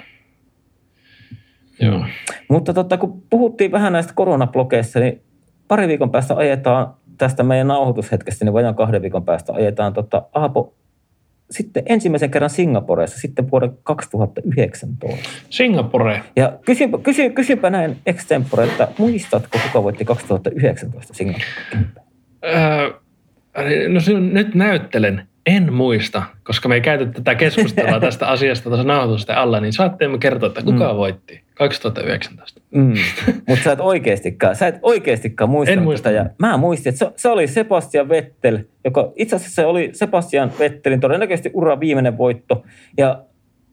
Joo. 1.79 2.05
Mutta 2.49 2.73
totta, 2.73 2.97
kun 2.97 3.23
puhuttiin 3.29 3.71
vähän 3.71 3.93
näistä 3.93 4.13
koronablogeista, 4.15 4.99
niin 4.99 5.21
pari 5.67 5.87
viikon 5.87 6.11
päästä 6.11 6.35
ajetaan 6.35 6.93
tästä 7.17 7.43
meidän 7.43 7.67
nauhoitushetkestä, 7.67 8.45
niin 8.45 8.53
vajaan 8.53 8.75
kahden 8.75 9.01
viikon 9.01 9.25
päästä 9.25 9.53
ajetaan 9.53 9.93
tota, 9.93 10.23
Aapo 10.33 10.73
sitten 11.51 11.83
ensimmäisen 11.85 12.31
kerran 12.31 12.49
Singaporessa 12.49 13.19
sitten 13.19 13.51
vuoden 13.51 13.77
2019. 13.83 15.29
Singapore. 15.49 16.21
Ja 16.35 16.53
kysypä, 16.65 16.97
kysy, 16.97 17.29
kysypä 17.29 17.69
näin 17.69 17.97
extempore, 18.05 18.63
että 18.63 18.87
muistatko, 18.97 19.59
kuka 19.67 19.83
voitti 19.83 20.05
2019 20.05 21.13
Singaporessa? 21.13 22.01
Öö, 22.45 23.04
no 23.87 23.99
nyt 24.31 24.55
näyttelen. 24.55 25.27
En 25.45 25.73
muista, 25.73 26.23
koska 26.43 26.69
me 26.69 26.75
ei 26.75 26.81
käyty 26.81 27.05
tätä 27.05 27.35
keskustelua 27.35 27.99
tästä 28.09 28.27
asiasta 28.27 28.69
tuossa 28.69 28.87
nauhoitusten 28.87 29.37
alla, 29.37 29.59
niin 29.59 29.73
saatte 29.73 30.07
me 30.07 30.17
kertoa, 30.17 30.47
että 30.47 30.61
kuka 30.61 30.91
Mm. 30.91 30.97
voitti 30.97 31.41
2019. 31.53 32.61
Mm. 32.71 32.93
Mutta 33.47 33.63
sä 33.63 33.71
et 33.71 33.79
oikeastikaan, 33.79 34.55
sä 34.55 34.67
et 34.67 34.79
oikeastikaan 34.81 35.49
muistanut 35.49 35.77
En 35.77 35.83
muista. 35.83 36.11
Ja 36.11 36.25
mä 36.39 36.57
muistin, 36.57 36.89
että 36.89 37.05
se, 37.05 37.11
se, 37.15 37.29
oli 37.29 37.47
Sebastian 37.47 38.09
Vettel, 38.09 38.59
joka 38.85 39.11
itse 39.15 39.35
asiassa 39.35 39.55
se 39.55 39.65
oli 39.65 39.89
Sebastian 39.93 40.51
Vettelin 40.59 40.99
todennäköisesti 40.99 41.51
ura 41.53 41.79
viimeinen 41.79 42.17
voitto. 42.17 42.63
Ja 42.97 43.23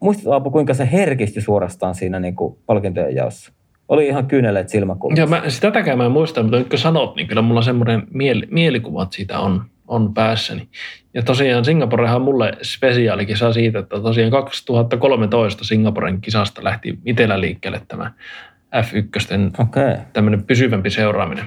muistat 0.01 0.27
Aapo, 0.27 0.51
kuinka 0.51 0.75
se 0.75 0.89
herkistyi 0.93 1.43
suorastaan 1.43 1.95
siinä 1.95 2.21
niin 2.21 2.37
kuin 2.37 2.59
palkintojen 2.67 3.15
jaossa? 3.15 3.53
Oli 3.89 4.07
ihan 4.07 4.27
kyyneleet 4.27 4.69
silmäkulmassa. 4.69 5.23
Ja 5.23 5.27
mä, 5.27 5.43
sitäkään 5.49 5.99
mä 5.99 6.05
en 6.05 6.11
muista, 6.11 6.43
mutta 6.43 6.59
nyt 6.59 6.69
kun 6.69 6.79
sanot, 6.79 7.17
niin 7.17 7.27
kyllä 7.27 7.43
mulla 7.43 7.63
semmoinen 7.63 8.03
mieli, 8.11 8.49
mielikuva 8.51 9.03
että 9.03 9.17
siitä 9.17 9.41
on, 9.41 9.65
on 9.89 10.15
päässäni. 10.15 10.69
Ja 11.15 11.23
tosiaan 11.23 11.65
Singaporehan 11.65 12.17
on 12.17 12.23
mulle 12.23 12.53
spesiaalikisa 12.63 13.53
siitä, 13.53 13.79
että 13.79 14.01
tosiaan 14.01 14.31
2013 14.31 15.65
Singaporen 15.65 16.21
kisasta 16.21 16.65
lähti 16.65 16.99
itellä 17.07 17.41
liikkeelle 17.41 17.81
tämä 17.89 18.13
F1 18.77 19.63
Okei. 19.63 19.83
Okay. 19.83 19.97
tämmöinen 20.13 20.45
pysyvämpi 20.45 20.91
seuraaminen. 20.91 21.45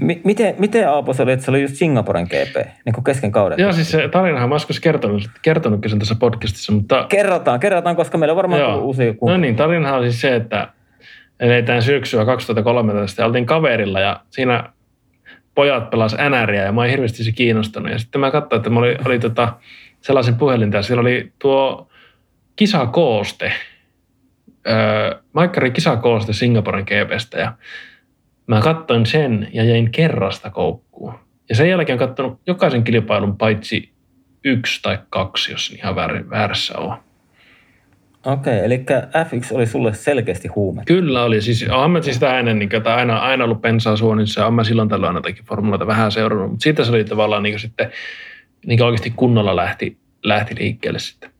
M- 0.00 0.20
miten, 0.24 0.54
miten 0.58 0.88
Aapo 0.88 1.12
se 1.12 1.22
oli, 1.22 1.32
että 1.32 1.44
se 1.44 1.50
oli 1.50 1.62
just 1.62 1.74
Singaporen 1.74 2.24
GP, 2.26 2.66
niin 2.84 2.92
kuin 2.94 3.04
kesken 3.04 3.32
kauden? 3.32 3.58
Joo, 3.58 3.72
siis 3.72 3.90
se 3.90 4.08
tarinahan 4.08 4.48
mä 4.48 4.54
olisiko 4.54 4.72
kertonut, 4.82 5.30
kertonutkin 5.42 5.90
sen 5.90 5.98
tässä 5.98 6.14
podcastissa, 6.14 6.72
mutta 6.72 7.06
Kerrataan, 7.08 7.60
kerrataan, 7.60 7.96
koska 7.96 8.18
meillä 8.18 8.32
on 8.32 8.36
varmaan 8.36 8.60
Joo. 8.60 8.70
tullut 8.70 8.86
uusia 8.86 9.14
No 9.20 9.36
niin, 9.36 9.56
tarinahan 9.56 9.98
on 9.98 10.04
siis 10.04 10.20
se, 10.20 10.34
että 10.34 10.68
eletään 11.40 11.82
syksyä 11.82 12.24
2013 12.24 13.22
ja 13.22 13.26
oltiin 13.26 13.46
kaverilla 13.46 14.00
ja 14.00 14.20
siinä 14.30 14.72
pojat 15.54 15.90
pelas 15.90 16.16
NRiä 16.30 16.62
ja 16.62 16.72
mä 16.72 16.80
oon 16.80 16.90
hirveästi 16.90 17.24
se 17.24 17.32
kiinnostunut. 17.32 17.92
Ja 17.92 17.98
sitten 17.98 18.20
mä 18.20 18.30
katsoin, 18.30 18.58
että 18.60 18.70
mä 18.70 18.78
oli, 18.80 18.96
oli 19.04 19.18
tota 19.18 19.52
sellaisen 20.00 20.34
puhelinta 20.34 20.76
ja 20.76 20.82
siellä 20.82 21.00
oli 21.00 21.32
tuo 21.38 21.88
kisakooste, 22.56 23.52
öö, 24.68 25.18
Maikkari 25.32 25.70
kisakooste 25.70 26.32
Singaporen 26.32 26.84
GPstä 26.84 27.38
ja 27.38 27.52
mä 28.46 28.60
katsoin 28.60 29.06
sen 29.06 29.48
ja 29.52 29.64
jäin 29.64 29.90
kerrasta 29.90 30.50
koukkuun. 30.50 31.14
Ja 31.48 31.54
sen 31.54 31.68
jälkeen 31.68 31.98
katsonut 31.98 32.40
jokaisen 32.46 32.84
kilpailun 32.84 33.36
paitsi 33.36 33.92
yksi 34.44 34.82
tai 34.82 34.98
kaksi, 35.10 35.52
jos 35.52 35.70
ihan 35.70 35.94
väär- 35.94 36.30
väärässä 36.30 36.78
on. 36.78 36.96
Okei, 38.26 38.64
eli 38.64 38.84
F1 39.26 39.54
oli 39.56 39.66
sulle 39.66 39.94
selkeästi 39.94 40.48
huume. 40.48 40.82
Kyllä 40.86 41.24
oli. 41.24 41.42
Siis 41.42 41.66
olen 41.70 41.90
mä 41.90 42.02
siis 42.02 42.16
sitä 42.16 42.38
ennen, 42.38 42.58
niin, 42.58 42.76
että 42.76 42.94
aina, 42.94 43.18
aina 43.18 43.44
ollut 43.44 43.62
pensaa 43.62 43.96
suonissa 43.96 44.40
ja 44.40 44.44
olen 44.44 44.54
mä 44.54 44.64
silloin 44.64 44.88
tällöin 44.88 45.16
ainakin 45.16 45.44
formuloita 45.44 45.86
vähän 45.86 46.12
seurannut. 46.12 46.50
Mutta 46.50 46.62
siitä 46.62 46.84
se 46.84 46.90
oli 46.90 47.04
tavallaan 47.04 47.42
niin 47.42 47.58
sitten 47.58 47.90
niin 48.66 48.82
oikeasti 48.82 49.12
kunnolla 49.16 49.56
lähti, 49.56 49.98
lähti 50.22 50.54
liikkeelle 50.58 50.98
sitten. 50.98 51.30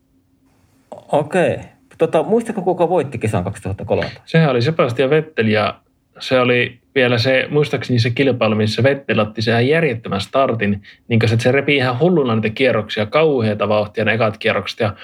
Okei. 1.12 1.58
Tota, 1.98 2.22
muistatko, 2.22 2.62
kuka 2.62 2.88
voitti 2.88 3.18
kisan 3.18 3.44
2013? 3.44 4.22
Sehän 4.24 4.50
oli 4.50 4.62
Sebastian 4.62 5.10
Vettel 5.10 5.46
ja 5.46 5.80
se 6.18 6.40
oli 6.40 6.80
vielä 6.96 7.18
se, 7.18 7.46
muistaakseni 7.50 7.98
se 7.98 8.10
kilpailu, 8.10 8.54
missä 8.54 8.82
Vettel 8.82 9.18
otti 9.18 9.42
se 9.42 9.50
ihan 9.50 9.68
järjettömän 9.68 10.20
startin, 10.20 10.82
niin 11.08 11.24
että 11.24 11.42
se 11.42 11.52
repi 11.52 11.76
ihan 11.76 11.98
hulluna 11.98 12.34
niitä 12.34 12.50
kierroksia, 12.50 13.06
kauheita 13.06 13.68
vauhtia 13.68 14.04
ne 14.04 14.12
ekat 14.12 14.38
kierrokset 14.38 14.80
ja 14.80 14.94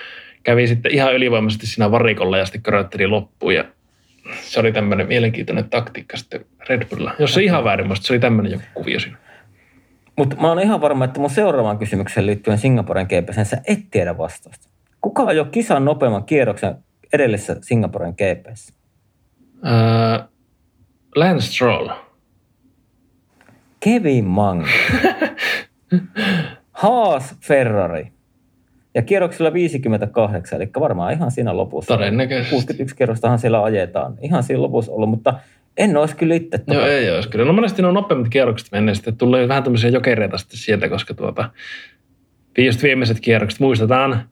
kävi 0.43 0.67
sitten 0.67 0.93
ihan 0.93 1.15
ylivoimaisesti 1.15 1.67
siinä 1.67 1.91
varikolla 1.91 2.39
ja 2.39 2.45
sitten 2.45 2.63
körötteli 2.63 3.07
loppuun 3.07 3.55
ja 3.55 3.65
se 4.41 4.61
oli 4.61 4.73
tämmöinen 4.73 5.09
mielenkiintoinen 5.09 5.71
taktiikka 5.71 6.17
sitten 6.17 6.45
Red 6.69 6.89
Bullilla. 6.89 7.15
Jos 7.19 7.35
se 7.35 7.43
ihan 7.43 7.65
väärin, 7.65 7.97
se 7.97 8.13
oli 8.13 8.21
tämmöinen 8.21 8.53
joku 8.53 8.65
kuvio 8.75 9.01
siinä. 9.01 9.17
Mutta 10.17 10.37
mä 10.37 10.49
oon 10.49 10.61
ihan 10.61 10.81
varma, 10.81 11.05
että 11.05 11.21
mun 11.21 11.31
seuraavaan 11.31 11.79
kysymykseen 11.79 12.27
liittyen 12.27 12.59
Singaporen 12.59 13.07
GPseen 13.07 13.47
sä 13.47 13.63
et 13.67 13.81
tiedä 13.91 14.19
vastausta. 14.19 14.69
Kuka 15.01 15.23
ajoi 15.23 15.47
kisan 15.51 15.85
nopeamman 15.85 16.25
kierroksen 16.25 16.75
edellisessä 17.13 17.57
Singaporen 17.61 18.13
GPssä? 18.15 18.75
Öö, 19.67 20.27
Lance 21.17 21.47
Stroll. 21.47 21.89
Kevin 23.81 24.25
Mang. 24.25 24.67
Haas 26.73 27.37
Ferrari. 27.41 28.13
Ja 28.95 29.03
kierroksella 29.03 29.53
58, 29.53 30.57
eli 30.57 30.71
varmaan 30.81 31.13
ihan 31.13 31.31
siinä 31.31 31.57
lopussa. 31.57 31.95
Todennäköisesti. 31.95 32.51
61 32.51 32.97
kierrostahan 32.97 33.39
siellä 33.39 33.65
ajetaan. 33.65 34.15
Ihan 34.21 34.43
siinä 34.43 34.63
lopussa 34.63 34.93
ollut, 34.93 35.09
mutta 35.09 35.35
en 35.77 35.97
olisi 35.97 36.17
kyllä 36.17 36.35
itse. 36.35 36.61
Joo, 36.67 36.87
ei 36.87 37.11
olisi 37.11 37.29
kyllä. 37.29 37.45
No 37.45 37.53
monesti 37.53 37.83
on 37.85 37.95
nopeammat 37.95 38.29
kierrokset 38.29 38.73
menneet, 38.73 38.97
sitten 38.97 39.17
tulee 39.17 39.49
vähän 39.49 39.63
tämmöisiä 39.63 39.91
jokereita 39.91 40.39
sitten 40.39 40.59
sieltä, 40.59 40.89
koska 40.89 41.15
tuota, 41.15 41.51
just 42.59 42.83
viimeiset 42.83 43.21
kierrokset 43.21 43.61
muistetaan 43.61 44.29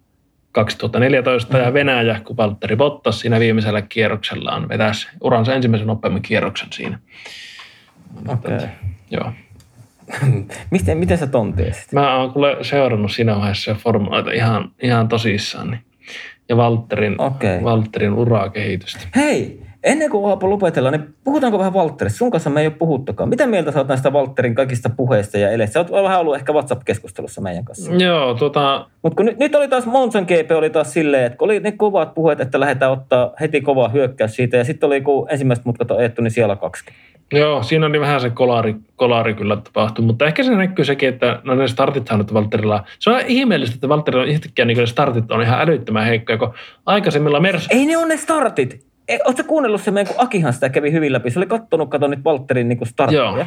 2014 0.53 1.57
mm. 1.57 1.65
ja 1.65 1.73
Venäjä, 1.73 2.21
kun 2.25 2.37
Valtteri 2.37 2.77
Bottas 2.77 3.21
siinä 3.21 3.41
viimeisellä 3.41 3.83
kierroksellaan 3.83 4.69
vetäisi 4.69 5.09
uransa 5.21 5.55
ensimmäisen 5.55 5.87
nopeamman 5.87 6.23
kierroksen 6.23 6.69
siinä. 6.73 6.99
Okay. 8.29 8.69
Joo. 9.11 9.33
miten, 10.71 10.99
miten 10.99 11.19
sä 11.19 11.27
ton 11.27 11.53
tiesit? 11.53 11.93
Mä 11.93 12.17
oon 12.17 12.33
kuule 12.33 12.57
seurannut 12.63 13.13
siinä 13.13 13.37
vaiheessa 13.37 13.75
formuloita 13.75 14.31
ihan, 14.31 14.71
ihan 14.83 15.09
tosissaan. 15.09 15.71
Niin. 15.71 15.85
Ja 16.49 16.57
Valtterin, 16.57 17.21
Okei. 17.21 17.65
Valtterin 17.65 18.13
urakehitystä. 18.13 19.01
Hei, 19.17 19.63
ennen 19.85 20.11
kuin 20.11 20.29
Aapo 20.29 20.51
lopetellaan, 20.51 20.93
niin 20.93 21.15
puhutaanko 21.25 21.59
vähän 21.59 21.73
Valtterista? 21.73 22.19
Sun 22.19 22.31
kanssa 22.31 22.51
me 22.51 22.61
ei 22.61 22.67
ole 22.67 22.75
puhuttukaan. 22.79 23.29
Mitä 23.29 23.47
mieltä 23.47 23.73
sä 23.73 23.79
oot 23.79 23.89
näistä 23.89 24.13
Valtterin 24.13 24.55
kaikista 24.55 24.91
puheista 24.97 25.39
ja 25.39 25.51
eleistä? 25.51 25.73
Sä 25.73 25.81
oot 25.81 26.05
vähän 26.05 26.21
ollut 26.21 26.35
ehkä 26.35 26.53
WhatsApp-keskustelussa 26.53 27.41
meidän 27.41 27.65
kanssa. 27.65 27.93
Joo, 27.95 28.35
tota, 28.35 28.87
Mutta 29.03 29.23
nyt, 29.23 29.39
nyt 29.39 29.55
oli 29.55 29.69
taas 29.69 29.87
Monson 29.87 30.25
GP 30.25 30.51
oli 30.51 30.71
taas 30.71 30.93
silleen, 30.93 31.25
että 31.25 31.39
kun 31.39 31.47
oli 31.47 31.61
ne 31.61 31.73
kovat 31.73 32.15
puheet, 32.15 32.41
että 32.41 32.61
lähdetään 32.61 32.93
ottaa 32.93 33.33
heti 33.41 33.61
kova 33.61 33.89
hyökkäys 33.89 34.37
siitä. 34.37 34.57
Ja 34.57 34.65
sitten 34.65 34.87
oli, 34.87 35.01
kun 35.01 35.27
ensimmäiset 35.31 35.65
mutkat 35.65 35.91
on 35.91 35.99
ajettu, 35.99 36.23
niin 36.23 36.31
siellä 36.31 36.57
kaksi. 36.57 36.85
Joo, 37.33 37.63
siinä 37.63 37.87
oli 37.87 38.01
vähän 38.01 38.21
se 38.21 38.31
kolari, 38.31 38.75
kolari 38.97 39.35
kyllä 39.35 39.57
tapahtui, 39.57 40.05
mutta 40.05 40.27
ehkä 40.27 40.43
se 40.43 40.55
näkyy 40.55 40.85
sekin, 40.85 41.09
että 41.09 41.41
no 41.45 41.55
ne 41.55 41.69
startithan 41.69 42.19
nyt 42.19 42.35
Valtterilla, 42.35 42.85
se 42.99 43.11
on 43.11 43.21
ihmeellistä, 43.27 43.75
että 43.75 43.89
Valtterilla 43.89 44.25
yhtäkkiä 44.25 44.65
niin 44.65 44.79
ne 44.79 44.87
startit 44.87 45.31
on 45.31 45.43
ihan 45.43 45.61
älyttömän 45.61 46.05
heikkoja, 46.05 46.39
kun 46.39 46.55
aikaisemmilla 46.87 47.41
Mersu, 47.41 47.69
Ei 47.71 47.87
ne 47.87 47.97
ole 47.97 48.07
ne 48.07 48.17
startit. 48.17 48.90
Ei, 49.11 49.19
Oletko 49.25 49.43
kuunnellut 49.47 49.81
se 49.81 49.91
meidän, 49.91 50.15
kun 50.15 50.25
Akihan 50.25 50.53
sitä 50.53 50.69
kävi 50.69 50.93
hyvin 50.93 51.13
läpi. 51.13 51.31
Se 51.31 51.39
oli 51.39 51.47
kattonut, 51.47 51.91
kato 51.91 52.07
nyt 52.07 52.25
Valtterin 52.25 52.69
niin 52.69 52.87
startteja. 52.87 53.23
Joo. 53.23 53.45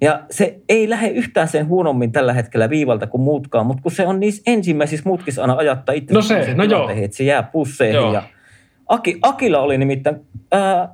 Ja 0.00 0.20
se 0.30 0.58
ei 0.68 0.90
lähde 0.90 1.08
yhtään 1.08 1.48
sen 1.48 1.68
huonommin 1.68 2.12
tällä 2.12 2.32
hetkellä 2.32 2.70
viivalta 2.70 3.06
kuin 3.06 3.20
muutkaan, 3.20 3.66
mutta 3.66 3.82
kun 3.82 3.92
se 3.92 4.06
on 4.06 4.20
niissä 4.20 4.42
ensimmäisissä 4.46 5.08
mutkissa 5.08 5.42
aina 5.42 5.56
ajattaa 5.56 5.94
itse 5.94 6.14
No 6.14 6.22
se, 6.22 6.54
no 6.54 6.64
joo. 6.64 6.90
että 6.90 7.16
se 7.16 7.24
jää 7.24 7.42
pusseihin. 7.42 7.94
Joo. 7.96 8.12
Ja 8.12 8.22
Aki, 8.88 9.18
Akilla 9.22 9.58
oli 9.58 9.78
nimittäin, 9.78 10.16
ää, 10.52 10.88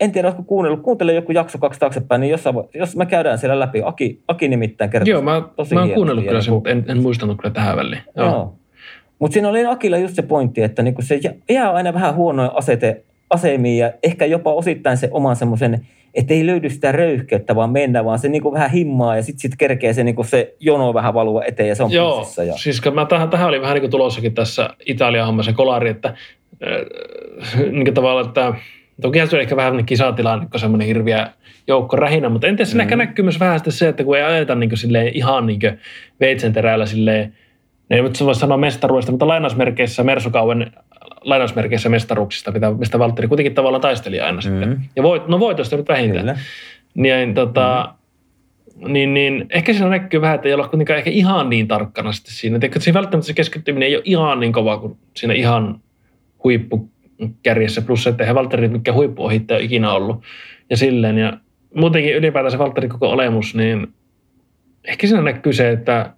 en 0.00 0.12
tiedä, 0.12 0.28
oletko 0.28 0.42
kuunnellut, 0.42 0.82
kuuntele 0.82 1.14
joku 1.14 1.32
jakso 1.32 1.58
kaksi 1.58 1.80
taaksepäin, 1.80 2.20
niin 2.20 2.30
jossain, 2.30 2.54
voi- 2.54 2.68
jos 2.74 2.96
me 2.96 3.06
käydään 3.06 3.38
siellä 3.38 3.60
läpi, 3.60 3.82
Aki, 3.84 4.22
Aki 4.28 4.48
nimittäin 4.48 4.90
kertoo 4.90 5.10
joo, 5.10 5.22
mä, 5.22 5.42
tosi 5.56 5.74
mä 5.74 5.80
oon 5.80 5.90
kuunnellut 5.90 6.24
kyllä 6.24 6.40
sen, 6.40 6.54
mutta 6.54 6.70
en, 6.70 6.84
en 6.88 7.02
muistanut 7.02 7.38
kyllä 7.42 7.54
tähän 7.54 7.76
väliin. 7.76 8.02
Joo. 8.16 8.26
Joo. 8.26 8.56
Mutta 9.18 9.32
siinä 9.32 9.48
oli 9.48 9.66
Akilla 9.66 9.98
just 9.98 10.14
se 10.14 10.22
pointti, 10.22 10.62
että 10.62 10.82
niinku 10.82 11.02
se 11.02 11.14
jä- 11.22 11.34
jää 11.50 11.70
aina 11.72 11.94
vähän 11.94 12.14
huonoin 12.14 12.50
asete, 12.54 13.02
asemiin 13.30 13.78
ja 13.78 13.92
ehkä 14.02 14.26
jopa 14.26 14.52
osittain 14.52 14.96
se 14.96 15.08
oman 15.12 15.36
semmoisen, 15.36 15.86
että 16.14 16.34
ei 16.34 16.46
löydy 16.46 16.70
sitä 16.70 16.92
röyhkeyttä 16.92 17.54
vaan 17.54 17.70
mennä, 17.70 18.04
vaan 18.04 18.18
se 18.18 18.28
niinku 18.28 18.52
vähän 18.52 18.70
himmaa 18.70 19.16
ja 19.16 19.22
sitten 19.22 19.40
sit 19.40 19.56
kerkee 19.58 19.92
se, 19.92 20.04
niinku 20.04 20.24
se 20.24 20.54
jono 20.60 20.94
vähän 20.94 21.14
valua 21.14 21.44
eteen 21.44 21.68
ja 21.68 21.74
se 21.74 21.82
on 21.82 21.92
Joo, 21.92 22.18
pussissa. 22.18 22.44
Ja... 22.44 22.54
siis 22.56 22.80
mä 22.94 23.04
tähän, 23.04 23.30
tähän 23.30 23.48
oli 23.48 23.60
vähän 23.60 23.74
niin 23.74 23.82
kuin 23.82 23.90
tulossakin 23.90 24.34
tässä 24.34 24.70
Italian 24.86 25.26
hommassa 25.26 25.52
kolari, 25.52 25.88
että 25.90 26.08
äh, 26.08 27.60
niin 27.70 27.94
tavallaan, 27.94 28.26
että 28.26 28.54
toki 29.00 29.26
se 29.26 29.36
oli 29.36 29.42
ehkä 29.42 29.56
vähän 29.56 29.86
kisatilanne, 29.86 30.46
kun 30.50 30.60
semmoinen 30.60 30.86
hirviä 30.88 31.30
joukko 31.66 31.96
rähinä, 31.96 32.28
mutta 32.28 32.46
en 32.46 32.56
tiedä, 32.56 32.68
siinä 32.68 32.82
Mm. 32.82 32.86
ehkä 32.86 32.96
näkyy 32.96 33.22
myös 33.22 33.40
vähän 33.40 33.60
se, 33.68 33.88
että 33.88 34.04
kun 34.04 34.16
ei 34.16 34.22
ajeta 34.22 34.54
niin 34.54 34.70
kuin 34.70 34.78
silleen, 34.78 35.16
ihan 35.16 35.46
niin 35.46 35.60
kuin 35.60 35.78
veitsenterällä 36.20 36.86
silleen, 36.86 37.34
ne 37.88 37.96
ei 37.96 38.02
nyt 38.02 38.20
voi 38.20 38.34
sanoa 38.34 38.56
mestaruudesta, 38.56 39.12
mutta 39.12 39.26
lainausmerkeissä 39.26 40.04
Mersukauen 40.04 40.72
lainausmerkeissä 41.20 41.88
mestaruuksista, 41.88 42.52
mitä, 42.52 42.70
mistä 42.70 42.98
Valtteri 42.98 43.28
kuitenkin 43.28 43.54
tavallaan 43.54 43.80
taisteli 43.80 44.20
aina 44.20 44.36
mm. 44.36 44.42
sitten. 44.42 44.80
Ja 44.96 45.02
voit, 45.02 45.28
no 45.28 45.40
voitosta 45.40 45.76
nyt 45.76 45.88
vähintään. 45.88 46.24
Kyllä. 46.24 46.38
Niin, 46.94 47.34
tota, 47.34 47.94
mm. 48.76 48.92
niin, 48.92 49.14
niin, 49.14 49.46
ehkä 49.50 49.72
siinä 49.72 49.88
näkyy 49.88 50.20
vähän, 50.20 50.34
että 50.34 50.48
ei 50.48 50.54
olla 50.54 50.68
kuitenkaan 50.68 50.98
ehkä 50.98 51.10
ihan 51.10 51.50
niin 51.50 51.68
tarkkana 51.68 52.12
sitten 52.12 52.34
siinä. 52.34 52.58
Että 52.62 52.80
siinä 52.80 52.94
välttämättä 52.94 53.26
se 53.26 53.34
keskittyminen 53.34 53.86
ei 53.86 53.96
ole 53.96 54.02
ihan 54.06 54.40
niin 54.40 54.52
kova 54.52 54.78
kuin 54.78 54.96
siinä 55.16 55.34
ihan 55.34 55.80
huippukärjessä. 56.44 57.82
Plus, 57.82 58.06
että 58.06 58.24
eihän 58.24 58.36
Valtteri 58.36 58.68
mikään 58.68 58.96
huippuohittaja 58.96 59.60
ikinä 59.60 59.92
ollut. 59.92 60.22
Ja 60.70 60.76
silleen. 60.76 61.18
Ja 61.18 61.38
muutenkin 61.74 62.16
ylipäätään 62.16 62.50
se 62.50 62.58
Valtterin 62.58 62.90
koko 62.90 63.08
olemus, 63.08 63.54
niin 63.54 63.88
ehkä 64.84 65.06
siinä 65.06 65.22
näkyy 65.22 65.52
se, 65.52 65.70
että 65.70 66.12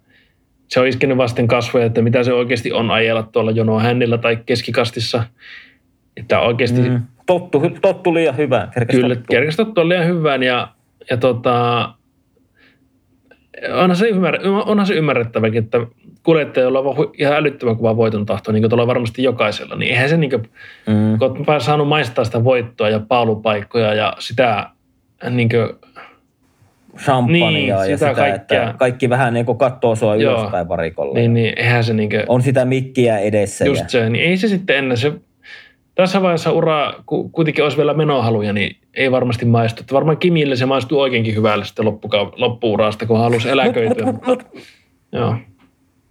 se 0.69 0.79
on 0.79 0.87
iskenyt 0.87 1.17
vasten 1.17 1.47
kasvoja, 1.47 1.85
että 1.85 2.01
mitä 2.01 2.23
se 2.23 2.33
oikeasti 2.33 2.73
on 2.73 2.91
ajella 2.91 3.23
tuolla 3.23 3.51
jonoa 3.51 3.79
hännillä 3.79 4.17
tai 4.17 4.37
keskikastissa. 4.45 5.23
Että 6.17 6.39
oikeasti 6.39 6.81
Mm. 6.89 7.01
Tottu, 7.25 7.61
tottu 7.81 8.13
liian 8.13 8.37
hyvään. 8.37 8.69
Kerkes 8.73 8.95
Kyllä, 8.95 9.15
kerkastot 9.29 9.77
on 9.77 9.89
liian 9.89 10.07
hyvän 10.07 10.43
ja, 10.43 10.67
ja 11.09 11.17
tota, 11.17 11.89
onhan 13.73 13.95
se, 13.95 14.09
ymmär, 14.09 14.39
onhan 14.65 14.87
se 14.87 14.93
ymmärrettäväkin, 14.93 15.63
että 15.63 15.77
kuljettajalla 16.23 16.79
on 16.79 17.11
ihan 17.17 17.35
älyttömän 17.35 17.77
kova 17.77 17.97
voiton 17.97 18.25
tahto, 18.25 18.51
niin 18.51 18.61
kuin 18.61 18.69
tuolla 18.69 18.87
varmasti 18.87 19.23
jokaisella. 19.23 19.75
Niin 19.75 19.91
eihän 19.91 20.09
se, 20.09 20.17
niin 20.17 20.29
kuin, 20.29 20.49
Mm. 20.87 21.19
kun 21.19 21.43
olet 21.47 21.63
saanut 21.63 21.87
maistaa 21.87 22.25
sitä 22.25 22.43
voittoa 22.43 22.89
ja 22.89 22.99
paalupaikkoja 22.99 23.93
ja 23.93 24.13
sitä 24.19 24.69
niin 25.29 25.49
kuin, 25.49 25.69
Champagnea 27.03 27.49
Niin, 27.51 27.67
ja 27.67 27.83
sitä 27.83 27.97
sitä, 27.97 28.13
kaikkea. 28.13 28.63
että 28.63 28.75
kaikki 28.77 29.09
vähän 29.09 29.33
niin 29.33 29.45
kuin 29.45 29.57
kattoo 29.57 29.95
sua 29.95 30.15
Joo. 30.15 30.33
ylöspäin 30.39 30.67
varikolla. 30.67 31.13
niin, 31.13 31.33
niin 31.33 31.53
eihän 31.59 31.83
se 31.83 31.93
niin 31.93 32.09
kuin, 32.09 32.23
On 32.27 32.41
sitä 32.41 32.65
mikkiä 32.65 33.17
edessä. 33.19 33.65
ja... 33.65 33.69
just 33.69 33.89
se, 33.89 34.09
niin 34.09 34.25
ei 34.25 34.37
se 34.37 34.47
sitten 34.47 34.77
ennen 34.77 34.97
se, 34.97 35.11
tässä 35.95 36.21
vaiheessa 36.21 36.51
uraa, 36.51 36.93
kun 37.05 37.31
kuitenkin 37.31 37.63
olisi 37.63 37.77
vielä 37.77 37.93
menohaluja, 37.93 38.53
niin 38.53 38.75
ei 38.93 39.11
varmasti 39.11 39.45
maistu. 39.45 39.81
Että 39.81 39.95
varmaan 39.95 40.17
Kimille 40.17 40.55
se 40.55 40.65
maistuu 40.65 40.99
oikeinkin 40.99 41.35
hyvälle 41.35 41.65
sitten 41.65 41.85
loppuka- 41.85 42.33
loppuurasta, 42.35 43.05
kun 43.05 43.19
halusi 43.19 43.49
eläköityä. 43.49 44.05
Mut, 44.05 44.15
mut, 44.25 44.43
mut, 44.53 44.63
Joo. 45.11 45.35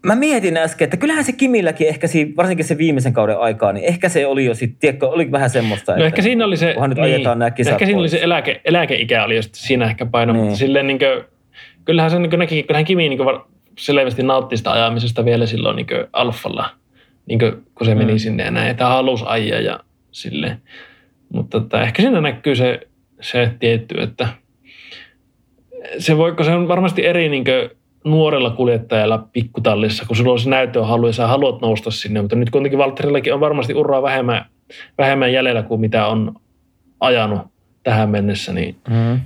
Mä 0.09 0.15
mietin 0.17 0.57
äsken, 0.57 0.85
että 0.85 0.97
kyllähän 0.97 1.25
se 1.25 1.33
Kimilläkin 1.33 1.89
ehkä 1.89 2.07
siinä, 2.07 2.31
varsinkin 2.37 2.65
se 2.67 2.79
viimeisen 2.79 3.13
kauden 3.13 3.39
aikaa, 3.39 3.73
niin 3.73 3.85
ehkä 3.85 4.09
se 4.09 4.27
oli 4.27 4.45
jo 4.45 4.55
sitten, 4.55 4.79
tiedätkö, 4.81 5.09
oli 5.09 5.31
vähän 5.33 5.51
semmoista, 5.51 5.93
No 5.93 5.97
että 5.97 6.07
ehkä 6.07 6.23
siinä 6.23 6.45
oli 6.45 6.57
se, 6.57 6.75
nyt 6.89 6.99
ajetaan 6.99 7.39
nämä 7.39 7.51
kisat 7.51 7.73
ehkä 7.73 7.87
siinä 7.87 7.99
oli 7.99 8.03
pois. 8.05 8.11
se 8.11 8.23
eläke, 8.23 8.61
eläkeikä 8.65 9.25
oli 9.25 9.37
just 9.37 9.55
siinä 9.55 9.85
ehkä 9.85 10.07
paino, 10.07 10.33
Niin. 10.33 10.43
mutta 10.45 10.59
silleen 10.59 10.87
niin 10.87 10.99
kuin, 10.99 11.25
kyllähän 11.85 12.11
se 12.11 12.19
niin 12.19 12.31
kuin 12.31 12.39
näki, 12.39 12.63
kyllähän 12.63 12.85
Kimi 12.85 13.09
niin 13.09 13.19
kuin 13.19 13.41
selvästi 13.79 14.23
nautti 14.23 14.57
sitä 14.57 14.73
ajamisesta 14.73 15.25
vielä 15.25 15.47
silloin 15.47 15.77
niin 15.77 15.87
kuin 15.87 16.05
alfalla, 16.13 16.71
niin 17.27 17.39
kuin, 17.39 17.53
kun 17.75 17.87
se 17.87 17.95
meni 17.95 18.13
Mm. 18.13 18.19
sinne 18.19 18.45
ja 18.45 18.51
näin, 18.51 18.71
että 18.71 18.87
halusi 18.87 19.25
ajaa 19.27 19.61
ja 19.61 19.81
silleen. 20.11 20.57
Mutta 21.33 21.59
että 21.59 21.83
ehkä 21.83 22.03
siinä 22.03 22.21
näkyy 22.21 22.55
se, 22.57 22.81
se 23.21 23.51
tietty, 23.61 23.95
että 24.01 24.29
se, 25.99 26.17
voi, 26.17 26.33
kun 26.33 26.45
se 26.45 26.51
on 26.51 26.69
varmasti 26.69 27.07
eri 27.07 27.29
niin 27.29 27.45
kuin 27.45 27.71
nuorella 28.11 28.51
kuljettajalla 28.51 29.29
pikkutallissa, 29.33 30.05
kun 30.07 30.17
sulla 30.17 30.33
on 30.33 30.39
se 30.41 30.51
näytön 30.51 30.87
halu 30.87 31.07
ja 31.07 31.13
sä 31.13 31.27
haluat 31.27 31.61
nousta 31.61 31.91
sinne, 31.91 32.21
mutta 32.21 32.37
nyt 32.37 32.51
kuitenkin 32.51 32.79
Valtterillakin 32.79 33.35
on 33.35 33.41
varmasti 33.41 33.75
uraa 33.75 34.03
vähemmän, 34.03 34.45
vähemmän 34.99 35.33
jäljellä 35.33 35.63
kuin 35.63 35.81
mitä 35.81 36.07
on 36.07 36.35
ajanut 37.01 37.41
tähän 37.83 38.11
mennessä, 38.11 38.53
niin 38.53 38.77
Mm. 38.89 39.21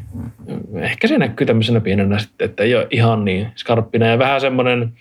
ehkä 0.83 1.09
se 1.09 1.19
näkyy 1.19 1.47
tämmöisenä 1.47 1.81
pienenä 1.81 2.19
sitten, 2.19 2.45
että 2.45 2.63
ei 2.63 2.75
ole 2.75 2.87
ihan 2.91 3.25
niin 3.25 3.47
skarppina 3.57 4.07
ja 4.07 4.19
vähän 4.19 4.41
semmoinen 4.41 4.93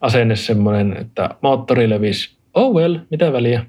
asenne 0.00 0.36
semmoinen, 0.36 0.96
että 1.00 1.30
moottori 1.40 1.90
levisi, 1.90 2.36
oh 2.54 2.74
well, 2.74 2.96
mitä 3.10 3.32
väliä, 3.32 3.64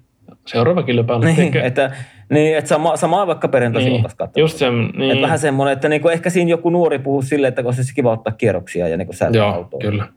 seuraava 0.45 0.83
kilpailu. 0.83 1.23
Niin, 1.23 1.57
että, 1.57 1.91
niin, 2.29 2.57
että 2.57 2.69
sama, 2.69 2.97
samaa 2.97 3.27
vaikka 3.27 3.47
perjantaisin 3.47 3.91
niin, 3.91 4.05
oltaisiin 4.05 4.41
just 4.41 4.57
se, 4.57 4.69
niin. 4.69 5.11
Että 5.11 5.21
vähän 5.21 5.39
semmoinen, 5.39 5.73
että 5.73 5.89
niinku 5.89 6.09
ehkä 6.09 6.29
siinä 6.29 6.49
joku 6.49 6.69
nuori 6.69 6.99
puhuu 6.99 7.21
silleen, 7.21 7.49
että 7.49 7.61
olisi 7.65 7.95
kiva 7.95 8.11
ottaa 8.11 8.33
kierroksia 8.33 8.87
ja 8.87 8.97
niinku 8.97 9.13
Joo, 9.33 9.47
autoa. 9.47 9.79
kyllä. 9.79 10.07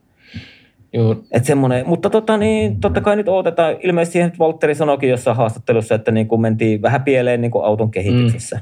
Juu, 0.93 1.25
Et 1.31 1.45
semmoinen, 1.45 1.87
mutta 1.87 2.09
tota, 2.09 2.37
niin, 2.37 2.79
totta 2.79 3.01
kai 3.01 3.15
nyt 3.15 3.27
odotetaan, 3.27 3.75
ilmeisesti 3.83 4.13
siihen 4.13 4.31
Valtteri 4.39 4.75
sanoikin 4.75 5.09
jossain 5.09 5.37
haastattelussa, 5.37 5.95
että 5.95 6.11
niin 6.11 6.27
kuin 6.27 6.41
mentiin 6.41 6.81
vähän 6.81 7.03
pieleen 7.03 7.41
niin 7.41 7.51
kuin 7.51 7.65
auton 7.65 7.91
kehityksessä. 7.91 8.55
Mm. 8.55 8.61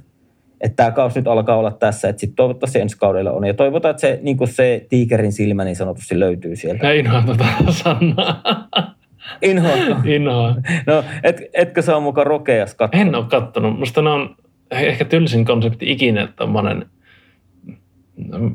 Että 0.62 0.76
tämä 0.76 0.92
kausi 0.92 1.20
nyt 1.20 1.28
alkaa 1.28 1.58
olla 1.58 1.72
tässä, 1.72 2.10
että 2.10 2.20
sitten 2.20 2.36
toivottavasti 2.36 2.80
ensi 2.80 2.98
kaudella 2.98 3.32
on. 3.32 3.48
Ja 3.48 3.54
toivotaan, 3.54 3.90
että 3.90 4.02
se, 4.02 4.20
niin 4.22 4.38
kuin 4.38 4.48
se 4.48 4.86
tiikerin 4.90 5.32
silmä 5.32 5.64
niin 5.64 5.76
sanotusti 5.76 6.20
löytyy 6.20 6.56
sieltä. 6.56 6.86
Mä 6.86 6.92
inhoan 6.92 7.26
tota 7.26 7.46
sanaa. 7.70 8.42
Inhoatko? 9.42 9.96
Inhoan. 10.06 10.64
No, 10.86 11.04
et, 11.24 11.42
etkö 11.54 11.82
saa 11.82 12.00
mukaan 12.00 12.28
rokeas 12.28 12.76
katsoa? 12.76 13.02
En 13.02 13.16
ole 13.16 13.26
kattonut. 13.30 13.80
Musta 13.80 14.02
ne 14.02 14.10
on 14.10 14.36
ehkä 14.72 15.06
tylsin 15.06 15.46
konsepti 15.46 15.92
ikinä, 15.92 16.28
tommonen... 16.36 16.86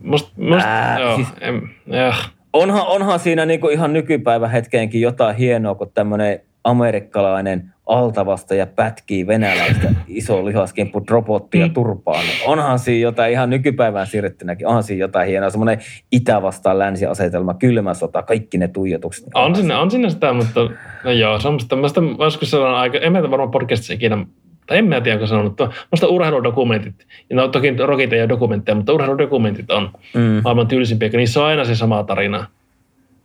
Musta, 0.02 0.32
musta 0.36 0.68
Ää, 0.68 0.98
joo, 1.00 1.16
siis- 1.16 1.32
en, 1.40 1.70
äh, 1.94 2.30
Onhan, 2.52 2.86
onhan 2.86 3.18
siinä 3.18 3.46
niin 3.46 3.60
kuin 3.60 3.72
ihan 3.72 3.92
nykypäivän 3.92 4.50
hetkeenkin 4.50 5.00
jotain 5.00 5.36
hienoa, 5.36 5.74
kun 5.74 5.90
tämmöinen 5.94 6.40
amerikkalainen 6.64 7.72
altavasta 7.92 8.54
ja 8.54 8.66
pätkii 8.66 9.26
venäläistä 9.26 9.94
iso 10.08 10.44
lihaskimppu 10.44 11.02
robottia 11.10 11.66
Mm. 11.66 11.72
turpaan. 11.72 12.24
Onhan 12.46 12.78
siinä 12.78 13.02
jotain 13.02 13.32
ihan 13.32 13.50
nykypäivään 13.50 14.06
siirrettynäkin, 14.06 14.66
onhan 14.66 14.82
siinä 14.82 15.00
jotain 15.00 15.28
hienoa. 15.28 15.50
Semmoinen 15.50 15.78
itä 16.12 16.42
vastaan 16.42 16.78
länsi-asetelma, 16.78 17.54
kylmä 17.54 17.94
sota, 17.94 18.22
kaikki 18.22 18.58
ne 18.58 18.68
tuijotukset. 18.68 19.28
on, 19.34 19.56
sinne, 19.56 19.74
on 19.76 19.90
sinne 19.90 20.10
sitä, 20.10 20.32
mutta 20.32 20.60
no 21.04 21.10
joo, 21.10 21.40
semmoista, 21.40 21.76
sitä, 21.88 22.00
joskus 22.18 22.50
sellainen 22.50 22.78
aika, 22.80 22.98
en 22.98 23.12
mä 23.12 23.22
varmaan 23.22 23.50
podcastissa 23.50 23.94
ikinä, 23.94 24.26
tai 24.66 24.78
en 24.78 24.84
mä 24.86 25.00
tiedä, 25.00 25.16
onko 25.16 25.26
sanonut, 25.26 25.58
mutta 25.90 26.06
urheiludokumentit, 26.08 26.94
ja 27.30 27.36
no 27.36 27.48
toki 27.48 27.76
rokit 27.76 28.12
ei 28.12 28.20
ole 28.20 28.28
dokumentteja, 28.28 28.74
mutta 28.76 28.92
urheiludokumentit 28.92 29.70
on 29.70 29.90
Mm. 30.14 30.20
maailman 30.44 30.66
tylsimpiä, 30.66 31.10
kun 31.10 31.16
niissä 31.18 31.40
on 31.40 31.46
aina 31.46 31.64
se 31.64 31.74
sama 31.74 32.04
tarina. 32.04 32.46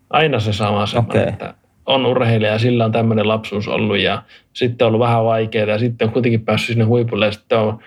Aina 0.09 0.39
se 0.39 0.53
sama 0.53 0.85
semmoinen, 0.85 1.21
Okei. 1.21 1.33
että 1.33 1.53
on 1.87 2.05
urheilija 2.05 2.51
ja 2.51 2.59
sillä 2.59 2.85
on 2.85 2.91
tämmöinen 2.91 3.27
lapsuus 3.27 3.67
ollut 3.67 3.97
ja 3.99 4.21
sitten 4.53 4.85
on 4.85 4.87
ollut 4.87 5.07
vähän 5.07 5.25
vaikeaa 5.25 5.67
ja 5.67 5.77
sitten 5.79 6.07
on 6.07 6.13
kuitenkin 6.13 6.45
päässyt 6.45 6.67
sinne 6.67 6.85
huipulle 6.85 7.25
ja 7.25 7.31
sitten 7.31 7.57
on 7.59 7.79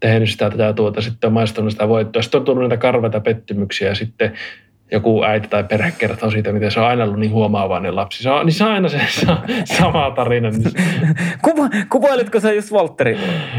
tehnyt 0.00 0.30
sitä 0.30 0.50
tätä 0.50 0.72
tuota, 0.72 1.00
sitten 1.00 1.28
on 1.28 1.32
maistunut 1.34 1.72
sitä 1.72 1.88
voittoa. 1.88 2.22
Sitten 2.22 2.38
on 2.38 2.44
tullut 2.44 2.62
niitä 2.62 2.76
karveita 2.76 3.20
pettymyksiä 3.20 3.88
ja 3.88 3.94
sitten 3.94 4.32
joku 4.92 5.24
äiti 5.24 5.48
tai 5.48 5.64
perhe 5.64 5.92
kertoo 5.98 6.30
siitä, 6.30 6.52
miten 6.52 6.70
se 6.70 6.80
on 6.80 6.86
aina 6.86 7.04
ollut 7.04 7.18
niin 7.18 7.30
huomaavainen 7.32 7.96
lapsi. 7.96 8.22
Se 8.22 8.30
on, 8.30 8.46
niin 8.46 8.54
se 8.54 8.64
on 8.64 8.70
aina 8.70 8.88
se 8.88 9.00
sa- 9.26 9.36
sama 9.64 10.10
tarina. 10.10 10.50
Niin 10.50 10.62
se- 10.62 10.78
Kuva, 11.42 11.68
kuvailitko 11.90 12.40
sä 12.40 12.52
just 12.52 12.72
Valtteri? 12.72 13.18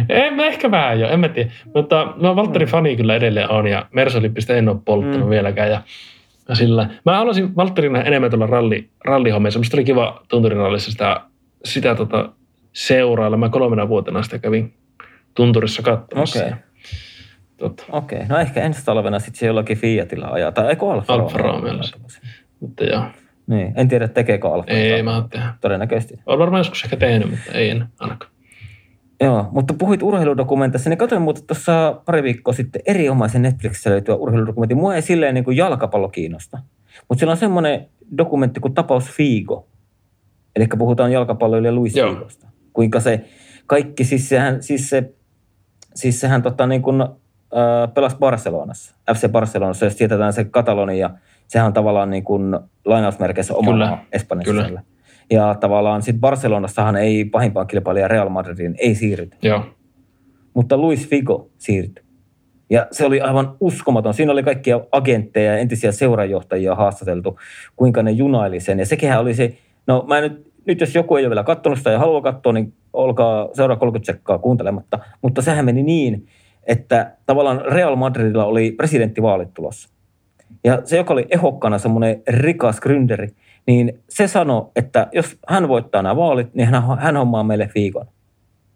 en 0.09 0.33
mä 0.33 0.45
ehkä 0.45 0.71
vähän 0.71 0.99
jo, 0.99 1.09
en 1.09 1.19
mä 1.19 1.29
tiedä. 1.29 1.49
Mutta 1.75 2.13
no 2.17 2.35
Valtteri 2.35 2.65
fani 2.65 2.95
kyllä 2.95 3.15
edelleen 3.15 3.51
on 3.51 3.67
ja 3.67 3.85
Mersolippista 3.91 4.53
en 4.53 4.69
ole 4.69 4.77
polttanut 4.85 5.19
Mm. 5.27 5.29
vieläkään. 5.29 5.71
Ja 5.71 5.81
sillä. 6.55 6.89
Mä 7.05 7.17
haluaisin 7.17 7.55
Valtterina 7.55 8.01
enemmän 8.01 8.29
tuolla 8.29 8.47
ralli, 8.47 8.89
rallihommissa. 9.05 9.59
Musta 9.59 9.77
oli 9.77 9.83
kiva 9.83 10.23
tunturirallissa 10.27 10.91
sitä, 10.91 11.21
sitä 11.65 11.95
tota 11.95 12.29
seurailla. 12.73 13.37
Mä 13.37 13.49
kolmena 13.49 13.89
vuotena 13.89 14.23
sitä 14.23 14.39
kävin 14.39 14.73
tunturissa 15.35 15.81
katsomassa. 15.81 16.39
Okei. 16.39 16.53
Tota, 17.57 17.83
Okei, 17.91 18.25
no 18.29 18.37
ehkä 18.37 18.61
ensi 18.61 18.85
talvena 18.85 19.19
sitten 19.19 19.39
se 19.39 19.47
jollakin 19.47 19.77
Fiatilla 19.77 20.27
ajaa. 20.27 20.51
Tai 20.51 20.69
eikö 20.69 20.85
Alfa 20.85 21.13
Alfa 21.13 21.37
Romeo? 21.37 21.53
Romeolla 21.53 21.83
mutta 22.59 22.83
joo. 22.83 23.03
Niin, 23.47 23.73
en 23.75 23.87
tiedä 23.87 24.07
tekeekö 24.07 24.49
Alfa. 24.49 24.71
Ei 24.71 25.03
mä 25.03 25.15
oon 25.15 25.29
tehdä. 25.29 25.53
Todennäköisesti. 25.61 26.19
Olen 26.25 26.39
varmaan 26.39 26.59
joskus 26.59 26.83
ehkä 26.83 26.97
tehnyt, 26.97 27.29
mutta 27.29 27.51
ei 27.51 27.69
enää 27.69 27.87
ainakaan. 27.99 28.31
Joo, 29.21 29.47
mutta 29.51 29.73
puhuit 29.73 30.03
urheiludokumentissa, 30.03 30.89
niin 30.89 30.97
katsoin 30.97 31.21
muuten 31.21 31.43
tuossa 31.47 32.01
pari 32.05 32.23
viikkoa 32.23 32.53
sitten 32.53 32.81
erinomaisen 32.85 33.41
Netflixissä 33.41 33.89
löytyvä 33.89 34.15
urheiludokumentti. 34.15 34.75
Mua 34.75 34.95
ei 34.95 35.01
silleen 35.01 35.33
niin 35.33 35.43
kuin 35.43 35.57
jalkapallo 35.57 36.09
kiinnosta, 36.09 36.57
mutta 37.09 37.19
siellä 37.19 37.31
on 37.31 37.37
semmoinen 37.37 37.87
dokumentti 38.17 38.59
kuin 38.59 38.73
Tapaus 38.73 39.09
Figo. 39.11 39.67
Eli 40.55 40.67
puhutaan 40.77 41.11
jalkapalloilija 41.11 41.71
Luis 41.71 41.95
Joo. 41.95 42.13
Figosta. 42.13 42.47
Kuinka 42.73 42.99
se 42.99 43.25
kaikki, 43.67 44.03
siis 44.03 44.29
sehän, 44.29 44.63
siis 44.63 44.89
se, 44.89 45.13
siis 45.95 46.19
sehän 46.19 46.41
tota 46.41 46.67
niin 46.67 46.81
kuin, 46.81 47.01
äh, 47.01 47.93
pelasi 47.93 48.17
Barcelonassa, 48.19 48.95
FC 49.13 49.29
Barcelonassa, 49.29 49.85
jos 49.85 49.95
tietätään 49.95 50.33
se 50.33 50.43
Katalonia, 50.43 51.09
sehän 51.47 51.67
on 51.67 51.73
tavallaan 51.73 52.09
niin 52.09 52.23
kuin 52.23 52.59
lainausmerkeissä 52.85 53.55
oma 53.55 53.71
Kyllä, 53.71 53.87
maa 53.87 54.05
Espanjassa. 54.11 54.51
kyllä. 54.51 54.63
siellä. 54.63 54.81
Ja 55.31 55.55
tavallaan 55.59 56.01
sitten 56.01 56.21
Barcelonassahan 56.21 56.95
ei 56.95 57.25
pahimpaan 57.25 57.67
kilpailija 57.67 58.07
Real 58.07 58.29
Madridin 58.29 58.75
ei 58.77 58.95
siirrytä 58.95 59.37
Joo. 59.41 59.63
mutta 60.53 60.77
Luis 60.77 61.09
Figo 61.09 61.49
siirtyi. 61.57 62.07
Ja 62.69 62.87
se 62.91 63.05
oli 63.05 63.21
aivan 63.21 63.55
uskomaton. 63.59 64.13
Siinä 64.13 64.31
oli 64.31 64.43
kaikkia 64.43 64.79
agentteja 64.91 65.51
ja 65.51 65.57
entisiä 65.57 65.91
seurajohtajia 65.91 66.75
haastateltu, 66.75 67.39
kuinka 67.75 68.03
ne 68.03 68.11
junaili 68.11 68.59
sen. 68.59 68.79
Ja 68.79 68.85
sekin 68.85 69.17
oli 69.17 69.33
se, 69.33 69.57
no 69.87 70.05
mä 70.07 70.21
nyt, 70.21 70.51
nyt 70.65 70.79
jos 70.81 70.95
joku 70.95 71.15
ei 71.15 71.23
ole 71.23 71.29
vielä 71.29 71.43
katsonut 71.43 71.77
sitä 71.77 71.91
ja 71.91 71.99
haluaa 71.99 72.21
katsoa, 72.21 72.53
niin 72.53 72.73
olkaa 72.93 73.49
seuraa 73.53 73.77
30 73.77 74.11
sekkaa 74.11 74.37
kuuntelematta. 74.37 74.99
Mutta 75.21 75.41
sehän 75.41 75.65
meni 75.65 75.83
niin, 75.83 76.27
että 76.63 77.11
tavallaan 77.25 77.61
Real 77.65 77.95
Madridilla 77.95 78.45
oli 78.45 78.71
presidenttivaalit 78.71 79.53
tulossa. 79.53 79.89
Ja 80.63 80.81
se, 80.85 80.97
joka 80.97 81.13
oli 81.13 81.25
ehokkana 81.29 81.77
semmoinen 81.77 82.21
rikas 82.27 82.79
gründeri, 82.79 83.29
niin 83.67 83.99
se 84.09 84.27
sanoi, 84.27 84.65
että 84.75 85.07
jos 85.11 85.37
hän 85.47 85.67
voittaa 85.67 86.01
nämä 86.01 86.15
vaalit, 86.15 86.53
niin 86.53 86.67
hän, 86.67 86.99
hän 86.99 87.17
hommaa 87.17 87.43
meille 87.43 87.67
Figon. 87.67 88.05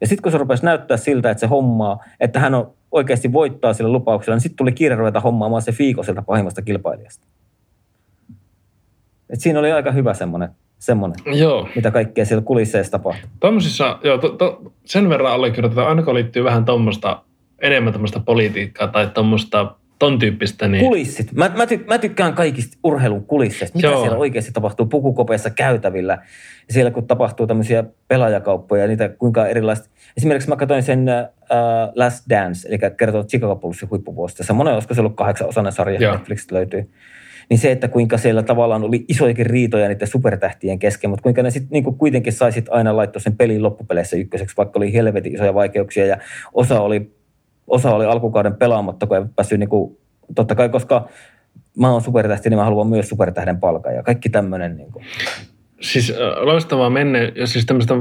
Ja 0.01 0.07
sitten 0.07 0.21
kun 0.23 0.31
se 0.31 0.37
rupesi 0.37 0.65
näyttää 0.65 0.97
siltä, 0.97 1.31
että 1.31 1.39
se 1.39 1.47
hommaa, 1.47 2.03
että 2.19 2.39
hän 2.39 2.53
on 2.53 2.73
oikeasti 2.91 3.33
voittaa 3.33 3.73
sillä 3.73 3.91
lupauksella, 3.91 4.35
niin 4.35 4.41
sitten 4.41 4.57
tuli 4.57 4.71
kiire 4.71 4.95
ruveta 4.95 5.19
hommaamaan 5.19 5.61
se 5.61 5.71
Fiiko 5.71 6.03
sieltä 6.03 6.21
pahimmasta 6.21 6.61
kilpailijasta. 6.61 7.27
Et 9.29 9.39
siinä 9.39 9.59
oli 9.59 9.71
aika 9.71 9.91
hyvä 9.91 10.13
semmoinen, 10.13 10.49
semmoinen, 10.79 11.17
Joo. 11.39 11.69
mitä 11.75 11.91
kaikkea 11.91 12.25
siellä 12.25 12.43
kulisseissa 12.43 12.91
tapahtui. 12.91 13.29
Tuommoisissa, 13.39 13.99
joo, 14.03 14.17
to, 14.17 14.29
to, 14.29 14.73
sen 14.85 15.09
verran 15.09 15.33
allekirjoitetaan, 15.33 15.87
aina 15.87 16.03
kun 16.03 16.13
liittyy 16.13 16.43
vähän 16.43 16.65
tuommoista, 16.65 17.23
enemmän 17.61 17.93
tuommoista 17.93 18.19
politiikkaa 18.19 18.87
tai 18.87 19.07
tuommoista 19.07 19.75
ton 20.01 20.19
tyyppistä, 20.19 20.67
niin 20.67 20.85
Kulissit. 20.85 21.31
Mä, 21.33 21.51
mä, 21.57 21.67
ty, 21.67 21.85
mä 21.87 21.97
tykkään 21.97 22.33
kaikista 22.33 22.77
urheilun 22.83 23.25
kulisseista. 23.25 23.75
Mitä 23.75 23.87
Joo. 23.87 24.01
siellä 24.01 24.17
oikeasti 24.17 24.51
tapahtuu 24.51 24.85
pukukopeissa 24.85 25.49
käytävillä. 25.49 26.13
Ja 26.67 26.73
siellä 26.73 26.91
kun 26.91 27.07
tapahtuu 27.07 27.47
tämmöisiä 27.47 27.83
pelaajakauppoja, 28.07 28.87
niitä 28.87 29.09
kuinka 29.09 29.47
erilaista. 29.47 29.89
Esimerkiksi 30.17 30.49
mä 30.49 30.55
katsoin 30.55 30.83
sen 30.83 31.09
äh, 31.09 31.25
Last 31.95 32.29
Dance, 32.29 32.67
eli 32.67 32.77
kertoo 32.97 33.23
Chicago 33.23 33.55
Bullsin 33.55 33.89
huippuvuosista. 33.89 34.43
Semmoinen, 34.43 34.73
olisiko 34.73 34.93
se 34.93 35.01
ollut 35.01 35.15
kahdeksan 35.15 35.47
osainen 35.47 35.73
sarja, 35.73 35.99
Joo. 35.99 36.13
Netflixistä 36.13 36.55
löytyy. 36.55 36.89
Niin 37.49 37.57
se, 37.57 37.71
että 37.71 37.87
kuinka 37.87 38.17
siellä 38.17 38.43
tavallaan 38.43 38.83
oli 38.83 39.05
isoikin 39.07 39.45
riitoja 39.45 39.87
niiden 39.87 40.07
supertähtien 40.07 40.79
kesken, 40.79 41.09
mutta 41.09 41.23
kuinka 41.23 41.43
ne 41.43 41.51
sitten 41.51 41.71
niinku 41.71 41.91
kuitenkin 41.91 42.33
sai 42.33 42.51
sit 42.51 42.65
aina 42.69 42.95
laittaa 42.95 43.19
sen 43.19 43.37
pelin 43.37 43.63
loppupeleissä 43.63 44.17
ykköseksi, 44.17 44.57
vaikka 44.57 44.79
oli 44.79 44.93
helvetin 44.93 45.35
isoja 45.35 45.53
vaikeuksia 45.53 46.05
ja 46.05 46.17
osa 46.53 46.81
oli, 46.81 47.11
osa 47.71 47.95
oli 47.95 48.05
alkukauden 48.05 48.55
pelaamatta, 48.55 49.07
kun 49.07 49.17
ei 49.17 49.23
päässyt 49.35 49.59
niinku, 49.59 49.99
totta 50.35 50.55
kai, 50.55 50.69
koska 50.69 51.09
mä 51.77 51.91
oon 51.91 52.01
supertähti, 52.01 52.49
niin 52.49 52.57
mä 52.57 52.63
haluan 52.63 52.87
myös 52.87 53.09
supertähden 53.09 53.59
palkan 53.59 53.95
ja 53.95 54.03
kaikki 54.03 54.29
tämmöinen. 54.29 54.77
Niinku. 54.77 55.01
siis 55.81 56.09
äh, 56.09 56.43
loistavaa 56.43 56.89
menne, 56.89 57.33
jos 57.35 57.53
siis 57.53 57.65
tämmöistä 57.65 57.93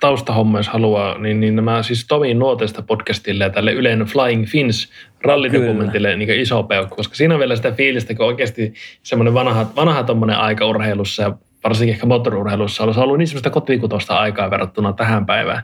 taustahommaa, 0.00 0.58
jos 0.58 0.68
haluaa, 0.68 1.18
niin, 1.18 1.40
niin 1.40 1.56
nämä 1.56 1.82
siis 1.82 2.06
Tomi 2.06 2.34
Nuotesta 2.34 2.82
podcastille 2.82 3.44
ja 3.44 3.50
tälle 3.50 3.72
Ylen 3.72 4.00
Flying 4.00 4.46
Fins 4.46 4.88
rallidokumentille 5.24 6.16
niin 6.16 6.40
iso 6.40 6.62
peukku, 6.62 6.96
koska 6.96 7.14
siinä 7.14 7.34
on 7.34 7.40
vielä 7.40 7.56
sitä 7.56 7.72
fiilistä, 7.72 8.14
kun 8.14 8.26
oikeasti 8.26 8.74
semmoinen 9.02 9.34
vanha, 9.34 9.66
vanha 9.76 10.02
tommonen 10.02 10.36
aika 10.36 10.66
urheilussa 10.66 11.22
ja 11.22 11.36
varsinkin 11.64 11.94
ehkä 11.94 12.06
moottoriurheilussa 12.06 12.84
on 12.84 12.98
ollut 12.98 13.18
niin 13.18 13.28
semmoista 13.28 13.50
kotikutosta 13.50 14.18
aikaa 14.18 14.50
verrattuna 14.50 14.92
tähän 14.92 15.26
päivään. 15.26 15.62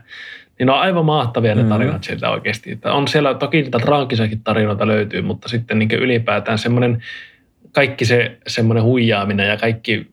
Niin 0.59 0.69
on 0.69 0.79
aivan 0.79 1.05
mahtavia 1.05 1.55
ne 1.55 1.63
Mm. 1.63 1.69
tarinat 1.69 2.03
sieltä 2.03 2.29
oikeasti. 2.29 2.71
Että 2.71 2.93
on 2.93 3.07
siellä 3.07 3.33
toki 3.33 3.61
niitä 3.61 3.79
traagisiakin 3.79 4.41
tarinoita 4.43 4.87
löytyy, 4.87 5.21
mutta 5.21 5.49
sitten 5.49 5.79
niin 5.79 5.91
ylipäätään 5.91 6.57
semmoinen 6.57 7.03
kaikki 7.71 8.05
se 8.05 8.37
semmoinen 8.47 8.83
huijaaminen 8.83 9.47
ja 9.49 9.57
kaikki, 9.57 10.07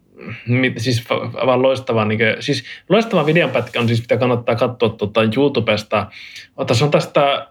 siis 0.76 1.10
va- 1.10 1.30
aivan 1.34 1.62
loistava, 1.62 2.04
niin 2.04 2.18
kuin, 2.18 2.34
siis 2.40 2.64
loistava 2.88 3.26
videonpätkä 3.26 3.80
on 3.80 3.88
siis, 3.88 4.00
mitä 4.00 4.16
kannattaa 4.16 4.54
katsoa 4.56 4.88
tuota 4.88 5.20
YouTubesta. 5.36 6.06
Tässä 6.66 6.84
on 6.84 6.90
tästä 6.90 7.46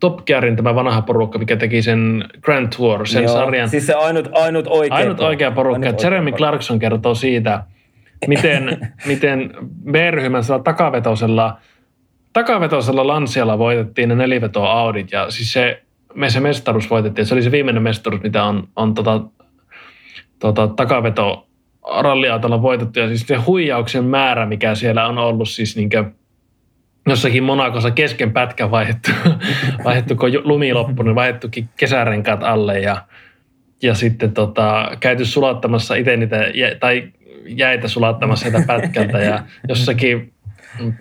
Top 0.00 0.24
Gearin 0.24 0.56
tämä 0.56 0.74
vanha 0.74 1.02
porukka, 1.02 1.38
mikä 1.38 1.56
teki 1.56 1.82
sen 1.82 2.24
Grand 2.40 2.68
Tour, 2.76 3.06
sen 3.06 3.22
Joo, 3.24 3.32
sarjan. 3.32 3.68
Siis 3.68 3.86
se 3.86 3.94
ainut, 3.94 4.28
ainut 4.32 4.66
oikea. 4.68 4.96
Ainut 4.96 5.20
oikea 5.20 5.50
porukka. 5.50 5.86
Ainut 5.86 6.02
Jeremy 6.02 6.24
oikea 6.26 6.36
Clarkson 6.38 6.78
kertoo 6.78 7.14
siitä, 7.14 7.62
miten, 8.26 8.78
miten 9.06 9.54
B-ryhmän 9.90 10.44
sillä 11.16 11.54
takavetosella, 12.36 13.02
takavetosella 13.02 13.06
Lancialla 13.06 13.58
voitettiin 13.58 14.08
ne 14.08 14.14
nelivetoa 14.14 14.72
Audit. 14.72 15.12
Ja 15.12 15.30
siis 15.30 15.52
se, 15.52 15.82
me 16.14 16.30
se 16.30 16.40
mestaruus 16.40 16.90
voitettiin. 16.90 17.26
Se 17.26 17.34
oli 17.34 17.42
se 17.42 17.50
viimeinen 17.50 17.82
mestaruus, 17.82 18.22
mitä 18.22 18.44
on, 18.44 18.68
on 18.76 18.94
tota, 18.94 19.20
tota, 20.38 20.68
takaveto 20.68 21.46
ralliautolla 22.00 22.62
voitettu. 22.62 22.98
Ja 23.00 23.08
siis 23.08 23.26
se 23.26 23.36
huijauksen 23.36 24.04
määrä, 24.04 24.46
mikä 24.46 24.74
siellä 24.74 25.06
on 25.06 25.18
ollut 25.18 25.48
siis 25.48 25.76
niin 25.76 25.90
jossakin 27.06 27.42
Monakossa 27.42 27.90
kesken 27.90 28.32
pätkä 28.32 28.70
vaihdettu, 28.70 29.10
vaihdettu 29.84 30.16
kun 30.16 30.30
lumi 30.44 30.72
loppui, 30.72 31.04
niin 31.04 31.14
vaihdettukin 31.14 31.68
kesärenkaat 31.76 32.42
alle 32.42 32.80
ja, 32.80 32.96
ja 33.82 33.94
sitten 33.94 34.32
tota, 34.32 34.90
käyty 35.00 35.24
sulattamassa 35.24 35.94
itse 35.94 36.16
niitä, 36.16 36.36
tai 36.80 37.08
jäitä 37.46 37.88
sulattamassa 37.88 38.44
sitä 38.44 38.62
pätkältä 38.66 39.18
ja 39.18 39.42
jossakin 39.68 40.32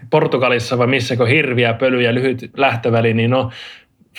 Portugalissa 0.09 0.77
vai 0.77 0.87
missä, 0.87 1.15
kun 1.15 1.27
hirviä, 1.27 1.73
pölyjä, 1.73 2.13
lyhyt 2.13 2.51
lähtöväli, 2.57 3.13
niin 3.13 3.29
no 3.29 3.51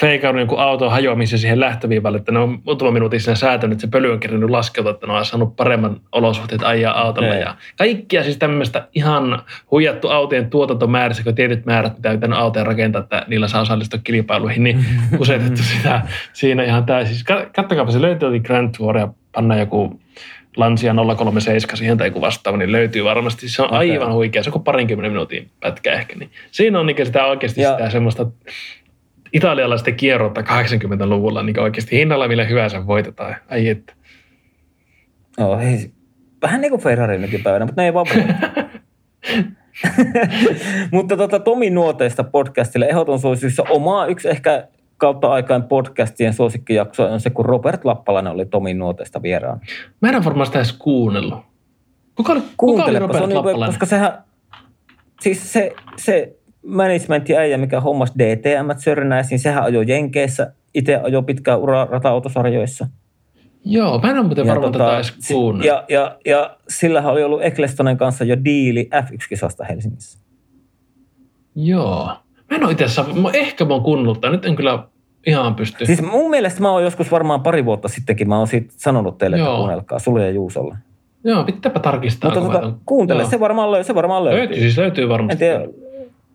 feikannut 0.01 0.41
jonkun 0.41 0.61
auton 0.61 0.91
hajoamisen 0.91 1.39
siihen 1.39 1.61
lähtöviivalle, 1.61 2.19
että 2.19 2.33
ne 2.33 2.39
on 2.39 2.63
muutama 2.65 2.91
minuutin 2.91 3.21
siinä 3.21 3.35
säätänyt, 3.35 3.73
että 3.73 3.81
se 3.81 3.91
pöly 3.91 4.13
on 4.13 4.21
kerännyt 4.21 4.51
laskeutua, 4.51 4.93
että 4.93 5.07
ne 5.07 5.13
on 5.13 5.25
saanut 5.25 5.57
paremman 5.57 6.01
olosuhteet 6.13 6.63
ajaa 6.63 7.01
autolla. 7.01 7.35
Ja 7.35 7.57
kaikkia 7.79 8.23
siis 8.23 8.37
tämmöistä 8.37 8.89
ihan 8.95 9.43
huijattu 9.71 10.09
autojen 10.09 10.51
tuotantomäärissä, 10.51 11.25
kun 11.25 11.35
tietyt 11.35 11.67
määrät, 11.67 11.97
mitä 11.97 12.11
pitänyt 12.11 12.39
autoja 12.39 12.65
rakentaa, 12.65 13.03
että 13.03 13.25
niillä 13.29 13.49
saa 13.49 13.63
osallistua 13.63 14.01
kilpailuihin, 14.05 14.65
niin 14.65 14.85
kusetettu 15.19 15.63
sitä 15.63 16.03
siinä 16.33 16.63
ihan 16.63 16.85
täysin. 16.85 17.15
Siis 17.15 17.25
kattokaapa, 17.57 17.91
se 17.91 18.03
löytyy 18.03 18.41
Grand 18.41 18.75
Tour 18.79 18.99
ja 18.99 19.09
panna 19.33 19.57
joku 19.57 20.01
Lancia 20.57 20.95
037 21.17 21.77
siihen 21.77 21.99
tai 21.99 22.07
joku 22.07 22.21
vastaava, 22.21 22.59
niin 22.59 22.73
löytyy 22.73 23.05
varmasti. 23.05 23.49
Se 23.49 23.63
on 23.63 23.69
okay. 23.69 23.79
aivan 23.79 24.13
huikea, 24.13 24.43
se 24.43 24.51
on 24.55 24.65
parinkymmenen 24.65 25.13
minuutin 25.13 25.51
pätkä 25.61 25.93
ehkä. 25.93 26.17
Niin 26.17 26.31
siinä 26.51 26.81
on 26.81 26.87
niin 26.87 27.07
sitä 27.07 27.27
oikeasti 27.27 27.61
ja. 27.61 27.73
sitä 27.73 27.91
semmoista 27.91 28.27
italialaisten 29.33 29.95
kierrota 29.95 30.41
80-luvulla 30.41 31.43
niin 31.43 31.61
oikeasti 31.61 31.97
hinnalla 31.97 32.29
millä 32.29 32.45
hyvänsä 32.45 32.87
voitetaan. 32.87 33.37
Ai 33.51 33.69
että. 33.69 33.93
Oh, 35.39 35.61
hei. 35.61 35.91
Vähän 36.43 36.61
niin 36.61 36.71
kuin 36.71 36.83
Ferrari 36.83 37.19
nykypäivänä, 37.19 37.67
mutta 37.67 37.83
ne 37.83 37.87
ei 37.87 37.95
vaan 37.95 38.07
Mutta 40.93 41.17
tota, 41.17 41.39
Tomi 41.41 41.71
Nuoteista 41.71 42.25
podcastille 42.25 42.87
ehdoton 42.87 43.19
suosituissa 43.19 43.63
omaa 43.71 44.07
yksi 44.07 44.29
ehkä 44.29 44.69
kautta 44.97 45.29
aikain 45.33 45.63
podcastien 45.63 46.35
suosikkijakso 46.35 47.13
on 47.13 47.21
se, 47.21 47.31
kun 47.31 47.45
Robert 47.45 47.85
Lappalainen 47.85 48.33
oli 48.33 48.47
Tomi 48.47 48.75
Nuoteista 48.75 49.23
vieraan. 49.23 49.61
Mä 50.01 50.09
en 50.09 50.25
varmaan 50.25 50.47
sitä 50.47 50.59
edes 50.59 50.73
kuunnellut. 50.73 51.39
Kuka 52.15 52.33
oli, 52.33 52.43
kuka 52.57 52.85
oli 52.85 52.99
Robert 52.99 53.19
se 53.19 53.25
on 53.25 53.35
Lappalainen? 53.35 53.61
Niin, 53.61 53.67
koska 53.67 53.87
sehän, 53.87 54.25
siis 55.21 55.53
se, 55.53 55.73
se 55.97 56.37
managementti 56.67 57.37
äijä, 57.37 57.59
mikä 57.59 57.81
hommas 57.81 58.13
DTM 58.19 58.79
Sörnäis, 58.79 59.31
niin 59.31 59.39
sehän 59.39 59.63
ajoi 59.63 59.85
Jenkeissä, 59.89 60.53
itse 60.75 60.97
ajoi 60.97 61.23
pitkään 61.23 61.61
uraa 61.61 61.85
rata-autosarjoissa. 61.85 62.87
Joo, 63.65 63.99
mä 63.99 64.11
en 64.11 64.19
ole 64.19 64.27
muuten 64.27 64.47
varmaan 64.47 64.73
tota, 64.73 64.85
tätä 64.85 64.97
edes 64.97 65.15
ja, 65.65 65.85
ja, 65.89 66.19
ja 66.25 66.57
sillähän 66.69 67.13
oli 67.13 67.23
ollut 67.23 67.43
Ecclestonen 67.43 67.97
kanssa 67.97 68.25
jo 68.25 68.37
diili 68.45 68.91
F1-kisasta 68.95 69.65
Helsingissä. 69.65 70.19
Joo. 71.55 72.11
Mä 72.51 72.57
en 72.57 72.65
ole 72.65 72.73
itse 72.73 72.85
asiassa, 72.85 73.31
ehkä 73.33 73.65
mä 73.65 73.75
oon 73.75 73.83
kuunnellut 73.83 74.19
nyt 74.31 74.45
en 74.45 74.57
kyllä 74.57 74.85
ihan 75.27 75.55
pysty. 75.55 75.87
Siis 75.87 76.03
mun 76.03 76.31
mielestä 76.31 76.61
mä 76.61 76.71
oon 76.71 76.83
joskus 76.83 77.11
varmaan 77.11 77.43
pari 77.43 77.65
vuotta 77.65 77.89
sittenkin, 77.89 78.29
mä 78.29 78.39
oon 78.39 78.47
siitä 78.47 78.75
sanonut 78.77 79.19
teille, 79.19 79.37
Joo. 79.37 79.47
että 79.47 79.57
kuunnelkaa, 79.57 79.99
sulle 79.99 80.25
ja 80.25 80.31
Juusolle. 80.31 80.77
Joo, 81.25 81.45
pitääpä 81.45 81.81
tarkistaa. 81.81 82.31
Mutta 82.31 82.61
tota, 82.61 82.73
kuuntele, 82.87 83.23
Joo. 83.23 83.31
se 83.31 83.41
varmaan, 83.41 83.71
löytyy, 83.71 83.85
se 83.85 83.95
varmaan 83.95 84.25
löytyy. 84.25 84.39
Löytyy, 84.39 84.61
siis 84.61 84.79
löytyy 84.79 85.09
varmasti. 85.09 85.45
En 85.45 85.59
tiedä, 85.59 85.73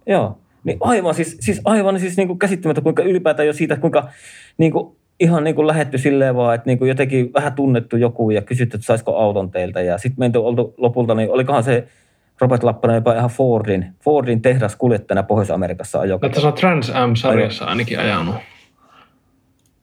Joo. 0.08 0.38
Niin 0.64 0.78
aivan 0.82 1.16
siis, 1.16 1.38
siis 1.40 1.62
aivan 1.66 2.00
siis 2.00 2.18
niin 2.18 2.28
kuin 2.28 2.40
käsittämättä, 2.40 2.82
kuinka 2.82 3.04
ylipäätään 3.04 3.48
jo 3.48 3.54
siitä, 3.54 3.76
kuinka 3.76 4.10
niin 4.58 4.72
kuin 4.72 4.96
ihan 5.20 5.44
niin 5.44 5.56
kuin 5.56 5.68
lähetty 5.68 5.98
silleen 5.98 6.36
vaan, 6.36 6.56
että 6.56 6.70
niin 6.70 6.78
kuin 6.78 6.90
jotenkin 6.90 7.34
vähän 7.34 7.54
tunnettu 7.54 7.98
joku 7.98 8.30
ja 8.30 8.42
kysytty, 8.42 8.78
että 8.78 8.86
saisiko 8.86 9.16
auton 9.16 9.52
teiltä. 9.52 9.82
Ja 9.82 9.98
sitten 9.98 10.20
meitä 10.20 10.40
oltu 10.40 10.74
lopulta, 10.78 11.16
niin 11.16 11.32
olikohan 11.32 11.64
se 11.64 11.88
Robert 12.42 12.64
Lappanen 12.64 12.96
jopa 12.96 13.14
ihan 13.14 13.30
Fordin, 13.30 13.94
Fordin 14.04 14.42
tehdaskuljettajana 14.42 15.24
Pohjois-Amerikassa 15.24 16.00
ajoi. 16.00 16.20
Että 16.24 16.42
se 16.42 16.48
on 16.48 16.54
Trans 16.54 16.92
Am-sarjassa 16.96 17.66
ainakin 17.66 18.00
ajanut. 18.00 18.36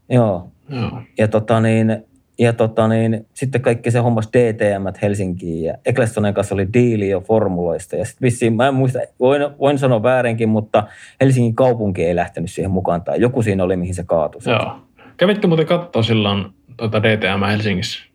Joo. 0.08 0.48
Joo. 0.68 1.02
Ja 1.18 1.28
tota 1.28 1.60
niin, 1.60 2.04
ja 2.38 2.52
tota 2.52 2.88
niin, 2.88 3.26
sitten 3.34 3.60
kaikki 3.60 3.90
se 3.90 3.98
hommas 3.98 4.28
DTM 4.28 4.86
Helsinkiin 5.02 5.64
ja 5.64 5.74
Ecclestonen 5.86 6.34
kanssa 6.34 6.54
oli 6.54 6.72
diili 6.72 7.08
jo 7.08 7.20
formuloista. 7.20 7.96
Ja 7.96 8.04
sitten 8.04 8.26
vissiin, 8.26 8.56
mä 8.56 8.68
en 8.68 8.74
muista, 8.74 8.98
voin, 9.20 9.42
voin 9.58 9.78
sanoa 9.78 10.02
väärinkin, 10.02 10.48
mutta 10.48 10.86
Helsingin 11.20 11.54
kaupunki 11.54 12.04
ei 12.04 12.16
lähtenyt 12.16 12.50
siihen 12.50 12.70
mukaan 12.70 13.02
tai 13.02 13.20
joku 13.20 13.42
siinä 13.42 13.64
oli, 13.64 13.76
mihin 13.76 13.94
se 13.94 14.04
kaatui. 14.04 14.40
Joo. 14.46 14.76
Kävitkö 15.16 15.46
muuten 15.46 15.66
katsoa 15.66 16.02
silloin 16.02 16.46
tuota 16.76 17.02
DTM 17.02 17.44
Helsingissä? 17.44 18.07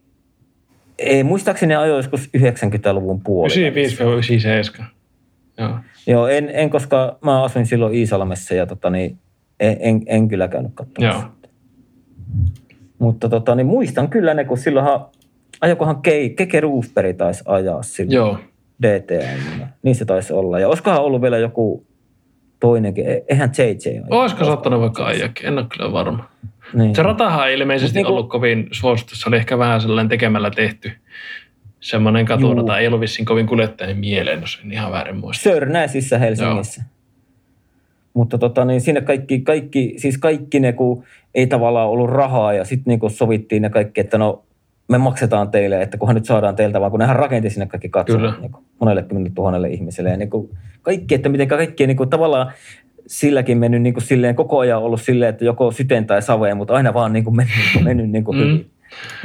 Ei, 1.00 1.24
muistaakseni 1.24 1.76
ajoi 1.76 1.98
joskus 1.98 2.30
90-luvun 2.38 3.22
puolella. 3.22 4.82
95-97. 4.82 4.84
Joo. 5.58 5.80
Joo, 6.08 6.28
en, 6.28 6.50
en, 6.54 6.70
koska 6.70 7.18
mä 7.22 7.44
asuin 7.44 7.66
silloin 7.66 7.94
Iisalmessa 7.94 8.56
ja 8.56 8.66
tota, 8.66 8.90
niin, 8.90 9.18
en, 9.60 9.78
en, 9.80 10.02
en 10.06 10.28
kyllä 10.28 10.48
käynyt 10.48 10.72
katsomassa. 10.76 11.20
Joo. 11.20 11.50
Mutta 13.00 13.30
tota, 13.30 13.56
niin 13.56 13.68
muistan 13.68 14.10
kyllä 14.10 14.34
ne, 14.34 14.46
kun 14.46 14.58
silloinhan 14.58 15.06
ajokohan 15.62 16.02
Ke, 16.02 16.30
Keke 16.30 16.60
Roofberg 16.60 17.18
taisi 17.18 17.44
ajaa 17.46 17.84
silloin 17.84 18.16
Joo. 18.16 18.38
DTM. 18.82 19.64
Niin 19.84 19.96
se 19.96 20.06
taisi 20.06 20.34
olla. 20.34 20.60
Ja 20.60 20.68
olisikohan 20.68 21.02
ollut 21.02 21.22
vielä 21.22 21.38
joku 21.38 21.86
toinenkin. 22.60 23.08
E, 23.08 23.24
eihän 23.28 23.52
JJ 23.58 24.00
ole. 24.00 24.22
Olisiko 24.22 24.46
saattanut 24.46 24.82
vaikka 24.82 25.06
ajakin, 25.06 25.48
en 25.48 25.58
ole 25.58 25.66
kyllä 25.78 25.92
varma. 25.92 26.30
Niin. 26.74 26.96
Se 26.96 27.04
ratahan 27.04 27.50
ei 27.50 27.54
ilmeisesti 27.54 27.96
niin 27.96 28.06
kuin... 28.06 28.12
ollut 28.14 28.30
kovin 28.30 28.68
suosittu. 28.72 29.16
Se 29.16 29.30
oli 29.30 29.38
ehkä 29.38 29.58
vähän 29.58 29.82
sellainen 29.82 30.10
tekemällä 30.10 30.52
tehty 30.52 30.92
semmoinen 31.80 32.26
katurata. 32.26 32.80
Ei 32.80 32.88
ollut 32.88 33.02
vissiin 33.02 33.26
kovin 33.26 33.48
kuljettajien 33.48 33.98
mieleen, 33.98 34.42
jos 34.42 34.62
en 34.66 34.72
ihan 34.72 34.92
väärin 34.92 35.18
muista. 35.18 35.44
Sörnäisissä 35.44 36.18
Helsingissä. 36.18 36.82
Joo. 36.82 36.94
Mutta 38.14 38.38
tota, 38.38 38.66
niin 38.66 38.82
siinä 38.82 39.02
kaikki, 39.02 39.40
kaikki, 39.40 39.94
siis 39.98 40.18
kaikki 40.18 40.60
ne, 40.60 40.74
kun 40.74 41.04
ei 41.36 41.48
tavallaan 41.48 41.90
ollut 41.90 42.10
rahaa 42.10 42.54
ja 42.54 42.66
sitten 42.66 43.00
niin 43.02 43.12
sovittiin 43.12 43.62
ne 43.62 43.70
kaikki, 43.70 44.02
että 44.02 44.18
no 44.18 44.44
me 44.88 44.98
maksetaan 44.98 45.52
teille, 45.52 45.82
että 45.82 45.98
kunhan 45.98 46.16
nyt 46.16 46.26
saadaan 46.26 46.56
teiltä, 46.56 46.82
vaan 46.82 46.92
kun 46.92 47.00
nehän 47.00 47.16
rakenti 47.16 47.50
sinne 47.50 47.66
kaikki 47.66 47.90
katsomut 47.90 48.42
niin 48.42 48.52
monelle 48.80 49.04
kymmenelle 49.04 49.36
tuhannelle 49.36 49.70
ihmiselle. 49.70 50.10
Ja 50.10 50.18
niin 50.18 50.30
kuin 50.30 50.50
kaikki, 50.82 51.16
että 51.16 51.30
miten 51.30 51.48
kaikki 51.48 51.88
niin 51.88 51.98
kuin 51.98 52.10
tavallaan 52.10 52.52
silläkin 53.08 53.58
mennyt 53.58 53.82
niin 53.82 53.94
kuin 53.94 54.04
silleen, 54.04 54.36
koko 54.36 54.60
ajan 54.60 54.82
ollut 54.82 55.02
silleen, 55.02 55.30
että 55.30 55.46
joko 55.46 55.72
syteen 55.72 56.08
tai 56.08 56.22
saveen, 56.22 56.58
mutta 56.58 56.74
aina 56.74 56.94
vaan 56.94 57.14
niin 57.14 57.24
kuin 57.24 57.36
mennyt, 57.36 57.84
mennyt 57.84 58.10
niin 58.10 58.24
kuin 58.24 58.38
mm. 58.38 58.44
hyvin. 58.44 58.72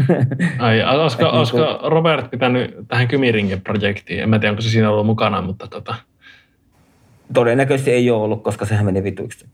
Ai, 0.58 0.82
olisiko, 0.82 1.22
niin 1.22 1.34
olisiko 1.34 1.58
kuin... 1.58 1.90
Robert 1.92 2.30
pitänyt 2.30 2.74
tähän 2.88 3.08
Kymiringin 3.08 3.60
projektiin? 3.60 4.22
En 4.22 4.28
mä 4.28 4.38
tiedä, 4.38 4.52
onko 4.52 4.62
se 4.62 4.70
siinä 4.70 4.90
ollut 4.90 5.06
mukana, 5.06 5.42
mutta 5.42 5.66
tota... 5.66 5.94
Todennäköisesti 7.34 7.90
ei 7.90 8.10
ole 8.10 8.22
ollut, 8.22 8.42
koska 8.42 8.64
sehän 8.64 8.84
meni 8.84 9.02
vituiksi 9.02 9.46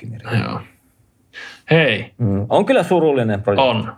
Joo. 0.44 0.60
Hei. 1.70 2.12
Mm. 2.18 2.46
On 2.48 2.64
kyllä 2.64 2.82
surullinen 2.82 3.42
projekti. 3.42 3.68
On. 3.68 3.92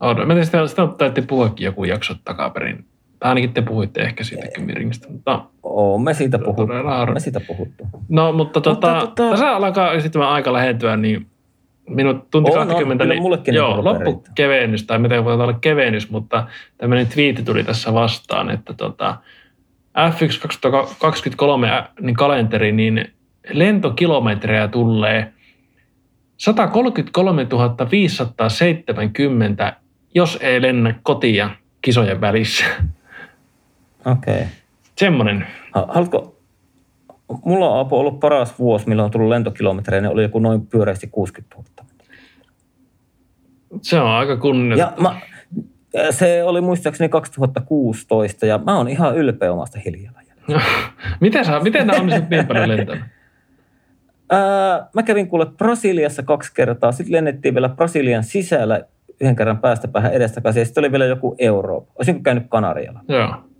on. 0.00 0.26
Mä 0.26 0.34
tiedän, 0.34 0.46
sitä, 0.68 0.86
sitä 1.08 1.22
puhuakin 1.26 1.64
joku 1.64 1.84
jakso 1.84 2.14
takaperin. 2.24 2.84
Tai 3.22 3.28
ainakin 3.28 3.52
te 3.52 3.62
puhuitte 3.62 4.00
ehkä 4.00 4.24
siitä 4.24 4.48
Kymiringistä. 4.54 5.08
Mutta... 5.08 5.44
Oo, 5.62 5.98
me 5.98 6.14
siitä 6.14 6.38
puhuttu. 6.38 6.66
Me 7.12 7.20
siitä 7.20 7.40
puhuttu. 7.40 7.84
No, 8.08 8.32
mutta, 8.32 8.60
tota, 8.60 8.94
mutta 8.94 9.06
tota... 9.06 9.30
tässä 9.30 9.56
alkaa 9.56 10.00
sitten 10.00 10.22
aika 10.22 10.52
lähentyä, 10.52 10.96
niin 10.96 11.26
minut 11.88 12.30
tunti 12.30 12.50
on, 12.50 12.68
20, 12.68 13.04
on, 13.04 13.08
niin, 13.08 13.22
mullekin 13.22 13.54
joo, 13.54 13.84
loppukevennys, 13.84 14.86
tai 14.86 14.98
miten 14.98 15.24
voi 15.24 15.34
olla 15.34 15.52
kevennys, 15.52 16.10
mutta 16.10 16.46
tämmöinen 16.78 17.06
twiitti 17.06 17.42
tuli 17.42 17.64
tässä 17.64 17.94
vastaan, 17.94 18.50
että 18.50 18.74
tota, 18.74 19.16
F1 20.10 20.40
2023 20.42 21.84
niin 22.00 22.16
kalenteri, 22.16 22.72
niin 22.72 23.12
lentokilometrejä 23.52 24.68
tulee 24.68 25.32
133 26.36 27.46
570, 27.90 29.76
jos 30.14 30.38
ei 30.40 30.62
lennä 30.62 30.94
kotia 31.02 31.50
kisojen 31.82 32.20
välissä. 32.20 32.64
Okei. 34.06 34.34
Okay. 34.34 34.46
Semmoinen. 34.98 35.46
Haluatko, 35.72 36.36
mulla 37.44 37.68
on 37.68 37.80
Apo 37.80 38.00
ollut 38.00 38.20
paras 38.20 38.58
vuosi, 38.58 38.88
milloin 38.88 39.04
on 39.04 39.10
tullut 39.10 39.28
lentokilometrejä, 39.28 40.00
niin 40.00 40.12
oli 40.12 40.22
joku 40.22 40.38
noin 40.38 40.66
pyöreästi 40.66 41.06
60 41.06 41.56
000. 41.56 41.68
Se 43.82 44.00
on 44.00 44.10
aika 44.10 44.36
kunnia. 44.36 44.78
Ja 44.78 44.92
mä, 45.00 45.20
se 46.10 46.44
oli 46.44 46.60
muistaakseni 46.60 47.08
2016 47.08 48.46
ja 48.46 48.58
mä 48.58 48.76
oon 48.76 48.88
ihan 48.88 49.16
ylpeä 49.16 49.52
omasta 49.52 49.78
hiilijalanjäljestä. 49.84 50.62
miten, 51.20 51.44
sä, 51.44 51.60
miten 51.60 51.86
nämä 51.86 52.00
onnistut 52.00 52.30
niin 52.30 52.46
paljon 52.46 52.68
lentämään? 52.68 53.10
Ää, 54.30 54.86
mä 54.94 55.02
kävin 55.02 55.28
kuule 55.28 55.46
Brasiliassa 55.46 56.22
kaksi 56.22 56.54
kertaa. 56.54 56.92
Sitten 56.92 57.12
lennettiin 57.12 57.54
vielä 57.54 57.68
Brasilian 57.68 58.24
sisällä 58.24 58.80
yhden 59.20 59.36
kerran 59.36 59.58
päästä 59.58 59.88
päähän 59.88 60.12
edestakaisin. 60.12 60.60
Ja 60.60 60.64
sitten 60.64 60.80
oli 60.80 60.92
vielä 60.92 61.04
joku 61.04 61.34
Eurooppa. 61.38 61.92
Olisinko 61.96 62.20
käynyt 62.22 62.44
Kanarialla? 62.48 63.00
Joo. 63.08 63.51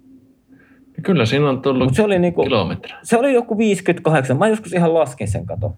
Kyllä 1.03 1.27
siinä 1.27 1.49
on 1.49 1.63
tullut 1.63 1.85
Mut 1.85 1.95
se 1.95 2.03
oli 2.03 2.19
niinku, 2.19 2.43
kilometriä. 2.43 2.97
Se 3.03 3.19
oli 3.19 3.35
joku 3.35 3.59
58. 3.59 4.37
Mä 4.37 4.49
joskus 4.49 4.73
ihan 4.73 4.95
laskin 4.95 5.29
sen 5.29 5.47
kato. 5.47 5.75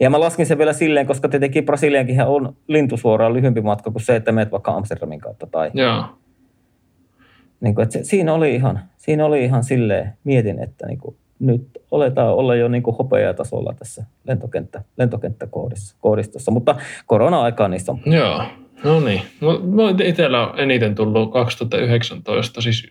Ja 0.00 0.10
mä 0.10 0.20
laskin 0.20 0.46
sen 0.46 0.58
vielä 0.58 0.72
silleen, 0.72 1.06
koska 1.06 1.28
tietenkin 1.28 1.64
Brasiliankin 1.64 2.22
on 2.22 2.56
lintusuoraan 2.68 3.32
lyhyempi 3.32 3.60
matka 3.60 3.90
kuin 3.90 4.02
se, 4.02 4.16
että 4.16 4.32
menet 4.32 4.52
vaikka 4.52 4.72
Amsterdamin 4.72 5.20
kautta. 5.20 5.46
Tai... 5.46 5.70
Joo. 5.74 6.04
Niin 7.60 7.74
kuin, 7.74 7.82
että 7.82 7.92
se, 7.92 8.04
siinä, 8.04 8.34
oli 8.34 8.54
ihan, 8.54 8.80
siinä 8.96 9.24
oli 9.24 9.44
ihan 9.44 9.64
silleen, 9.64 10.12
mietin, 10.24 10.58
että 10.58 10.86
niin 10.86 10.98
kuin, 10.98 11.16
nyt 11.38 11.68
oletaan 11.90 12.34
olla 12.34 12.54
jo 12.54 12.68
niin 12.68 12.82
kuin 12.82 12.96
hopeatasolla 12.96 13.74
tässä 13.78 14.04
lentokenttä, 14.24 14.82
lentokenttäkoodistossa, 14.96 16.50
mutta 16.50 16.76
korona-aikaan 17.06 17.70
niistä 17.70 17.92
on. 17.92 18.00
Joo, 18.06 18.42
no 18.84 19.00
niin. 19.00 19.22
Itsellä 20.04 20.46
on 20.46 20.60
eniten 20.60 20.94
tullut 20.94 21.32
2019, 21.32 22.60
siis, 22.60 22.88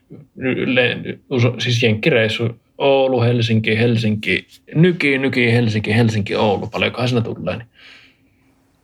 siis 1.59 1.83
jenkkireissu 1.83 2.49
Oulu, 2.77 3.21
Helsinki, 3.21 3.77
Helsinki, 3.77 4.47
Nyki, 4.75 5.17
Nyki, 5.17 5.53
Helsinki, 5.53 5.95
Helsinki, 5.95 6.35
Oulu. 6.35 6.67
Paljonkohan 6.67 7.07
siinä 7.09 7.21
tulee, 7.21 7.57
niin 7.57 7.67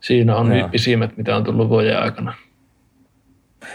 siinä 0.00 0.36
on 0.36 0.56
Joo. 0.56 0.68
pisimmät, 0.68 1.16
mitä 1.16 1.36
on 1.36 1.44
tullut 1.44 1.68
vuoden 1.68 1.98
aikana. 1.98 2.34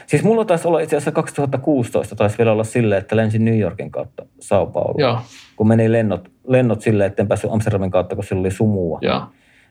Siis 0.07 0.23
mulla 0.23 0.45
taisi 0.45 0.67
olla 0.67 0.79
itse 0.79 0.95
asiassa 0.95 1.11
2016 1.11 2.15
taisi 2.15 2.37
vielä 2.37 2.51
olla 2.51 2.63
silleen, 2.63 3.01
että 3.01 3.15
lensin 3.15 3.45
New 3.45 3.59
Yorkin 3.59 3.91
kautta 3.91 4.25
Sao 4.39 4.65
Paulo. 4.65 4.95
Joo. 4.97 5.19
Kun 5.55 5.67
meni 5.67 5.91
lennot, 5.91 6.31
lennot 6.47 6.81
silleen, 6.81 7.07
että 7.07 7.21
en 7.21 7.27
päässyt 7.27 7.51
Amsterdamin 7.51 7.91
kautta, 7.91 8.15
kun 8.15 8.23
sillä 8.23 8.39
oli 8.39 8.51
sumua. 8.51 8.99
Joo. 9.01 9.21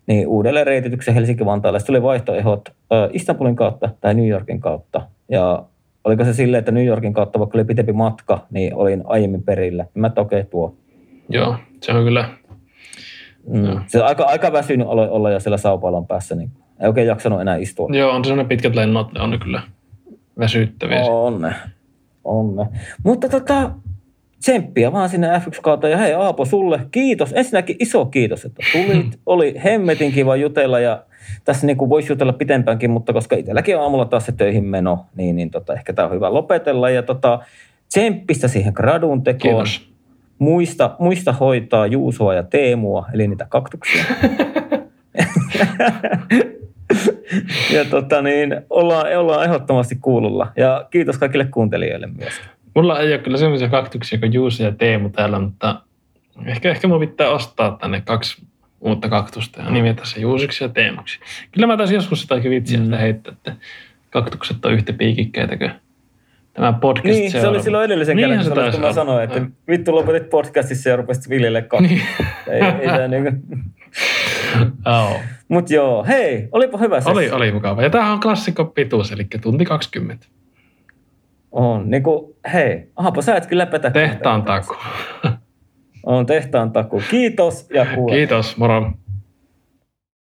Niin 0.06 0.28
uudelleen 0.28 0.66
reitityksen 0.66 1.14
Helsinki-Vantaalle. 1.14 1.78
Sitten 1.78 1.92
tuli 1.92 2.02
vaihtoehdot 2.02 2.68
Istanbulin 3.12 3.56
kautta 3.56 3.90
tai 4.00 4.14
New 4.14 4.28
Yorkin 4.28 4.60
kautta. 4.60 5.08
Ja 5.28 5.64
oliko 6.04 6.24
se 6.24 6.32
silleen, 6.32 6.58
että 6.58 6.72
New 6.72 6.86
Yorkin 6.86 7.12
kautta, 7.12 7.38
vaikka 7.38 7.58
oli 7.58 7.64
pitempi 7.64 7.92
matka, 7.92 8.46
niin 8.50 8.74
olin 8.74 9.02
aiemmin 9.04 9.42
perillä. 9.42 9.86
Mä 9.94 10.06
että 10.06 10.20
okei, 10.20 10.40
okay, 10.40 10.50
tuo. 10.50 10.76
Joo, 11.28 11.56
se 11.80 11.92
on 11.92 12.04
kyllä. 12.04 12.28
Mm. 13.48 13.80
Se 13.86 14.00
on 14.00 14.06
aika, 14.06 14.24
aika 14.24 14.52
väsynyt 14.52 14.86
olla, 14.86 15.02
olla 15.02 15.30
jo 15.30 15.40
siellä 15.40 15.56
Sao 15.56 15.78
Paulon 15.78 16.06
päässä, 16.06 16.34
niin 16.34 16.50
ei 16.80 16.88
oikein 16.88 17.06
jaksanut 17.06 17.40
enää 17.40 17.56
istua. 17.56 17.88
Joo, 17.92 18.10
on 18.10 18.24
sellainen 18.24 18.48
pitkät 18.48 18.74
lennot, 18.74 19.12
ne 19.12 19.20
on 19.20 19.38
kyllä 19.42 19.62
väsyttäviä. 20.38 21.04
On 21.04 21.40
ne. 21.40 21.54
On 22.24 22.56
ne. 22.56 22.66
Mutta 23.04 23.28
tota, 23.28 23.70
tsemppiä 24.44 24.92
vaan 24.92 25.08
sinne 25.08 25.38
F1 25.38 25.60
kautta. 25.62 25.88
Ja 25.88 25.96
hei 25.96 26.12
Aapo, 26.12 26.44
sulle 26.44 26.80
kiitos. 26.90 27.32
Ensinnäkin 27.36 27.76
iso 27.78 28.06
kiitos, 28.06 28.44
että 28.44 28.62
tulit. 28.72 29.20
Oli 29.26 29.54
hemmetin 29.64 30.12
kiva 30.12 30.36
jutella 30.36 30.80
ja 30.80 31.02
tässä 31.44 31.66
niin 31.66 31.76
kuin 31.76 31.90
voisi 31.90 32.12
jutella 32.12 32.32
pitempäänkin, 32.32 32.90
mutta 32.90 33.12
koska 33.12 33.36
itselläkin 33.36 33.76
on 33.76 33.82
aamulla 33.82 34.04
taas 34.04 34.26
se 34.26 34.32
töihin 34.32 34.64
meno, 34.64 35.06
niin, 35.16 35.36
niin 35.36 35.50
tota, 35.50 35.74
ehkä 35.74 35.92
tämä 35.92 36.08
on 36.08 36.14
hyvä 36.14 36.34
lopetella. 36.34 36.90
Ja 36.90 37.02
tota, 37.02 37.38
tsemppistä 37.88 38.48
siihen 38.48 38.72
gradun 38.76 39.22
tekoon. 39.22 39.64
Kiitos. 39.64 39.94
Muista, 40.38 40.96
muista 40.98 41.32
hoitaa 41.32 41.86
Juusoa 41.86 42.34
ja 42.34 42.42
Teemua, 42.42 43.06
eli 43.12 43.28
niitä 43.28 43.46
kaktuksia. 43.48 44.04
ja 47.74 47.84
tota 47.90 48.22
niin, 48.22 48.60
ollaan, 48.70 49.18
ollaan 49.18 49.44
ehdottomasti 49.44 49.96
kuululla. 50.00 50.52
Ja 50.56 50.86
kiitos 50.90 51.18
kaikille 51.18 51.44
kuuntelijoille 51.44 52.06
myös. 52.06 52.32
Mulla 52.74 53.00
ei 53.00 53.12
ole 53.12 53.18
kyllä 53.18 53.36
sellaisia 53.36 53.68
kaktuksia 53.68 54.18
kuin 54.18 54.32
Juuso 54.32 54.62
ja 54.62 54.72
Teemu 54.72 55.08
täällä, 55.08 55.38
mutta 55.38 55.80
ehkä, 56.46 56.70
ehkä 56.70 56.88
mun 56.88 57.00
pitää 57.00 57.30
ostaa 57.30 57.76
tänne 57.80 58.00
kaksi 58.00 58.42
uutta 58.80 59.08
kaktusta 59.08 59.62
ja 59.62 59.70
nimetä 59.70 60.04
se 60.04 60.20
Juusiksi 60.20 60.64
ja 60.64 60.68
Teemuksi. 60.68 61.20
Kyllä 61.52 61.66
mä 61.66 61.76
taisin 61.76 61.94
joskus 61.94 62.22
jotakin 62.22 62.50
vitsiä 62.50 62.80
mm. 62.80 62.92
heittää, 62.92 63.32
että 63.32 63.56
kaktukset 64.10 64.64
on 64.64 64.72
yhtä 64.72 64.92
piikikkäitä 64.92 65.56
kuin 65.56 65.70
tämä 66.52 66.72
podcast 66.72 67.04
Niin, 67.04 67.30
se 67.30 67.48
oli 67.48 67.62
silloin 67.62 67.84
edellisen 67.84 68.16
niin, 68.16 68.28
kerran, 68.28 68.64
kun, 68.64 68.72
kun 68.72 68.80
mä 68.80 68.92
sanoin, 68.92 69.24
että 69.24 69.42
vittu 69.68 69.94
lopetit 69.94 70.30
podcastissa 70.30 70.90
ja 70.90 70.96
rupesit 70.96 71.28
viljelle. 71.28 71.66
Niin. 71.80 72.02
ei, 72.48 72.62
ei 72.62 73.32
oh. 75.00 75.20
Mut 75.48 75.70
joo, 75.70 76.04
hei, 76.04 76.48
olipa 76.52 76.78
hyvä. 76.78 77.02
Oli, 77.04 77.30
oli 77.30 77.52
mukava. 77.52 77.82
Ja 77.82 77.90
tämähän 77.90 78.12
on 78.12 78.20
klassikko 78.20 78.64
pituus, 78.64 79.12
eli 79.12 79.26
tunti 79.42 79.64
20. 79.64 80.26
On, 81.54 81.90
niin 81.90 82.02
kuin, 82.02 82.34
hei, 82.52 82.90
ahapa 82.96 83.22
sä 83.22 83.36
et 83.36 83.46
kyllä 83.46 83.66
petä. 83.66 83.90
Tehtaan 83.90 84.42
taku. 84.42 84.76
on 86.06 86.26
tehtaan 86.26 86.72
taku. 86.72 87.02
Kiitos 87.10 87.70
ja 87.74 87.86
kuule. 87.94 88.16
Kiitos, 88.16 88.56
moro. 88.56 88.92